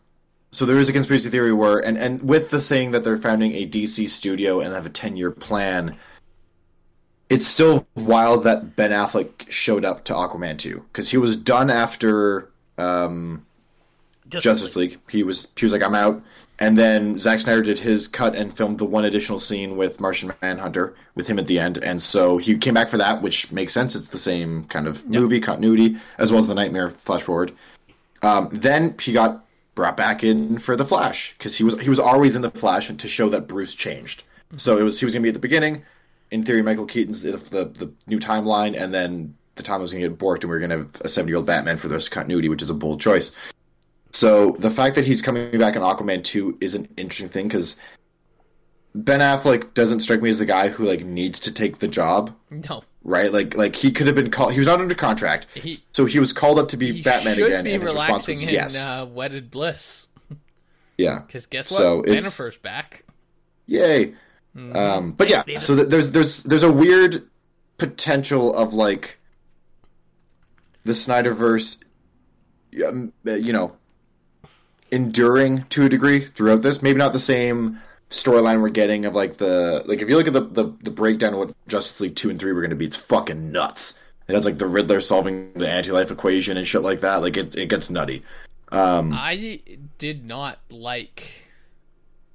so 0.52 0.66
there 0.66 0.80
is 0.80 0.88
a 0.88 0.94
conspiracy 0.94 1.30
theory 1.30 1.52
where, 1.52 1.80
and 1.80 1.98
and 1.98 2.22
with 2.24 2.50
the 2.50 2.62
saying 2.62 2.92
that 2.92 3.04
they're 3.04 3.18
founding 3.18 3.52
a 3.54 3.68
DC 3.68 4.08
studio 4.08 4.62
and 4.62 4.74
have 4.74 4.86
a 4.86 4.90
ten 4.90 5.18
year 5.18 5.32
plan, 5.32 5.98
it's 7.30 7.48
still 7.48 7.88
wild 7.96 8.44
that 8.46 8.76
Ben 8.76 8.92
Affleck 8.92 9.50
showed 9.50 9.84
up 9.84 10.06
to 10.06 10.14
Aquaman 10.14 10.58
two 10.58 10.86
because 10.92 11.10
he 11.10 11.18
was 11.18 11.36
done 11.36 11.70
after 11.70 12.50
um, 12.78 13.46
Just, 14.30 14.44
Justice 14.44 14.76
League. 14.76 15.00
He 15.10 15.24
was 15.24 15.52
he 15.58 15.66
was 15.66 15.74
like 15.74 15.84
I'm 15.84 15.96
out, 15.96 16.24
and 16.64 16.78
then 16.78 17.20
Zack 17.20 17.42
Snyder 17.42 17.62
did 17.62 17.78
his 17.78 18.08
cut 18.08 18.36
and 18.36 18.56
filmed 18.56 18.78
the 18.78 18.86
one 18.86 19.04
additional 19.04 19.38
scene 19.38 19.76
with 19.76 20.00
Martian 20.00 20.32
Manhunter 20.42 20.96
with 21.14 21.28
him 21.28 21.38
at 21.38 21.46
the 21.46 21.60
end, 21.60 21.78
and 21.84 22.02
so 22.02 22.38
he 22.38 22.58
came 22.58 22.74
back 22.74 22.88
for 22.88 22.98
that, 22.98 23.22
which 23.22 23.52
makes 23.52 23.74
sense. 23.74 23.96
It's 23.98 24.08
the 24.08 24.18
same 24.18 24.64
kind 24.66 24.88
of 24.88 25.06
movie 25.10 25.42
continuity 25.42 25.98
as 26.20 26.32
well 26.32 26.40
as 26.40 26.48
the 26.48 26.56
Nightmare 26.56 26.90
Flash 26.90 27.24
Forward. 27.24 27.52
Um, 28.22 28.48
then 28.50 28.96
he 28.98 29.12
got 29.12 29.44
brought 29.76 29.98
back 29.98 30.24
in 30.24 30.58
for 30.58 30.78
the 30.78 30.86
Flash 30.86 31.34
because 31.38 31.54
he 31.54 31.66
was 31.66 31.78
he 31.82 31.90
was 31.90 32.00
always 32.00 32.38
in 32.38 32.42
the 32.42 32.52
Flash 32.52 32.88
to 32.88 33.08
show 33.10 33.28
that 33.28 33.50
Bruce 33.50 33.76
changed. 33.76 34.24
So 34.56 34.78
it 34.78 34.84
was 34.84 34.98
he 34.98 35.06
was 35.06 35.14
gonna 35.14 35.24
be 35.24 35.30
at 35.30 35.34
the 35.34 35.42
beginning. 35.42 35.84
In 36.32 36.46
theory, 36.46 36.62
Michael 36.62 36.86
Keaton's 36.86 37.24
the 37.24 37.32
the, 37.32 37.66
the 37.66 37.92
new 38.08 38.22
timeline, 38.22 38.82
and 38.82 38.94
then 38.94 39.36
the 39.56 39.64
time 39.64 39.82
was 39.82 39.92
gonna 39.92 40.08
get 40.08 40.18
borked, 40.18 40.44
and 40.44 40.50
we 40.50 40.56
are 40.56 40.62
gonna 40.62 40.78
have 40.78 41.02
a 41.02 41.10
seventy 41.10 41.32
year 41.32 41.38
old 41.40 41.46
Batman 41.46 41.76
for 41.76 41.90
the 41.90 41.96
rest 41.96 42.08
of 42.08 42.14
continuity, 42.14 42.48
which 42.48 42.62
is 42.62 42.70
a 42.70 42.74
bold 42.74 43.02
choice. 43.02 43.36
So 44.14 44.52
the 44.60 44.70
fact 44.72 44.96
that 44.96 45.06
he's 45.06 45.22
coming 45.22 45.58
back 45.58 45.76
in 45.76 45.82
Aquaman 45.82 46.24
two 46.24 46.58
is 46.62 46.76
an 46.76 46.88
interesting 46.98 47.30
thing 47.30 47.48
because 47.48 47.78
Ben 48.96 49.22
Affleck 49.22 49.74
doesn't 49.74 50.02
strike 50.02 50.22
me 50.22 50.30
as 50.30 50.38
the 50.38 50.46
guy 50.46 50.70
who 50.70 50.86
like 50.86 51.04
needs 51.04 51.40
to 51.42 51.52
take 51.52 51.80
the 51.80 51.88
job, 51.88 52.32
No, 52.52 52.84
right? 53.04 53.34
Like 53.34 53.56
like 53.56 53.76
he 53.76 53.92
could 53.92 54.06
have 54.06 54.16
been 54.16 54.30
called. 54.30 54.54
He 54.54 54.60
was 54.60 54.68
not 54.68 54.80
under 54.80 54.94
contract, 54.94 55.48
he, 55.56 55.80
so 55.94 56.06
he 56.06 56.20
was 56.20 56.32
called 56.32 56.60
up 56.60 56.70
to 56.70 56.78
be 56.78 57.02
Batman 57.02 57.34
again, 57.42 57.64
be 57.64 57.74
and 57.74 57.82
his 57.82 57.92
response 57.94 58.28
was 58.28 58.44
in 58.44 58.50
yes. 58.50 58.88
uh, 58.88 59.08
Wedded 59.10 59.50
Bliss. 59.50 60.06
yeah, 60.98 61.20
Because 61.26 61.48
guess 61.48 61.72
what? 61.72 61.78
So 61.78 62.04
Jennifer's 62.04 62.58
back. 62.58 63.04
yay. 63.66 64.14
Mhm. 64.56 64.76
Um, 64.76 65.12
but 65.14 65.28
yeah, 65.30 65.42
Beavis. 65.42 65.64
so 65.64 65.76
th- 65.76 65.88
there's 65.88 66.12
there's 66.12 66.44
there's 66.44 66.62
a 66.62 66.72
weird 66.72 67.24
potential 67.80 68.54
of 68.54 68.76
like 68.76 69.18
the 70.84 70.92
Snyderverse, 70.92 71.84
um, 72.88 73.12
you 73.26 73.52
know, 73.52 73.76
enduring 74.94 75.66
to 75.70 75.86
a 75.86 75.90
degree 75.90 76.20
throughout 76.20 76.62
this. 76.62 76.82
Maybe 76.82 77.00
not 77.00 77.14
the 77.14 77.20
same 77.20 77.80
storyline 78.10 78.62
we're 78.62 78.70
getting 78.70 79.06
of 79.06 79.16
like 79.16 79.38
the 79.38 79.84
like 79.86 80.02
if 80.02 80.08
you 80.08 80.16
look 80.16 80.28
at 80.28 80.34
the 80.34 80.42
the, 80.42 80.72
the 80.84 80.92
breakdown 80.92 81.34
of 81.34 81.40
what 81.40 81.54
Justice 81.68 82.00
League 82.00 82.16
two 82.16 82.30
and 82.30 82.40
three 82.40 82.54
were 82.54 82.62
going 82.62 82.70
to 82.70 82.76
be, 82.76 82.86
it's 82.86 82.98
fucking 82.98 83.52
nuts. 83.52 84.00
It 84.28 84.36
has 84.36 84.46
like 84.46 84.58
the 84.58 84.68
Riddler 84.68 85.02
solving 85.02 85.52
the 85.54 85.70
anti-life 85.70 86.12
equation 86.12 86.56
and 86.56 86.66
shit 86.66 86.82
like 86.82 87.02
that. 87.02 87.18
Like 87.18 87.36
it 87.36 87.56
it 87.56 87.70
gets 87.70 87.90
nutty. 87.90 88.24
Um, 88.72 89.12
I 89.14 89.60
did 89.98 90.26
not 90.26 90.60
like 90.70 91.44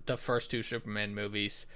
the 0.07 0.17
first 0.17 0.51
two 0.51 0.63
Superman 0.63 1.15
movies, 1.15 1.67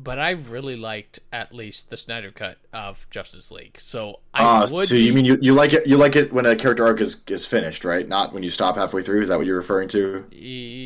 but 0.00 0.18
I 0.18 0.30
really 0.30 0.76
liked 0.76 1.18
at 1.32 1.52
least 1.52 1.90
the 1.90 1.96
Snyder 1.96 2.30
cut 2.30 2.58
of 2.72 3.06
Justice 3.10 3.50
League. 3.50 3.78
So 3.82 4.20
I 4.32 4.44
Ah, 4.44 4.68
would. 4.70 4.86
so 4.86 4.94
be, 4.94 5.02
you 5.02 5.12
mean 5.12 5.24
you, 5.24 5.36
you 5.42 5.52
like 5.54 5.72
it 5.72 5.86
you 5.88 5.96
like 5.96 6.14
it 6.14 6.32
when 6.32 6.46
a 6.46 6.54
character 6.54 6.86
arc 6.86 7.00
is, 7.00 7.24
is 7.26 7.44
finished, 7.44 7.84
right? 7.84 8.06
Not 8.06 8.32
when 8.32 8.44
you 8.44 8.50
stop 8.50 8.76
halfway 8.76 9.02
through. 9.02 9.22
Is 9.22 9.28
that 9.28 9.38
what 9.38 9.46
you're 9.46 9.58
referring 9.58 9.88
to? 9.88 10.20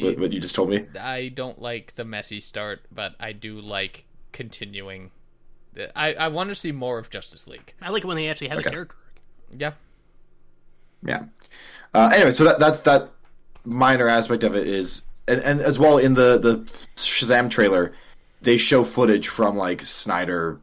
What, 0.02 0.18
what 0.18 0.32
you 0.32 0.40
just 0.40 0.54
told 0.54 0.70
me? 0.70 0.86
I 0.98 1.28
don't 1.28 1.60
like 1.60 1.94
the 1.94 2.04
messy 2.06 2.40
start, 2.40 2.80
but 2.90 3.14
I 3.20 3.32
do 3.32 3.60
like 3.60 4.06
continuing. 4.32 5.10
I 5.94 6.14
I 6.14 6.28
want 6.28 6.48
to 6.48 6.54
see 6.54 6.72
more 6.72 6.98
of 6.98 7.10
Justice 7.10 7.46
League. 7.46 7.74
I 7.82 7.90
like 7.90 8.04
it 8.04 8.06
when 8.06 8.16
he 8.16 8.28
actually 8.28 8.48
has 8.48 8.58
Okay. 8.60 8.68
a 8.68 8.72
character. 8.72 8.96
Yeah. 9.56 9.72
Yeah. 11.04 11.24
Uh, 11.94 12.10
anyway, 12.14 12.30
so 12.30 12.44
that 12.44 12.58
that's 12.58 12.80
that 12.82 13.10
minor 13.64 14.08
aspect 14.08 14.42
of 14.44 14.54
it 14.56 14.66
is, 14.66 15.04
and, 15.28 15.40
and 15.42 15.60
as 15.60 15.78
well 15.78 15.98
in 15.98 16.14
the 16.14 16.38
the 16.38 16.56
Shazam 16.96 17.50
trailer, 17.50 17.92
they 18.43 18.57
show 18.59 18.84
footage 18.84 19.28
from 19.28 19.57
like 19.57 19.84
Snyder, 19.86 20.61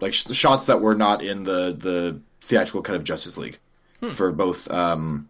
like 0.00 0.14
sh- 0.14 0.30
shots 0.32 0.66
that 0.66 0.80
were 0.80 0.94
not 0.94 1.22
in 1.22 1.44
the 1.44 1.72
the 1.76 2.20
theatrical 2.42 2.82
cut 2.82 2.94
of 2.96 3.04
Justice 3.04 3.36
League 3.36 3.58
for 4.14 4.32
both 4.32 4.70
um 4.70 5.28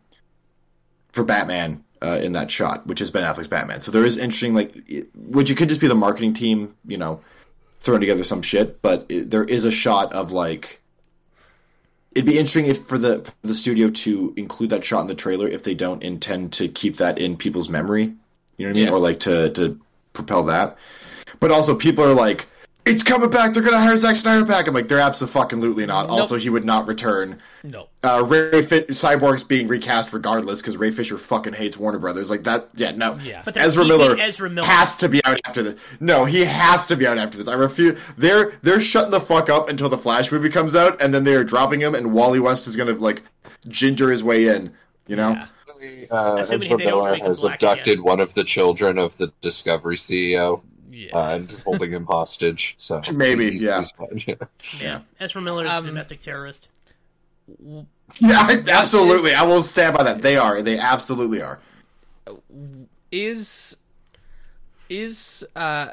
for 1.13 1.25
Batman 1.25 1.83
uh, 2.03 2.21
in 2.23 2.33
that 2.33 2.51
shot, 2.51 2.87
which 2.87 3.01
has 3.01 3.11
Ben 3.11 3.25
Affleck's 3.25 3.49
Batman. 3.49 3.81
So 3.83 3.91
there 3.91 4.05
is 4.05 4.17
interesting 4.17 4.55
like, 4.55 4.73
it- 4.89 5.09
which 5.17 5.51
it 5.51 5.57
could 5.57 5.69
just 5.69 5.81
be 5.81 5.89
the 5.89 5.95
marketing 5.95 6.35
team, 6.35 6.75
you 6.87 6.97
know, 6.97 7.21
throwing 7.81 8.01
together 8.01 8.23
some 8.25 8.43
shit, 8.43 8.81
but 8.81 9.07
it, 9.09 9.29
there 9.31 9.43
is 9.45 9.65
a 9.65 9.73
shot 9.73 10.13
of 10.13 10.31
like 10.33 10.81
it'd 12.13 12.27
be 12.27 12.39
interesting 12.39 12.67
if 12.67 12.87
for 12.87 12.99
the 12.99 13.23
for 13.25 13.33
the 13.43 13.55
studio 13.55 13.89
to 13.91 14.33
include 14.37 14.71
that 14.71 14.85
shot 14.85 15.01
in 15.01 15.07
the 15.09 15.15
trailer 15.15 15.49
if 15.49 15.63
they 15.65 15.75
don't 15.75 16.03
intend 16.03 16.53
to 16.55 16.69
keep 16.69 16.97
that 16.99 17.19
in 17.19 17.37
people's 17.37 17.69
memory. 17.69 18.13
You 18.57 18.67
know 18.67 18.67
what 18.67 18.71
I 18.71 18.73
mean? 18.75 18.87
Yeah. 18.87 18.93
Or 18.93 18.99
like 18.99 19.21
to 19.21 19.51
to 19.51 19.81
propel 20.13 20.45
that. 20.45 20.77
But 21.41 21.51
also 21.51 21.75
people 21.75 22.05
are 22.05 22.15
like, 22.15 22.47
it's 22.87 23.03
coming 23.03 23.31
back. 23.31 23.53
They're 23.53 23.63
gonna 23.63 23.79
hire 23.79 23.95
Zack 23.97 24.17
Snyder 24.17 24.45
back. 24.45 24.67
I'm 24.67 24.75
like, 24.75 24.89
they're 24.89 24.99
absolutely 24.99 25.85
not. 25.87 26.09
Nope. 26.09 26.19
Also, 26.19 26.37
he 26.37 26.49
would 26.49 26.65
not 26.65 26.87
return. 26.89 27.39
No. 27.63 27.89
Uh, 28.03 28.25
Ray 28.27 28.63
Fi- 28.63 28.85
Cyborg's 28.85 29.45
being 29.45 29.69
recast 29.69 30.13
regardless 30.13 30.63
because 30.63 30.79
Ray 30.79 30.91
Fisher 30.91 31.19
fucking 31.19 31.53
hates 31.53 31.77
Warner 31.77 31.99
Brothers. 31.99 32.31
Like 32.31 32.43
that. 32.45 32.69
Yeah, 32.75 32.93
no. 32.93 33.17
Yeah. 33.23 33.43
But 33.45 33.55
they're 33.55 33.65
Ezra 33.65 33.85
Miller, 33.85 34.17
Ezra 34.19 34.49
Miller. 34.49 34.67
has 34.67 34.97
to 34.97 35.09
be 35.09 35.23
out 35.27 35.39
after 35.45 35.63
this. 35.63 35.81
No, 36.01 36.25
he 36.25 36.45
has 36.45 36.87
to 36.87 36.97
be 36.97 37.07
out 37.07 37.19
after 37.19 37.37
this. 37.37 37.49
I 37.49 37.55
refuse. 37.55 37.99
They're 38.17 38.53
they're 38.63 38.81
shutting 38.81 39.11
the 39.11 39.21
fuck 39.21 39.51
up 39.51 39.69
until 39.69 39.89
the 39.91 39.99
Flash 39.99 40.33
movie 40.33 40.49
comes 40.49 40.75
out, 40.75 41.01
and 41.03 41.13
then 41.13 41.23
they're 41.25 41.45
dropping 41.45 41.81
him, 41.81 41.95
and 41.95 42.13
Wally 42.13 42.41
West 42.41 42.67
is 42.67 42.77
gonna 42.77 42.95
like 42.95 43.23
ginger 43.69 44.11
his 44.11 44.25
way 44.25 44.49
in. 44.49 44.73
You 45.07 45.17
know. 45.17 45.31
Yeah. 45.33 45.47
Uh, 46.11 46.37
Ezra 46.51 46.77
Miller 46.79 47.17
has 47.17 47.45
abducted 47.45 47.95
again. 47.95 48.05
one 48.05 48.21
of 48.21 48.35
the 48.35 48.45
children 48.45 48.99
of 48.99 49.17
the 49.17 49.33
Discovery 49.41 49.97
CEO 49.97 50.63
Yeah. 51.07 51.17
uh, 51.17 51.35
and 51.37 51.51
is 51.51 51.63
holding 51.63 51.91
him 51.93 52.05
hostage. 52.07 52.75
So 52.79 53.01
Maybe, 53.13 53.51
he's- 53.53 53.63
yeah. 53.63 53.79
he's 53.79 53.91
fine. 53.93 54.39
Yeah, 54.81 55.01
Ezra 55.19 55.41
Miller 55.41 55.65
is 55.65 55.71
a 55.71 55.77
Um, 55.79 55.87
domestic 55.87 56.21
terrorist. 56.23 56.69
Yeah, 57.59 57.83
I- 58.21 58.63
absolutely. 58.69 59.31
is- 59.31 59.37
I 59.39 59.43
will 59.45 59.63
stand 59.63 59.97
by 59.97 60.03
that. 60.05 60.21
They 60.23 60.37
are. 60.37 60.63
They 60.63 60.79
absolutely 60.79 61.41
are. 61.43 61.61
is 63.13 63.77
is 64.89 65.45
uh 65.57 65.89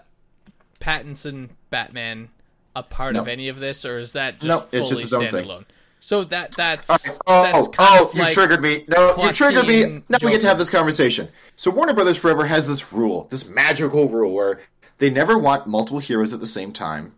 Pattinson 0.79 1.49
Batman 1.69 2.29
a 2.75 2.83
part 2.83 3.13
No. 3.15 3.21
of 3.21 3.27
any 3.27 3.47
of 3.47 3.59
this, 3.59 3.85
or 3.85 3.97
is 3.97 4.13
that 4.13 4.39
just 4.39 4.47
No, 4.47 4.59
fully 4.59 4.81
it's 4.81 4.89
just 4.89 5.01
his 5.01 5.13
own 5.13 5.29
thing. 5.31 5.45
standalone? 5.45 5.65
So 5.99 6.23
that 6.25 6.51
that's 6.51 7.19
All 7.25 7.43
right. 7.43 7.51
that's 7.53 7.65
Oh, 7.67 7.69
kind 7.71 7.99
oh, 8.01 8.05
of 8.07 8.13
you 8.15 8.21
like 8.21 8.33
triggered 8.33 8.61
me. 8.61 8.85
No, 8.87 9.15
you 9.23 9.31
triggered 9.33 9.67
me. 9.67 9.81
Joaquin 9.81 10.03
Now 10.09 10.17
we 10.21 10.31
get 10.31 10.41
to 10.41 10.47
have 10.47 10.57
this 10.59 10.69
conversation. 10.69 11.27
So 11.55 11.71
Warner 11.71 11.93
Brothers 11.93 12.17
Forever 12.17 12.45
has 12.45 12.67
this 12.67 12.93
rule, 12.93 13.27
this 13.31 13.49
magical 13.49 14.07
rule, 14.07 14.33
where 14.33 14.61
they 14.97 15.09
never 15.09 15.37
want 15.37 15.67
multiple 15.67 15.99
heroes 15.99 16.33
at 16.33 16.39
the 16.39 16.45
same 16.45 16.73
time 16.73 17.13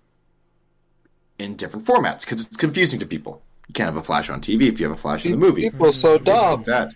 in 1.38 1.56
different 1.56 1.86
formats 1.86 2.26
because 2.26 2.46
it's 2.46 2.58
confusing 2.58 3.00
to 3.00 3.06
people. 3.06 3.42
You 3.68 3.74
can't 3.74 3.88
have 3.88 3.98
a 3.98 4.04
Flash 4.04 4.30
on 4.30 4.42
TV 4.42 4.64
if 4.64 4.80
you 4.80 4.88
have 4.88 4.98
a 4.98 5.02
Flash 5.02 5.26
in 5.26 5.32
the 5.32 5.38
movie. 5.38 5.70
People 5.70 5.92
so 5.94 6.18
dumb. 6.18 6.64
That, 6.66 6.94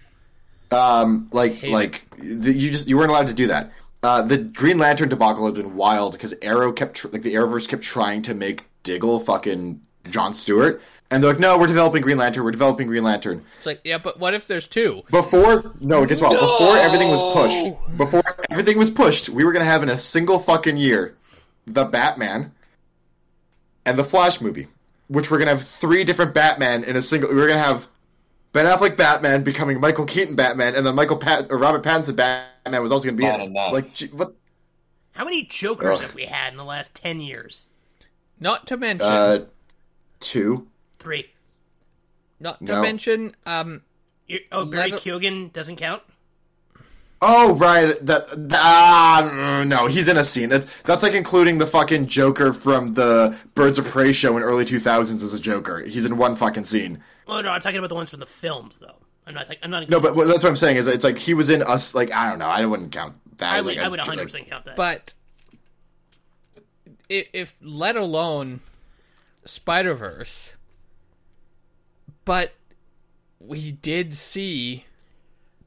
um, 0.72 1.30
like, 1.32 1.64
like 1.64 2.04
the, 2.18 2.52
you 2.52 2.72
just 2.72 2.88
you 2.88 2.98
weren't 2.98 3.12
allowed 3.12 3.28
to 3.28 3.34
do 3.34 3.48
that. 3.48 3.72
Uh, 4.02 4.22
the 4.22 4.38
Green 4.38 4.80
Lantern 4.80 5.08
debacle 5.08 5.46
had 5.46 5.56
been 5.56 5.76
wild 5.76 6.14
because 6.14 6.34
Arrow 6.42 6.74
kept 6.74 6.96
tr- 6.96 7.08
like 7.10 7.22
the 7.22 7.36
Arrowverse 7.36 7.70
kept 7.70 7.84
trying 7.84 8.22
to 8.24 8.34
make 8.34 8.66
Diggle 8.84 9.20
fucking 9.20 9.82
John 10.10 10.34
Stewart, 10.34 10.82
and 11.12 11.24
they're 11.24 11.32
like, 11.32 11.40
no, 11.40 11.58
we're 11.58 11.68
developing 11.68 12.02
Green 12.02 12.18
Lantern, 12.18 12.44
we're 12.44 12.52
developing 12.52 12.88
Green 12.88 13.04
Lantern. 13.04 13.44
it's 13.58 13.66
like 13.66 13.80
yeah, 13.84 13.98
but 13.98 14.20
what 14.20 14.34
if 14.34 14.48
there's 14.48 14.68
two? 14.68 15.04
Before 15.12 15.74
no, 15.80 16.06
guess 16.06 16.22
what? 16.22 16.32
Before 16.32 16.78
everything 16.78 17.10
was 17.10 17.22
pushed, 17.34 17.98
before 17.98 18.24
everything 18.50 18.78
was 18.78 18.90
pushed, 18.90 19.30
we 19.30 19.44
were 19.44 19.52
gonna 19.54 19.66
have 19.66 19.84
in 19.84 19.90
a 19.90 19.98
single 19.98 20.40
fucking 20.40 20.78
year 20.78 21.16
the 21.66 21.86
Batman 21.86 22.52
and 23.86 23.98
the 23.98 24.04
Flash 24.04 24.42
movie, 24.42 24.68
which 25.08 25.30
we're 25.32 25.38
gonna 25.40 25.52
have 25.52 25.64
three 25.64 26.04
different 26.04 26.34
Batman 26.34 26.84
in 26.84 26.96
a 26.96 27.02
single. 27.02 27.30
We're 27.34 27.48
gonna 27.48 27.60
have 27.60 27.88
Ben 28.52 28.66
Affleck 28.66 28.96
Batman 28.98 29.44
becoming 29.44 29.80
Michael 29.80 30.06
Keaton 30.06 30.36
Batman, 30.36 30.76
and 30.76 30.86
then 30.86 30.96
Michael 30.96 31.18
Pat 31.18 31.48
or 31.50 31.58
Robert 31.58 31.84
Pattinson 31.84 32.16
Batman 32.16 32.82
was 32.82 32.92
also 32.92 33.06
gonna 33.06 33.18
be 33.18 33.24
Not 33.24 33.36
in 33.40 33.42
it. 33.42 33.50
enough. 33.52 33.72
Like 33.74 33.94
gee, 33.94 34.08
what? 34.08 34.34
How 35.14 35.24
many 35.24 35.44
Jokers 35.46 36.00
Ugh. 36.00 36.02
have 36.02 36.16
we 36.16 36.26
had 36.26 36.52
in 36.52 36.58
the 36.58 36.64
last 36.66 36.96
ten 36.96 37.20
years? 37.22 37.66
Not 38.40 38.68
to 38.68 38.78
mention, 38.78 39.08
Uh, 39.08 39.46
two. 40.24 40.68
Three. 41.00 41.30
not 42.40 42.60
to 42.66 42.74
no. 42.74 42.82
mention, 42.82 43.36
um, 43.46 43.82
You- 44.28 44.40
Oh, 44.52 44.66
Barry 44.66 44.92
Let- 44.92 45.02
Keoghan 45.02 45.52
doesn't 45.54 45.76
count. 45.76 46.02
Oh 47.26 47.56
right, 47.56 48.06
that, 48.06 48.28
that 48.50 48.60
ah, 48.62 49.64
no, 49.66 49.88
he's 49.88 50.10
in 50.10 50.18
a 50.18 50.24
scene. 50.26 50.50
That's 50.50 50.68
that's 50.84 51.04
like 51.04 51.14
including 51.14 51.58
the 51.58 51.66
fucking 51.68 52.08
Joker 52.08 52.52
from 52.52 52.96
the 52.96 53.38
Birds 53.56 53.80
of 53.80 53.86
Prey 53.86 54.12
show 54.12 54.36
in 54.36 54.44
early 54.44 54.66
two 54.66 54.80
thousands 54.80 55.24
as 55.24 55.34
a 55.34 55.40
Joker. 55.40 55.80
He's 55.82 56.04
in 56.04 56.18
one 56.18 56.36
fucking 56.36 56.66
scene. 56.66 57.02
Oh 57.28 57.40
no, 57.40 57.50
I'm 57.50 57.62
talking 57.62 57.78
about 57.78 57.88
the 57.88 57.96
ones 57.96 58.10
from 58.10 58.20
the 58.20 58.26
films, 58.26 58.78
though. 58.78 58.96
I'm 59.26 59.34
not. 59.34 59.48
I'm 59.64 59.72
not. 59.72 59.88
No, 59.90 60.02
but 60.02 60.18
what- 60.18 60.28
that's 60.28 60.44
what 60.44 60.50
I'm 60.50 60.58
saying 60.58 60.76
is 60.76 60.88
it's 60.88 61.06
like 61.06 61.18
he 61.18 61.34
was 61.34 61.50
in 61.50 61.62
us. 61.64 61.96
Like 61.96 62.12
I 62.14 62.30
don't 62.30 62.40
know, 62.40 62.48
I 62.48 62.66
wouldn't 62.66 62.92
count 62.92 63.16
that. 63.38 63.54
I 63.54 63.58
as 63.60 63.66
would. 63.68 63.76
like 63.78 63.84
a- 63.84 63.86
I 63.86 63.90
would 63.90 64.00
100 64.00 64.24
percent 64.24 64.50
count 64.50 64.66
that. 64.66 64.76
but 64.76 65.14
if, 67.08 67.28
if 67.32 67.58
let 67.62 67.96
alone 67.96 68.60
Spider 69.46 69.94
Verse, 69.94 70.54
but 72.26 72.54
we 73.40 73.72
did 73.72 74.14
see 74.14 74.86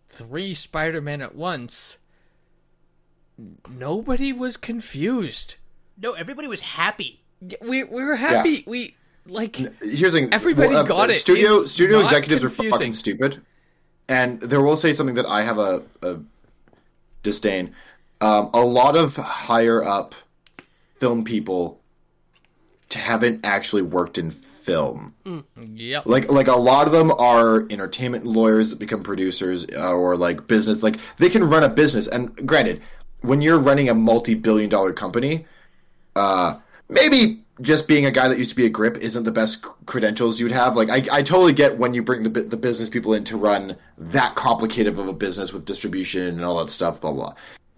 three 0.09 0.55
Spider 0.55 1.01
Men 1.01 1.21
at 1.21 1.35
once. 1.35 1.99
Nobody 3.69 4.33
was 4.33 4.57
confused. 4.57 5.57
no, 6.01 6.13
everybody 6.13 6.49
was 6.49 6.63
happy. 6.63 7.21
We 7.61 7.85
we 7.85 8.03
were 8.03 8.17
happy. 8.17 8.65
We 8.67 8.95
like 9.27 9.57
Here's 9.57 10.13
the 10.13 10.21
thing. 10.21 10.33
Everybody 10.33 10.69
well, 10.69 10.79
uh, 10.79 10.83
got 10.85 11.11
it. 11.11 11.15
Studio 11.15 11.57
It's 11.57 11.73
studio 11.73 11.99
not 11.99 12.05
executives 12.05 12.45
are 12.45 12.51
fucking 12.51 12.95
stupid, 12.95 13.43
and 14.09 14.41
there 14.41 14.63
will 14.63 14.77
say 14.77 14.93
something 14.93 15.17
that 15.17 15.27
I 15.27 15.43
have 15.43 15.59
a, 15.59 15.83
a 16.03 16.19
disdain. 17.23 17.75
Um, 18.23 18.51
a 18.55 18.61
lot 18.61 18.97
of 18.97 19.17
higher 19.17 19.85
up 19.85 20.15
film 20.99 21.25
people 21.25 21.79
haven't 22.93 23.45
actually 23.45 23.83
worked 23.83 24.19
in 24.19 24.31
film. 24.67 25.15
yep. 25.75 26.07
like 26.07 26.31
like 26.31 26.49
a 26.49 26.57
lot 26.57 26.89
of 26.89 26.93
them 26.93 27.13
are 27.13 27.67
entertainment 27.71 28.25
lawyers 28.27 28.71
that 28.71 28.81
become 28.81 29.03
producers 29.03 29.65
uh, 29.77 29.93
or 29.93 30.17
like 30.17 30.49
business 30.49 30.83
like 30.83 30.97
they 31.19 31.29
can 31.29 31.45
run 31.45 31.63
a 31.63 31.69
business 31.69 32.09
and 32.09 32.35
granted 32.47 32.83
when 33.21 33.41
you're 33.41 33.61
running 33.61 33.89
a 33.89 33.95
multi-billion 33.95 34.69
dollar 34.69 34.93
company 34.93 35.47
uh 36.17 36.59
maybe 36.89 37.41
just 37.61 37.87
being 37.87 38.07
a 38.07 38.11
guy 38.11 38.27
that 38.27 38.39
used 38.39 38.51
to 38.51 38.57
be 38.57 38.67
a 38.67 38.69
grip 38.69 38.97
isn't 38.97 39.23
the 39.23 39.31
best 39.31 39.63
credentials 39.87 40.41
you'd 40.41 40.51
have 40.51 40.77
like 40.77 40.91
I, 40.91 41.19
I 41.19 41.23
totally 41.23 41.53
get 41.53 41.79
when 41.79 41.95
you 41.95 42.03
bring 42.03 42.25
the, 42.25 42.29
the 42.29 42.57
business 42.57 42.89
people 42.89 43.15
in 43.15 43.23
to 43.25 43.37
run 43.37 43.77
that 43.97 44.35
complicated 44.35 44.99
of 44.99 45.07
a 45.07 45.13
business 45.13 45.53
with 45.53 45.65
distribution 45.65 46.27
and 46.27 46.45
all 46.45 46.59
that 46.59 46.71
stuff 46.71 47.01
blah 47.01 47.13
blah 47.13 47.35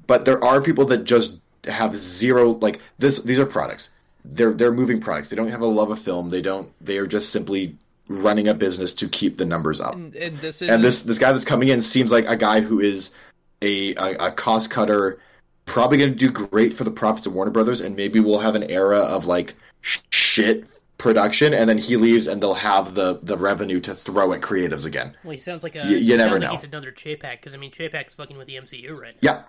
but 0.06 0.24
there 0.24 0.42
are 0.42 0.62
people 0.62 0.86
that 0.86 1.04
just 1.04 1.40
have 1.64 1.94
zero 1.94 2.52
like 2.62 2.80
this 2.98 3.20
these 3.22 3.38
are 3.38 3.46
products 3.46 3.90
they're 4.24 4.52
they're 4.52 4.72
moving 4.72 5.00
products. 5.00 5.28
They 5.30 5.36
don't 5.36 5.48
have 5.48 5.60
a 5.60 5.66
love 5.66 5.90
of 5.90 5.98
film. 5.98 6.30
They 6.30 6.42
don't 6.42 6.70
they 6.84 6.98
are 6.98 7.06
just 7.06 7.30
simply 7.30 7.76
running 8.08 8.48
a 8.48 8.54
business 8.54 8.94
to 8.94 9.08
keep 9.08 9.36
the 9.36 9.44
numbers 9.44 9.80
up. 9.80 9.94
And, 9.94 10.14
and 10.16 10.38
this 10.38 10.62
is 10.62 10.68
and 10.70 10.82
this 10.82 11.02
this 11.02 11.18
guy 11.18 11.32
that's 11.32 11.44
coming 11.44 11.68
in 11.68 11.80
seems 11.80 12.10
like 12.12 12.26
a 12.26 12.36
guy 12.36 12.60
who 12.60 12.80
is 12.80 13.14
a 13.62 13.94
a, 13.94 14.28
a 14.28 14.32
cost 14.32 14.70
cutter 14.70 15.20
probably 15.66 15.98
going 15.98 16.10
to 16.10 16.16
do 16.16 16.30
great 16.30 16.72
for 16.72 16.84
the 16.84 16.90
profits 16.90 17.26
of 17.26 17.34
Warner 17.34 17.50
Brothers 17.50 17.80
and 17.80 17.94
maybe 17.94 18.20
we'll 18.20 18.38
have 18.38 18.54
an 18.56 18.62
era 18.64 18.98
of 19.00 19.26
like 19.26 19.54
sh- 19.82 19.98
shit 20.10 20.66
production 20.96 21.52
and 21.52 21.68
then 21.68 21.76
he 21.78 21.96
leaves 21.96 22.26
and 22.26 22.42
they'll 22.42 22.54
have 22.54 22.94
the 22.94 23.18
the 23.22 23.36
revenue 23.36 23.78
to 23.80 23.94
throw 23.94 24.32
at 24.32 24.40
creatives 24.40 24.86
again. 24.86 25.14
Well, 25.24 25.32
he 25.32 25.38
sounds 25.38 25.62
like 25.62 25.76
a. 25.76 25.80
Y- 25.80 25.90
you 25.90 25.98
he 25.98 26.16
never 26.16 26.30
sounds 26.30 26.42
know. 26.42 26.48
Like 26.50 26.60
he's 26.60 26.68
another 26.68 26.92
Chapek 26.92 27.32
because 27.32 27.54
I 27.54 27.58
mean 27.58 27.70
Chapek's 27.70 28.14
fucking 28.14 28.36
with 28.38 28.46
the 28.46 28.54
MCU 28.56 28.98
right 28.98 29.14
now. 29.14 29.18
yeah. 29.20 29.42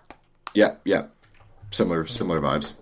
Yeah. 0.53 0.75
Yeah. 0.83 1.05
Similar 1.71 2.07
similar 2.07 2.41
vibes 2.41 2.73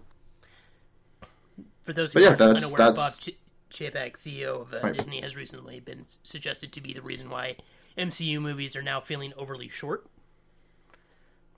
For 1.88 1.93
those 1.93 2.11
who 2.11 2.19
But 2.19 2.23
yeah, 2.23 2.27
aren't 2.31 2.39
that's- 2.39 2.63
unaware, 2.65 2.77
Bob 2.89 2.95
that's- 2.97 3.17
Ch- 3.17 3.38
Chapek, 3.71 4.17
CEO 4.17 4.61
of 4.63 4.73
uh, 4.73 4.81
Right. 4.83 4.93
Disney, 4.97 5.21
has 5.21 5.38
recently 5.38 5.79
been 5.79 6.03
suggested 6.21 6.73
to 6.73 6.81
be 6.81 6.91
the 6.91 7.01
reason 7.01 7.29
why 7.29 7.55
MCU 7.97 8.41
movies 8.41 8.75
are 8.75 8.81
now 8.83 8.99
feeling 8.99 9.31
overly 9.38 9.69
short 9.69 10.05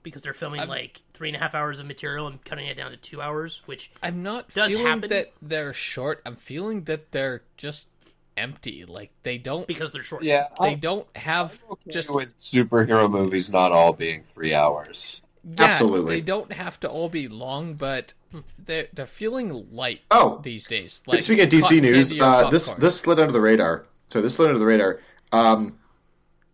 because 0.04 0.22
they're 0.22 0.32
filming 0.32 0.68
like 0.68 1.02
three 1.14 1.28
and 1.30 1.36
a 1.36 1.40
half 1.40 1.52
hours 1.52 1.80
of 1.80 1.86
material 1.86 2.28
and 2.28 2.44
cutting 2.44 2.68
it 2.68 2.76
down 2.76 2.92
to 2.92 2.96
two 2.96 3.20
hours, 3.20 3.62
which 3.66 3.90
I'm 4.04 4.22
not 4.22 4.48
does 4.54 4.70
feeling 4.72 4.86
happen. 4.86 5.08
that 5.10 5.32
they're 5.42 5.72
short. 5.72 6.22
I'm 6.24 6.36
feeling 6.36 6.84
that 6.84 7.10
they're 7.10 7.42
just 7.56 7.88
empty. 8.36 8.84
Like 8.84 9.10
they 9.24 9.36
don't 9.36 9.66
because 9.66 9.90
they're 9.90 10.04
short. 10.04 10.22
Yeah, 10.22 10.46
they 10.60 10.74
I'm 10.74 10.78
don't 10.78 11.08
have 11.16 11.58
okay 11.72 11.90
just 11.90 12.14
with 12.14 12.38
superhero 12.38 13.10
movies 13.10 13.50
not 13.50 13.72
all 13.72 13.92
being 13.92 14.22
three 14.22 14.54
hours. 14.54 15.22
Yeah, 15.44 15.64
Absolutely. 15.64 16.16
They 16.16 16.20
don't 16.20 16.52
have 16.52 16.78
to 16.80 16.88
all 16.88 17.08
be 17.08 17.28
long, 17.28 17.74
but 17.74 18.14
they're 18.58 18.88
they're 18.92 19.06
feeling 19.06 19.66
light 19.72 20.00
Oh. 20.10 20.40
these 20.42 20.66
days. 20.66 21.02
Like 21.06 21.22
speaking 21.22 21.44
of 21.44 21.50
DC 21.50 21.80
news, 21.80 22.18
uh, 22.20 22.50
this 22.50 22.70
this 22.72 23.00
slid 23.00 23.18
under 23.20 23.32
the 23.32 23.40
radar. 23.40 23.86
So 24.10 24.20
this 24.20 24.34
slid 24.34 24.48
under 24.48 24.58
the 24.58 24.66
radar. 24.66 25.00
Um, 25.32 25.78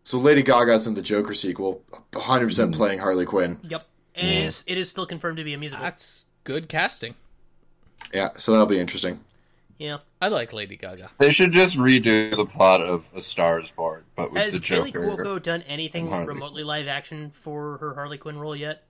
so 0.05 0.18
Lady 0.18 0.43
Gaga's 0.43 0.87
in 0.87 0.95
the 0.95 1.03
Joker 1.03 1.34
sequel, 1.34 1.82
100 2.12 2.43
Hmm. 2.43 2.47
percent 2.49 2.74
playing 2.74 2.99
Harley 3.01 3.24
Quinn. 3.24 3.59
Yep. 3.68 3.87
And 4.14 4.28
it 4.28 4.45
is 4.45 4.64
it 4.66 4.78
is 4.78 4.89
still 4.89 5.07
confirmed 5.07 5.37
to 5.39 5.45
be 5.45 5.53
a 5.53 5.59
musical. 5.59 5.84
that's 5.84 6.26
good 6.45 6.68
casting. 6.68 7.14
Yeah, 8.14 8.30
so 8.37 8.53
that'll 8.53 8.66
be 8.66 8.78
interesting. 8.78 9.20
Yeah. 9.78 9.98
I 10.22 10.28
like 10.28 10.52
Lady 10.52 10.76
Gaga. 10.76 11.10
They 11.18 11.30
should 11.30 11.52
just 11.52 11.78
redo 11.78 12.34
the 12.34 12.46
plot 12.46 12.80
of 12.80 13.08
A 13.14 13.20
Star 13.20 13.60
Is 13.60 13.70
Born, 13.70 14.04
but 14.16 14.32
with 14.32 14.40
Has 14.42 14.52
the 14.54 14.58
Kaley 14.60 14.92
Joker. 14.92 15.22
Cuoco 15.24 15.42
done 15.42 15.62
anything 15.62 16.10
remotely 16.10 16.64
live 16.64 16.88
action 16.88 17.30
for 17.30 17.76
her 17.78 17.94
Harley 17.94 18.16
Quinn 18.18 18.38
role 18.38 18.56
yet? 18.56 18.84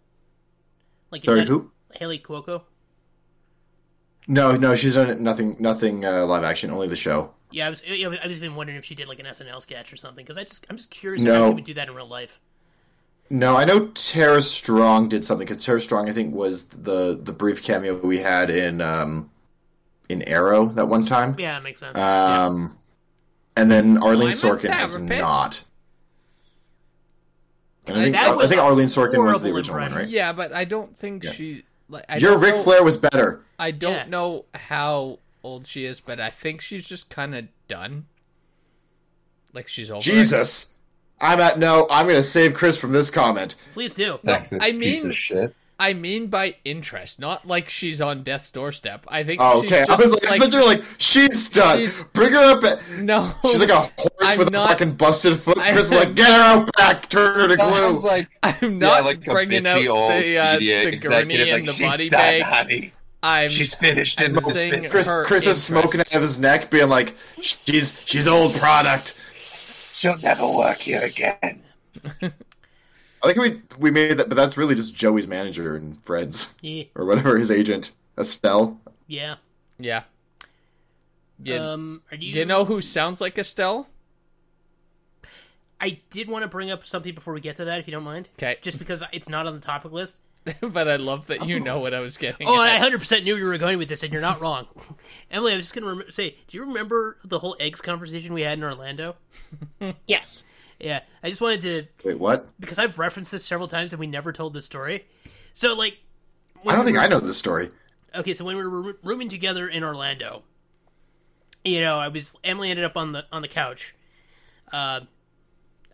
Like 1.10 1.22
is 1.22 1.26
Sorry, 1.26 1.40
that- 1.40 1.48
who? 1.48 1.70
Haley 1.94 2.18
Cuoco. 2.18 2.62
No, 4.28 4.56
no, 4.56 4.74
she's 4.74 4.94
done 4.96 5.22
nothing, 5.22 5.56
nothing 5.60 6.04
uh, 6.04 6.26
live 6.26 6.42
action, 6.44 6.70
only 6.70 6.88
the 6.88 6.96
show. 6.96 7.30
Yeah, 7.52 7.68
I 7.68 7.70
was. 7.70 7.82
I 7.88 8.08
was, 8.08 8.18
I 8.24 8.26
was 8.26 8.40
been 8.40 8.56
wondering 8.56 8.76
if 8.76 8.84
she 8.84 8.96
did 8.96 9.06
like 9.06 9.20
an 9.20 9.26
SNL 9.26 9.60
sketch 9.60 9.92
or 9.92 9.96
something 9.96 10.24
because 10.24 10.36
I 10.36 10.42
just 10.42 10.66
I'm 10.68 10.76
just 10.76 10.90
curious 10.90 11.22
No. 11.22 11.42
how 11.44 11.48
she 11.50 11.54
would 11.54 11.64
do 11.64 11.74
that 11.74 11.88
in 11.88 11.94
real 11.94 12.08
life. 12.08 12.40
No, 13.30 13.56
I 13.56 13.64
know 13.64 13.86
Tara 13.88 14.42
Strong 14.42 15.10
did 15.10 15.24
something 15.24 15.46
because 15.46 15.64
Tara 15.64 15.80
Strong, 15.80 16.08
I 16.08 16.12
think, 16.12 16.34
was 16.34 16.66
the 16.66 17.20
the 17.22 17.32
brief 17.32 17.62
cameo 17.62 17.96
we 17.98 18.18
had 18.18 18.50
in 18.50 18.80
um 18.80 19.30
in 20.08 20.22
Arrow 20.22 20.66
that 20.66 20.86
one 20.88 21.04
time. 21.04 21.34
Yeah, 21.38 21.54
that 21.54 21.62
makes 21.62 21.80
sense. 21.80 21.96
yeah. 21.96 22.44
Um, 22.46 22.78
and 23.56 23.70
then 23.70 23.98
Arlene 23.98 24.28
I'm 24.28 24.32
Sorkin 24.32 24.70
has 24.70 24.98
not. 24.98 25.62
And 27.86 27.96
I 27.96 28.00
Uh, 28.00 28.02
think 28.04 28.14
that 28.16 28.38
I 28.38 28.46
think 28.46 28.60
Arlene 28.60 28.86
Sorkin 28.88 29.24
was 29.24 29.40
the 29.40 29.48
horrible 29.50 29.56
original 29.56 29.80
one, 29.80 29.94
right? 29.94 30.08
Yeah, 30.08 30.32
but 30.32 30.52
I 30.52 30.64
don't 30.64 30.96
think 30.96 31.24
Yeah. 31.24 31.32
she. 31.32 31.64
Like, 31.88 32.04
I 32.08 32.16
Your 32.16 32.32
don't 32.32 32.40
Ric 32.42 32.54
know, 32.56 32.62
Flair 32.64 32.82
was 32.82 32.96
better. 32.96 33.44
I 33.60 33.70
don't 33.70 33.92
Yeah. 33.92 34.06
know 34.08 34.44
how 34.54 35.20
old 35.44 35.66
she 35.68 35.84
is, 35.84 36.00
but 36.00 36.18
I 36.20 36.30
think 36.30 36.60
she's 36.60 36.86
just 36.88 37.08
kind 37.10 37.34
of 37.34 37.46
done. 37.68 38.06
Like 39.52 39.68
she's 39.68 39.90
over. 39.90 40.00
Jesus, 40.02 40.74
I'm 41.20 41.38
at 41.40 41.58
no. 41.60 41.86
I'm 41.88 42.06
gonna 42.08 42.22
save 42.24 42.54
Chris 42.54 42.76
from 42.76 42.90
this 42.92 43.08
comment. 43.10 43.54
Please 43.72 43.94
do. 43.94 44.18
No, 44.24 44.32
Heck, 44.32 44.50
this 44.50 44.62
I 44.62 44.72
piece 44.72 45.02
mean- 45.02 45.10
of 45.12 45.16
shit. 45.16 45.54
I 45.78 45.92
mean 45.92 46.28
by 46.28 46.56
interest, 46.64 47.18
not 47.20 47.46
like 47.46 47.68
she's 47.68 48.00
on 48.00 48.22
death's 48.22 48.50
doorstep. 48.50 49.04
I 49.08 49.24
think. 49.24 49.40
Oh, 49.42 49.60
she's 49.62 49.72
okay. 49.72 49.82
I 49.82 49.86
just, 49.86 50.02
was 50.02 50.12
like, 50.22 50.32
I 50.32 50.38
thought 50.38 50.52
you 50.52 50.58
were 50.60 50.64
like, 50.64 50.82
she's 50.96 51.50
done. 51.50 51.78
She's- 51.78 52.02
Bring 52.14 52.32
her 52.32 52.56
up. 52.56 52.64
At, 52.64 52.78
no. 52.98 53.30
she's 53.42 53.60
like 53.60 53.68
a 53.68 53.80
horse 53.80 54.10
I'm 54.22 54.38
with 54.38 54.52
not- 54.52 54.70
a 54.70 54.72
fucking 54.72 54.94
busted 54.94 55.38
foot. 55.38 55.58
I'm- 55.58 55.74
Chris 55.74 55.86
is 55.86 55.92
like, 55.92 56.14
get 56.14 56.28
her 56.28 56.40
out 56.62 56.70
back. 56.76 57.10
Turn 57.10 57.34
her 57.38 57.48
to 57.48 57.56
glue. 57.56 57.70
Sounds 57.70 58.04
like 58.04 58.28
I'm 58.42 58.78
not 58.78 59.04
like 59.04 59.26
a 59.26 59.30
bringing 59.30 59.66
out 59.66 59.76
bitchy 59.78 59.88
old 59.88 60.12
the 60.12 60.38
uh, 60.38 60.52
media 60.54 60.80
the 60.82 60.88
executive, 60.88 61.28
gurney 61.28 61.38
like, 61.52 61.58
and 61.60 61.66
the 61.68 61.72
"She's 61.72 61.86
body 61.90 62.08
done, 62.08 62.20
bag. 62.20 62.42
honey. 62.42 62.92
I'm 63.22 63.50
She's 63.50 63.74
finished 63.74 64.20
in 64.20 64.28
I'm 64.28 64.34
this 64.34 64.46
business. 64.46 64.90
Chris, 64.90 65.08
her 65.08 65.24
Chris 65.26 65.46
is 65.46 65.62
smoking 65.62 66.00
out 66.00 66.14
of 66.14 66.20
his 66.20 66.38
neck, 66.38 66.70
being 66.70 66.88
like, 66.88 67.14
she's 67.40 68.00
she's 68.06 68.28
old 68.28 68.54
product. 68.54 69.18
She'll 69.92 70.16
never 70.18 70.46
work 70.46 70.78
here 70.78 71.02
again. 71.02 71.62
I 73.22 73.32
think 73.32 73.38
we 73.38 73.62
we 73.78 73.90
made 73.90 74.18
that, 74.18 74.28
but 74.28 74.34
that's 74.36 74.56
really 74.56 74.74
just 74.74 74.94
Joey's 74.94 75.26
manager 75.26 75.74
and 75.76 76.00
Fred's 76.04 76.54
Yeah. 76.60 76.84
or 76.94 77.04
whatever 77.06 77.36
his 77.38 77.50
agent, 77.50 77.92
Estelle. 78.18 78.80
Yeah. 79.06 79.36
yeah. 79.78 80.02
You, 81.42 81.56
Um. 81.58 82.02
Are 82.10 82.16
you? 82.16 82.32
you 82.34 82.44
know 82.44 82.64
who 82.64 82.80
sounds 82.80 83.20
like 83.20 83.38
Estelle? 83.38 83.88
I 85.80 86.00
did 86.10 86.28
want 86.28 86.42
to 86.42 86.48
bring 86.48 86.70
up 86.70 86.86
something 86.86 87.14
before 87.14 87.34
we 87.34 87.40
get 87.40 87.56
to 87.56 87.64
that, 87.66 87.78
if 87.80 87.86
you 87.86 87.92
don't 87.92 88.02
mind. 88.04 88.28
Okay, 88.38 88.56
Just 88.62 88.78
because 88.78 89.02
it's 89.12 89.28
not 89.28 89.46
on 89.46 89.54
the 89.54 89.60
topic 89.60 89.92
list. 89.92 90.20
but 90.60 90.86
I 90.88 90.94
love 90.96 91.26
that 91.26 91.44
you 91.46 91.58
know 91.58 91.80
what 91.80 91.92
I 91.92 91.98
was 92.00 92.16
getting. 92.16 92.46
Oh, 92.46 92.62
at. 92.62 92.80
I 92.80 92.88
100% 92.90 93.24
knew 93.24 93.34
you 93.36 93.44
were 93.44 93.58
going 93.58 93.78
with 93.78 93.88
this, 93.88 94.02
and 94.04 94.12
you're 94.12 94.22
not 94.22 94.40
wrong. 94.40 94.66
Emily, 95.30 95.52
I 95.52 95.56
was 95.56 95.66
just 95.66 95.74
going 95.74 95.84
to 95.84 96.02
rem- 96.04 96.10
say, 96.10 96.36
do 96.46 96.56
you 96.56 96.64
remember 96.64 97.16
the 97.24 97.40
whole 97.40 97.56
eggs 97.58 97.80
conversation 97.80 98.32
we 98.32 98.42
had 98.42 98.56
in 98.56 98.62
Orlando? 98.64 99.16
Yes. 100.06 100.44
Yeah, 100.78 101.00
I 101.22 101.30
just 101.30 101.40
wanted 101.40 101.60
to, 101.62 101.86
Wait, 102.04 102.18
what? 102.18 102.48
because 102.60 102.78
I've 102.78 102.98
referenced 102.98 103.32
this 103.32 103.44
several 103.44 103.68
times 103.68 103.92
and 103.92 104.00
we 104.00 104.06
never 104.06 104.32
told 104.32 104.52
the 104.52 104.60
story. 104.62 105.06
So, 105.54 105.74
like, 105.74 105.96
I 106.66 106.74
don't 106.74 106.84
think 106.84 106.98
I 106.98 107.06
know 107.06 107.20
this 107.20 107.38
story. 107.38 107.70
okay, 108.14 108.34
so 108.34 108.44
when 108.44 108.56
we 108.56 108.62
were 108.62 108.98
rooming 109.02 109.28
together 109.28 109.68
in 109.68 109.82
Orlando, 109.84 110.42
you 111.64 111.80
know, 111.80 111.96
I 111.96 112.08
was 112.08 112.34
Emily 112.44 112.70
ended 112.70 112.84
up 112.84 112.96
on 112.96 113.12
the 113.12 113.24
on 113.32 113.42
the 113.42 113.48
couch. 113.48 113.94
Uh, 114.72 115.00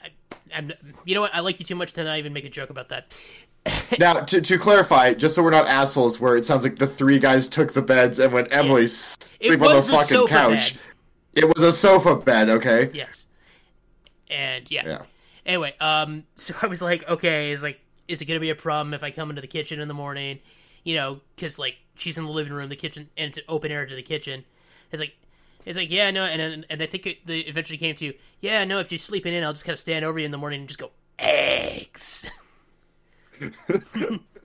I, 0.02 0.08
I'm, 0.54 0.72
you 1.04 1.14
know 1.14 1.20
what? 1.22 1.34
I 1.34 1.40
like 1.40 1.58
you 1.60 1.64
too 1.64 1.74
much 1.74 1.92
to 1.94 2.04
not 2.04 2.18
even 2.18 2.32
make 2.32 2.44
a 2.44 2.50
joke 2.50 2.70
about 2.70 2.88
that. 2.90 3.14
Now, 3.98 4.14
to, 4.14 4.40
to 4.40 4.58
clarify, 4.58 5.12
just 5.12 5.34
so 5.34 5.42
we're 5.42 5.50
not 5.50 5.68
assholes, 5.68 6.18
where 6.18 6.36
it 6.36 6.46
sounds 6.46 6.64
like 6.64 6.76
the 6.76 6.86
three 6.86 7.18
guys 7.18 7.48
took 7.48 7.74
the 7.74 7.82
beds 7.82 8.18
and 8.18 8.32
when 8.32 8.46
Emily 8.46 8.86
sleep 8.86 9.60
on 9.60 9.76
the 9.76 9.82
fucking 9.82 10.26
couch, 10.28 10.74
bed. 10.74 10.82
it 11.34 11.44
was 11.54 11.62
a 11.62 11.70
sofa 11.72 12.16
bed. 12.16 12.48
Okay. 12.48 12.90
Yes, 12.94 13.28
and 14.32 14.70
yeah. 14.70 14.86
Yeah. 14.86 15.02
Anyway, 15.44 15.74
um, 15.80 16.24
so 16.36 16.54
I 16.62 16.66
was 16.66 16.82
like, 16.82 17.08
okay, 17.08 17.52
is 17.52 17.62
like, 17.62 17.80
is 18.08 18.20
it 18.20 18.26
gonna 18.26 18.40
be 18.40 18.50
a 18.50 18.54
problem 18.54 18.94
if 18.94 19.02
I 19.02 19.10
come 19.10 19.30
into 19.30 19.42
the 19.42 19.48
kitchen 19.48 19.80
in 19.80 19.88
the 19.88 19.94
morning? 19.94 20.40
You 20.84 20.96
know, 20.96 21.20
because 21.36 21.58
like 21.58 21.76
she's 21.94 22.18
in 22.18 22.24
the 22.24 22.30
living 22.30 22.52
room, 22.52 22.68
the 22.68 22.76
kitchen, 22.76 23.08
and 23.16 23.28
it's 23.28 23.38
an 23.38 23.44
open 23.48 23.70
air 23.70 23.86
to 23.86 23.94
the 23.94 24.02
kitchen. 24.02 24.44
It's 24.90 25.00
like, 25.00 25.14
it's 25.64 25.76
like, 25.76 25.90
yeah, 25.90 26.10
no, 26.10 26.24
and 26.24 26.40
and, 26.40 26.66
and 26.68 26.82
I 26.82 26.86
think 26.86 27.06
it, 27.06 27.26
they 27.26 27.38
eventually 27.40 27.78
came 27.78 27.94
to, 27.96 28.12
yeah, 28.40 28.64
no, 28.64 28.78
if 28.78 28.90
you're 28.90 28.98
sleeping 28.98 29.32
in, 29.32 29.44
I'll 29.44 29.52
just 29.52 29.64
kind 29.64 29.74
of 29.74 29.80
stand 29.80 30.04
over 30.04 30.18
you 30.18 30.24
in 30.24 30.32
the 30.32 30.38
morning 30.38 30.60
and 30.60 30.68
just 30.68 30.80
go 30.80 30.90
eggs. 31.18 32.30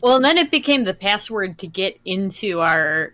Well, 0.01 0.17
and 0.17 0.25
then 0.25 0.38
it 0.38 0.51
became 0.51 0.83
the 0.83 0.93
password 0.93 1.57
to 1.59 1.67
get 1.67 1.99
into 2.05 2.61
our 2.61 3.13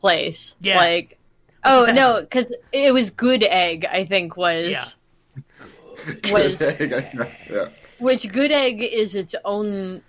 place. 0.00 0.54
Yeah. 0.60 0.76
Like, 0.76 1.18
What's 1.62 1.90
oh 1.90 1.92
no, 1.92 2.20
because 2.20 2.54
it 2.72 2.94
was 2.94 3.10
good 3.10 3.44
egg. 3.44 3.84
I 3.84 4.04
think 4.04 4.36
was 4.36 4.70
Yeah. 4.70 4.84
Was 6.32 6.60
yeah. 6.60 7.68
which 7.98 8.30
good 8.32 8.52
egg 8.52 8.82
is 8.82 9.14
its 9.14 9.34
own 9.44 10.02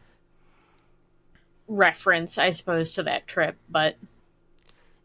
reference, 1.67 2.37
I 2.37 2.51
suppose, 2.51 2.93
to 2.93 3.03
that 3.03 3.27
trip. 3.27 3.57
But 3.69 3.97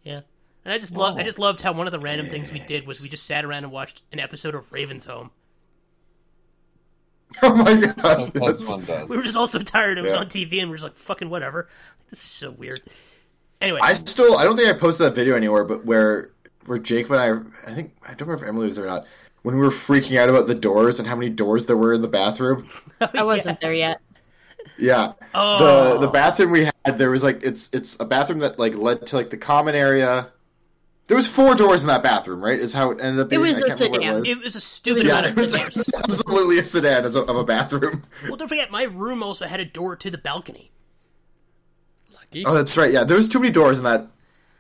Yeah. 0.03 0.21
And 0.65 0.73
I 0.73 0.79
just 0.79 0.97
love 0.97 1.19
I 1.19 1.23
just 1.23 1.39
loved 1.39 1.61
how 1.61 1.73
one 1.73 1.87
of 1.87 1.93
the 1.93 1.99
random 1.99 2.27
things 2.27 2.51
we 2.53 2.59
did 2.61 2.87
was 2.87 3.03
we 3.03 3.09
just 3.09 3.27
sat 3.27 3.45
around 3.45 3.65
and 3.65 3.73
watched 3.73 4.03
an 4.13 4.21
episode 4.21 4.55
of 4.55 4.73
Raven's 4.73 5.05
Home. 5.07 5.31
Oh 7.43 7.55
my 7.55 7.75
god. 7.75 8.33
That's. 8.33 9.09
We 9.09 9.17
were 9.17 9.23
just 9.25 9.37
all 9.37 9.49
so 9.49 9.59
tired 9.59 9.99
it 9.99 10.03
was 10.03 10.13
Yeah. 10.13 10.21
on 10.21 10.27
TV 10.27 10.61
and 10.61 10.69
we 10.69 10.71
were 10.71 10.77
just 10.77 10.85
like 10.85 10.95
fucking 10.97 11.31
whatever. 11.31 11.69
This 12.11 12.21
is 12.21 12.31
so 12.31 12.51
weird. 12.53 12.81
Anyway, 13.61 13.81
I 13.83 13.95
still 13.95 14.37
I 14.37 14.45
don't 14.45 14.57
think 14.57 14.69
I 14.69 14.79
posted 14.79 15.07
that 15.07 15.17
video 15.17 15.35
anywhere, 15.35 15.65
but 15.65 15.85
where 15.85 16.31
where 16.67 16.79
Jake 16.79 17.09
and 17.11 17.17
I 17.19 17.31
I 17.71 17.75
think 17.75 17.93
I 18.05 18.15
don't 18.15 18.29
remember 18.29 18.45
if 18.45 18.49
Emily 18.49 18.67
was 18.67 18.77
there 18.77 18.85
or 18.85 18.89
not. 18.89 19.07
When 19.45 19.55
we 19.57 19.61
were 19.61 19.71
freaking 19.71 20.19
out 20.19 20.29
about 20.31 20.49
the 20.49 20.57
doors 20.57 20.99
and 20.99 21.07
how 21.07 21.15
many 21.15 21.31
doors 21.31 21.67
there 21.67 21.77
were 21.77 21.95
in 21.95 22.03
the 22.03 22.09
bathroom. 22.09 22.69
I 23.15 23.23
wasn't 23.23 23.61
there 23.61 23.75
yet. 23.75 24.01
Yeah. 24.79 25.13
Oh. 25.35 25.95
The 25.95 26.07
the 26.07 26.09
bathroom 26.13 26.51
we 26.51 26.65
had 26.65 26.99
there 26.99 27.11
was 27.11 27.23
like 27.23 27.43
it's 27.45 27.69
it's 27.73 28.01
a 28.01 28.07
bathroom 28.07 28.41
that 28.41 28.59
like 28.59 28.75
led 28.75 29.07
to 29.09 29.17
like 29.17 29.31
the 29.31 29.37
common 29.37 29.75
area. 29.77 30.33
There 31.07 31.17
was 31.19 31.27
four 31.29 31.55
doors 31.55 31.83
in 31.83 31.89
that 31.89 32.03
bathroom, 32.03 32.43
right? 32.43 32.59
Is 32.59 32.73
how 32.73 32.91
it 32.91 33.01
ended 33.01 33.21
up 33.21 33.29
being. 33.29 33.45
It 33.45 33.49
was 33.49 33.59
I 33.59 33.61
a 33.61 33.65
can't 33.67 33.81
remember 33.81 34.01
sedan. 34.01 34.15
what 34.21 34.27
it 34.27 34.31
it 34.31 34.37
was. 34.39 34.45
was 34.45 34.57
a 34.57 34.61
stupid 34.61 35.05
Yeah, 35.05 35.13
amount 35.13 35.27
it 35.27 35.31
of 35.33 35.37
was 35.37 35.53
doors. 35.53 35.91
absolutely 35.95 36.59
a 36.59 36.65
sedan 36.65 37.05
as 37.05 37.15
a, 37.15 37.21
of 37.21 37.37
a 37.37 37.45
bathroom. 37.45 38.03
Well, 38.27 38.37
don't 38.37 38.49
forget, 38.49 38.71
my 38.71 38.85
room 38.85 39.23
also 39.23 39.47
had 39.47 39.61
a 39.61 39.67
door 39.67 39.97
to 39.97 40.11
the 40.11 40.19
balcony. 40.19 40.73
Lucky. 42.13 42.45
Oh, 42.47 42.55
that's 42.55 42.77
right. 42.77 42.93
Yeah, 42.93 43.05
there 43.05 43.17
was 43.17 43.29
too 43.29 43.41
many 43.41 43.53
doors 43.53 43.79
in 43.79 43.85
that 43.85 44.09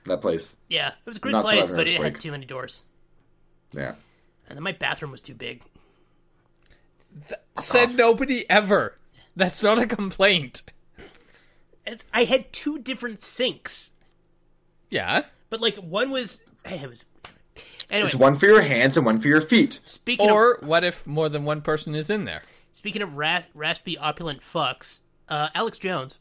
that 0.05 0.21
place. 0.21 0.55
Yeah, 0.69 0.89
it 0.89 0.95
was 1.07 1.17
a 1.17 1.21
great 1.21 1.33
Not 1.33 1.45
place, 1.45 1.67
surviving 1.67 1.77
but 1.77 1.89
it 1.89 2.01
had 2.03 2.21
too 2.21 2.31
many 2.31 2.45
doors. 2.47 2.83
Yeah. 3.73 3.95
And 4.49 4.57
then 4.57 4.63
my 4.63 4.73
bathroom 4.73 5.11
was 5.11 5.23
too 5.23 5.35
big. 5.35 5.63
Said 7.59 7.97
nobody 7.97 8.49
ever. 8.51 8.99
That's 9.37 9.63
not 9.63 9.79
a 9.79 9.87
complaint. 9.87 10.63
It's, 11.87 12.05
I 12.13 12.25
had 12.25 12.53
two 12.53 12.79
different 12.79 13.21
sinks, 13.21 13.91
Yeah. 14.91 15.25
but 15.51 15.61
like 15.61 15.77
one 15.77 16.11
was. 16.11 16.45
It 16.65 16.89
was. 16.89 17.05
Anyway, 17.91 18.07
It's 18.07 18.15
one 18.15 18.39
for 18.39 18.47
your 18.47 18.63
hands 18.63 18.97
and 18.97 19.05
one 19.05 19.21
for 19.21 19.29
your 19.29 19.43
feet. 19.43 19.81
speaking 19.85 20.29
of 20.29 20.35
Or 20.35 20.59
what 20.63 20.83
if 20.85 21.07
more 21.07 21.29
than 21.29 21.45
one 21.45 21.61
person 21.61 21.95
is 21.95 22.09
in 22.11 22.25
there? 22.25 22.43
speaking 22.73 23.03
of 23.03 23.17
ra- 23.17 23.43
raspy 23.55 23.97
opulent 23.99 24.41
fucks, 24.41 25.01
uh, 25.29 25.49
Alex 25.55 25.79
Jones. 25.79 26.19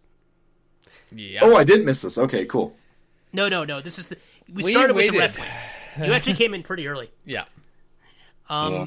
Yeah. 1.11 1.39
Oh, 1.43 1.55
I 1.55 1.63
did 1.63 1.85
miss 1.85 2.01
this. 2.01 2.17
Okay, 2.17 2.45
cool. 2.45 2.75
No, 3.31 3.47
no, 3.49 3.63
no. 3.63 3.79
This 3.81 3.97
is 3.97 4.07
the. 4.07 4.17
We, 4.51 4.63
We 4.63 4.71
started 4.73 4.95
with 4.95 5.03
the 5.05 5.09
waited. 5.11 5.19
wrestling. 5.19 5.47
You 6.03 6.11
actually 6.13 6.33
came 6.35 6.53
in 6.53 6.61
pretty 6.63 6.87
early. 6.87 7.09
yeah. 7.25 7.45
Um, 8.53 8.73
Yeah. 8.73 8.85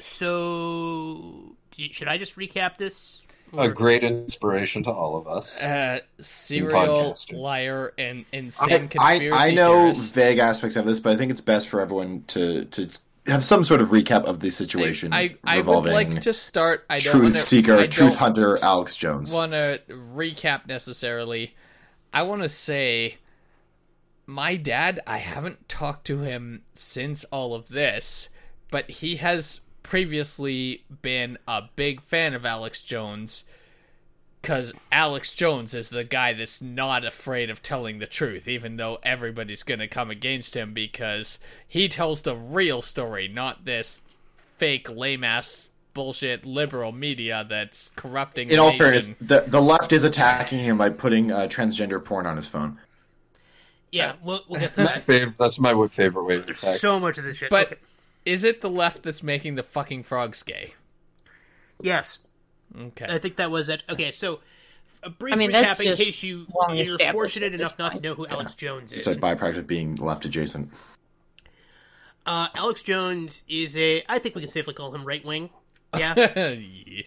so 0.00 1.56
should 1.90 2.08
I 2.08 2.18
just 2.18 2.36
recap 2.36 2.76
this? 2.76 3.22
A 3.56 3.68
great 3.68 4.02
inspiration 4.02 4.82
to 4.84 4.90
all 4.90 5.16
of 5.16 5.28
us. 5.28 5.62
Uh, 5.62 6.00
serial 6.18 7.16
liar 7.32 7.92
and 7.96 8.24
insane 8.32 8.68
I, 8.98 9.18
conspiracy 9.18 9.30
I 9.38 9.50
know 9.52 9.92
theorist. 9.92 10.14
vague 10.14 10.38
aspects 10.38 10.76
of 10.76 10.84
this, 10.84 11.00
but 11.00 11.12
I 11.12 11.16
think 11.16 11.30
it's 11.30 11.40
best 11.40 11.68
for 11.68 11.80
everyone 11.80 12.24
to 12.28 12.64
to 12.66 12.88
have 13.26 13.44
some 13.44 13.64
sort 13.64 13.80
of 13.80 13.88
recap 13.88 14.24
of 14.24 14.40
the 14.40 14.50
situation 14.50 15.12
I, 15.12 15.36
I 15.44 15.60
would 15.60 15.86
like 15.86 16.20
to 16.22 16.32
start. 16.32 16.84
I 16.90 16.98
don't 16.98 17.12
truth 17.12 17.22
wanna, 17.32 17.40
seeker, 17.40 17.74
I 17.76 17.86
truth 17.86 18.10
don't 18.12 18.18
hunter, 18.18 18.58
Alex 18.62 18.94
Jones. 18.96 19.32
want 19.32 19.52
to 19.52 19.80
recap 19.88 20.66
necessarily. 20.66 21.54
I 22.12 22.22
want 22.22 22.42
to 22.42 22.48
say, 22.48 23.18
my 24.26 24.56
dad. 24.56 25.00
I 25.06 25.18
haven't 25.18 25.68
talked 25.68 26.06
to 26.08 26.20
him 26.20 26.62
since 26.74 27.24
all 27.26 27.54
of 27.54 27.68
this, 27.68 28.28
but 28.70 28.90
he 28.90 29.16
has 29.16 29.60
previously 29.82 30.84
been 31.02 31.38
a 31.46 31.62
big 31.76 32.00
fan 32.00 32.34
of 32.34 32.44
Alex 32.44 32.82
Jones. 32.82 33.44
Because 34.42 34.72
Alex 34.92 35.32
Jones 35.32 35.74
is 35.74 35.90
the 35.90 36.04
guy 36.04 36.32
that's 36.32 36.62
not 36.62 37.04
afraid 37.04 37.50
of 37.50 37.62
telling 37.64 37.98
the 37.98 38.06
truth, 38.06 38.46
even 38.46 38.76
though 38.76 38.98
everybody's 39.02 39.64
going 39.64 39.80
to 39.80 39.88
come 39.88 40.08
against 40.08 40.54
him 40.56 40.72
because 40.72 41.40
he 41.66 41.88
tells 41.88 42.22
the 42.22 42.36
real 42.36 42.80
story, 42.80 43.26
not 43.26 43.64
this 43.64 44.02
fake, 44.56 44.88
lame 44.88 45.24
ass 45.24 45.70
bullshit 45.94 46.46
liberal 46.46 46.92
media 46.92 47.44
that's 47.48 47.90
corrupting. 47.96 48.48
In 48.50 48.56
the 48.56 48.62
all 48.62 48.68
nation. 48.70 48.78
fairness, 48.84 49.06
the 49.20 49.40
the 49.48 49.60
left 49.60 49.92
is 49.92 50.04
attacking 50.04 50.58
him 50.60 50.78
by 50.78 50.90
putting 50.90 51.32
uh, 51.32 51.48
transgender 51.50 52.04
porn 52.04 52.26
on 52.26 52.36
his 52.36 52.46
phone. 52.46 52.78
Yeah, 53.90 54.12
we'll, 54.22 54.42
we'll 54.48 54.60
get 54.60 54.74
to 54.74 54.82
My 54.84 54.92
that. 54.92 55.02
favorite. 55.02 55.38
That's 55.38 55.58
my 55.58 55.72
favorite 55.88 56.24
way 56.24 56.36
to 56.36 56.42
There's 56.42 56.62
attack. 56.62 56.76
so 56.76 57.00
much 57.00 57.18
of 57.18 57.24
this 57.24 57.38
shit. 57.38 57.50
But 57.50 57.72
Okay. 57.72 57.80
Is 58.26 58.44
it 58.44 58.60
the 58.60 58.68
left 58.68 59.02
that's 59.02 59.22
making 59.22 59.54
the 59.54 59.62
fucking 59.62 60.02
frogs 60.02 60.42
gay? 60.42 60.74
yes, 61.80 62.18
Okay. 62.78 63.06
I 63.08 63.18
think 63.18 63.36
that 63.36 63.50
was 63.50 63.68
it. 63.68 63.82
Okay, 63.88 64.10
so 64.10 64.40
a 65.02 65.10
brief 65.10 65.34
I 65.34 65.36
mean, 65.36 65.52
recap 65.52 65.80
in 65.80 65.94
case 65.94 66.22
you 66.22 66.46
you're 66.70 66.98
fortunate 67.12 67.52
at 67.54 67.58
this 67.58 67.60
enough 67.60 67.78
not 67.78 67.94
to 67.94 68.00
know 68.00 68.14
who 68.14 68.26
Alex 68.26 68.54
Jones 68.54 68.92
is. 68.92 69.00
It's 69.00 69.08
is. 69.08 69.14
a 69.14 69.18
byproduct 69.18 69.58
of 69.58 69.66
being 69.66 69.94
left 69.96 70.24
adjacent. 70.24 70.70
Uh, 72.24 72.48
Alex 72.54 72.82
Jones 72.82 73.44
is 73.48 73.76
a. 73.76 74.02
I 74.08 74.18
think 74.18 74.34
we 74.34 74.42
can 74.42 74.50
safely 74.50 74.74
call 74.74 74.94
him 74.94 75.04
right 75.04 75.24
wing. 75.24 75.50
Yeah, 75.96 76.14
Yeah. 76.86 77.02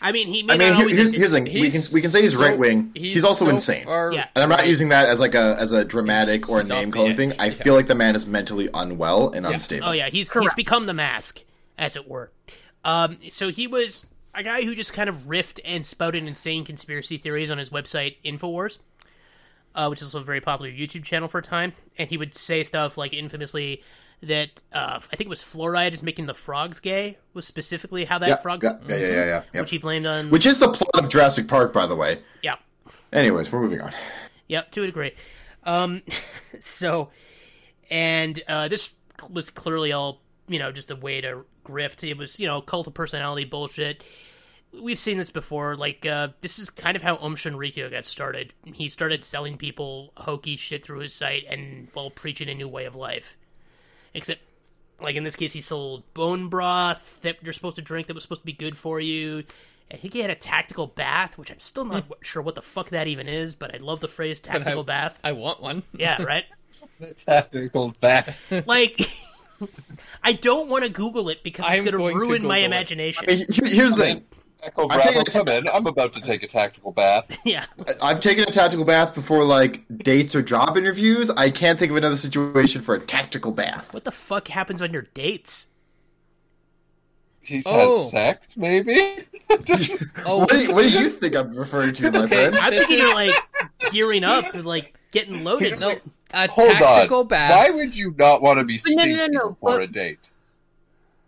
I 0.00 0.12
mean 0.12 0.28
he 0.28 0.42
may 0.44 0.54
I 0.54 0.56
mean, 0.58 0.68
not 0.68 0.76
here- 0.76 0.82
always. 0.84 0.96
here's, 0.96 1.12
here's 1.16 1.32
the 1.32 1.40
thing: 1.40 1.44
we 1.60 1.70
can 1.70 1.80
we 1.92 2.00
can 2.00 2.10
say 2.10 2.22
he's 2.22 2.34
so- 2.34 2.40
right 2.40 2.56
wing. 2.58 2.92
He's, 2.94 3.24
also 3.24 3.46
so 3.46 3.50
insane. 3.50 3.84
far 3.84 4.12
Yeah. 4.12 4.28
And 4.34 4.42
I'm 4.42 4.48
not 4.48 4.66
using 4.68 4.90
that 4.90 5.08
as 5.08 5.18
like 5.20 5.34
a 5.34 5.56
as 5.58 5.72
a 5.72 5.84
dramatic 5.84 6.48
or 6.48 6.60
a 6.60 6.64
name 6.64 6.90
the 6.90 6.96
calling 6.96 7.16
thing. 7.16 7.32
I 7.38 7.46
yeah. 7.46 7.50
feel 7.62 7.74
like 7.74 7.86
the 7.88 7.94
man 7.96 8.14
is 8.14 8.26
mentally 8.26 8.68
unwell 8.72 9.30
and 9.30 9.44
Yeah. 9.44 9.52
unstable. 9.52 9.88
Oh 9.88 9.92
yeah, 9.92 10.08
he's 10.08 10.32
he's 10.32 10.54
become 10.54 10.86
the 10.86 10.94
mask, 10.94 11.42
as 11.76 11.96
it 11.96 12.08
were. 12.08 12.30
Um, 12.84 13.18
so 13.28 13.48
he 13.50 13.66
was 13.66 14.06
a 14.34 14.42
guy 14.44 14.62
who 14.62 14.74
just 14.76 14.92
kind 14.92 15.08
of 15.08 15.16
riffed 15.26 15.58
and 15.64 15.84
spouted 15.84 16.24
insane 16.24 16.64
conspiracy 16.64 17.18
theories 17.18 17.50
on 17.50 17.58
his 17.58 17.70
website 17.70 18.16
Infowars, 18.24 18.78
uh, 19.74 19.88
which 19.88 20.00
is 20.00 20.06
also 20.08 20.20
a 20.20 20.24
very 20.24 20.40
popular 20.40 20.70
YouTube 20.70 21.02
channel 21.02 21.26
for 21.28 21.38
a 21.38 21.42
time. 21.42 21.72
And 21.98 22.08
he 22.08 22.16
would 22.16 22.34
say 22.34 22.62
stuff 22.62 22.96
like 22.96 23.12
infamously 23.12 23.82
that 24.22 24.62
uh, 24.72 25.00
I 25.12 25.16
think 25.16 25.26
it 25.26 25.28
was 25.28 25.42
fluoride 25.42 25.92
is 25.92 26.02
making 26.02 26.26
the 26.26 26.34
frogs 26.34 26.80
gay. 26.80 27.18
Was 27.34 27.46
specifically 27.46 28.04
how 28.04 28.18
that 28.18 28.28
Yeah, 28.28 28.36
frogs, 28.36 28.66
yeah, 28.66 28.78
yeah, 28.88 28.96
yeah, 28.96 29.10
yeah, 29.10 29.42
yeah, 29.52 29.60
which 29.60 29.70
he 29.70 29.78
blamed 29.78 30.06
on. 30.06 30.30
Which 30.30 30.46
is 30.46 30.58
the 30.58 30.68
plot 30.68 31.04
of 31.04 31.08
Jurassic 31.08 31.48
Park, 31.48 31.72
by 31.72 31.86
the 31.86 31.96
way. 31.96 32.20
yeah, 32.42 32.56
Anyways, 33.12 33.52
we're 33.52 33.60
moving 33.60 33.80
on. 33.80 33.92
Yep, 34.48 34.70
to 34.72 34.82
a 34.82 34.86
degree. 34.86 35.12
Um, 35.64 36.02
so, 36.60 37.10
and 37.90 38.42
uh, 38.48 38.68
this 38.68 38.94
was 39.30 39.50
clearly 39.50 39.92
all 39.92 40.20
you 40.48 40.58
know, 40.58 40.72
just 40.72 40.90
a 40.90 40.96
way 40.96 41.20
to 41.20 41.44
grift. 41.64 42.08
It 42.08 42.16
was 42.16 42.40
you 42.40 42.46
know, 42.46 42.60
cult 42.60 42.86
of 42.86 42.94
personality 42.94 43.44
bullshit. 43.44 44.02
We've 44.72 44.98
seen 44.98 45.16
this 45.18 45.30
before. 45.30 45.76
Like 45.76 46.04
uh, 46.04 46.28
this 46.40 46.58
is 46.58 46.70
kind 46.70 46.96
of 46.96 47.02
how 47.02 47.16
Aum 47.16 47.36
Shinrikyo 47.36 47.90
got 47.90 48.04
started. 48.04 48.52
He 48.74 48.88
started 48.88 49.24
selling 49.24 49.56
people 49.56 50.12
hokey 50.16 50.56
shit 50.56 50.84
through 50.84 51.00
his 51.00 51.14
site 51.14 51.44
and 51.48 51.88
while 51.94 52.10
preaching 52.10 52.48
a 52.48 52.54
new 52.54 52.68
way 52.68 52.84
of 52.84 52.94
life. 52.94 53.36
Except, 54.18 54.40
like 55.00 55.16
in 55.16 55.24
this 55.24 55.36
case, 55.36 55.52
he 55.52 55.60
sold 55.60 56.02
bone 56.12 56.48
broth 56.48 57.22
that 57.22 57.36
you're 57.42 57.52
supposed 57.52 57.76
to 57.76 57.82
drink 57.82 58.08
that 58.08 58.14
was 58.14 58.22
supposed 58.24 58.42
to 58.42 58.46
be 58.46 58.52
good 58.52 58.76
for 58.76 59.00
you. 59.00 59.44
I 59.90 59.96
think 59.96 60.12
he 60.12 60.20
had 60.20 60.30
a 60.30 60.34
tactical 60.34 60.86
bath, 60.86 61.38
which 61.38 61.50
I'm 61.50 61.60
still 61.60 61.84
not 61.84 62.04
hmm. 62.04 62.12
sure 62.20 62.42
what 62.42 62.54
the 62.54 62.62
fuck 62.62 62.90
that 62.90 63.06
even 63.06 63.26
is, 63.26 63.54
but 63.54 63.74
I 63.74 63.78
love 63.78 64.00
the 64.00 64.08
phrase 64.08 64.40
But 64.40 64.50
I- 64.50 64.58
tactical 64.58 64.84
bath. 64.84 65.18
I 65.24 65.32
want 65.32 65.62
one. 65.62 65.82
Yeah, 65.96 66.22
right. 66.22 66.44
Tactical 67.16 67.94
bath. 68.00 68.36
like, 68.66 69.00
I 70.22 70.34
don't 70.34 70.68
want 70.68 70.84
to 70.84 70.90
Google 70.90 71.28
it 71.28 71.42
because 71.42 71.64
it's 71.66 71.80
going 71.80 71.92
to 71.92 71.98
going 71.98 72.14
to 72.14 72.20
ruin 72.20 72.42
my 72.44 72.58
it. 72.58 72.64
imagination. 72.64 73.24
I 73.28 73.34
mean, 73.36 73.46
here's 73.48 73.94
the 73.94 74.02
thing: 74.02 74.24
Tactical 74.60 74.90
I'm 74.90 75.00
taking 75.00 75.22
Bravo, 75.22 75.30
come 75.30 75.48
in. 75.48 75.68
I'm 75.68 75.86
about 75.86 76.12
to 76.14 76.20
take 76.20 76.42
a 76.42 76.46
tactical 76.48 76.90
bath. 76.92 77.38
yeah, 77.44 77.66
I- 77.86 78.10
I've 78.10 78.20
taken 78.20 78.42
a 78.44 78.50
tactical 78.50 78.84
bath 78.84 79.14
before, 79.14 79.44
like 79.44 79.84
dates 79.98 80.34
or 80.34 80.42
job 80.42 80.76
interviews. 80.76 81.30
I 81.30 81.50
can't 81.50 81.78
think 81.78 81.90
of 81.90 81.96
another 81.96 82.16
situation 82.16 82.82
for 82.82 82.94
a 82.96 83.00
tactical 83.00 83.52
bath. 83.52 83.94
what 83.94 84.04
the 84.04 84.10
fuck 84.10 84.48
happens 84.48 84.82
on 84.82 84.92
your 84.92 85.02
dates? 85.14 85.66
He's 87.40 87.64
Oh. 87.66 87.98
has 88.00 88.10
sex, 88.10 88.56
maybe. 88.56 89.18
Oh, 90.26 90.40
What 90.40 90.50
do, 90.50 90.58
you, 90.58 90.74
what 90.74 90.82
do 90.82 90.90
you 90.90 91.08
think 91.08 91.34
I'm 91.34 91.54
referring 91.56 91.94
to, 91.94 92.10
my 92.10 92.18
Okay. 92.24 92.50
friend? 92.50 92.56
I'm 92.56 92.72
thinking 92.72 92.98
is- 92.98 93.08
of 93.08 93.14
like 93.14 93.92
gearing 93.92 94.24
up 94.24 94.52
and 94.54 94.66
like 94.66 94.94
getting 95.12 95.42
loaded. 95.44 95.80
no, 95.80 95.94
a 96.34 96.48
Hold 96.50 96.72
tactical 96.72 97.20
on. 97.20 97.28
bath. 97.28 97.50
Why 97.50 97.70
would 97.70 97.96
you 97.96 98.14
not 98.18 98.42
want 98.42 98.58
to 98.58 98.64
be 98.64 98.74
no, 98.74 98.94
no, 98.94 99.02
stinky 99.02 99.16
no, 99.16 99.26
no, 99.28 99.48
before 99.50 99.70
but- 99.78 99.82
a 99.82 99.86
date? 99.86 100.30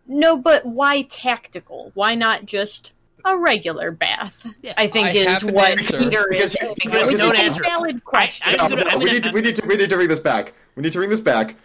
No, 0.07 0.37
but 0.37 0.66
why 0.66 1.03
tactical? 1.03 1.93
Why 1.95 2.14
not 2.16 2.45
just 2.45 2.93
a 3.25 3.37
regular 3.39 3.93
bath? 3.93 4.47
Yeah. 4.62 4.75
I 4.77 4.87
think 4.89 5.07
I 5.09 5.11
is 5.12 5.27
have 5.27 5.43
an 5.45 5.55
what 5.55 5.71
answer. 5.79 5.99
Peter 5.99 6.01
is. 6.01 6.09
Because- 6.31 6.53
saying, 6.53 6.75
because- 6.83 7.09
which 7.12 7.21
a 7.21 7.39
answer. 7.41 7.62
valid 7.62 8.05
question. 8.05 8.47
I- 8.49 8.62
I'm 8.64 8.71
gonna- 8.71 8.85
No, 8.85 8.91
I'm 8.91 8.99
we, 9.01 9.11
need 9.12 9.23
to, 9.25 9.31
we 9.33 9.41
need 9.41 9.57
to 9.57 9.66
we 9.66 9.77
need 9.77 9.91
to 9.91 9.97
bring 9.97 10.09
this 10.09 10.21
back. 10.21 10.53
We 10.77 10.83
need 10.83 10.93
to 10.93 10.99
bring 10.99 11.11
this 11.11 11.21
back 11.21 11.57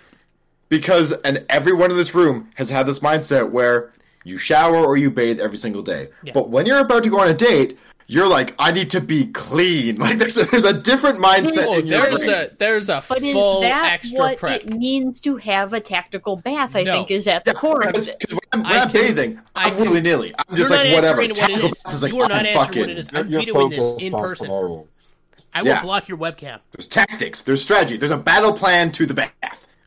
because 0.70 1.12
and 1.24 1.46
everyone 1.50 1.92
in 1.92 1.98
this 1.98 2.14
room 2.16 2.50
has 2.56 2.70
had 2.70 2.88
this 2.88 3.00
mindset 3.00 3.50
where 3.50 3.92
you 4.24 4.38
shower 4.38 4.78
or 4.78 4.98
you 4.98 5.12
bathe 5.12 5.40
every 5.40 5.58
single 5.58 5.82
day. 5.84 6.10
Yeah. 6.24 6.34
But 6.34 6.50
when 6.50 6.66
you're 6.66 6.80
about 6.80 7.04
to 7.04 7.10
go 7.10 7.20
on 7.20 7.28
a 7.28 7.34
date, 7.34 7.78
you're 8.08 8.28
like, 8.28 8.54
I 8.60 8.72
need 8.72 8.92
to 8.92 9.02
be 9.02 9.28
clean. 9.28 9.98
Like 10.06 10.18
there's 10.20 10.38
a, 10.38 10.46
there's 10.46 10.64
a 10.66 10.74
different 10.74 11.18
mindset 11.20 11.66
Oh, 11.68 11.80
in 11.80 11.88
your 11.88 12.02
there's 12.02 12.26
brain. 12.26 12.48
a 12.52 12.56
there's 12.58 12.90
a 12.90 13.04
but 13.10 13.22
is 13.24 13.34
that 13.62 13.90
extra 13.94 14.20
what 14.20 14.38
prep. 14.38 14.62
it 14.62 14.74
means 14.76 15.20
to 15.22 15.38
have 15.38 15.74
a 15.74 15.80
tactical 15.80 16.36
bath? 16.36 16.76
I 16.76 16.84
No. 16.84 16.94
think 16.94 17.12
is 17.12 17.26
at 17.28 17.44
the 17.46 17.52
Yeah, 17.52 17.60
core 17.60 17.82
of 17.82 17.88
because, 17.88 18.08
it. 18.08 18.24
when 18.32 18.40
I'm, 18.54 18.64
when 18.64 18.72
I 18.72 18.78
I'm 18.82 18.90
can- 18.92 19.02
bathing, 19.02 19.42
I 19.56 19.64
I'm 19.70 19.74
can- 19.76 19.82
willy 19.82 20.02
nilly. 20.02 20.34
I'm 20.38 20.56
just 20.56 20.70
like 20.70 20.94
whatever. 20.94 21.22
what 21.22 21.36
Tactical 21.36 21.70
is. 21.72 21.84
bath 21.84 21.94
is 21.96 22.04
like 22.04 22.14
You 22.14 22.22
are 22.22 22.32
I'm 22.32 22.46
fucking. 22.54 22.82
what 22.82 22.90
it 22.90 22.98
is. 22.98 23.10
I'm 23.14 23.28
you're 23.30 23.42
vetoing 23.42 23.70
this 23.72 24.04
in 24.06 24.12
person. 24.12 24.46
scenarios. 24.48 25.12
I 25.54 25.62
will 25.62 25.70
Yeah. 25.70 25.82
block 25.82 26.08
your 26.08 26.18
webcam. 26.18 26.60
There's 26.72 26.88
tactics. 26.88 27.42
There's 27.42 27.64
strategy. 27.64 27.98
There's 27.98 28.12
a 28.12 28.18
battle 28.18 28.54
plan 28.54 28.92
to 28.94 29.06
the 29.06 29.14
bath. 29.14 29.32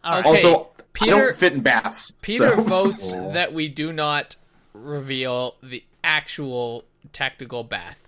Okay. 0.05 0.29
Also, 0.29 0.69
I 0.79 0.83
Peter- 0.95 1.11
don't 1.13 1.37
fit 1.37 1.53
in 1.53 1.61
baths. 1.61 2.13
Peter 2.23 2.55
so- 2.57 2.63
votes 2.63 3.13
that 3.33 3.53
we 3.53 3.69
do 3.69 3.93
not 3.93 4.37
reveal 4.73 5.57
the 5.63 5.85
actual 6.03 6.85
tactical 7.13 7.65
bath. 7.65 8.08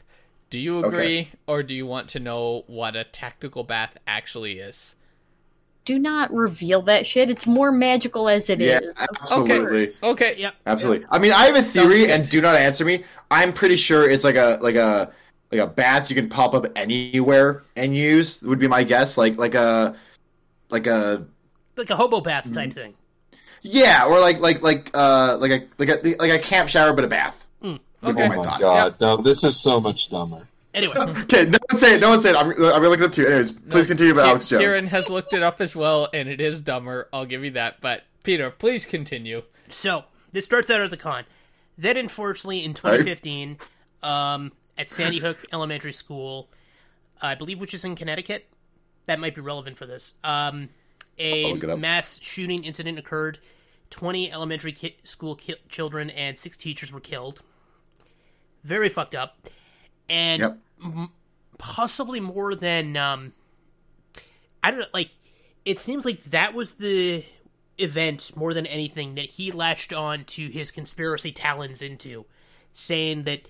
Do 0.51 0.59
you 0.61 0.79
agree, 0.79 1.33
or 1.47 1.63
do 1.63 1.75
you 1.75 1.87
want 1.87 2.09
to 2.11 2.21
know 2.21 2.65
what 2.67 2.95
a 2.95 3.05
tactical 3.05 3.65
bath 3.65 3.97
actually 4.07 4.59
is? 4.61 4.95
Do 5.85 5.99
not 5.99 6.33
reveal 6.33 6.81
that 6.83 7.07
shit. 7.07 7.31
It's 7.31 7.47
more 7.47 7.71
magical 7.73 8.29
as 8.29 8.49
it 8.51 8.61
is. 8.63 8.81
Yeah, 8.83 8.91
Of 9.09 9.09
absolutely. 9.23 9.87
course. 9.87 10.01
Okay. 10.03 10.37
Yep. 10.39 10.55
Absolutely. 10.67 11.07
I 11.11 11.19
mean, 11.19 11.33
I 11.33 11.47
have 11.47 11.57
a 11.57 11.65
Sounds 11.65 11.73
theory, 11.73 12.11
and 12.13 12.29
do 12.29 12.41
not 12.41 12.55
answer 12.57 12.85
me. 12.85 13.05
I'm 13.31 13.53
pretty 13.53 13.77
sure 13.77 14.09
it's 14.09 14.25
like 14.25 14.37
a 14.37 14.59
like 14.61 14.75
a 14.77 15.13
like 15.51 15.61
a 15.61 15.67
bath 15.67 16.11
you 16.11 16.17
can 16.17 16.29
pop 16.29 16.55
up 16.55 16.67
anywhere 16.77 17.65
and 17.77 17.97
use. 17.97 18.43
Would 18.43 18.59
be 18.59 18.69
my 18.69 18.85
guess. 18.85 19.17
Like 19.19 19.37
like 19.39 19.55
a 19.55 19.97
like 20.71 20.87
a 20.87 21.27
Like 21.77 21.91
a 21.91 21.97
hobo 21.97 22.21
bath 22.21 22.53
type 22.53 22.73
thing. 22.73 22.95
yeah, 23.63 24.07
or 24.07 24.21
like 24.21 24.41
like 24.41 24.63
like 24.63 24.91
uh 24.95 25.37
like 25.39 25.51
a 25.53 25.69
like 25.79 25.89
a 25.89 26.15
like 26.19 26.31
a 26.33 26.39
camp 26.39 26.69
shower 26.69 26.93
but 26.93 27.05
a 27.05 27.09
bath. 27.09 27.40
Would 28.03 28.17
okay. 28.17 28.25
Oh 28.27 28.29
my 28.29 28.37
my 28.37 28.45
thought. 28.45 28.61
god, 28.61 29.01
no, 29.01 29.17
this 29.19 29.45
is 29.45 29.59
so 29.59 29.81
much 29.81 30.09
dumber. 30.11 30.47
Anyway, 30.73 30.95
Okay, 30.99 31.45
no 31.47 31.59
one 31.71 31.79
say 31.79 31.97
it. 31.97 32.01
No 32.01 32.11
one 32.11 32.21
say 32.21 32.31
it. 32.31 32.37
I'm 32.37 32.51
I'm 32.53 32.57
gonna 32.59 32.89
look 32.89 33.01
it 33.01 33.05
up 33.07 33.13
too. 33.13 33.27
Anyways, 33.27 33.53
please 33.53 33.87
continue 33.87 34.13
about 34.13 34.25
Ki- 34.25 34.29
Alex 34.31 34.49
Jones. 34.49 34.61
Kieran 34.61 34.87
has 34.87 35.11
looked 35.11 35.33
it 35.33 35.43
up 35.43 35.61
as 35.61 35.75
well, 35.75 36.09
and 36.15 36.29
it 36.29 36.41
is 36.41 36.61
dumber. 36.61 37.09
I'll 37.13 37.27
give 37.27 37.45
you 37.45 37.51
that. 37.53 37.81
But 37.81 38.05
Peter, 38.23 38.51
please 38.51 38.87
continue. 38.87 39.43
so 39.69 40.05
this 40.33 40.45
starts 40.45 40.71
out 40.71 40.81
as 40.81 40.93
a 40.93 40.97
con. 40.97 41.25
Then, 41.77 41.97
unfortunately, 41.97 42.63
in 42.65 42.75
2015, 42.75 43.59
um, 44.03 44.53
at 44.79 44.91
Sandy 44.91 45.19
Hook 45.19 45.45
Elementary 45.53 45.93
School, 45.93 46.49
I 47.21 47.35
believe, 47.35 47.61
which 47.61 47.75
is 47.75 47.85
in 47.85 47.97
Connecticut, 47.97 48.47
that 49.07 49.19
might 49.19 49.35
be 49.35 49.41
relevant 49.41 49.77
for 49.79 49.87
this. 49.87 50.15
Um, 50.23 50.69
a 51.19 51.47
I'll 51.47 51.55
look 51.55 51.65
it 51.65 51.71
up. 51.71 51.79
mass 51.79 52.19
shooting 52.23 52.65
incident 52.65 52.99
occurred. 52.99 53.39
20 53.91 54.31
elementary 54.31 54.73
ki- 54.73 54.97
school 55.05 55.35
ki- 55.35 55.57
children 55.69 56.11
and 56.11 56.39
six 56.39 56.57
teachers 56.57 56.93
were 56.93 57.01
killed. 57.01 57.43
Very 58.65 58.89
fucked 58.89 59.15
up. 59.15 59.49
And 60.09 60.43
Yep. 60.43 60.59
m- 60.85 61.11
possibly 61.59 62.21
more 62.21 62.55
than 62.55 62.97
um 62.97 63.33
I 64.63 64.71
don't 64.71 64.81
know 64.81 64.87
like 64.95 65.11
it 65.65 65.79
seems 65.79 66.05
like 66.05 66.25
that 66.25 66.55
was 66.55 66.73
the 66.75 67.25
event 67.79 68.33
more 68.35 68.53
than 68.55 68.67
anything 68.67 69.15
that 69.15 69.27
he 69.27 69.53
latched 69.53 69.93
on 69.93 70.25
to 70.25 70.49
his 70.49 70.71
conspiracy 70.71 71.33
talons 71.33 71.81
into 71.83 72.25
saying 72.73 73.25
that 73.25 73.43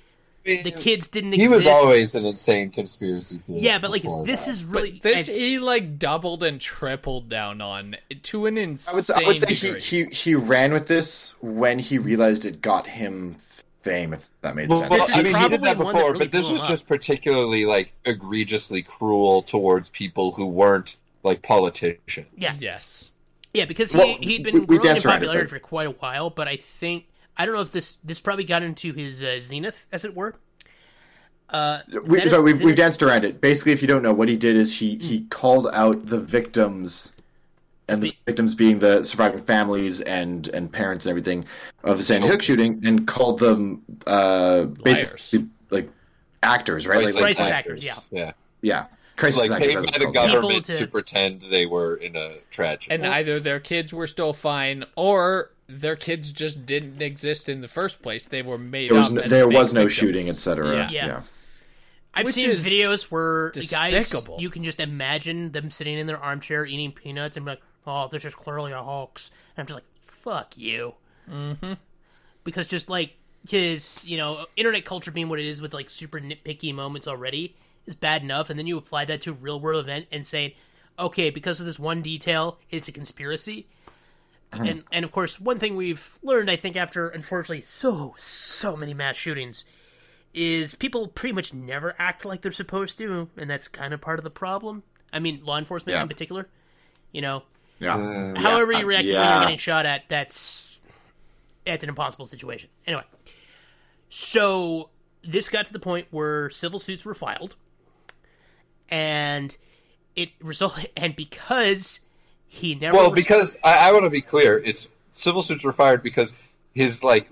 the 0.44 0.72
kids 0.72 1.06
didn't 1.06 1.32
He 1.32 1.42
exist. 1.44 1.54
was 1.56 1.66
always 1.66 2.14
an 2.14 2.24
insane 2.24 2.70
conspiracy 2.70 3.38
theorist. 3.46 3.62
Yeah, 3.64 3.78
but 3.78 3.90
like 3.90 4.02
this 4.24 4.46
that. 4.46 4.50
is 4.50 4.64
really 4.64 4.98
But 5.02 5.14
this 5.14 5.28
and- 5.28 5.36
he 5.36 5.58
like 5.58 5.98
doubled 5.98 6.42
and 6.42 6.60
tripled 6.60 7.28
down 7.28 7.60
on 7.60 7.96
to 8.22 8.46
an 8.46 8.56
I 8.58 8.62
insane 8.62 8.96
would 8.96 9.10
I 9.24 9.26
would 9.28 9.38
say 9.38 9.54
he, 9.54 9.78
he 9.78 10.04
he 10.06 10.34
ran 10.34 10.72
with 10.72 10.86
this 10.88 11.34
when 11.40 11.78
he 11.78 11.98
realized 11.98 12.44
it 12.44 12.60
got 12.62 12.86
him 12.86 13.36
fame. 13.82 14.12
If 14.12 14.28
that 14.42 14.54
made 14.56 14.68
Well, 14.68 14.80
sense. 14.80 14.94
This 14.96 15.08
is 15.10 15.14
I 15.16 15.22
mean, 15.22 15.34
he 15.34 15.48
did 15.48 15.62
that 15.62 15.76
one 15.78 15.86
that 15.86 15.92
before, 15.94 16.12
really 16.12 16.26
but 16.26 16.32
this 16.32 16.50
was 16.50 16.62
just 16.62 16.86
particularly 16.88 17.64
like 17.66 17.92
egregiously 18.04 18.82
cruel 18.82 19.42
towards 19.42 19.88
people 19.90 20.32
who 20.32 20.46
weren't 20.46 20.96
like 21.22 21.42
politicians. 21.42 22.26
Yeah. 22.36 22.52
yes. 22.58 23.10
Yeah, 23.52 23.64
because 23.64 23.92
he 23.92 23.98
Well, 23.98 24.16
he'd 24.20 24.44
been 24.44 24.54
we- 24.54 24.60
we 24.60 24.66
growing 24.66 24.80
in 24.82 24.86
danced 24.86 25.06
around 25.06 25.14
popularity 25.16 25.44
but- 25.44 25.50
for 25.50 25.58
quite 25.58 25.86
a 25.86 25.92
while, 25.92 26.30
but 26.30 26.46
I 26.48 26.56
think 26.56 27.06
I 27.36 27.46
don't 27.46 27.54
know 27.54 27.62
if 27.62 27.72
this 27.72 27.96
this 28.04 28.20
probably 28.20 28.44
got 28.44 28.62
into 28.62 28.92
his 28.92 29.22
uh, 29.22 29.38
zenith, 29.40 29.86
as 29.92 30.04
it 30.04 30.14
were. 30.14 30.34
Uh, 31.48 31.80
We, 32.06 32.28
so 32.28 32.40
we've, 32.42 32.60
we've 32.60 32.76
danced 32.76 33.02
around 33.02 33.24
it. 33.24 33.40
Basically, 33.40 33.72
if 33.72 33.82
you 33.82 33.88
don't 33.88 34.02
know, 34.04 34.12
what 34.12 34.28
he 34.28 34.36
did 34.36 34.54
is 34.54 34.72
he, 34.78 34.96
he 34.98 35.22
called 35.30 35.68
out 35.72 36.06
the 36.06 36.20
victims, 36.20 37.12
and 37.90 38.02
the 38.02 38.14
victims 38.26 38.54
being 38.54 38.78
the 38.78 39.02
surviving 39.04 39.42
families 39.42 40.00
and, 40.02 40.48
and 40.48 40.72
parents 40.72 41.04
and 41.04 41.10
everything 41.10 41.44
of 41.84 41.98
the 41.98 42.04
Sandy 42.04 42.28
Hook 42.28 42.42
shooting, 42.42 42.80
and 42.84 43.06
called 43.06 43.38
them 43.38 43.82
uh, 44.06 44.64
basically 44.64 45.48
like 45.70 45.90
actors, 46.42 46.86
right? 46.86 47.04
Like, 47.04 47.14
like, 47.14 47.36
Racist 47.36 47.50
actors, 47.50 47.84
yeah. 47.84 47.94
Yeah. 48.10 48.32
yeah. 48.62 48.86
crisis 49.16 49.50
like 49.50 49.62
actors, 49.62 49.76
paid 49.76 49.92
by 49.92 49.98
the 49.98 50.12
government 50.12 50.64
to- 50.66 50.74
to... 50.74 50.86
pretend 50.86 51.42
they 51.42 51.66
were 51.66 51.96
in 51.96 52.16
a 52.16 52.34
tragedy. 52.50 52.94
and 52.94 53.06
either 53.06 53.40
their 53.40 53.60
kids 53.60 53.92
were 53.92 54.06
still 54.06 54.32
fine 54.32 54.84
or 54.96 55.50
their 55.68 55.96
kids 55.96 56.32
just 56.32 56.66
didn't 56.66 57.00
exist 57.00 57.48
in 57.48 57.60
the 57.60 57.68
first 57.68 58.02
place. 58.02 58.26
They 58.26 58.42
were 58.42 58.58
made 58.58 58.90
There 58.90 58.96
was 58.96 59.08
up. 59.08 59.14
no, 59.14 59.20
as 59.22 59.30
there 59.30 59.48
fake 59.48 59.56
was 59.56 59.72
no 59.72 59.80
victims. 59.82 59.92
shooting, 59.92 60.28
etc. 60.28 60.74
Yeah. 60.74 60.90
Yeah. 60.90 61.06
yeah. 61.06 61.22
I've 62.12 62.26
Which 62.26 62.34
seen 62.34 62.50
videos 62.50 63.04
where 63.04 63.50
guys 63.70 64.12
you 64.38 64.50
can 64.50 64.64
just 64.64 64.80
imagine 64.80 65.52
them 65.52 65.70
sitting 65.70 65.96
in 65.96 66.08
their 66.08 66.18
armchair 66.18 66.66
eating 66.66 66.90
peanuts 66.90 67.36
and 67.36 67.46
be 67.46 67.52
like, 67.52 67.62
"Oh, 67.86 68.08
this 68.08 68.24
is 68.24 68.34
clearly 68.34 68.72
a 68.72 68.82
hoax," 68.82 69.30
and 69.56 69.62
I'm 69.62 69.66
just 69.66 69.76
like, 69.78 69.86
"Fuck 70.02 70.56
you," 70.56 70.94
mm-hmm. 71.30 71.74
because 72.44 72.66
just 72.66 72.88
like 72.88 73.16
his, 73.48 74.04
you 74.04 74.16
know, 74.16 74.44
internet 74.56 74.84
culture 74.84 75.10
being 75.10 75.28
what 75.28 75.38
it 75.40 75.46
is 75.46 75.62
with 75.62 75.72
like 75.74 75.88
super 75.88 76.20
nitpicky 76.20 76.74
moments 76.74 77.08
already 77.08 77.56
is 77.86 77.96
bad 77.96 78.22
enough, 78.22 78.50
and 78.50 78.58
then 78.58 78.66
you 78.66 78.76
apply 78.76 79.04
that 79.06 79.22
to 79.22 79.30
a 79.30 79.34
real 79.34 79.58
world 79.60 79.82
event 79.82 80.06
and 80.12 80.26
saying, 80.26 80.52
"Okay, 80.98 81.30
because 81.30 81.60
of 81.60 81.66
this 81.66 81.78
one 81.78 82.02
detail, 82.02 82.58
it's 82.70 82.88
a 82.88 82.92
conspiracy." 82.92 83.66
And 84.52 84.82
and 84.90 85.04
of 85.04 85.12
course, 85.12 85.38
one 85.38 85.58
thing 85.60 85.76
we've 85.76 86.18
learned, 86.22 86.50
I 86.50 86.56
think, 86.56 86.74
after 86.76 87.08
unfortunately 87.08 87.60
so 87.60 88.14
so 88.18 88.76
many 88.76 88.92
mass 88.94 89.16
shootings 89.16 89.64
is 90.34 90.74
people 90.74 91.06
pretty 91.08 91.32
much 91.32 91.54
never 91.54 91.94
act 91.98 92.24
like 92.24 92.42
they're 92.42 92.50
supposed 92.52 92.98
to, 92.98 93.28
and 93.36 93.48
that's 93.48 93.68
kind 93.68 93.94
of 93.94 94.00
part 94.00 94.18
of 94.18 94.24
the 94.24 94.30
problem. 94.30 94.82
I 95.12 95.20
mean, 95.20 95.44
law 95.44 95.56
enforcement 95.56 95.94
Yeah. 95.94 96.02
in 96.02 96.08
particular. 96.08 96.48
You 97.12 97.22
know, 97.22 97.44
Yeah. 97.80 97.96
Mm. 97.96 98.38
however 98.38 98.72
Yeah. 98.72 98.78
you 98.80 98.86
react 98.86 99.04
to 99.06 99.12
Yeah. 99.12 99.32
you're 99.34 99.42
getting 99.44 99.58
shot 99.58 99.86
at, 99.86 100.04
that's 100.08 100.78
it's 101.66 101.82
an 101.82 101.88
impossible 101.90 102.26
situation. 102.26 102.68
Anyway, 102.86 103.02
so 104.08 104.90
this 105.22 105.48
got 105.48 105.66
to 105.66 105.72
the 105.72 105.78
point 105.78 106.06
where 106.10 106.50
civil 106.50 106.78
suits 106.78 107.04
were 107.04 107.14
filed, 107.14 107.54
and 108.90 109.56
it 110.16 110.30
resulted, 110.40 110.90
and 110.96 111.14
because 111.16 112.00
he 112.46 112.74
never 112.74 112.96
well, 112.96 113.10
res- 113.12 113.22
because 113.24 113.58
I, 113.64 113.88
I 113.88 113.92
want 113.92 114.04
to 114.04 114.10
be 114.10 114.22
clear, 114.22 114.58
it's 114.58 114.88
civil 115.12 115.42
suits 115.42 115.64
were 115.64 115.72
fired 115.72 116.02
because 116.02 116.34
his 116.74 117.02
like 117.04 117.30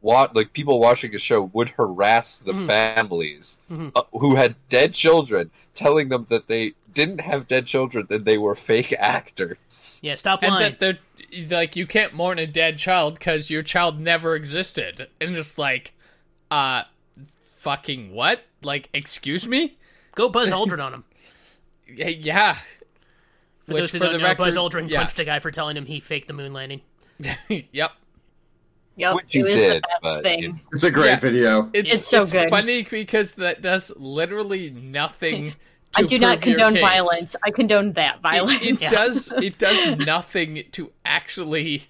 what 0.00 0.34
like 0.36 0.52
people 0.52 0.78
watching 0.78 1.12
his 1.12 1.22
show 1.22 1.44
would 1.52 1.70
harass 1.70 2.38
the 2.40 2.52
Mhm. 2.52 2.66
families 2.66 3.58
Mhm. 3.70 3.92
uh, 3.94 4.02
who 4.12 4.34
had 4.36 4.54
dead 4.68 4.94
children, 4.94 5.50
telling 5.74 6.08
them 6.08 6.26
that 6.28 6.46
they 6.48 6.72
didn't 6.96 7.20
have 7.20 7.46
dead 7.46 7.66
children, 7.66 8.06
then 8.10 8.24
they 8.24 8.38
were 8.38 8.56
fake 8.56 8.92
actors. 8.98 10.00
yeah, 10.02 10.16
stop 10.16 10.42
and 10.42 10.50
lying. 10.52 10.76
that 10.80 10.80
they're 10.80 10.98
like 11.58 11.76
you 11.76 11.86
can't 11.86 12.12
mourn 12.14 12.38
a 12.40 12.46
dead 12.46 12.78
child 12.78 13.14
because 13.14 13.50
your 13.50 13.62
child 13.62 14.00
never 14.00 14.34
existed 14.34 15.08
and 15.20 15.36
it's 15.36 15.58
like 15.58 15.92
uh 16.50 16.82
fucking 17.40 18.12
what 18.12 18.42
like 18.62 18.88
excuse 18.94 19.46
me 19.46 19.76
Go 20.14 20.28
Buzz 20.28 20.50
Aldrin 20.52 20.82
on 20.82 20.94
him. 20.94 21.04
Yeah 21.88 22.54
For 23.64 23.74
Which, 23.74 23.80
those 23.82 23.92
who 23.92 23.98
for 23.98 24.04
don't 24.04 24.12
the 24.14 24.18
know, 24.20 24.34
Buzz 24.36 24.56
Aldrin 24.56 24.88
yeah. 24.88 25.00
punched 25.00 25.18
a 25.18 25.24
guy 25.24 25.40
for 25.40 25.50
telling 25.50 25.76
him 25.76 25.86
he 25.86 26.00
faked 26.00 26.28
the 26.28 26.32
moon 26.34 26.52
landing. 26.52 26.80
yep 27.48 27.92
Yep, 28.98 29.14
Which 29.16 29.34
you 29.34 29.44
was 29.44 29.54
did, 29.54 29.82
the 29.82 29.88
best 29.88 30.02
but 30.02 30.22
thing. 30.24 30.42
you- 30.42 30.60
It's 30.72 30.84
a 30.84 30.90
great 30.90 31.06
Yeah. 31.06 31.18
video. 31.20 31.70
it's, 31.74 31.92
It's 31.94 32.08
so 32.08 32.22
it's 32.22 32.32
good. 32.32 32.48
funny 32.48 32.82
because 32.82 33.34
that 33.34 33.60
does 33.60 33.92
literally 33.98 34.70
nothing 34.70 35.54
I 35.96 36.02
to 36.02 36.06
do 36.08 36.18
not 36.18 36.40
prove 36.40 36.46
your 36.52 36.58
condone 36.58 36.74
case. 36.74 36.82
violence. 36.82 37.36
I 37.44 37.50
condone 37.50 37.92
that 37.92 38.20
violence. 38.22 38.62
It, 38.62 38.68
it 38.74 38.82
Yeah. 38.82 38.90
does. 38.90 39.32
It 39.32 39.58
does 39.58 39.98
nothing 40.06 40.64
to 40.72 40.92
actually 41.04 41.84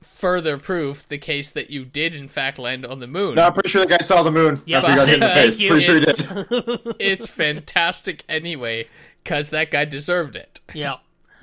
further 0.00 0.58
prove 0.58 1.08
the 1.08 1.18
case 1.18 1.50
that 1.50 1.70
you 1.70 1.84
did 1.84 2.14
in 2.14 2.28
fact 2.28 2.58
land 2.58 2.86
on 2.86 3.00
the 3.00 3.06
moon. 3.06 3.34
No, 3.34 3.46
I'm 3.46 3.52
pretty 3.52 3.68
sure 3.68 3.82
the 3.82 3.88
guy 3.90 3.98
saw 3.98 4.22
the 4.22 4.30
moon 4.30 4.62
Yeah, 4.64 4.78
after 4.78 4.90
he 4.90 4.96
got 4.96 5.08
hit 5.08 5.14
in 5.14 5.20
the 5.20 5.26
face. 5.34 5.56
Pretty 5.56 5.80
sure 5.80 5.94
he 5.98 6.04
did. 6.04 6.96
It's 7.00 7.28
fantastic 7.28 8.24
anyway 8.28 8.86
because 9.24 9.50
that 9.50 9.70
guy 9.70 9.84
deserved 9.84 10.36
it. 10.36 10.60
Yeah. 10.74 10.96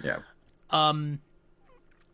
Yeah. 0.04 0.20
Um. 0.70 1.20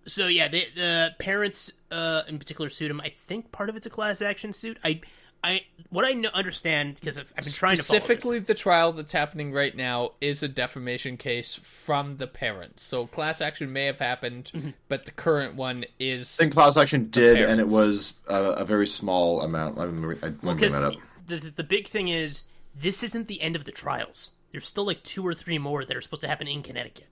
So 0.07 0.25
yeah, 0.27 0.47
the 0.47 0.65
the 0.75 1.15
parents, 1.19 1.71
uh, 1.91 2.23
in 2.27 2.39
particular, 2.39 2.69
sued 2.69 2.89
him. 2.89 2.99
I 3.01 3.09
think 3.09 3.51
part 3.51 3.69
of 3.69 3.75
it's 3.75 3.85
a 3.85 3.89
class 3.91 4.19
action 4.21 4.51
suit. 4.51 4.77
I, 4.83 5.01
I, 5.43 5.61
what 5.89 6.05
I 6.05 6.11
know, 6.11 6.29
understand 6.33 6.95
because 6.95 7.17
I've, 7.17 7.33
I've 7.35 7.43
been 7.43 7.53
trying 7.53 7.75
to. 7.77 7.81
Specifically, 7.83 8.39
the 8.39 8.53
trial 8.53 8.91
that's 8.93 9.11
happening 9.11 9.51
right 9.51 9.75
now 9.75 10.11
is 10.21 10.43
a 10.43 10.47
defamation 10.47 11.17
case 11.17 11.55
from 11.55 12.17
the 12.17 12.27
parents. 12.27 12.83
So 12.83 13.07
class 13.07 13.41
action 13.41 13.73
may 13.73 13.85
have 13.85 13.97
happened, 13.99 14.51
Mm-hmm. 14.53 14.69
but 14.87 15.05
the 15.05 15.11
current 15.11 15.55
one 15.55 15.85
is 15.99 16.37
I 16.39 16.43
think 16.43 16.53
class 16.53 16.77
action 16.77 17.09
did, 17.09 17.37
and 17.41 17.59
it 17.59 17.67
was 17.67 18.13
a, 18.29 18.41
a 18.51 18.65
very 18.65 18.85
small 18.87 19.41
amount. 19.41 19.79
I'm, 19.79 20.03
I'm 20.21 20.39
Well, 20.43 20.55
that 20.55 20.73
up. 20.83 20.93
the, 21.27 21.37
the 21.37 21.49
the 21.49 21.63
big 21.63 21.87
thing 21.87 22.07
is 22.09 22.43
this 22.79 23.01
isn't 23.03 23.27
the 23.27 23.41
end 23.41 23.55
of 23.55 23.63
the 23.65 23.71
trials. 23.71 24.31
There's 24.51 24.67
still 24.67 24.85
like 24.85 25.01
two 25.03 25.25
or 25.25 25.33
three 25.33 25.57
more 25.57 25.83
that 25.83 25.95
are 25.97 26.01
supposed 26.01 26.21
to 26.21 26.27
happen 26.27 26.47
in 26.47 26.61
Connecticut, 26.61 27.07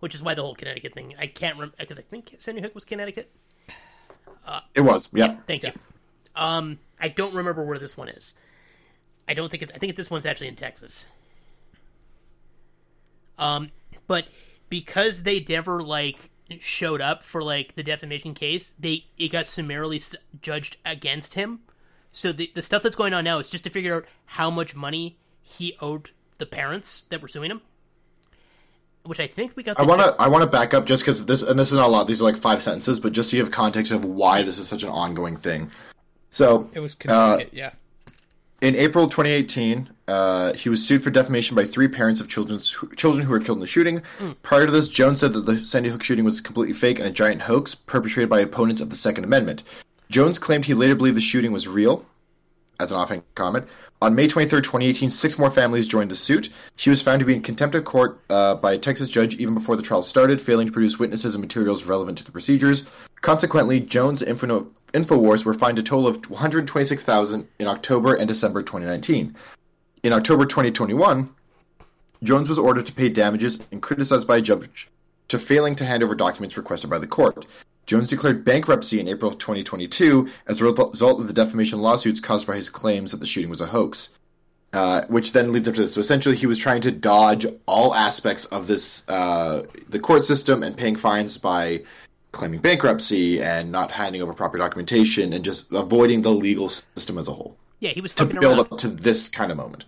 which 0.00 0.14
is 0.14 0.22
why 0.22 0.34
the 0.34 0.42
whole 0.42 0.54
Connecticut 0.54 0.92
thing. 0.94 1.14
I 1.18 1.26
can't 1.26 1.56
remember 1.56 1.74
because 1.78 1.98
I 1.98 2.02
think 2.02 2.36
Sandy 2.38 2.60
Hook 2.60 2.74
was 2.74 2.84
Connecticut. 2.84 3.30
It 4.74 4.82
was, 4.82 5.08
yeah. 5.12 5.36
Thank 5.46 5.62
you. 5.64 5.72
Um, 6.36 6.78
I 7.00 7.08
don't 7.08 7.34
remember 7.34 7.64
where 7.64 7.78
this 7.78 7.96
one 7.96 8.08
is. 8.08 8.34
I 9.28 9.34
don't 9.34 9.50
think 9.50 9.62
it's. 9.62 9.72
I 9.72 9.78
think 9.78 9.96
this 9.96 10.10
one's 10.10 10.26
actually 10.26 10.48
in 10.48 10.56
Texas. 10.56 11.06
Um, 13.38 13.70
but 14.06 14.26
because 14.68 15.22
they 15.22 15.44
never 15.48 15.82
like 15.82 16.30
showed 16.60 17.00
up 17.00 17.22
for 17.22 17.42
like 17.42 17.74
the 17.74 17.82
defamation 17.82 18.34
case, 18.34 18.74
they 18.78 19.06
it 19.18 19.28
got 19.28 19.46
summarily 19.46 19.96
s- 19.96 20.16
judged 20.40 20.76
against 20.84 21.34
him. 21.34 21.60
So 22.12 22.32
the 22.32 22.50
the 22.54 22.62
stuff 22.62 22.82
that's 22.82 22.96
going 22.96 23.14
on 23.14 23.24
now 23.24 23.38
is 23.38 23.48
just 23.48 23.64
to 23.64 23.70
figure 23.70 23.96
out 23.96 24.04
how 24.26 24.50
much 24.50 24.74
money 24.74 25.18
he 25.42 25.76
owed 25.80 26.10
the 26.38 26.46
parents 26.46 27.04
that 27.10 27.22
were 27.22 27.28
suing 27.28 27.50
him. 27.50 27.60
Which 29.04 29.20
I 29.20 29.26
think 29.26 29.54
we 29.56 29.62
got. 29.62 29.78
I 29.78 29.82
want 29.82 30.00
to 30.00 30.14
I 30.18 30.28
want 30.28 30.44
to 30.44 30.50
back 30.50 30.72
up 30.74 30.86
just 30.86 31.02
because 31.02 31.26
this 31.26 31.42
and 31.42 31.58
this 31.58 31.72
is 31.72 31.78
not 31.78 31.88
a 31.88 31.92
lot. 31.92 32.06
These 32.06 32.20
are 32.20 32.24
like 32.24 32.36
five 32.36 32.62
sentences, 32.62 33.00
but 33.00 33.12
just 33.12 33.30
to 33.30 33.36
give 33.36 33.50
context 33.50 33.92
of 33.92 34.04
why 34.04 34.42
this 34.42 34.58
is 34.58 34.66
such 34.68 34.82
an 34.82 34.88
ongoing 34.88 35.36
thing. 35.36 35.70
So 36.34 36.68
it 36.74 36.80
was 36.80 36.96
Uh, 37.06 37.38
yeah, 37.52 37.70
in 38.60 38.74
April 38.74 39.08
2018, 39.08 39.88
uh, 40.08 40.52
he 40.54 40.68
was 40.68 40.84
sued 40.84 41.04
for 41.04 41.10
defamation 41.10 41.54
by 41.54 41.64
three 41.64 41.86
parents 41.86 42.20
of 42.20 42.28
children's 42.28 42.76
children 42.96 43.24
who 43.24 43.30
were 43.30 43.38
killed 43.38 43.58
in 43.58 43.60
the 43.60 43.68
shooting. 43.68 44.02
Prior 44.42 44.66
to 44.66 44.72
this, 44.72 44.88
Jones 44.88 45.20
said 45.20 45.32
that 45.34 45.46
the 45.46 45.64
Sandy 45.64 45.90
Hook 45.90 46.02
shooting 46.02 46.24
was 46.24 46.40
completely 46.40 46.74
fake 46.74 46.98
and 46.98 47.06
a 47.06 47.12
giant 47.12 47.42
hoax 47.42 47.74
perpetrated 47.74 48.28
by 48.28 48.40
opponents 48.40 48.80
of 48.80 48.90
the 48.90 48.96
Second 48.96 49.22
Amendment. 49.22 49.62
Jones 50.10 50.40
claimed 50.40 50.64
he 50.64 50.74
later 50.74 50.96
believed 50.96 51.16
the 51.16 51.20
shooting 51.20 51.52
was 51.52 51.68
real, 51.68 52.04
as 52.80 52.92
an 52.92 52.98
offhand 52.98 53.22
comment. 53.34 53.66
On 54.02 54.14
May 54.14 54.28
23, 54.28 54.60
2018, 54.60 55.10
six 55.10 55.38
more 55.38 55.50
families 55.50 55.86
joined 55.86 56.10
the 56.10 56.16
suit. 56.16 56.50
She 56.76 56.90
was 56.90 57.00
found 57.00 57.20
to 57.20 57.24
be 57.24 57.34
in 57.34 57.42
contempt 57.42 57.74
of 57.74 57.84
court 57.84 58.20
uh, 58.28 58.56
by 58.56 58.72
a 58.72 58.78
Texas 58.78 59.08
judge 59.08 59.36
even 59.36 59.54
before 59.54 59.76
the 59.76 59.82
trial 59.82 60.02
started, 60.02 60.42
failing 60.42 60.66
to 60.66 60.72
produce 60.72 60.98
witnesses 60.98 61.34
and 61.34 61.42
materials 61.42 61.84
relevant 61.84 62.18
to 62.18 62.24
the 62.24 62.32
procedures. 62.32 62.86
Consequently, 63.22 63.80
Jones 63.80 64.20
and 64.20 64.30
Info- 64.30 64.66
Infowars 64.92 65.44
were 65.44 65.54
fined 65.54 65.78
a 65.78 65.82
total 65.82 66.06
of 66.06 66.16
126000 66.16 67.48
in 67.58 67.66
October 67.66 68.14
and 68.14 68.28
December 68.28 68.62
2019. 68.62 69.34
In 70.02 70.12
October 70.12 70.44
2021, 70.44 71.34
Jones 72.22 72.48
was 72.48 72.58
ordered 72.58 72.86
to 72.86 72.92
pay 72.92 73.08
damages 73.08 73.66
and 73.72 73.80
criticized 73.80 74.28
by 74.28 74.36
a 74.36 74.42
judge 74.42 74.90
to 75.28 75.38
failing 75.38 75.74
to 75.76 75.84
hand 75.84 76.02
over 76.02 76.14
documents 76.14 76.56
requested 76.56 76.90
by 76.90 76.98
the 76.98 77.06
court. 77.06 77.46
Jones 77.86 78.08
declared 78.08 78.44
bankruptcy 78.44 79.00
in 79.00 79.08
April 79.08 79.30
of 79.30 79.38
2022 79.38 80.28
as 80.46 80.60
a 80.60 80.64
result 80.64 81.20
of 81.20 81.26
the 81.26 81.32
defamation 81.32 81.80
lawsuits 81.80 82.20
caused 82.20 82.46
by 82.46 82.56
his 82.56 82.70
claims 82.70 83.10
that 83.10 83.18
the 83.18 83.26
shooting 83.26 83.50
was 83.50 83.60
a 83.60 83.66
hoax. 83.66 84.16
Uh, 84.72 85.06
which 85.06 85.32
then 85.32 85.52
leads 85.52 85.68
up 85.68 85.76
to 85.76 85.82
this. 85.82 85.94
So 85.94 86.00
essentially, 86.00 86.34
he 86.34 86.48
was 86.48 86.58
trying 86.58 86.80
to 86.80 86.90
dodge 86.90 87.46
all 87.66 87.94
aspects 87.94 88.46
of 88.46 88.66
this, 88.66 89.08
uh, 89.08 89.62
the 89.88 90.00
court 90.00 90.24
system, 90.24 90.64
and 90.64 90.76
paying 90.76 90.96
fines 90.96 91.38
by 91.38 91.84
claiming 92.32 92.58
bankruptcy 92.58 93.40
and 93.40 93.70
not 93.70 93.92
handing 93.92 94.20
over 94.20 94.34
proper 94.34 94.58
documentation 94.58 95.32
and 95.32 95.44
just 95.44 95.72
avoiding 95.72 96.22
the 96.22 96.32
legal 96.32 96.68
system 96.68 97.18
as 97.18 97.28
a 97.28 97.32
whole 97.32 97.56
yeah, 97.84 97.90
he 97.90 98.00
was 98.00 98.12
to 98.12 98.24
build 98.24 98.44
around. 98.44 98.58
up 98.60 98.78
to 98.78 98.88
this 98.88 99.28
kind 99.28 99.50
of 99.50 99.58
moment. 99.58 99.84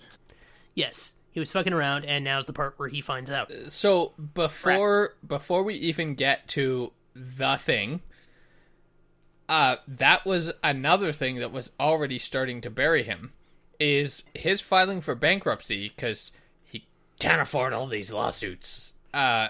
Yes, 0.75 1.15
he 1.31 1.41
was 1.41 1.51
fucking 1.51 1.73
around, 1.73 2.05
and 2.05 2.25
now's 2.25 2.45
the 2.45 2.53
part 2.53 2.75
where 2.77 2.91
he 2.91 3.01
finds 3.01 3.31
out. 3.31 3.51
So 3.69 4.13
before 4.35 5.17
before 5.27 5.63
we 5.63 5.75
even 5.77 6.15
get 6.15 6.47
to 6.49 6.93
the 7.17 7.57
thing, 7.57 8.01
uh, 9.49 9.77
that 9.87 10.27
was 10.27 10.53
another 10.63 11.13
thing 11.13 11.37
that 11.37 11.53
was 11.53 11.71
already 11.81 12.19
starting 12.19 12.61
to 12.61 12.71
bury 12.71 13.03
him. 13.03 13.33
Is 13.79 14.25
his 14.35 14.63
filing 14.63 15.03
for 15.03 15.15
bankruptcy 15.15 15.93
because 15.95 16.33
he 16.65 16.87
can't 17.19 17.43
afford 17.43 17.73
all 17.75 17.87
these 17.87 18.13
lawsuits. 18.13 18.95
Uh, 19.13 19.49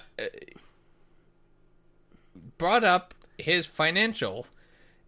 brought 2.58 2.84
up 2.84 3.14
his 3.38 3.66
financial 3.66 4.46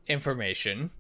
information 0.07 0.91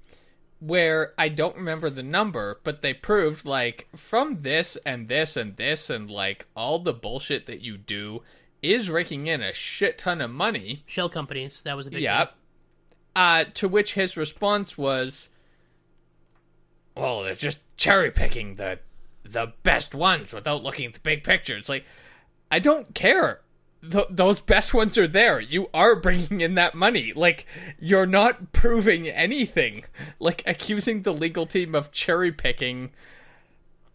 where 0.60 1.12
I 1.16 1.28
don't 1.28 1.56
remember 1.56 1.90
the 1.90 2.02
number, 2.02 2.60
but 2.64 2.82
they 2.82 2.92
proved 2.92 3.44
like 3.44 3.88
from 3.94 4.42
this 4.42 4.76
and 4.84 5.08
this 5.08 5.36
and 5.36 5.56
this 5.56 5.88
and 5.88 6.10
like 6.10 6.46
all 6.56 6.78
the 6.78 6.92
bullshit 6.92 7.46
that 7.46 7.60
you 7.60 7.76
do 7.78 8.22
is 8.62 8.90
raking 8.90 9.26
in 9.26 9.42
a 9.42 9.52
shit 9.52 9.98
ton 9.98 10.20
of 10.20 10.30
money. 10.30 10.82
Shell 10.86 11.08
companies, 11.10 11.62
that 11.62 11.76
was 11.76 11.86
a 11.86 11.90
big 11.90 12.02
Yep. 12.02 12.34
Uh, 13.16 13.44
to 13.54 13.68
which 13.68 13.94
his 13.94 14.16
response 14.16 14.78
was, 14.78 15.28
"Well, 16.94 17.22
they're 17.22 17.34
just 17.34 17.58
cherry 17.76 18.10
picking 18.10 18.56
the 18.56 18.78
the 19.24 19.52
best 19.62 19.94
ones 19.94 20.32
without 20.32 20.62
looking 20.62 20.86
at 20.86 20.94
the 20.94 21.00
big 21.00 21.22
picture. 21.22 21.56
It's 21.56 21.68
like 21.68 21.84
I 22.50 22.58
don't 22.58 22.94
care. 22.94 23.40
Th- 23.88 24.06
those 24.10 24.40
best 24.40 24.74
ones 24.74 24.98
are 24.98 25.06
there. 25.06 25.38
You 25.38 25.68
are 25.72 25.94
bringing 25.96 26.40
in 26.40 26.54
that 26.54 26.74
money. 26.74 27.12
Like 27.14 27.46
you're 27.78 28.06
not 28.06 28.52
proving 28.52 29.08
anything. 29.08 29.84
Like 30.18 30.42
accusing 30.46 31.02
the 31.02 31.12
legal 31.14 31.46
team 31.46 31.74
of 31.74 31.92
cherry 31.92 32.32
picking 32.32 32.90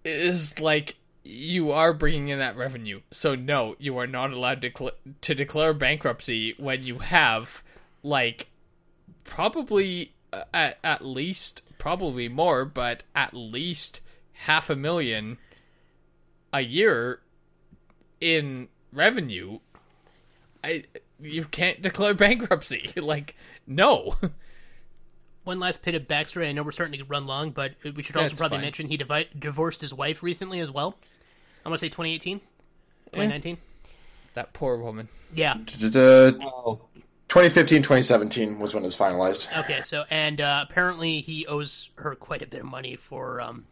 is 0.05 0.59
like 0.59 0.95
you 1.23 1.71
are 1.71 1.93
bringing 1.93 2.27
in 2.29 2.39
that 2.39 2.57
revenue. 2.57 3.01
So 3.11 3.35
no, 3.35 3.75
you 3.79 3.97
are 3.97 4.07
not 4.07 4.31
allowed 4.31 4.61
to 4.63 4.71
cl- 4.75 4.91
to 5.21 5.35
declare 5.35 5.73
bankruptcy 5.73 6.53
when 6.57 6.83
you 6.83 6.99
have 6.99 7.63
like 8.01 8.47
probably 9.23 10.13
uh, 10.31 10.43
at 10.53 10.79
at 10.83 11.05
least 11.05 11.61
probably 11.77 12.27
more, 12.27 12.65
but 12.65 13.03
at 13.15 13.33
least 13.33 14.01
half 14.33 14.69
a 14.69 14.75
million 14.75 15.37
a 16.51 16.61
year 16.61 17.21
in 18.19 18.67
revenue. 18.91 19.59
I 20.63 20.83
you 21.21 21.45
can't 21.45 21.81
declare 21.81 22.13
bankruptcy. 22.15 22.91
like 22.97 23.35
no. 23.65 24.17
One 25.45 25.59
last 25.59 25.83
bit 25.83 25.93
of 25.93 26.03
backstory. 26.03 26.47
I 26.47 26.53
know 26.53 26.63
we're 26.63 26.71
starting 26.71 26.97
to 26.99 27.05
run 27.05 27.27
long, 27.27 27.51
but 27.51 27.73
we 27.83 28.01
should 28.01 28.15
also 28.15 28.29
That's 28.29 28.39
probably 28.39 28.59
fine. 28.59 28.63
mention 28.65 28.87
he 28.87 28.95
divi- 28.95 29.27
divorced 29.37 29.81
his 29.81 29.93
wife 29.93 30.23
recently 30.23 30.61
as 30.61 30.71
well. 30.71 30.95
I'm 31.65 31.69
gonna 31.69 31.77
say 31.77 31.87
2018, 31.89 32.39
2019. 33.11 33.57
that 34.33 34.53
poor 34.53 34.77
woman. 34.77 35.07
Yeah. 35.33 35.55
Da-da-da. 35.65 36.37
Oh, 36.45 36.81
2015, 37.29 37.81
2017 37.81 38.59
was 38.59 38.73
when 38.73 38.83
it 38.83 38.87
was 38.87 38.95
finalized. 38.97 39.57
Okay. 39.61 39.81
So, 39.83 40.03
and 40.09 40.39
uh, 40.41 40.65
apparently 40.69 41.21
he 41.21 41.47
owes 41.47 41.89
her 41.97 42.15
quite 42.15 42.41
a 42.41 42.45
bit 42.47 42.59
of 42.59 42.65
money 42.67 42.95
for 42.95 43.41
um, 43.41 43.65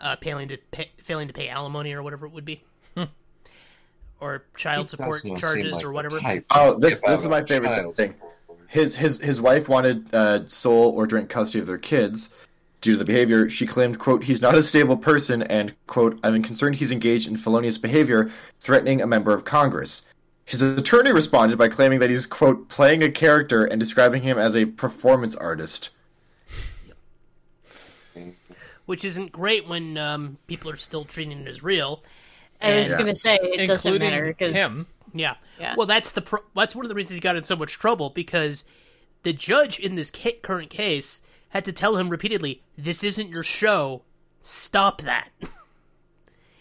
uh, 0.00 0.16
failing 0.22 0.48
to 0.48 0.56
pay, 0.70 0.90
failing 0.98 1.28
to 1.28 1.34
pay 1.34 1.48
alimony 1.48 1.92
or 1.92 2.02
whatever 2.02 2.26
it 2.26 2.32
would 2.32 2.44
be, 2.44 2.62
or 4.20 4.44
child 4.56 4.88
support 4.88 5.14
does 5.14 5.24
not 5.24 5.38
charges 5.38 5.64
seem 5.64 5.72
like 5.72 5.84
or 5.84 5.88
the 5.88 5.92
whatever. 5.92 6.20
type 6.20 6.48
to 6.48 6.58
Oh, 6.58 6.78
this 6.78 6.98
skip 6.98 7.08
this 7.10 7.22
is 7.24 7.28
my 7.28 7.40
on 7.40 7.46
favorite 7.46 7.68
child 7.68 7.96
thing. 7.96 8.12
support. 8.12 8.30
His 8.68 8.96
his 8.96 9.20
his 9.20 9.40
wife 9.40 9.68
wanted 9.68 10.12
uh, 10.14 10.48
sole 10.48 10.92
or 10.96 11.06
joint 11.06 11.28
custody 11.28 11.60
of 11.60 11.66
their 11.66 11.78
kids 11.78 12.30
due 12.84 12.92
to 12.92 12.98
the 12.98 13.04
behavior. 13.04 13.48
She 13.48 13.66
claimed, 13.66 13.98
"quote 13.98 14.22
He's 14.22 14.42
not 14.42 14.54
a 14.54 14.62
stable 14.62 14.96
person," 14.98 15.42
and 15.42 15.74
quote 15.86 16.20
I'm 16.22 16.42
concerned 16.42 16.76
he's 16.76 16.92
engaged 16.92 17.26
in 17.26 17.36
felonious 17.36 17.78
behavior, 17.78 18.30
threatening 18.60 19.00
a 19.00 19.06
member 19.06 19.32
of 19.32 19.44
Congress. 19.46 20.06
His 20.44 20.60
attorney 20.60 21.10
responded 21.10 21.56
by 21.56 21.68
claiming 21.68 21.98
that 22.00 22.10
he's 22.10 22.26
quote 22.26 22.68
playing 22.68 23.02
a 23.02 23.10
character 23.10 23.64
and 23.64 23.80
describing 23.80 24.22
him 24.22 24.38
as 24.38 24.54
a 24.54 24.66
performance 24.66 25.34
artist. 25.34 25.90
which 28.86 29.02
isn't 29.02 29.32
great 29.32 29.66
when 29.66 29.96
um, 29.96 30.36
people 30.46 30.70
are 30.70 30.76
still 30.76 31.06
treating 31.06 31.40
it 31.40 31.48
as 31.48 31.62
real. 31.62 32.02
I 32.60 32.80
was 32.80 32.90
And- 32.90 32.98
gonna 32.98 33.16
say 33.16 33.36
it 33.36 33.66
doesn't 33.66 33.92
including 33.92 34.10
matter 34.10 34.26
because 34.26 34.52
him. 34.52 34.86
Yeah. 35.14 35.36
Yeah. 35.58 35.74
Well, 35.74 35.86
that's 35.86 36.12
the 36.12 36.20
pro- 36.20 36.42
that's 36.54 36.76
one 36.76 36.84
of 36.84 36.90
the 36.90 36.94
reasons 36.94 37.14
he 37.14 37.20
got 37.20 37.34
in 37.34 37.44
so 37.44 37.56
much 37.56 37.72
trouble 37.78 38.10
because 38.10 38.64
the 39.22 39.32
judge 39.32 39.78
in 39.78 39.94
this 39.94 40.10
ca- 40.14 40.38
current 40.42 40.68
case 40.68 41.22
had 41.54 41.64
to 41.64 41.72
tell 41.72 41.96
him 41.96 42.10
repeatedly, 42.10 42.62
"This 42.76 43.02
isn't 43.02 43.28
your 43.30 43.42
show. 43.42 44.02
Stop 44.42 45.00
that." 45.02 45.30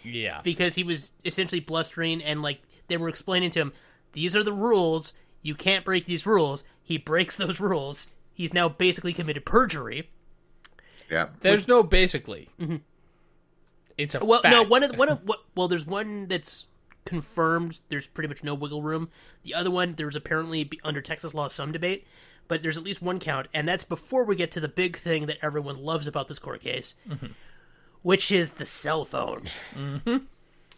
Yeah. 0.05 0.41
because 0.43 0.75
he 0.75 0.83
was 0.83 1.11
essentially 1.25 1.59
blustering 1.61 2.21
and 2.21 2.41
like 2.41 2.61
they 2.87 2.97
were 2.97 3.09
explaining 3.09 3.49
to 3.51 3.59
him, 3.59 3.73
"These 4.13 4.35
are 4.35 4.43
the 4.43 4.53
rules. 4.53 5.13
You 5.41 5.55
can't 5.55 5.83
break 5.85 6.05
these 6.05 6.25
rules." 6.25 6.63
He 6.81 6.97
breaks 6.97 7.35
those 7.37 7.59
rules. 7.59 8.09
He's 8.33 8.53
now 8.53 8.67
basically 8.67 9.13
committed 9.13 9.45
perjury. 9.45 10.09
Yeah. 11.09 11.29
There's 11.41 11.67
no 11.67 11.83
basically. 11.83 12.49
It's 13.97 14.15
a 14.15 14.19
Mm-hmm. 14.19 14.27
Well, 14.27 14.41
fact. 14.41 14.51
no, 14.53 14.63
one 14.63 14.83
of 14.83 14.97
one 14.97 15.09
of 15.09 15.19
what? 15.25 15.39
Well, 15.55 15.67
there's 15.67 15.85
one 15.85 16.27
that's 16.27 16.65
confirmed. 17.05 17.79
There's 17.89 18.07
pretty 18.07 18.27
much 18.27 18.43
no 18.43 18.53
wiggle 18.55 18.81
room. 18.81 19.09
The 19.43 19.53
other 19.53 19.71
one, 19.71 19.93
there's 19.95 20.15
apparently 20.15 20.69
under 20.83 21.01
Texas 21.01 21.33
law 21.33 21.47
some 21.47 21.71
debate, 21.71 22.05
but 22.47 22.61
there's 22.61 22.77
at 22.77 22.83
least 22.83 23.01
one 23.01 23.19
count, 23.19 23.47
and 23.53 23.67
that's 23.67 23.83
before 23.83 24.25
we 24.25 24.35
get 24.35 24.51
to 24.51 24.59
the 24.59 24.67
big 24.67 24.97
thing 24.97 25.25
that 25.27 25.37
everyone 25.41 25.77
loves 25.77 26.07
about 26.07 26.27
this 26.27 26.39
court 26.39 26.61
case, 26.61 26.95
which 28.01 28.31
is 28.31 28.51
the 28.51 28.65
cell 28.65 29.05
phone. 29.05 29.49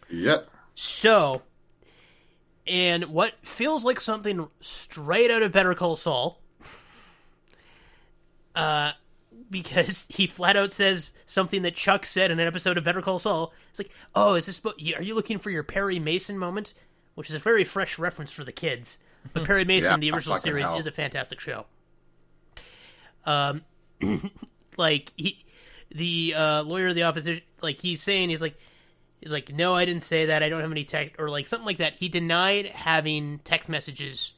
Yeah. 0.08 0.38
So, 0.74 1.42
and 2.66 3.06
what 3.06 3.34
feels 3.42 3.84
like 3.84 4.00
something 4.00 4.48
straight 4.60 5.30
out 5.30 5.42
of 5.42 5.52
Better 5.52 5.74
Call 5.74 5.96
Saul, 5.96 6.40
uh, 8.54 8.92
because 9.50 10.06
he 10.08 10.26
flat 10.26 10.56
out 10.56 10.72
says 10.72 11.12
something 11.24 11.62
that 11.62 11.76
Chuck 11.76 12.06
said 12.06 12.30
in 12.30 12.40
an 12.40 12.46
episode 12.46 12.78
of 12.78 12.84
Better 12.84 13.02
Call 13.02 13.18
Saul. 13.18 13.52
It's 13.70 13.78
like, 13.78 13.90
oh, 14.14 14.34
is 14.34 14.46
this? 14.46 14.60
Are 14.64 15.02
you 15.02 15.14
looking 15.14 15.38
for 15.38 15.50
your 15.50 15.62
Perry 15.62 15.98
Mason 15.98 16.38
moment? 16.38 16.74
Which 17.14 17.30
is 17.30 17.36
a 17.36 17.38
very 17.38 17.64
fresh 17.64 17.98
reference 17.98 18.32
for 18.32 18.44
the 18.44 18.52
kids. 18.52 18.98
But 19.32 19.44
Perry 19.44 19.64
Mason, 19.64 19.92
Yeah, 19.92 19.96
the 19.98 20.10
original 20.16 20.36
series, 20.36 20.64
hell. 20.68 20.78
is 20.78 20.86
a 20.86 20.92
fantastic 20.92 21.40
show. 21.40 21.66
Um, 23.24 23.62
like 24.76 25.12
he, 25.16 25.44
the 25.90 26.34
uh, 26.36 26.62
lawyer 26.62 26.88
of 26.88 26.94
the 26.94 27.02
office, 27.02 27.28
like 27.62 27.80
he's 27.80 28.02
saying, 28.02 28.30
he's 28.30 28.42
like, 28.42 28.56
he's 29.20 29.32
like, 29.32 29.52
no, 29.52 29.74
I 29.74 29.84
didn't 29.84 30.02
say 30.02 30.26
that. 30.26 30.42
I 30.42 30.48
don't 30.48 30.60
have 30.60 30.70
any 30.70 30.84
text, 30.84 31.16
or 31.18 31.28
like 31.30 31.46
something 31.46 31.66
like 31.66 31.78
that. 31.78 31.94
He 31.94 32.08
denied 32.08 32.66
having 32.66 33.40
text 33.44 33.68
messages 33.68 34.32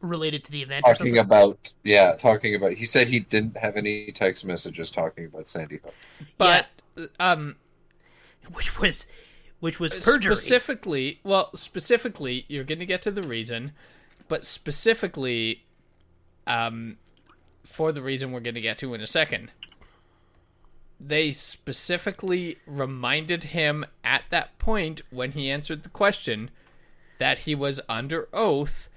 related 0.00 0.44
to 0.44 0.50
the 0.52 0.62
event. 0.62 0.84
Or 0.86 0.92
Talking 0.94 1.14
something. 1.14 1.18
about 1.18 1.72
yeah, 1.84 2.14
talking 2.14 2.54
about. 2.54 2.72
He 2.72 2.84
said 2.84 3.08
he 3.08 3.20
didn't 3.20 3.56
have 3.56 3.76
any 3.76 4.12
text 4.12 4.44
messages 4.44 4.90
talking 4.90 5.26
about 5.26 5.48
Sandy 5.48 5.78
Hook. 5.82 5.94
but 6.38 6.66
um 7.18 7.56
which 8.52 8.78
was, 8.78 9.06
which 9.60 9.78
was 9.78 9.94
perjury. 9.94 10.34
specifically, 10.34 11.20
well, 11.22 11.50
specifically, 11.54 12.44
you're 12.48 12.64
going 12.64 12.78
to 12.78 12.86
get 12.86 13.02
to 13.02 13.10
the 13.10 13.22
reason, 13.22 13.72
but 14.28 14.44
specifically 14.44 15.64
um 16.46 16.96
for 17.64 17.92
the 17.92 18.02
reason 18.02 18.32
we're 18.32 18.40
going 18.40 18.54
to 18.54 18.60
get 18.60 18.78
to 18.78 18.94
in 18.94 19.00
a 19.00 19.06
second. 19.06 19.50
They 20.98 21.30
specifically 21.30 22.58
reminded 22.66 23.44
him 23.44 23.86
at 24.02 24.24
that 24.30 24.58
point 24.58 25.02
when 25.10 25.32
he 25.32 25.50
answered 25.50 25.82
the 25.82 25.88
question 25.88 26.50
that 27.18 27.40
he 27.40 27.54
was 27.54 27.80
under 27.88 28.28
oath 28.32 28.88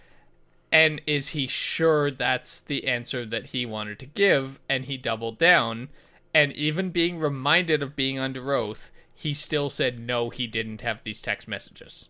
and 0.72 1.02
is 1.06 1.30
he 1.30 1.46
sure 1.46 2.10
that's 2.10 2.60
the 2.60 2.88
answer 2.88 3.26
that 3.26 3.48
he 3.48 3.66
wanted 3.66 4.00
to 4.00 4.06
give 4.06 4.60
and 4.68 4.86
he 4.86 4.98
doubled 4.98 5.38
down 5.38 5.90
and 6.34 6.52
even 6.54 6.90
being 6.90 7.20
reminded 7.20 7.84
of 7.84 7.96
being 7.96 8.18
under 8.18 8.54
oath 8.54 8.92
he 9.24 9.34
still 9.34 9.70
said 9.70 10.00
no 10.00 10.30
he 10.30 10.46
didn't 10.48 10.82
have 10.82 11.02
these 11.04 11.20
text 11.22 11.48
messages 11.48 12.10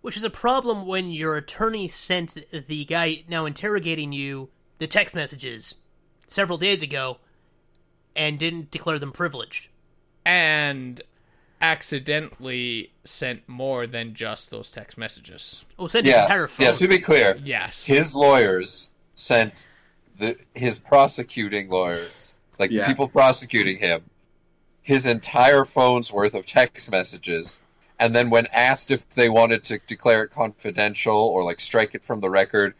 which 0.00 0.16
is 0.16 0.24
a 0.24 0.30
problem 0.30 0.86
when 0.86 1.10
your 1.10 1.36
attorney 1.36 1.86
sent 1.86 2.36
the 2.68 2.84
guy 2.86 3.22
now 3.28 3.44
interrogating 3.46 4.12
you 4.12 4.48
the 4.78 4.86
text 4.86 5.14
messages 5.14 5.74
several 6.26 6.56
days 6.58 6.82
ago 6.82 7.18
and 8.16 8.38
didn't 8.38 8.70
declare 8.70 8.98
them 8.98 9.12
privileged. 9.12 9.68
and 10.24 11.02
accidentally 11.62 12.90
sent 13.04 13.46
more 13.48 13.86
than 13.86 14.14
just 14.14 14.50
those 14.50 14.72
text 14.72 14.96
messages 14.96 15.64
Oh, 15.78 15.86
sent 15.86 16.06
his 16.06 16.16
entire 16.16 16.46
phone. 16.48 16.66
yeah. 16.68 16.72
To 16.72 16.88
be 16.88 16.98
clear, 16.98 17.38
yes 17.44 17.84
his 17.84 18.14
lawyers 18.14 18.88
sent 19.14 19.68
the 20.16 20.36
his 20.54 20.78
prosecuting 20.78 21.68
lawyers, 21.68 22.36
like 22.58 22.70
Yeah. 22.70 22.82
the 22.82 22.86
people 22.88 23.08
prosecuting 23.08 23.78
him, 23.78 24.02
his 24.82 25.06
entire 25.06 25.64
phone's 25.64 26.12
worth 26.12 26.34
of 26.34 26.46
text 26.46 26.90
messages. 26.90 27.60
And 27.98 28.14
then 28.14 28.30
when 28.30 28.46
asked 28.46 28.90
if 28.90 29.08
they 29.10 29.28
wanted 29.28 29.62
to 29.64 29.78
declare 29.86 30.22
it 30.24 30.30
confidential 30.30 31.16
or 31.16 31.44
like 31.44 31.60
strike 31.60 31.94
it 31.94 32.02
from 32.02 32.20
the 32.20 32.30
record, 32.30 32.74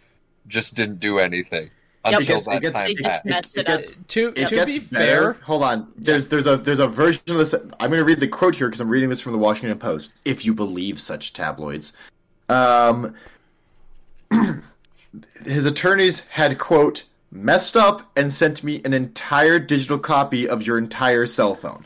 just 0.49 0.75
didn't 0.75 0.99
do 1.01 1.19
anything 1.19 1.71
until 2.05 2.39
It 2.39 2.45
that 2.47 2.57
it 2.57 2.61
gets- 2.63 2.73
time 2.73 2.87
They 2.87 2.95
just 2.95 3.05
passed. 3.05 3.57
It 3.57 3.61
it 3.61 3.67
gets 3.67 3.91
to 4.09 4.29
it 4.35 4.47
to 4.49 4.55
gets 4.55 4.75
be 4.75 4.79
better. 4.81 5.35
fair 5.35 5.43
Hold 5.45 5.63
on. 5.63 5.93
There's 5.99 6.29
there's 6.29 6.47
a 6.47 6.57
there's 6.57 6.81
a 6.81 6.89
version 6.89 7.23
of 7.29 7.37
this. 7.37 7.55
I'm 7.55 7.91
going 7.91 7.99
to 7.99 8.05
read 8.05 8.21
the 8.21 8.29
quote 8.29 8.57
here 8.57 8.69
because 8.69 8.81
I'm 8.81 8.89
reading 8.89 9.11
this 9.11 9.21
from 9.21 9.33
the 9.33 9.39
Washington 9.39 9.79
Post. 9.79 10.15
If 10.25 10.47
you 10.47 10.55
believe 10.55 10.99
such 10.99 11.35
tabloids, 11.35 11.93
um, 12.49 13.15
his 15.45 15.67
attorneys 15.67 16.27
had 16.29 16.59
quote 16.59 17.05
messed 17.31 17.77
up 17.77 18.11
and 18.17 18.33
sent 18.33 18.63
me 18.65 18.81
an 18.85 18.93
entire 18.93 19.59
digital 19.59 19.99
copy 19.99 20.49
of 20.49 20.67
your 20.67 20.79
entire 20.79 21.27
cell 21.27 21.55
phone. 21.55 21.85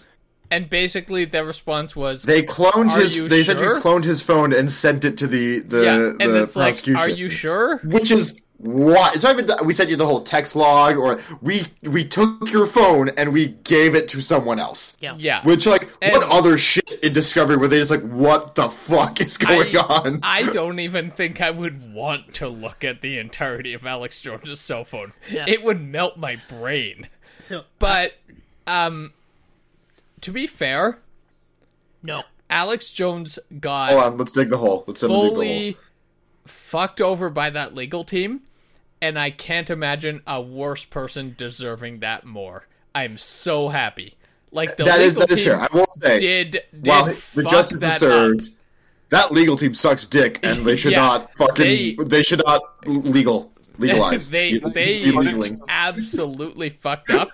and 0.51 0.71
basically 0.71 1.25
their 1.25 1.45
response 1.45 1.97
was 1.97 2.23
They 2.23 2.43
cloned 2.43 2.93
his. 2.95 3.17
you 3.17 3.29
They 3.29 3.43
sure? 3.43 3.55
essentially 3.57 3.81
cloned 3.81 4.05
his 4.05 4.23
phone 4.23 4.53
and 4.53 4.71
sent 4.71 5.05
it 5.05 5.19
to 5.19 5.27
the 5.27 5.61
the, 5.61 5.83
yeah 5.83 5.97
and 6.21 6.33
the 6.35 6.43
it's 6.45 6.57
like 6.57 6.75
prosecution. 6.75 6.97
are 7.03 7.09
you 7.09 7.29
sure 7.29 7.79
Which 7.79 8.11
is 8.11 8.41
why 8.59 9.11
it's 9.13 9.25
not 9.25 9.33
even 9.33 9.47
that 9.47 9.67
we 9.67 9.73
sent 9.73 9.91
you 9.91 9.97
the 9.97 10.07
whole 10.07 10.23
text 10.23 10.55
log, 10.57 10.97
or 10.97 11.21
we 11.43 11.67
we 11.83 12.05
took 12.05 12.51
your 12.51 12.67
phone 12.67 13.09
and 13.11 13.33
we 13.33 13.49
gave 13.65 13.95
it 13.95 14.09
to 14.11 14.21
someone 14.21 14.59
else. 14.61 14.97
yeah. 15.01 15.17
yeah 15.19 15.43
Which 15.43 15.67
like 15.67 15.89
And- 16.01 16.13
what 16.15 16.23
other 16.31 16.57
shit 16.57 16.91
in 17.03 17.13
Discovery 17.13 17.57
were 17.57 17.69
they 17.69 17.79
just 17.79 17.91
like 17.91 18.03
what 18.03 18.55
the 18.55 18.69
fuck 18.69 19.21
is 19.21 19.37
going 19.37 19.77
I, 19.77 19.81
on? 19.81 20.21
I 20.23 20.45
don't 20.53 20.79
even 20.79 21.11
think 21.11 21.41
I 21.41 21.51
would 21.51 21.93
want 21.93 22.33
to 22.35 22.49
look 22.49 22.85
at 22.85 23.03
the 23.03 23.19
entirety 23.19 23.75
of 23.75 23.85
Alex 23.87 24.23
Jones's 24.23 24.61
cell 24.61 24.85
phone. 24.85 25.13
Yeah. 25.31 25.45
It 25.49 25.63
would 25.65 25.81
melt 25.81 26.17
my 26.17 26.37
brain. 26.49 27.09
So, 27.39 27.65
But 27.81 28.15
um 28.67 29.13
to 30.21 30.31
be 30.31 30.47
fair, 30.47 31.01
No. 32.05 32.23
Alex 32.49 32.91
Jones 32.91 33.39
got 33.61 33.91
Hold 33.91 34.05
on, 34.05 34.17
let's 34.17 34.33
dig 34.33 34.49
the 34.49 34.59
hole. 34.59 34.85
Let's 34.87 35.01
dig 35.01 35.11
the 35.11 35.15
hole. 35.17 35.75
Fully 36.45 36.53
fucked 36.53 37.01
over 37.01 37.31
by 37.31 37.51
that 37.51 37.75
legal 37.75 38.05
team, 38.05 38.43
and 39.01 39.19
I 39.19 39.31
can't 39.31 39.71
imagine 39.71 40.23
a 40.27 40.41
worse 40.41 40.85
person 40.85 41.35
deserving 41.37 42.01
that 42.01 42.25
more. 42.25 42.67
I'm 42.95 43.19
so 43.19 43.69
happy. 43.71 44.17
Like 44.53 44.77
the 44.77 44.85
That 44.85 45.01
is 45.01 45.17
legal 45.17 45.27
that 45.29 45.39
is 45.39 45.45
fair. 45.45 45.61
I 45.61 45.69
will 45.73 45.87
say, 46.01 46.19
did 46.19 46.51
did 46.53 46.63
while 46.87 47.07
the 47.07 47.47
justice 47.51 47.81
that 47.81 47.95
is 47.95 47.99
served, 47.99 48.41
up. 48.43 48.49
that 49.09 49.33
legal 49.33 49.57
team 49.57 49.75
sucks 49.75 50.07
dick, 50.07 50.39
and 50.45 50.65
they 50.65 50.77
should 50.77 50.93
Yeah, 50.99 51.01
not 51.01 51.37
fucking. 51.37 51.65
they- 51.65 51.97
They, 52.05 52.23
should 52.23 52.43
not 52.47 52.63
legal 52.87 53.53
legalize. 53.79 54.31
they 54.31 54.51
You- 54.51 54.61
they 54.71 55.13
absolutely 55.69 56.71
fucked 56.71 57.11
up, 57.11 57.29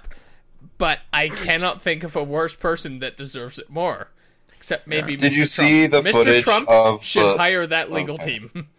but 0.79 1.01
I 1.13 1.29
cannot 1.29 1.83
think 1.83 2.05
of 2.05 2.17
a 2.17 2.25
worse 2.25 2.55
person 2.57 3.01
that 3.01 3.17
deserves 3.19 3.59
it 3.59 3.69
more. 3.69 4.09
Except 4.57 4.87
maybe 4.87 5.17
Did 5.17 5.33
Mr. 5.33 5.37
you 5.37 5.45
Trump. 5.47 5.51
see 5.51 5.87
the 5.87 6.01
Mr. 6.03 6.13
footage 6.13 6.45
Trump 6.45 6.69
of 6.71 7.03
should 7.03 7.23
the- 7.25 7.37
hire 7.39 7.67
that 7.67 7.91
legal 7.93 8.15
Okay. 8.17 8.39
team. 8.39 8.69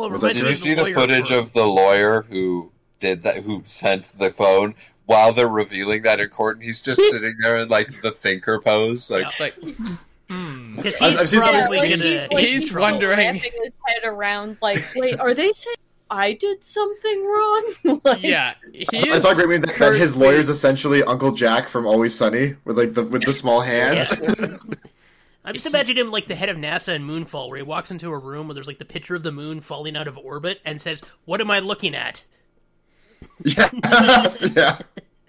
Well, 0.00 0.08
it 0.08 0.12
Was 0.12 0.20
that- 0.22 0.34
Did 0.34 0.46
you 0.48 0.54
see 0.54 0.74
the 0.74 0.92
footage 0.92 1.28
for- 1.28 1.34
of 1.34 1.52
the 1.52 1.66
lawyer 1.66 2.22
who 2.30 2.70
did 3.00 3.22
that? 3.24 3.38
Who 3.44 3.62
sent 3.66 4.12
the 4.18 4.30
phone 4.30 4.74
while 5.06 5.32
they're 5.32 5.48
revealing 5.48 6.02
that 6.02 6.20
in 6.20 6.28
court, 6.28 6.56
and 6.56 6.64
he's 6.64 6.80
just 6.82 7.00
sitting 7.10 7.34
there 7.40 7.58
in 7.58 7.68
like 7.68 8.00
the 8.02 8.10
thinker 8.10 8.60
pose, 8.60 9.10
like. 9.10 9.26
like, 9.38 9.54
hmm. 10.30 10.76
Because 10.76 11.00
I've- 11.00 11.10
he's 11.12 11.20
I've 11.20 11.28
seen 11.28 11.40
some- 11.42 11.54
probably 11.54 11.78
like, 11.78 11.90
gonna. 11.90 12.02
he- 12.02 12.18
like, 12.18 12.46
he's 12.46 12.62
he's 12.68 12.74
wondering- 12.76 13.34
his 13.36 13.52
head 13.86 14.04
around 14.04 14.56
like, 14.62 14.82
wait, 14.96 15.18
are 15.20 15.34
they 15.34 15.52
saying 15.52 15.76
I 16.12 16.32
did 16.32 16.64
something 16.64 17.24
wrong? 17.26 17.74
like, 18.04 18.22
yeah, 18.22 18.54
he 18.72 18.86
I 19.12 19.18
saw 19.20 19.30
a 19.32 19.34
great 19.34 19.48
meme 19.48 19.60
that, 19.60 19.76
that 19.78 19.92
his 19.94 20.12
currently- 20.12 20.26
lawyer's 20.28 20.48
essentially 20.48 21.02
Uncle 21.04 21.32
Jack 21.32 21.68
from 21.68 21.86
Always 21.86 22.14
Sunny 22.14 22.56
with 22.64 22.78
like 22.78 22.94
the 22.94 23.04
with 23.04 23.22
the 23.24 23.32
small 23.32 23.60
hands. 23.60 24.08
I 25.44 25.52
just 25.52 25.66
imagine 25.66 25.96
him 25.96 26.10
like 26.10 26.26
the 26.26 26.34
head 26.34 26.50
of 26.50 26.56
NASA 26.56 26.94
in 26.94 27.06
Moonfall, 27.06 27.48
where 27.48 27.56
he 27.56 27.62
walks 27.62 27.90
into 27.90 28.10
a 28.10 28.18
room 28.18 28.46
where 28.46 28.54
there's 28.54 28.66
like 28.66 28.78
the 28.78 28.84
picture 28.84 29.14
of 29.14 29.22
the 29.22 29.32
moon 29.32 29.60
falling 29.60 29.96
out 29.96 30.06
of 30.06 30.18
orbit 30.18 30.60
and 30.64 30.80
says, 30.80 31.02
"What 31.24 31.40
am 31.40 31.50
I 31.50 31.60
looking 31.60 31.94
at? 31.94 32.26
yeah, 33.44 33.70
yeah. 34.54 34.78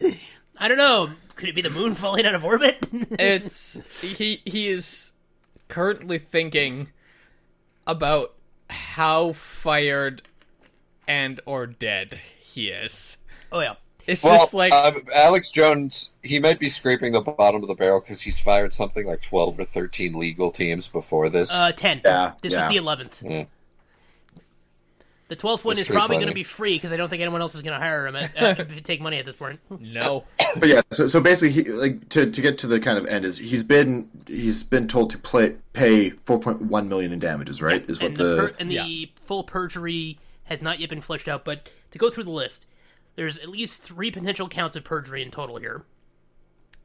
I 0.57 0.67
don't 0.67 0.77
know. 0.77 1.11
Could 1.35 1.49
it 1.49 1.55
be 1.55 1.61
the 1.61 1.69
moon 1.69 1.95
falling 1.95 2.25
out 2.25 2.35
of 2.35 2.43
orbit?" 2.43 2.85
it's 3.11 4.11
he 4.17 4.41
he 4.45 4.67
is 4.67 5.11
currently 5.69 6.17
thinking 6.17 6.89
about 7.87 8.33
how 8.69 9.31
fired 9.31 10.21
and 11.07 11.39
or 11.45 11.65
dead 11.67 12.19
he 12.41 12.69
is. 12.69 13.17
oh 13.51 13.61
yeah. 13.61 13.75
It's 14.07 14.23
Well, 14.23 14.39
just 14.39 14.53
like 14.53 14.73
uh, 14.73 14.93
Alex 15.15 15.51
Jones, 15.51 16.11
he 16.23 16.39
might 16.39 16.59
be 16.59 16.69
scraping 16.69 17.13
the 17.13 17.21
bottom 17.21 17.61
of 17.61 17.67
the 17.67 17.75
barrel 17.75 17.99
because 17.99 18.21
he's 18.21 18.39
fired 18.39 18.73
something 18.73 19.05
like 19.05 19.21
twelve 19.21 19.59
or 19.59 19.63
thirteen 19.63 20.17
legal 20.17 20.51
teams 20.51 20.87
before 20.87 21.29
this. 21.29 21.53
Uh, 21.53 21.71
ten. 21.71 22.01
Yeah, 22.03 22.33
This 22.41 22.53
yeah. 22.53 22.65
was 22.65 22.69
the 22.69 22.77
eleventh. 22.77 23.23
Yeah. 23.23 23.45
The 25.27 25.37
twelfth 25.37 25.63
one 25.63 25.77
That's 25.77 25.89
is 25.89 25.95
probably 25.95 26.17
going 26.17 26.27
to 26.27 26.33
be 26.33 26.43
free 26.43 26.75
because 26.75 26.91
I 26.91 26.97
don't 26.97 27.07
think 27.07 27.21
anyone 27.21 27.39
else 27.39 27.55
is 27.55 27.61
going 27.61 27.71
to 27.71 27.79
hire 27.79 28.05
him 28.05 28.17
at, 28.17 28.41
uh, 28.41 28.65
take 28.83 28.99
money 28.99 29.17
at 29.17 29.25
this 29.25 29.37
point. 29.37 29.61
no. 29.79 30.25
But 30.57 30.67
yeah, 30.67 30.81
so 30.91 31.07
so 31.07 31.21
basically, 31.21 31.63
he, 31.63 31.71
like 31.71 32.09
to 32.09 32.29
to 32.29 32.41
get 32.41 32.57
to 32.57 32.67
the 32.67 32.81
kind 32.81 32.97
of 32.97 33.05
end 33.05 33.23
is 33.23 33.37
he's 33.37 33.63
been 33.63 34.09
he's 34.27 34.61
been 34.61 34.89
told 34.89 35.11
to 35.11 35.17
play, 35.17 35.55
pay 35.71 36.09
four 36.09 36.37
point 36.37 36.61
one 36.63 36.89
million 36.89 37.13
in 37.13 37.19
damages, 37.19 37.61
right? 37.61 37.89
Is 37.89 37.99
what 38.01 38.07
and 38.07 38.17
the, 38.17 38.23
the, 38.23 38.35
per- 38.35 38.55
and 38.59 38.69
the 38.69 39.09
full 39.21 39.45
perjury 39.45 40.17
has 40.45 40.61
not 40.61 40.79
yet 40.79 40.89
been 40.89 40.99
fleshed 40.99 41.29
out. 41.29 41.45
But 41.45 41.69
to 41.91 41.97
go 41.97 42.09
through 42.09 42.25
the 42.25 42.31
list, 42.31 42.65
there's 43.15 43.37
at 43.39 43.49
least 43.49 43.83
three 43.83 44.11
potential 44.11 44.47
counts 44.47 44.75
of 44.75 44.83
perjury 44.83 45.21
in 45.21 45.31
total 45.31 45.57
here. 45.57 45.83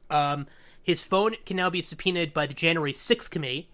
Um, 0.09 0.47
his 0.81 1.01
phone 1.01 1.35
can 1.45 1.57
now 1.57 1.69
be 1.69 1.81
subpoenaed 1.81 2.33
by 2.33 2.47
the 2.47 2.53
January 2.53 2.93
6th 2.93 3.29
committee 3.29 3.69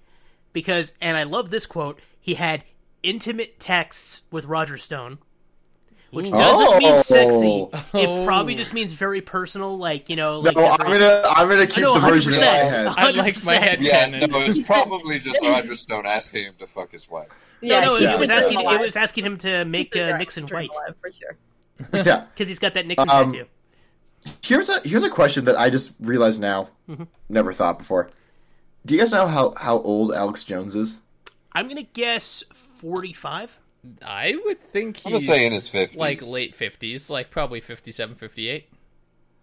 because, 0.51 0.93
and 1.01 1.17
I 1.17 1.23
love 1.23 1.49
this 1.49 1.65
quote, 1.65 1.99
he 2.19 2.35
had 2.35 2.63
intimate 3.03 3.59
texts 3.59 4.23
with 4.31 4.45
Roger 4.45 4.77
Stone. 4.77 5.19
Which 6.11 6.29
doesn't 6.29 6.77
mean 6.77 6.97
sexy. 6.99 7.67
Oh. 7.73 7.85
It 7.95 8.23
probably 8.25 8.53
just 8.53 8.71
means 8.71 8.93
very 8.93 9.19
personal, 9.19 9.79
like 9.79 10.11
you 10.11 10.15
know. 10.15 10.41
Like 10.41 10.55
no, 10.55 10.67
I'm 10.67 10.77
every- 10.85 10.99
gonna 10.99 11.23
I'm 11.27 11.49
gonna 11.49 11.65
keep 11.65 11.81
no, 11.83 11.95
the 11.95 12.01
version 12.01 12.35
in 12.35 12.39
my 12.39 12.45
100%. 12.45 12.49
head. 12.69 12.87
I 12.97 13.11
like 13.11 13.43
my 13.45 13.55
head 13.55 13.81
yeah, 13.81 14.05
canon. 14.05 14.29
no, 14.29 14.39
it's 14.41 14.61
probably 14.61 15.17
just 15.17 15.41
Roger 15.41 15.73
Stone 15.73 16.05
asking 16.05 16.45
him 16.45 16.53
to 16.59 16.67
fuck 16.67 16.91
his 16.91 17.09
wife. 17.09 17.29
No, 17.63 17.81
no, 17.81 17.95
Yeah. 17.97 18.13
it 18.13 18.19
was 18.19 18.29
asking. 18.29 18.59
It 18.59 18.79
was 18.79 18.95
asking 18.95 19.25
him 19.25 19.37
to 19.39 19.65
make 19.65 19.95
uh, 19.95 20.15
Nixon 20.17 20.47
white 20.49 20.69
for 21.01 21.11
sure. 21.11 21.35
Yeah. 21.93 22.25
because 22.33 22.47
he's 22.47 22.59
got 22.59 22.73
that 22.75 22.85
Nixon 22.85 23.09
Um, 23.09 23.31
tattoo. 23.31 23.45
Here's 24.41 24.69
a 24.69 24.79
here's 24.87 25.03
a 25.03 25.09
question 25.09 25.45
that 25.45 25.59
I 25.59 25.69
just 25.69 25.95
realized 25.99 26.39
now. 26.39 26.69
Mm-hmm. 26.89 27.03
Never 27.29 27.51
thought 27.53 27.77
before. 27.77 28.09
Do 28.85 28.93
you 28.95 28.99
guys 29.01 29.11
know 29.11 29.27
how 29.27 29.53
how 29.57 29.79
old 29.79 30.13
Alex 30.13 30.43
Jones 30.43 30.75
is? 30.75 31.01
I'm 31.51 31.67
gonna 31.67 31.83
guess 31.83 32.43
45. 32.53 33.59
I 34.05 34.35
would 34.45 34.61
think 34.61 34.97
he's 34.97 35.05
I'm 35.05 35.11
gonna 35.13 35.21
say 35.21 35.45
in 35.45 35.51
his 35.51 35.67
50s. 35.67 35.97
like 35.97 36.25
late 36.25 36.55
50s, 36.55 37.09
like 37.09 37.31
probably 37.31 37.59
57, 37.59 38.15
58. 38.15 38.69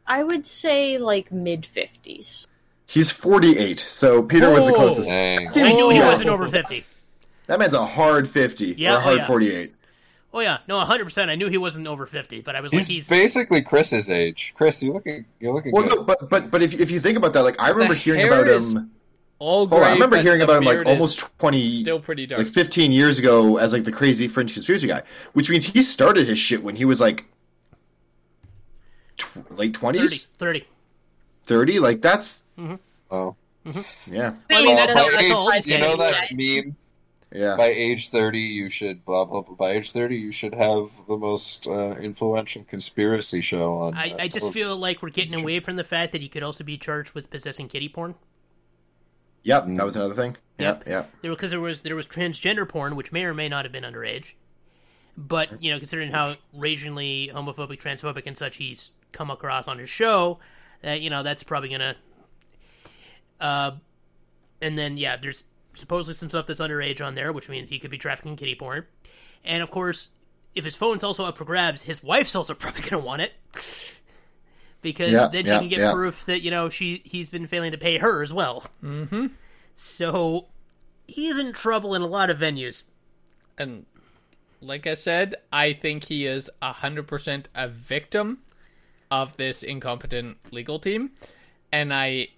I 0.06 0.24
would 0.24 0.46
say 0.46 0.96
like 0.96 1.30
mid 1.30 1.66
fifties. 1.66 2.46
He's 2.86 3.10
48. 3.10 3.78
So 3.80 4.22
Peter 4.22 4.50
was 4.50 4.66
the 4.66 4.72
Oh. 4.72 4.76
closest. 4.76 5.08
Dang. 5.10 5.46
I 5.48 5.68
knew 5.68 5.90
he 5.90 5.98
yeah. 5.98 6.08
wasn't 6.08 6.30
over 6.30 6.48
50. 6.48 6.84
That 7.46 7.58
man's 7.58 7.74
a 7.74 7.84
hard 7.84 8.28
50 8.28 8.74
Yeah, 8.78 8.92
or 8.92 8.94
a 8.94 8.98
oh, 8.98 9.00
hard 9.02 9.18
yeah. 9.18 9.26
48. 9.26 9.74
Oh 10.32 10.40
yeah, 10.40 10.58
no, 10.68 10.76
100. 10.78 11.04
percent 11.04 11.30
I 11.30 11.34
knew 11.34 11.48
he 11.48 11.58
wasn't 11.58 11.86
over 11.88 12.06
50, 12.06 12.42
but 12.42 12.54
I 12.54 12.60
was 12.60 12.70
He's, 12.70 12.82
like, 12.82 12.90
he's 12.90 13.08
basically 13.08 13.62
Chris's 13.62 14.08
age. 14.10 14.52
Chris, 14.56 14.80
you're 14.82 14.94
looking 14.94 15.24
you're 15.40 15.52
looking 15.52 15.72
Well, 15.72 15.82
good. 15.82 15.96
no, 15.98 16.04
but 16.04 16.30
but 16.30 16.50
but 16.50 16.62
if 16.62 16.78
if 16.78 16.90
you 16.90 17.00
think 17.00 17.16
about 17.18 17.32
that, 17.32 17.42
like 17.42 17.60
I 17.60 17.70
remember 17.70 17.94
The 17.94 18.00
hearing 18.00 18.20
hair 18.20 18.32
about 18.42 18.46
is 18.48 18.74
him. 18.74 18.90
All 19.40 19.66
Hold 19.66 19.82
on, 19.82 19.88
I 19.88 19.92
remember 19.94 20.18
hearing 20.18 20.42
about 20.42 20.58
him 20.58 20.64
like 20.64 20.86
almost 20.86 21.36
20, 21.38 21.68
still 21.82 21.98
pretty 21.98 22.26
dark. 22.26 22.42
like 22.42 22.48
15 22.48 22.92
years 22.92 23.18
ago 23.18 23.56
as 23.56 23.72
like 23.72 23.84
the 23.84 23.90
crazy 23.92 24.28
French 24.28 24.52
conspiracy 24.52 24.86
guy, 24.86 25.02
which 25.32 25.48
means 25.48 25.64
he 25.64 25.82
started 25.82 26.28
his 26.28 26.38
shit 26.38 26.62
when 26.62 26.76
he 26.76 26.84
was 26.84 27.00
like 27.00 27.24
tw- 29.16 29.50
late 29.58 29.72
20s, 29.72 30.26
30. 30.36 30.66
30. 31.46 31.78
Like 31.80 32.02
that's 32.02 32.42
oh. 33.10 33.34
yeah, 34.06 34.34
I 34.50 34.62
mean, 34.64 34.76
that's 34.76 34.94
how, 34.94 35.10
that's 35.10 35.30
all 35.32 35.52
age, 35.52 35.66
you 35.66 35.78
know 35.78 35.96
guys. 35.96 36.14
that 36.14 36.32
meme. 36.32 36.76
Yeah. 37.32 37.56
By 37.56 37.66
age 37.66 38.10
thirty, 38.10 38.40
you 38.40 38.68
should 38.68 39.04
blah 39.04 39.24
blah 39.24 39.42
blah. 39.42 39.54
By 39.54 39.72
age 39.72 39.92
thirty, 39.92 40.16
you 40.16 40.32
should 40.32 40.54
have 40.54 40.88
the 41.06 41.16
most 41.16 41.66
uh, 41.66 41.96
influential 42.00 42.64
conspiracy 42.64 43.40
show 43.40 43.74
on. 43.78 43.94
I, 43.94 44.10
uh, 44.10 44.16
I 44.20 44.28
just 44.28 44.52
feel 44.52 44.76
like 44.76 45.00
we're 45.00 45.10
getting 45.10 45.40
away 45.40 45.60
from 45.60 45.76
the 45.76 45.84
fact 45.84 46.12
that 46.12 46.20
he 46.20 46.28
could 46.28 46.42
also 46.42 46.64
be 46.64 46.76
charged 46.76 47.14
with 47.14 47.30
possessing 47.30 47.68
kiddie 47.68 47.88
porn. 47.88 48.16
Yep, 49.44 49.64
that 49.68 49.84
was 49.84 49.96
another 49.96 50.14
thing. 50.14 50.36
Yep, 50.58 50.88
yep. 50.88 51.10
There 51.22 51.30
because 51.30 51.52
there 51.52 51.60
was 51.60 51.82
there 51.82 51.96
was 51.96 52.08
transgender 52.08 52.68
porn, 52.68 52.96
which 52.96 53.12
may 53.12 53.24
or 53.24 53.32
may 53.32 53.48
not 53.48 53.64
have 53.64 53.72
been 53.72 53.84
underage. 53.84 54.32
But 55.16 55.62
you 55.62 55.70
know, 55.72 55.78
considering 55.78 56.10
how 56.10 56.34
racially 56.52 57.30
homophobic, 57.32 57.80
transphobic, 57.80 58.26
and 58.26 58.36
such 58.36 58.56
he's 58.56 58.90
come 59.12 59.30
across 59.30 59.68
on 59.68 59.78
his 59.78 59.88
show, 59.88 60.40
uh, 60.84 60.90
you 60.90 61.10
know 61.10 61.22
that's 61.22 61.42
probably 61.42 61.68
gonna. 61.68 61.96
Uh, 63.40 63.72
and 64.60 64.76
then 64.76 64.96
yeah, 64.96 65.16
there's 65.16 65.44
supposedly 65.74 66.14
some 66.14 66.28
stuff 66.28 66.46
that's 66.46 66.60
underage 66.60 67.04
on 67.04 67.14
there, 67.14 67.32
which 67.32 67.48
means 67.48 67.68
he 67.68 67.78
could 67.78 67.90
be 67.90 67.98
trafficking 67.98 68.36
kiddie 68.36 68.54
porn. 68.54 68.86
And 69.44 69.62
of 69.62 69.70
course, 69.70 70.10
if 70.54 70.64
his 70.64 70.74
phone's 70.76 71.04
also 71.04 71.24
up 71.24 71.38
for 71.38 71.44
grabs, 71.44 71.82
his 71.82 72.02
wife's 72.02 72.34
also 72.36 72.54
probably 72.54 72.82
gonna 72.82 73.02
want 73.02 73.22
it. 73.22 73.32
Because 74.82 75.12
Yeah, 75.12 75.28
then 75.30 75.44
she 75.44 75.50
yeah, 75.50 75.58
can 75.58 75.68
get 75.68 75.78
yeah. 75.78 75.92
proof 75.92 76.24
that 76.26 76.40
you 76.40 76.50
know 76.50 76.68
she 76.70 77.02
he's 77.04 77.28
been 77.28 77.46
failing 77.46 77.72
to 77.72 77.78
pay 77.78 77.98
her 77.98 78.22
as 78.22 78.32
well. 78.32 78.64
mm-hmm. 78.82 79.26
So 79.74 80.46
he's 81.06 81.38
in 81.38 81.52
trouble 81.52 81.94
in 81.94 82.02
a 82.02 82.06
lot 82.06 82.30
of 82.30 82.38
venues. 82.38 82.84
And 83.58 83.86
like 84.60 84.86
I 84.86 84.94
said, 84.94 85.36
I 85.52 85.72
think 85.74 86.04
he 86.04 86.26
is 86.26 86.50
100% 86.62 87.44
a 87.54 87.68
victim 87.68 88.38
of 89.10 89.36
this 89.36 89.62
incompetent 89.62 90.38
legal 90.52 90.78
team. 90.78 91.10
And 91.72 91.92
I 91.94 92.28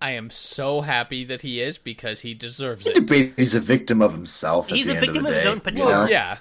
I 0.00 0.12
am 0.12 0.30
so 0.30 0.80
happy 0.80 1.24
that 1.24 1.42
he 1.42 1.60
is 1.60 1.76
because 1.78 2.20
he 2.22 2.32
deserves 2.34 2.86
You 2.86 2.92
it. 2.96 3.32
he's 3.36 3.54
a 3.54 3.60
victim 3.60 4.00
of 4.00 4.12
himself. 4.12 4.70
at 4.70 4.76
He's 4.76 4.86
the 4.86 4.92
a 4.92 4.96
end 4.96 5.06
victim 5.06 5.26
of, 5.26 5.26
of 5.26 5.28
the 5.30 5.34
his 5.34 5.42
day, 5.42 5.48
own 5.50 5.56
you 5.56 5.60
potential. 5.62 5.88
know? 5.90 6.06
Yeah. 6.06 6.38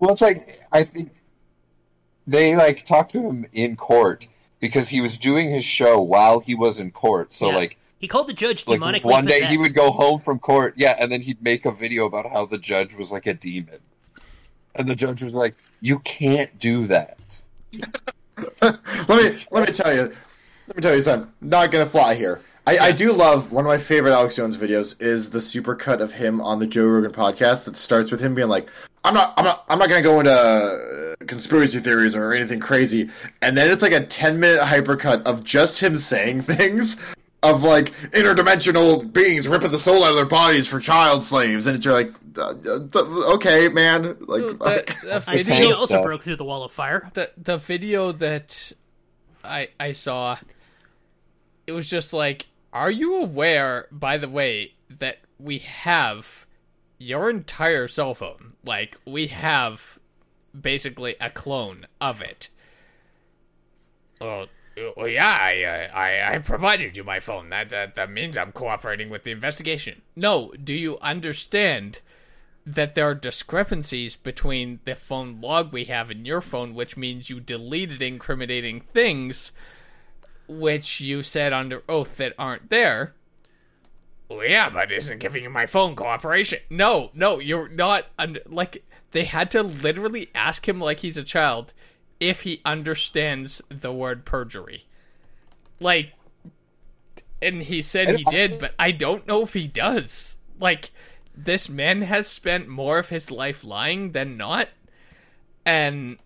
Well, 0.00 0.10
it's 0.12 0.20
like 0.20 0.60
I 0.72 0.82
think 0.84 1.12
they 2.26 2.56
like 2.56 2.84
talked 2.84 3.12
to 3.12 3.20
him 3.22 3.46
in 3.52 3.76
court 3.76 4.26
because 4.58 4.88
he 4.88 5.00
was 5.00 5.16
doing 5.16 5.50
his 5.50 5.64
show 5.64 6.00
while 6.00 6.40
he 6.40 6.54
was 6.54 6.80
in 6.80 6.90
court. 6.90 7.32
So 7.32 7.50
Yeah. 7.50 7.56
like 7.56 7.76
He 7.98 8.08
called 8.08 8.26
the 8.26 8.32
judge 8.32 8.66
like 8.66 8.80
demonically 8.80 9.04
one 9.04 9.26
day 9.26 9.44
he 9.46 9.56
would 9.58 9.74
go 9.74 9.90
home 9.92 10.18
from 10.20 10.38
court, 10.38 10.74
yeah, 10.76 10.96
and 10.98 11.10
then 11.12 11.20
he'd 11.20 11.42
make 11.42 11.66
a 11.66 11.70
video 11.70 12.06
about 12.06 12.28
how 12.28 12.46
the 12.46 12.58
judge 12.58 12.94
was 12.96 13.12
like 13.12 13.26
a 13.26 13.34
demon, 13.34 13.78
and 14.74 14.88
the 14.88 14.94
judge 14.96 15.22
was 15.22 15.34
like, 15.34 15.54
"You 15.80 15.98
can't 16.00 16.58
do 16.58 16.86
that." 16.88 17.40
let 18.62 19.08
me 19.08 19.44
let 19.50 19.66
me 19.68 19.72
tell 19.72 19.94
you, 19.94 20.12
let 20.70 20.76
me 20.76 20.82
tell 20.82 20.94
you 20.94 21.00
something. 21.00 21.28
Not 21.40 21.72
gonna 21.72 21.84
fly 21.84 22.14
here. 22.14 22.40
I, 22.64 22.78
I 22.78 22.92
do 22.92 23.12
love 23.12 23.50
one 23.50 23.64
of 23.64 23.68
my 23.68 23.78
favorite 23.78 24.12
Alex 24.12 24.36
Jones 24.36 24.56
videos 24.56 25.02
is 25.02 25.30
the 25.30 25.40
supercut 25.40 26.00
of 26.00 26.12
him 26.12 26.40
on 26.40 26.60
the 26.60 26.66
Joe 26.66 26.86
Rogan 26.86 27.10
podcast 27.10 27.64
that 27.64 27.74
starts 27.74 28.12
with 28.12 28.20
him 28.20 28.36
being 28.36 28.46
like, 28.46 28.68
"I'm 29.02 29.12
not, 29.12 29.34
I'm 29.36 29.44
not, 29.44 29.64
I'm 29.68 29.80
not 29.80 29.88
gonna 29.88 30.02
go 30.02 30.20
into 30.20 30.30
uh, 30.30 31.16
conspiracy 31.26 31.80
theories 31.80 32.14
or 32.14 32.32
anything 32.32 32.60
crazy," 32.60 33.10
and 33.42 33.58
then 33.58 33.68
it's 33.68 33.82
like 33.82 33.90
a 33.90 34.06
ten 34.06 34.38
minute 34.38 34.60
hypercut 34.60 35.24
of 35.24 35.42
just 35.42 35.82
him 35.82 35.96
saying 35.96 36.42
things, 36.42 37.04
of 37.42 37.64
like 37.64 37.90
interdimensional 38.12 39.12
beings 39.12 39.48
ripping 39.48 39.72
the 39.72 39.78
soul 39.78 40.04
out 40.04 40.10
of 40.10 40.16
their 40.16 40.24
bodies 40.24 40.68
for 40.68 40.78
child 40.78 41.24
slaves, 41.24 41.66
and 41.66 41.74
it's 41.74 41.84
you're 41.84 41.94
like, 41.94 42.12
uh, 42.38 42.54
uh, 42.64 43.34
okay, 43.34 43.66
man, 43.66 44.16
like. 44.20 44.42
The, 44.42 44.94
the 45.02 45.24
I 45.26 45.36
the 45.38 45.38
he 45.38 45.42
video, 45.42 45.68
also 45.70 45.86
stuff. 45.86 46.04
broke 46.04 46.22
through 46.22 46.36
the 46.36 46.44
wall 46.44 46.62
of 46.62 46.70
fire. 46.70 47.10
the 47.14 47.28
the 47.36 47.58
video 47.58 48.12
that 48.12 48.70
I 49.42 49.70
I 49.80 49.90
saw, 49.92 50.36
it 51.70 51.74
was 51.74 51.88
just 51.88 52.12
like, 52.12 52.46
are 52.72 52.90
you 52.90 53.22
aware? 53.22 53.86
By 53.92 54.18
the 54.18 54.28
way, 54.28 54.74
that 54.90 55.18
we 55.38 55.58
have 55.58 56.46
your 56.98 57.30
entire 57.30 57.86
cell 57.86 58.12
phone. 58.12 58.54
Like 58.64 58.98
we 59.06 59.28
have 59.28 60.00
basically 60.58 61.14
a 61.20 61.30
clone 61.30 61.86
of 62.00 62.20
it. 62.20 62.48
Oh. 64.20 64.46
Well, 64.96 65.08
yeah, 65.08 65.28
I, 65.28 65.90
I 65.92 66.34
I 66.34 66.38
provided 66.38 66.96
you 66.96 67.04
my 67.04 67.20
phone. 67.20 67.48
That, 67.48 67.70
that 67.70 67.96
that 67.96 68.10
means 68.10 68.38
I'm 68.38 68.52
cooperating 68.52 69.10
with 69.10 69.24
the 69.24 69.30
investigation. 69.30 70.02
No, 70.16 70.52
do 70.52 70.72
you 70.72 70.98
understand 71.00 72.00
that 72.64 72.94
there 72.94 73.08
are 73.08 73.14
discrepancies 73.14 74.16
between 74.16 74.80
the 74.84 74.94
phone 74.94 75.40
log 75.40 75.72
we 75.72 75.84
have 75.84 76.10
and 76.10 76.26
your 76.26 76.40
phone, 76.40 76.74
which 76.74 76.96
means 76.96 77.30
you 77.30 77.40
deleted 77.40 78.00
incriminating 78.00 78.80
things, 78.80 79.52
which 80.50 81.00
you 81.00 81.22
said 81.22 81.52
under 81.52 81.82
oath 81.88 82.16
that 82.16 82.34
aren't 82.38 82.70
there. 82.70 83.14
Well, 84.28 84.44
yeah, 84.44 84.70
but 84.70 84.92
isn't 84.92 85.18
giving 85.18 85.42
you 85.42 85.50
my 85.50 85.66
phone 85.66 85.96
cooperation? 85.96 86.60
No, 86.70 87.10
no, 87.14 87.40
you're 87.40 87.68
not. 87.68 88.06
Under, 88.18 88.40
like 88.46 88.84
they 89.10 89.24
had 89.24 89.50
to 89.52 89.62
literally 89.62 90.30
ask 90.34 90.68
him 90.68 90.80
like 90.80 91.00
he's 91.00 91.16
a 91.16 91.24
child 91.24 91.74
if 92.20 92.42
he 92.42 92.60
understands 92.64 93.62
the 93.68 93.92
word 93.92 94.24
perjury. 94.24 94.84
Like, 95.80 96.12
and 97.42 97.62
he 97.62 97.82
said 97.82 98.16
he 98.16 98.24
did, 98.24 98.58
but 98.58 98.74
I 98.78 98.92
don't 98.92 99.26
know 99.26 99.42
if 99.42 99.54
he 99.54 99.66
does. 99.66 100.36
Like, 100.60 100.90
this 101.34 101.68
man 101.68 102.02
has 102.02 102.26
spent 102.26 102.68
more 102.68 102.98
of 102.98 103.08
his 103.08 103.30
life 103.30 103.64
lying 103.64 104.12
than 104.12 104.36
not, 104.36 104.68
and 105.64 106.18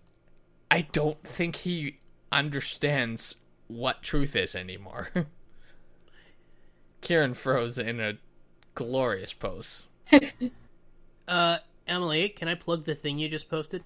I 0.69 0.81
don't 0.91 1.23
think 1.23 1.57
he 1.57 1.99
understands 2.31 3.37
what 3.67 4.01
truth 4.03 4.35
is 4.35 4.55
anymore. 4.55 5.09
Kieran 7.01 7.33
froze 7.33 7.77
in 7.77 7.99
a 7.99 8.13
glorious 8.73 9.33
pose. 9.33 9.85
Uh, 11.27 11.57
Emily, 11.87 12.29
can 12.29 12.47
I 12.47 12.53
plug 12.53 12.85
the 12.85 12.93
thing 12.93 13.17
you 13.17 13.27
just 13.27 13.49
posted? 13.49 13.83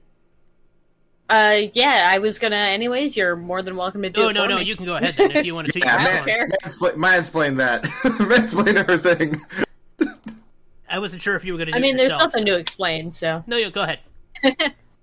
Uh, 1.30 1.62
yeah, 1.72 2.04
I 2.10 2.20
was 2.20 2.38
gonna. 2.38 2.58
Anyways, 2.58 3.16
you're 3.16 3.38
more 3.38 3.62
than 3.62 3.78
welcome 3.78 4.02
to 4.02 4.10
do 4.10 4.20
No, 4.24 4.28
it 4.28 4.34
no, 4.34 4.44
for 4.44 4.50
no. 4.50 4.58
me. 4.58 4.64
You 4.66 4.76
can 4.76 4.86
go 4.86 4.98
ahead 4.98 5.14
then 5.16 5.32
if 5.32 5.46
you 5.46 5.56
want 5.56 5.68
to 5.68 5.72
toot 5.72 5.86
Yeah, 5.86 5.94
your 5.94 6.04
man, 6.04 6.16
horn. 6.18 6.28
fair. 6.28 6.50
mansplain, 6.66 6.96
mansplain 6.96 7.56
that. 7.56 7.84
mansplain 8.20 8.86
her 8.86 8.98
thing. 8.98 9.40
I 10.90 11.00
wasn't 11.00 11.22
sure 11.22 11.38
if 11.38 11.46
you 11.46 11.54
were 11.54 11.58
going 11.60 11.68
to 11.68 11.72
do 11.72 11.78
I 11.78 11.82
mean, 11.82 11.96
it 11.96 12.00
there's 12.00 12.12
yourself, 12.12 12.34
nothing 12.34 12.46
so- 12.48 12.54
to 12.56 12.60
explain, 12.60 13.10
so 13.10 13.42
No, 13.48 13.56
you 13.56 13.72
go 13.72 13.84
ahead. 13.84 14.00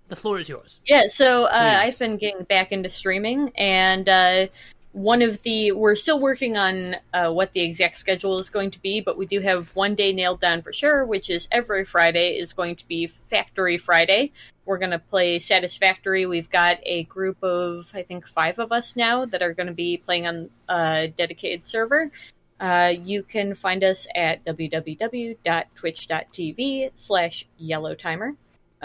The 0.09 0.17
floor 0.17 0.41
is 0.41 0.49
yours. 0.49 0.81
yeah. 0.87 1.09
So 1.09 1.45
uh, 1.45 1.81
I've 1.83 1.99
been 1.99 2.17
getting 2.17 2.45
back 2.45 2.73
into 2.73 2.89
streaming, 2.89 3.53
and 3.57 4.09
uh, 4.09 4.47
one 4.93 5.21
of 5.21 5.43
the 5.43 5.73
we're 5.73 5.95
still 5.95 6.19
working 6.19 6.57
on 6.57 6.97
uh, 7.13 7.31
what 7.31 7.53
the 7.53 7.61
exact 7.61 7.99
schedule 7.99 8.39
is 8.39 8.49
going 8.49 8.71
to 8.71 8.81
be, 8.81 9.01
but 9.01 9.19
we 9.19 9.27
do 9.27 9.41
have 9.41 9.69
one 9.75 9.95
day 9.95 10.11
nailed 10.13 10.41
down 10.41 10.63
for 10.63 10.73
sure, 10.73 11.05
which 11.05 11.29
is 11.29 11.49
every 11.53 11.85
Friday 11.85 12.39
is 12.39 12.55
going 12.55 12.77
to 12.77 12.89
be 12.89 13.07
Factory 13.07 13.77
Friday. 13.77 14.33
We're 14.65 14.79
going 14.79 14.93
to 14.93 14.99
play 14.99 15.39
Satisfactory. 15.39 16.25
We've 16.27 16.51
got 16.51 16.79
a 16.85 17.05
group 17.05 17.37
of, 17.43 17.91
I 17.95 18.03
think, 18.03 18.27
five 18.27 18.59
of 18.59 18.73
us 18.73 18.97
now 18.97 19.25
that 19.27 19.43
are 19.43 19.55
going 19.55 19.69
to 19.69 19.75
be 19.75 19.99
playing 19.99 20.27
on 20.27 20.51
a 20.69 21.13
dedicated 21.17 21.65
server. 21.67 22.11
Uh, 22.59 22.95
you 22.99 23.23
can 23.23 23.55
find 23.55 23.85
us 23.85 24.07
at 24.15 24.43
www.twitch.tv 24.45 26.91
slash 26.95 27.47
yellowtimer. 27.63 28.35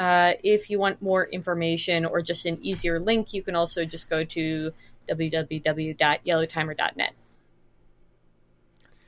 Uh, 0.02 0.34
if 0.44 0.70
you 0.72 0.80
want 0.80 1.00
more 1.00 1.28
information 1.28 2.06
or 2.06 2.24
just 2.24 2.48
an 2.48 2.58
easier 2.64 3.00
link, 3.00 3.36
you 3.36 3.44
can 3.44 3.56
also 3.56 3.86
just 3.86 4.10
go 4.10 4.24
to 4.24 4.74
www.yellowtimer.net. 5.08 7.14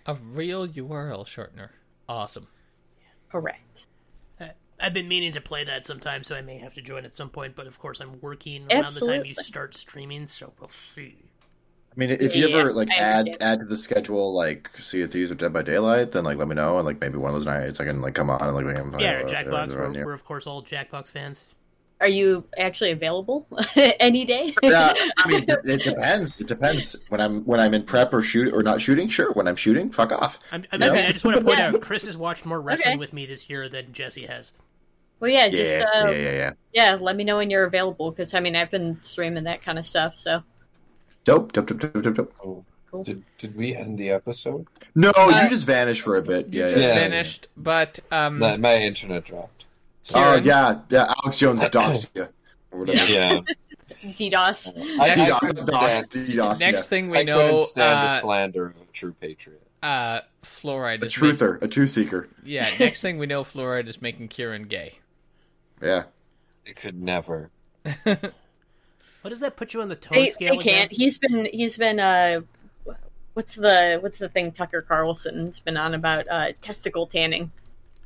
A 0.06 0.14
real 0.14 0.68
URL 0.68 1.26
shortener. 1.26 1.70
Awesome. 2.07 2.45
Correct. 3.32 3.88
Uh, 4.40 4.49
I've 4.80 4.94
been 4.94 5.07
meaning 5.07 5.32
to 5.32 5.41
play 5.41 5.64
that 5.64 5.88
sometime, 5.88 6.24
so 6.24 6.36
I 6.36 6.41
may 6.41 6.60
have 6.60 6.76
to 6.76 6.82
join 6.84 7.06
at 7.06 7.15
some 7.15 7.32
point. 7.32 7.56
But 7.56 7.65
of 7.65 7.80
course, 7.80 7.99
I'm 7.99 8.22
working 8.22 8.68
around 8.72 8.94
the 8.94 9.07
time 9.07 9.26
you 9.26 9.34
start 9.34 9.74
streaming, 9.74 10.28
so 10.28 10.53
we'll 10.60 10.70
see. 10.94 11.18
I 11.95 11.99
mean, 11.99 12.10
if 12.10 12.36
you 12.36 12.48
Yeah, 12.48 12.57
ever 12.57 12.74
like 12.74 12.90
I 12.91 12.98
add 12.98 13.20
understand. 13.28 13.38
add 13.41 13.60
to 13.60 13.65
the 13.65 13.76
schedule 13.78 14.34
like 14.34 14.76
Sea 14.78 15.02
of 15.03 15.11
Thieves 15.11 15.32
or 15.32 15.36
Dead 15.36 15.53
by 15.53 15.61
Daylight, 15.61 16.11
then 16.11 16.24
like 16.24 16.38
let 16.38 16.48
me 16.48 16.56
know 16.56 16.78
and 16.78 16.86
like 16.86 16.99
maybe 16.99 17.18
one 17.18 17.30
of 17.30 17.36
those 17.36 17.45
nights 17.45 17.80
I 17.80 17.86
can 17.86 18.02
like 18.02 18.15
come 18.15 18.30
on 18.30 18.41
and 18.41 18.56
like 18.56 18.65
we 18.65 18.74
can 18.74 18.91
Yeah, 18.98 19.22
uh, 19.22 19.28
Jackbox. 19.28 19.74
uh, 19.74 19.78
We're, 19.78 20.06
we're 20.06 20.14
of 20.14 20.26
course 20.26 20.48
all 20.48 20.64
Jackbox 20.64 21.10
fans. 21.10 21.44
Are 22.02 22.10
you 22.10 22.44
actually 22.57 22.91
available 22.91 23.48
any 23.76 24.26
day? 24.26 24.53
yeah, 24.64 24.94
I 25.18 25.28
mean, 25.28 25.44
it, 25.48 25.60
it 25.64 25.84
depends. 25.84 26.41
It 26.41 26.48
depends 26.48 26.95
when 27.10 27.22
I'm 27.22 27.45
when 27.45 27.60
I'm 27.60 27.74
in 27.74 27.84
prep 27.84 28.14
or 28.14 28.22
shoot 28.22 28.53
or 28.53 28.61
not 28.64 28.82
shooting. 28.82 29.07
Sure, 29.07 29.32
when 29.34 29.48
I'm 29.48 29.56
shooting, 29.56 29.90
fuck 29.91 30.11
off. 30.11 30.40
I'm, 30.52 30.65
I, 30.72 30.78
Yeah. 30.78 30.91
mean, 30.91 31.06
I 31.06 31.11
just 31.11 31.24
want 31.26 31.38
to 31.38 31.44
point 31.44 31.60
Yeah. 31.60 31.68
out 31.68 31.82
Chris 31.82 32.06
has 32.06 32.18
watched 32.18 32.45
more 32.45 32.60
wrestling 32.61 32.95
Okay. 32.95 32.98
with 32.98 33.14
me 33.14 33.26
this 33.26 33.49
year 33.49 33.70
than 33.70 33.94
Jesse 33.94 34.26
has. 34.26 34.52
well, 35.20 35.32
yeah, 35.32 35.48
Yeah, 35.49 35.49
just 35.49 35.78
uh, 35.80 35.86
yeah, 36.07 36.11
yeah, 36.11 36.32
yeah. 36.32 36.52
yeah, 36.74 36.98
let 36.99 37.15
me 37.15 37.24
know 37.24 37.38
when 37.38 37.49
you're 37.49 37.65
available 37.65 38.11
because 38.11 38.34
I 38.34 38.40
mean 38.41 38.56
I've 38.56 38.72
been 38.72 38.99
streaming 39.03 39.45
that 39.45 39.61
kind 39.61 39.80
of 39.80 39.86
stuff. 39.86 40.18
So 40.18 40.44
Dope, 41.26 41.52
dope, 41.54 41.68
dope, 41.68 41.80
dope, 41.80 42.04
dope, 42.04 42.16
dope. 42.16 42.34
Oh, 42.44 42.66
Cool. 42.91 43.04
did 43.04 43.24
did 43.40 43.56
we 43.56 43.76
end 43.76 43.98
the 43.98 44.12
episode? 44.12 44.68
No, 44.94 45.12
Uh, 45.18 45.41
you 45.44 45.50
just 45.50 45.66
vanished 45.66 46.02
for 46.04 46.18
a 46.18 46.22
bit. 46.22 46.54
You 46.54 46.60
Yeah, 46.62 46.68
just 46.70 46.82
yeah. 46.82 46.88
Yeah. 46.90 46.95
finished, 46.95 47.48
but 47.58 48.00
um, 48.12 48.38
That 48.40 48.60
my 48.60 48.76
internet 48.78 49.24
dropped. 49.26 49.66
Oh 50.14 50.36
yeah, 50.36 50.82
yeah. 50.90 51.12
Alex 51.24 51.40
Jones 51.40 51.64
doxed 51.64 52.08
you. 52.14 52.28
Or 52.72 52.80
whatever. 52.86 53.12
Yeah, 53.12 53.40
DDoS. 54.04 54.78
I, 55.00 55.10
I 55.12 55.16
DDoS, 55.16 55.40
couldn't 55.40 55.68
doxed, 55.68 56.06
stand, 56.12 56.28
DDoS, 56.28 56.60
next 56.60 56.82
yeah. 56.84 56.90
thing 56.90 57.10
we 57.10 57.18
I 57.20 57.24
know, 57.24 57.40
couldn't 57.48 57.66
stand 57.68 57.98
uh, 58.00 58.04
the 58.04 58.20
slander 58.20 58.66
of 58.68 58.76
a 58.76 58.86
true 58.94 59.14
patriot. 59.20 59.62
uh, 59.82 60.20
fluoride 60.44 61.02
A 61.02 61.06
is 61.08 61.20
making, 61.20 61.38
truther, 61.38 61.62
a 61.64 61.68
truth 61.68 61.90
seeker. 61.90 62.30
yeah. 62.44 62.70
Next 62.80 63.02
thing 63.02 63.18
we 63.18 63.26
know, 63.26 63.44
fluoride 63.44 63.88
is 63.88 64.02
making 64.04 64.28
Kieran 64.28 64.64
gay. 64.68 65.00
Yeah. 65.82 66.04
It 66.66 66.76
could 66.76 67.02
never. 67.02 67.50
What 69.24 69.30
does 69.30 69.40
that 69.40 69.56
put 69.56 69.74
you 69.74 69.82
on 69.82 69.88
the 69.88 69.95
tone 69.95 70.20
I, 70.20 70.28
scale? 70.28 70.60
I 70.60 70.64
can't. 70.64 70.66
again? 70.66 70.88
He's 70.91 71.18
been 71.18 71.45
he's 71.45 71.78
been 71.78 72.00
uh 72.00 72.41
what's 73.34 73.56
the 73.56 73.98
what's 74.02 74.18
the 74.18 74.28
thing 74.28 74.52
Tucker 74.52 74.82
Carlson's 74.82 75.62
been 75.62 75.78
on 75.78 75.94
about 75.94 76.28
uh 76.30 76.52
testicle 76.62 77.08
tanning. 77.08 77.50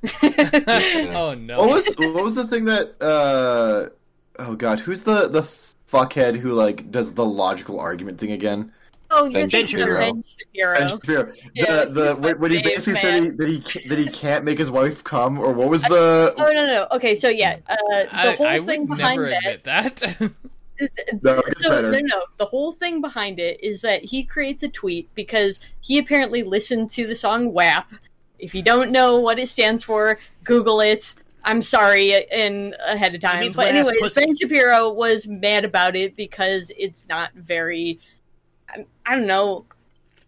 oh 0.24 1.34
no! 1.36 1.58
What 1.58 1.70
was 1.70 1.92
what 1.98 2.24
was 2.24 2.36
the 2.36 2.46
thing 2.46 2.66
that? 2.66 3.02
uh 3.02 3.90
Oh 4.40 4.56
god, 4.56 4.80
who's 4.80 5.04
the 5.04 5.28
the 5.28 5.42
fuckhead 5.92 6.36
who 6.36 6.52
like 6.52 6.92
does 6.92 7.16
the 7.16 7.26
logical 7.26 7.80
argument 7.80 8.20
thing 8.20 8.32
again? 8.32 8.72
oh, 9.10 9.24
you're 9.24 9.34
Ben 9.34 9.50
thinking 9.50 9.80
of 9.80 9.88
Shapiro. 9.88 10.00
Ben 10.00 10.24
Shapiro. 10.24 10.78
Ben 10.78 10.88
Shapiro. 10.88 11.34
Yeah, 11.56 11.86
the 11.86 11.90
the 11.90 12.16
when, 12.16 12.40
when 12.40 12.52
he 12.52 12.58
my 12.58 12.62
fave 12.62 12.66
basically 12.66 13.00
said 13.00 13.24
he, 13.24 13.30
that 13.32 13.48
he 13.48 13.90
that 13.90 13.98
he 13.98 14.08
can't 14.08 14.46
make 14.46 14.60
his 14.60 14.70
wife 14.70 15.04
come, 15.04 15.40
or 15.40 15.52
what 15.52 15.70
was 15.70 15.82
the? 15.82 16.36
Oh 16.38 16.52
no 16.52 16.66
no 16.68 16.88
okay 16.92 17.16
so 17.16 17.28
yeah 17.28 17.58
uh, 17.68 17.76
the 17.90 18.16
I, 18.16 18.36
whole 18.36 18.48
I 18.48 18.60
thing 18.60 18.86
would 18.86 18.98
behind 18.98 19.22
never 19.22 19.30
that 19.30 19.46
admit 19.46 19.64
that. 19.64 20.32
is- 20.80 20.90
No, 21.22 21.42
gets 21.42 21.64
so 21.64 21.70
better. 21.70 21.92
no 21.92 22.00
no 22.00 22.24
the 22.38 22.46
whole 22.46 22.72
thing 22.72 23.02
behind 23.02 23.40
it 23.40 23.60
is 23.64 23.82
that 23.82 24.04
he 24.04 24.24
creates 24.24 24.64
a 24.64 24.70
tweet 24.70 25.14
because 25.16 25.60
he 25.82 25.98
apparently 25.98 26.44
listened 26.44 26.90
to 26.92 27.08
the 27.08 27.16
song 27.16 27.52
WAP. 27.54 27.92
If 28.40 28.54
you 28.54 28.62
don't 28.62 28.92
know 28.92 29.20
what 29.20 29.40
it 29.40 29.50
stands 29.50 29.84
for, 29.84 30.20
Google 30.44 30.82
it. 30.82 31.16
I'm 31.44 31.62
sorry 31.62 32.14
in 32.32 32.76
ahead 32.86 33.16
of 33.16 33.22
time. 33.22 33.48
But 33.48 33.56
wet 33.58 33.68
ass 33.70 33.76
anyways, 33.88 34.00
pussy. 34.02 34.26
Ben 34.26 34.36
Shapiro 34.36 34.92
was 34.92 35.28
mad 35.28 35.64
about 35.66 35.96
it 35.96 36.16
because 36.16 36.72
it's 36.78 37.06
not 37.08 37.34
very 37.34 38.00
I, 38.70 38.86
I 39.06 39.16
don't 39.16 39.28
know. 39.28 39.66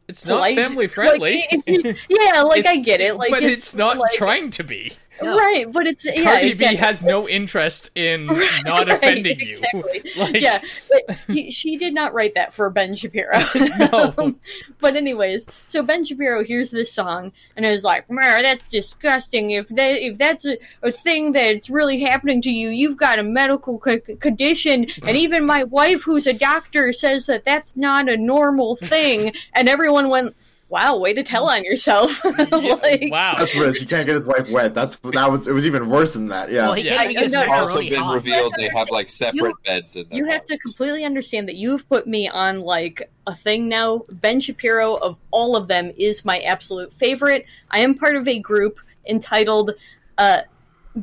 it's 0.07 0.23
polite. 0.23 0.55
not 0.55 0.65
family 0.65 0.87
friendly. 0.87 1.43
Like, 1.51 1.97
yeah, 2.09 2.41
like 2.41 2.65
I 2.65 2.79
get 2.79 3.01
it. 3.01 3.15
Like 3.17 3.31
but 3.31 3.43
it's, 3.43 3.75
not 3.75 3.97
like- 3.97 4.13
trying 4.13 4.49
to 4.51 4.63
be. 4.63 4.93
No. 5.21 5.37
right. 5.37 5.65
But 5.71 5.87
it's 5.87 6.05
yeah, 6.05 6.23
Cardi 6.23 6.47
exactly. 6.49 6.75
B 6.77 6.79
has 6.81 7.03
no 7.03 7.27
interest 7.27 7.91
in 7.95 8.25
not 8.65 8.87
Right, 8.87 8.89
offending 8.89 9.39
you. 9.39 9.47
exactly. 9.47 10.03
Like, 10.17 10.41
yeah, 10.41 10.61
but 10.89 11.17
he, 11.27 11.51
she 11.51 11.77
did 11.77 11.93
not 11.93 12.13
write 12.13 12.35
that 12.35 12.53
for 12.53 12.69
Ben 12.69 12.95
Shapiro. 12.95 13.39
No. 13.77 14.13
Um, 14.17 14.39
but 14.79 14.95
anyways, 14.95 15.45
so 15.65 15.83
Ben 15.83 16.03
Shapiro 16.05 16.43
hears 16.43 16.71
this 16.71 16.91
song 16.91 17.31
and 17.55 17.65
is 17.65 17.83
like, 17.83 18.09
"Man, 18.09 18.43
that's 18.43 18.65
disgusting. 18.65 19.51
If 19.51 19.69
that 19.69 19.91
if 20.03 20.17
that's 20.17 20.45
a, 20.45 20.57
a 20.83 20.91
thing 20.91 21.31
that's 21.31 21.69
really 21.69 21.99
happening 21.99 22.41
to 22.43 22.51
you, 22.51 22.69
you've 22.69 22.97
got 22.97 23.19
a 23.19 23.23
medical 23.23 23.77
co- 23.79 23.99
condition, 24.19 24.87
and 25.07 25.15
even 25.17 25.45
my 25.45 25.63
wife, 25.65 26.01
who's 26.03 26.27
a 26.27 26.33
doctor, 26.33 26.91
says 26.93 27.25
that 27.27 27.45
that's 27.45 27.75
not 27.77 28.09
a 28.09 28.17
normal 28.17 28.75
thing." 28.75 29.33
And 29.53 29.69
everyone 29.69 30.09
went. 30.09 30.35
Wow, 30.69 30.97
way 30.97 31.13
to 31.13 31.23
tell 31.23 31.49
on 31.49 31.63
yourself. 31.63 32.23
like, 32.23 33.07
wow. 33.11 33.33
That's 33.37 33.55
what 33.55 33.65
it 33.65 33.69
is. 33.69 33.81
You 33.81 33.87
can't 33.87 34.05
get 34.05 34.13
his 34.13 34.27
wife 34.27 34.47
wet. 34.51 34.75
That's 34.75 34.97
that 34.99 35.31
was. 35.31 35.47
It 35.47 35.51
was 35.51 35.65
even 35.65 35.89
worse 35.89 36.13
than 36.13 36.27
that. 36.27 36.51
Yeah. 36.51 36.65
Well, 36.65 36.73
he 36.73 36.83
Yeah. 36.83 36.97
can't 36.97 37.03
even 37.11 37.13
get 37.15 37.23
his 37.23 37.33
I- 37.33 37.45
I 37.45 37.59
also 37.59 37.79
been 37.79 37.93
hot. 37.95 38.13
revealed 38.15 38.53
they 38.55 38.69
have 38.69 38.87
like 38.91 39.09
separate 39.09 39.35
You- 39.49 39.53
beds 39.65 39.95
in 39.95 40.07
their 40.09 40.17
You 40.17 40.25
have 40.25 40.45
to 40.45 40.57
completely 40.59 41.03
understand 41.05 41.47
that 41.49 41.55
you've 41.55 41.89
put 41.89 42.05
me 42.05 42.29
on 42.29 42.61
like 42.61 43.09
a 43.25 43.33
thing 43.35 43.67
now. 43.67 44.03
Ben 44.11 44.39
Shapiro 44.39 44.95
of 44.95 45.17
all 45.31 45.55
of 45.55 45.67
them 45.67 45.91
is 45.97 46.23
my 46.23 46.39
absolute 46.41 46.93
favorite. 46.93 47.45
I 47.71 47.79
am 47.79 47.95
part 47.95 48.15
of 48.15 48.27
a 48.27 48.37
group 48.37 48.79
entitled 49.07 49.71
uh, 50.19 50.41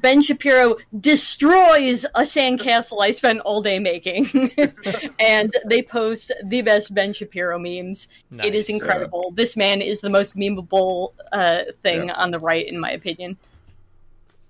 Ben 0.01 0.23
Shapiro 0.23 0.77
destroys 1.01 2.05
a 2.15 2.23
sandcastle 2.23 3.03
I 3.03 3.11
spent 3.11 3.41
all 3.41 3.63
day 3.63 3.79
making, 3.79 4.51
and 5.19 5.55
they 5.67 5.83
post 5.83 6.33
the 6.45 6.63
best 6.63 6.95
Ben 6.95 7.13
Shapiro 7.13 7.59
memes. 7.59 8.09
It 8.43 8.55
is 8.55 8.69
Nice. 8.69 8.69
incredible. 8.69 9.33
This 9.35 9.57
man 9.57 9.81
is 9.83 10.01
the 10.01 10.11
most 10.11 10.37
memeable 10.37 11.13
uh, 11.33 11.63
thing 11.83 12.11
on 12.11 12.31
the 12.31 12.39
right, 12.39 12.67
in 12.67 12.79
my 12.79 12.91
opinion. 12.93 13.37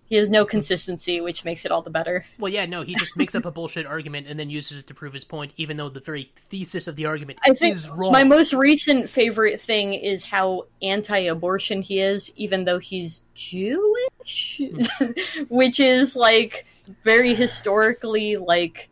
He 0.09 0.17
has 0.17 0.31
no 0.31 0.45
mm-hmm. 0.45 0.51
consistency, 0.51 1.21
which 1.21 1.45
makes 1.45 1.65
it 1.65 1.73
all 1.73 1.83
the 1.83 1.91
better. 1.91 2.27
Well, 2.39 2.53
yeah, 2.53 2.67
no, 2.67 2.83
he 2.83 2.95
just 2.95 3.17
makes 3.17 3.35
up 3.35 3.45
a 3.45 3.51
bullshit 3.51 3.87
argument 3.87 4.29
and 4.29 4.39
then 4.39 4.51
uses 4.51 4.79
it 4.79 4.87
to 4.87 4.95
prove 4.95 5.13
his 5.13 5.25
point, 5.25 5.53
even 5.57 5.77
though 5.77 5.89
the 5.89 6.01
very 6.01 6.31
thesis 6.37 6.87
of 6.87 6.95
the 6.95 7.07
argument 7.07 7.41
I 7.45 7.55
think 7.55 7.75
is 7.75 7.89
wrong. 7.89 8.13
my 8.13 8.23
most 8.23 8.53
recent 8.53 9.11
favorite 9.11 9.61
thing 9.61 9.95
is 9.95 10.25
how 10.25 10.67
anti-abortion 10.81 11.83
he 11.83 12.01
is, 12.01 12.33
even 12.37 12.65
though 12.65 12.79
he's 12.79 13.23
Jewish, 13.35 14.61
which 15.49 15.81
is 15.81 16.15
like 16.15 16.67
very 17.03 17.35
historically 17.35 18.37
like 18.37 18.89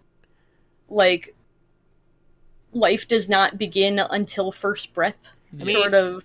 like 0.88 1.34
life 2.72 3.06
does 3.06 3.28
not 3.28 3.56
begin 3.56 4.00
until 4.00 4.50
first 4.50 4.92
breath, 4.94 5.28
I 5.60 5.64
mean, 5.64 5.76
sort 5.76 5.94
of 5.94 6.24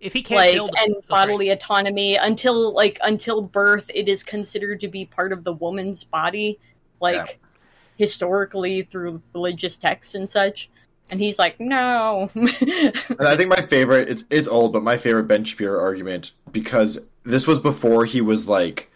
if 0.00 0.12
he 0.12 0.22
can't 0.22 0.38
like 0.38 0.54
build 0.54 0.70
and 0.78 0.94
oh, 0.96 1.00
sorry. 1.00 1.04
bodily 1.08 1.48
autonomy 1.50 2.16
until 2.16 2.72
like 2.72 2.98
until 3.02 3.42
birth. 3.42 3.90
It 3.94 4.08
is 4.08 4.22
considered 4.22 4.80
to 4.80 4.88
be 4.88 5.04
part 5.04 5.32
of 5.32 5.44
the 5.44 5.52
woman's 5.52 6.04
body, 6.04 6.58
like 7.00 7.16
Yeah. 7.16 7.48
historically 7.96 8.82
through 8.82 9.20
religious 9.34 9.76
texts 9.76 10.14
and 10.14 10.28
such. 10.28 10.70
And 11.10 11.20
he's 11.20 11.38
like, 11.38 11.58
no. 11.58 12.30
And 12.34 13.26
I 13.26 13.36
think 13.36 13.48
my 13.50 13.60
favorite 13.60 14.08
it's 14.08 14.24
it's 14.30 14.48
old, 14.48 14.72
but 14.72 14.82
my 14.82 14.96
favorite 14.96 15.24
Ben 15.24 15.44
Shapiro 15.44 15.78
argument 15.80 16.32
because 16.52 17.08
this 17.24 17.46
was 17.46 17.58
before 17.58 18.04
he 18.04 18.20
was 18.20 18.48
like 18.48 18.90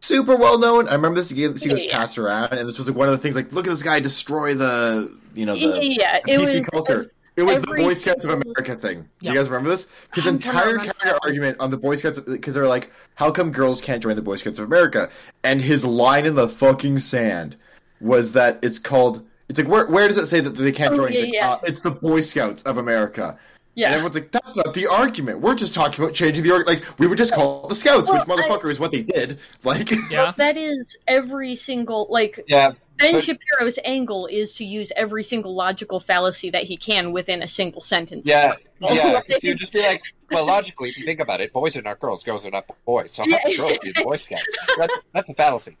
super 0.00 0.34
well 0.34 0.58
known. 0.58 0.88
I 0.88 0.94
remember 0.94 1.20
this 1.20 1.30
he 1.30 1.46
this 1.46 1.62
he 1.62 1.70
was 1.70 1.84
Yeah. 1.84 1.96
passed 1.96 2.18
around, 2.18 2.52
and 2.54 2.66
this 2.66 2.78
was 2.78 2.88
like 2.88 2.96
one 2.96 3.08
of 3.08 3.12
the 3.12 3.18
things 3.18 3.36
like 3.36 3.52
look 3.52 3.66
at 3.66 3.70
this 3.70 3.82
guy 3.82 4.00
destroy 4.00 4.54
the 4.54 5.16
you 5.34 5.46
know 5.46 5.54
the, 5.54 5.86
yeah, 5.86 6.18
the 6.24 6.32
it 6.32 6.40
PC 6.40 6.58
was 6.60 6.68
culture. 6.70 7.12
It 7.36 7.42
was 7.44 7.60
the 7.60 7.66
Boy 7.68 7.94
Scouts 7.94 8.24
of 8.24 8.30
America 8.30 8.76
thing. 8.76 9.02
Do 9.02 9.06
Yeah. 9.20 9.30
you 9.32 9.36
guys 9.38 9.48
remember 9.48 9.70
this? 9.70 9.90
His 10.14 10.26
I'm 10.26 10.34
entire 10.34 10.76
counter 10.76 11.18
argument 11.22 11.58
on 11.60 11.70
the 11.70 11.78
Boy 11.78 11.94
Scouts 11.94 12.20
because 12.20 12.54
they're 12.54 12.68
like, 12.68 12.90
how 13.14 13.30
come 13.30 13.50
girls 13.50 13.80
can't 13.80 14.02
join 14.02 14.16
the 14.16 14.22
Boy 14.22 14.36
Scouts 14.36 14.58
of 14.58 14.66
America? 14.66 15.08
And 15.42 15.60
his 15.62 15.84
line 15.84 16.26
in 16.26 16.34
the 16.34 16.48
fucking 16.48 16.98
sand 16.98 17.56
was 18.00 18.32
that 18.32 18.58
it's 18.62 18.78
called. 18.78 19.26
It's 19.48 19.58
like 19.58 19.68
where 19.68 19.86
where 19.86 20.08
does 20.08 20.18
it 20.18 20.26
say 20.26 20.40
that 20.40 20.50
they 20.50 20.72
can't 20.72 20.92
Oh, 20.92 20.96
join? 20.96 21.12
It's, 21.12 21.22
like, 21.22 21.32
yeah. 21.34 21.52
uh, 21.52 21.58
it's 21.64 21.80
the 21.80 21.90
Boy 21.90 22.20
Scouts 22.20 22.62
of 22.64 22.76
America. 22.76 23.38
Yeah. 23.74 23.86
And 23.86 23.92
Yeah, 23.92 23.96
everyone's 23.96 24.14
like, 24.16 24.30
that's 24.32 24.54
not 24.54 24.74
the 24.74 24.86
argument. 24.86 25.40
We're 25.40 25.54
just 25.54 25.72
talking 25.74 26.04
about 26.04 26.14
changing 26.14 26.44
the 26.44 26.50
org. 26.52 26.66
Like, 26.66 26.84
we 26.98 27.06
would 27.06 27.16
just 27.16 27.32
call 27.32 27.64
it 27.64 27.68
the 27.70 27.74
Scouts, 27.74 28.12
which 28.12 28.26
Well, 28.26 28.38
I- 28.38 28.42
motherfucker 28.42 28.70
is 28.70 28.78
what 28.78 28.92
they 28.92 29.00
did. 29.00 29.38
Like, 29.64 29.90
Yeah. 30.10 30.32
that 30.36 30.58
is 30.58 30.98
every 31.08 31.56
single 31.56 32.06
like 32.10 32.44
Yeah, 32.46 32.72
Ben 33.02 33.14
But- 33.14 33.24
Shapiro's 33.24 33.78
angle 33.84 34.26
is 34.26 34.52
to 34.54 34.64
use 34.64 34.92
every 34.96 35.24
single 35.24 35.54
logical 35.54 36.00
fallacy 36.00 36.50
that 36.50 36.64
he 36.64 36.76
can 36.76 37.12
within 37.12 37.42
a 37.42 37.48
single 37.48 37.80
sentence. 37.80 38.26
yeah, 38.26 38.54
yeah. 38.80 38.88
like- 39.12 39.28
'cause 39.28 39.42
you'd 39.42 39.58
just 39.58 39.72
be 39.72 39.80
like, 39.82 40.02
well, 40.30 40.46
logically, 40.46 40.88
if 40.90 40.96
you 40.98 41.04
think 41.04 41.20
about 41.20 41.40
it, 41.40 41.52
boys 41.52 41.76
are 41.76 41.82
not 41.82 42.00
girls, 42.00 42.22
girls 42.22 42.46
are 42.46 42.50
not 42.50 42.64
boys. 42.86 43.10
So 43.12 43.22
how 43.22 43.28
Yeah. 43.28 43.38
can 43.42 43.56
girls 43.56 43.78
be 43.82 43.92
the 43.92 44.02
Boy 44.02 44.16
Scouts? 44.16 44.44
That's 44.78 45.00
that's 45.12 45.28
a 45.30 45.34
fallacy. 45.34 45.76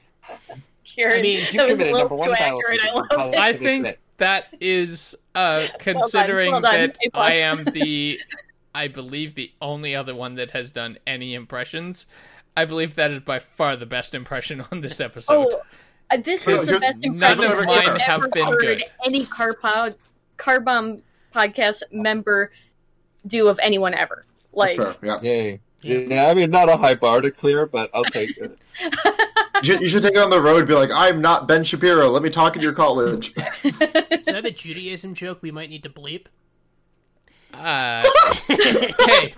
Kieran, 0.84 1.20
I 1.20 1.22
mean, 1.22 1.46
You 1.52 1.58
that 1.58 1.64
was 1.68 1.74
a 1.74 1.76
committed 1.78 1.94
number 1.98 2.14
one 2.16 2.34
fallacy. 2.34 2.78
I 2.82 2.92
love 2.92 3.06
it. 3.32 3.38
I 3.38 3.52
think 3.52 3.86
admit. 3.86 3.98
that 4.18 4.46
is 4.60 5.14
uh 5.34 5.68
considering 5.78 6.52
well 6.52 6.60
done. 6.60 6.74
that 6.74 6.98
A 7.06 7.10
plus. 7.10 7.30
I 7.30 7.34
am 7.34 7.64
the 7.72 8.20
I 8.74 8.88
believe 8.88 9.34
the 9.34 9.52
only 9.60 9.94
other 9.94 10.14
one 10.14 10.34
that 10.36 10.50
has 10.52 10.70
done 10.70 10.98
any 11.06 11.34
impressions. 11.34 12.06
I 12.56 12.64
believe 12.66 12.94
that 12.96 13.10
is 13.10 13.20
by 13.20 13.38
far 13.38 13.76
the 13.76 13.86
best 13.86 14.14
impression 14.14 14.64
on 14.70 14.80
this 14.82 15.00
episode. 15.00 15.48
Oh, 15.52 15.62
this 16.16 16.46
is 16.48 16.66
the 16.68 16.78
best 16.80 17.02
none 17.04 17.14
impression 17.14 17.44
of 17.44 17.58
I've 17.58 17.66
mine 17.86 18.00
have 18.00 18.20
ever 18.20 18.28
been 18.28 18.46
heard 18.46 18.60
good. 18.60 18.84
any 19.04 19.24
car 19.24 19.54
bomb 20.60 21.02
podcast 21.34 21.82
member 21.92 22.52
do 23.26 23.48
of 23.48 23.58
anyone 23.62 23.94
ever. 23.94 24.24
that's 24.54 24.76
Like, 24.76 24.76
fair. 24.76 24.96
Yeah. 25.02 25.20
Yay. 25.22 25.60
Yeah, 25.84 26.28
I 26.28 26.34
mean, 26.34 26.50
not 26.50 26.68
a 26.68 26.76
high 26.76 26.94
bar 26.94 27.20
to 27.22 27.30
clear, 27.30 27.66
but 27.66 27.90
I'll 27.94 28.04
take 28.04 28.36
it. 28.38 28.56
You 29.62 29.74
should, 29.74 29.80
you 29.82 29.88
should 29.90 30.02
take 30.02 30.14
it 30.14 30.18
on 30.18 30.30
the 30.30 30.40
road 30.40 30.58
and 30.58 30.66
be 30.66 30.74
like, 30.74 30.90
I'm 30.92 31.20
not 31.20 31.46
Ben 31.46 31.62
Shapiro. 31.62 32.08
Let 32.08 32.24
me 32.24 32.30
talk 32.30 32.56
in 32.56 32.62
your 32.62 32.72
college. 32.72 33.32
So 33.62 33.70
that 33.70 34.26
have 34.26 34.44
a 34.44 34.50
Judaism 34.50 35.14
joke 35.14 35.38
we 35.40 35.52
might 35.52 35.70
need 35.70 35.84
to 35.84 35.88
bleep. 35.88 36.26
Uh, 37.54 38.02
hey, 38.48 39.32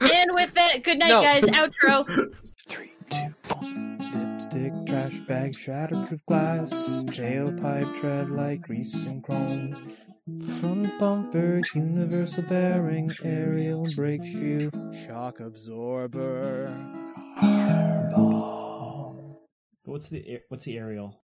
and 0.00 0.30
with 0.34 0.54
that, 0.54 0.84
good 0.84 0.98
night, 1.00 1.08
No. 1.08 1.20
guys. 1.22 1.42
Outro. 1.44 2.32
Three, 2.68 2.92
two, 3.10 3.34
one. 3.56 3.95
Lipstick, 4.36 4.74
trash 4.84 5.18
bag, 5.20 5.52
shatterproof 5.52 6.22
glass, 6.26 7.04
tailpipe 7.06 7.96
tread 7.96 8.28
like 8.28 8.60
grease 8.60 9.06
and 9.06 9.24
chrome. 9.24 9.74
Front 10.60 10.98
bumper, 10.98 11.62
universal 11.74 12.42
bearing, 12.42 13.10
aerial 13.24 13.86
brake 13.96 14.26
shoe, 14.26 14.70
shock 14.92 15.40
absorber. 15.40 16.68
What's 19.86 20.10
the 20.10 20.42
what's 20.50 20.64
the 20.66 20.76
aerial? 20.76 21.18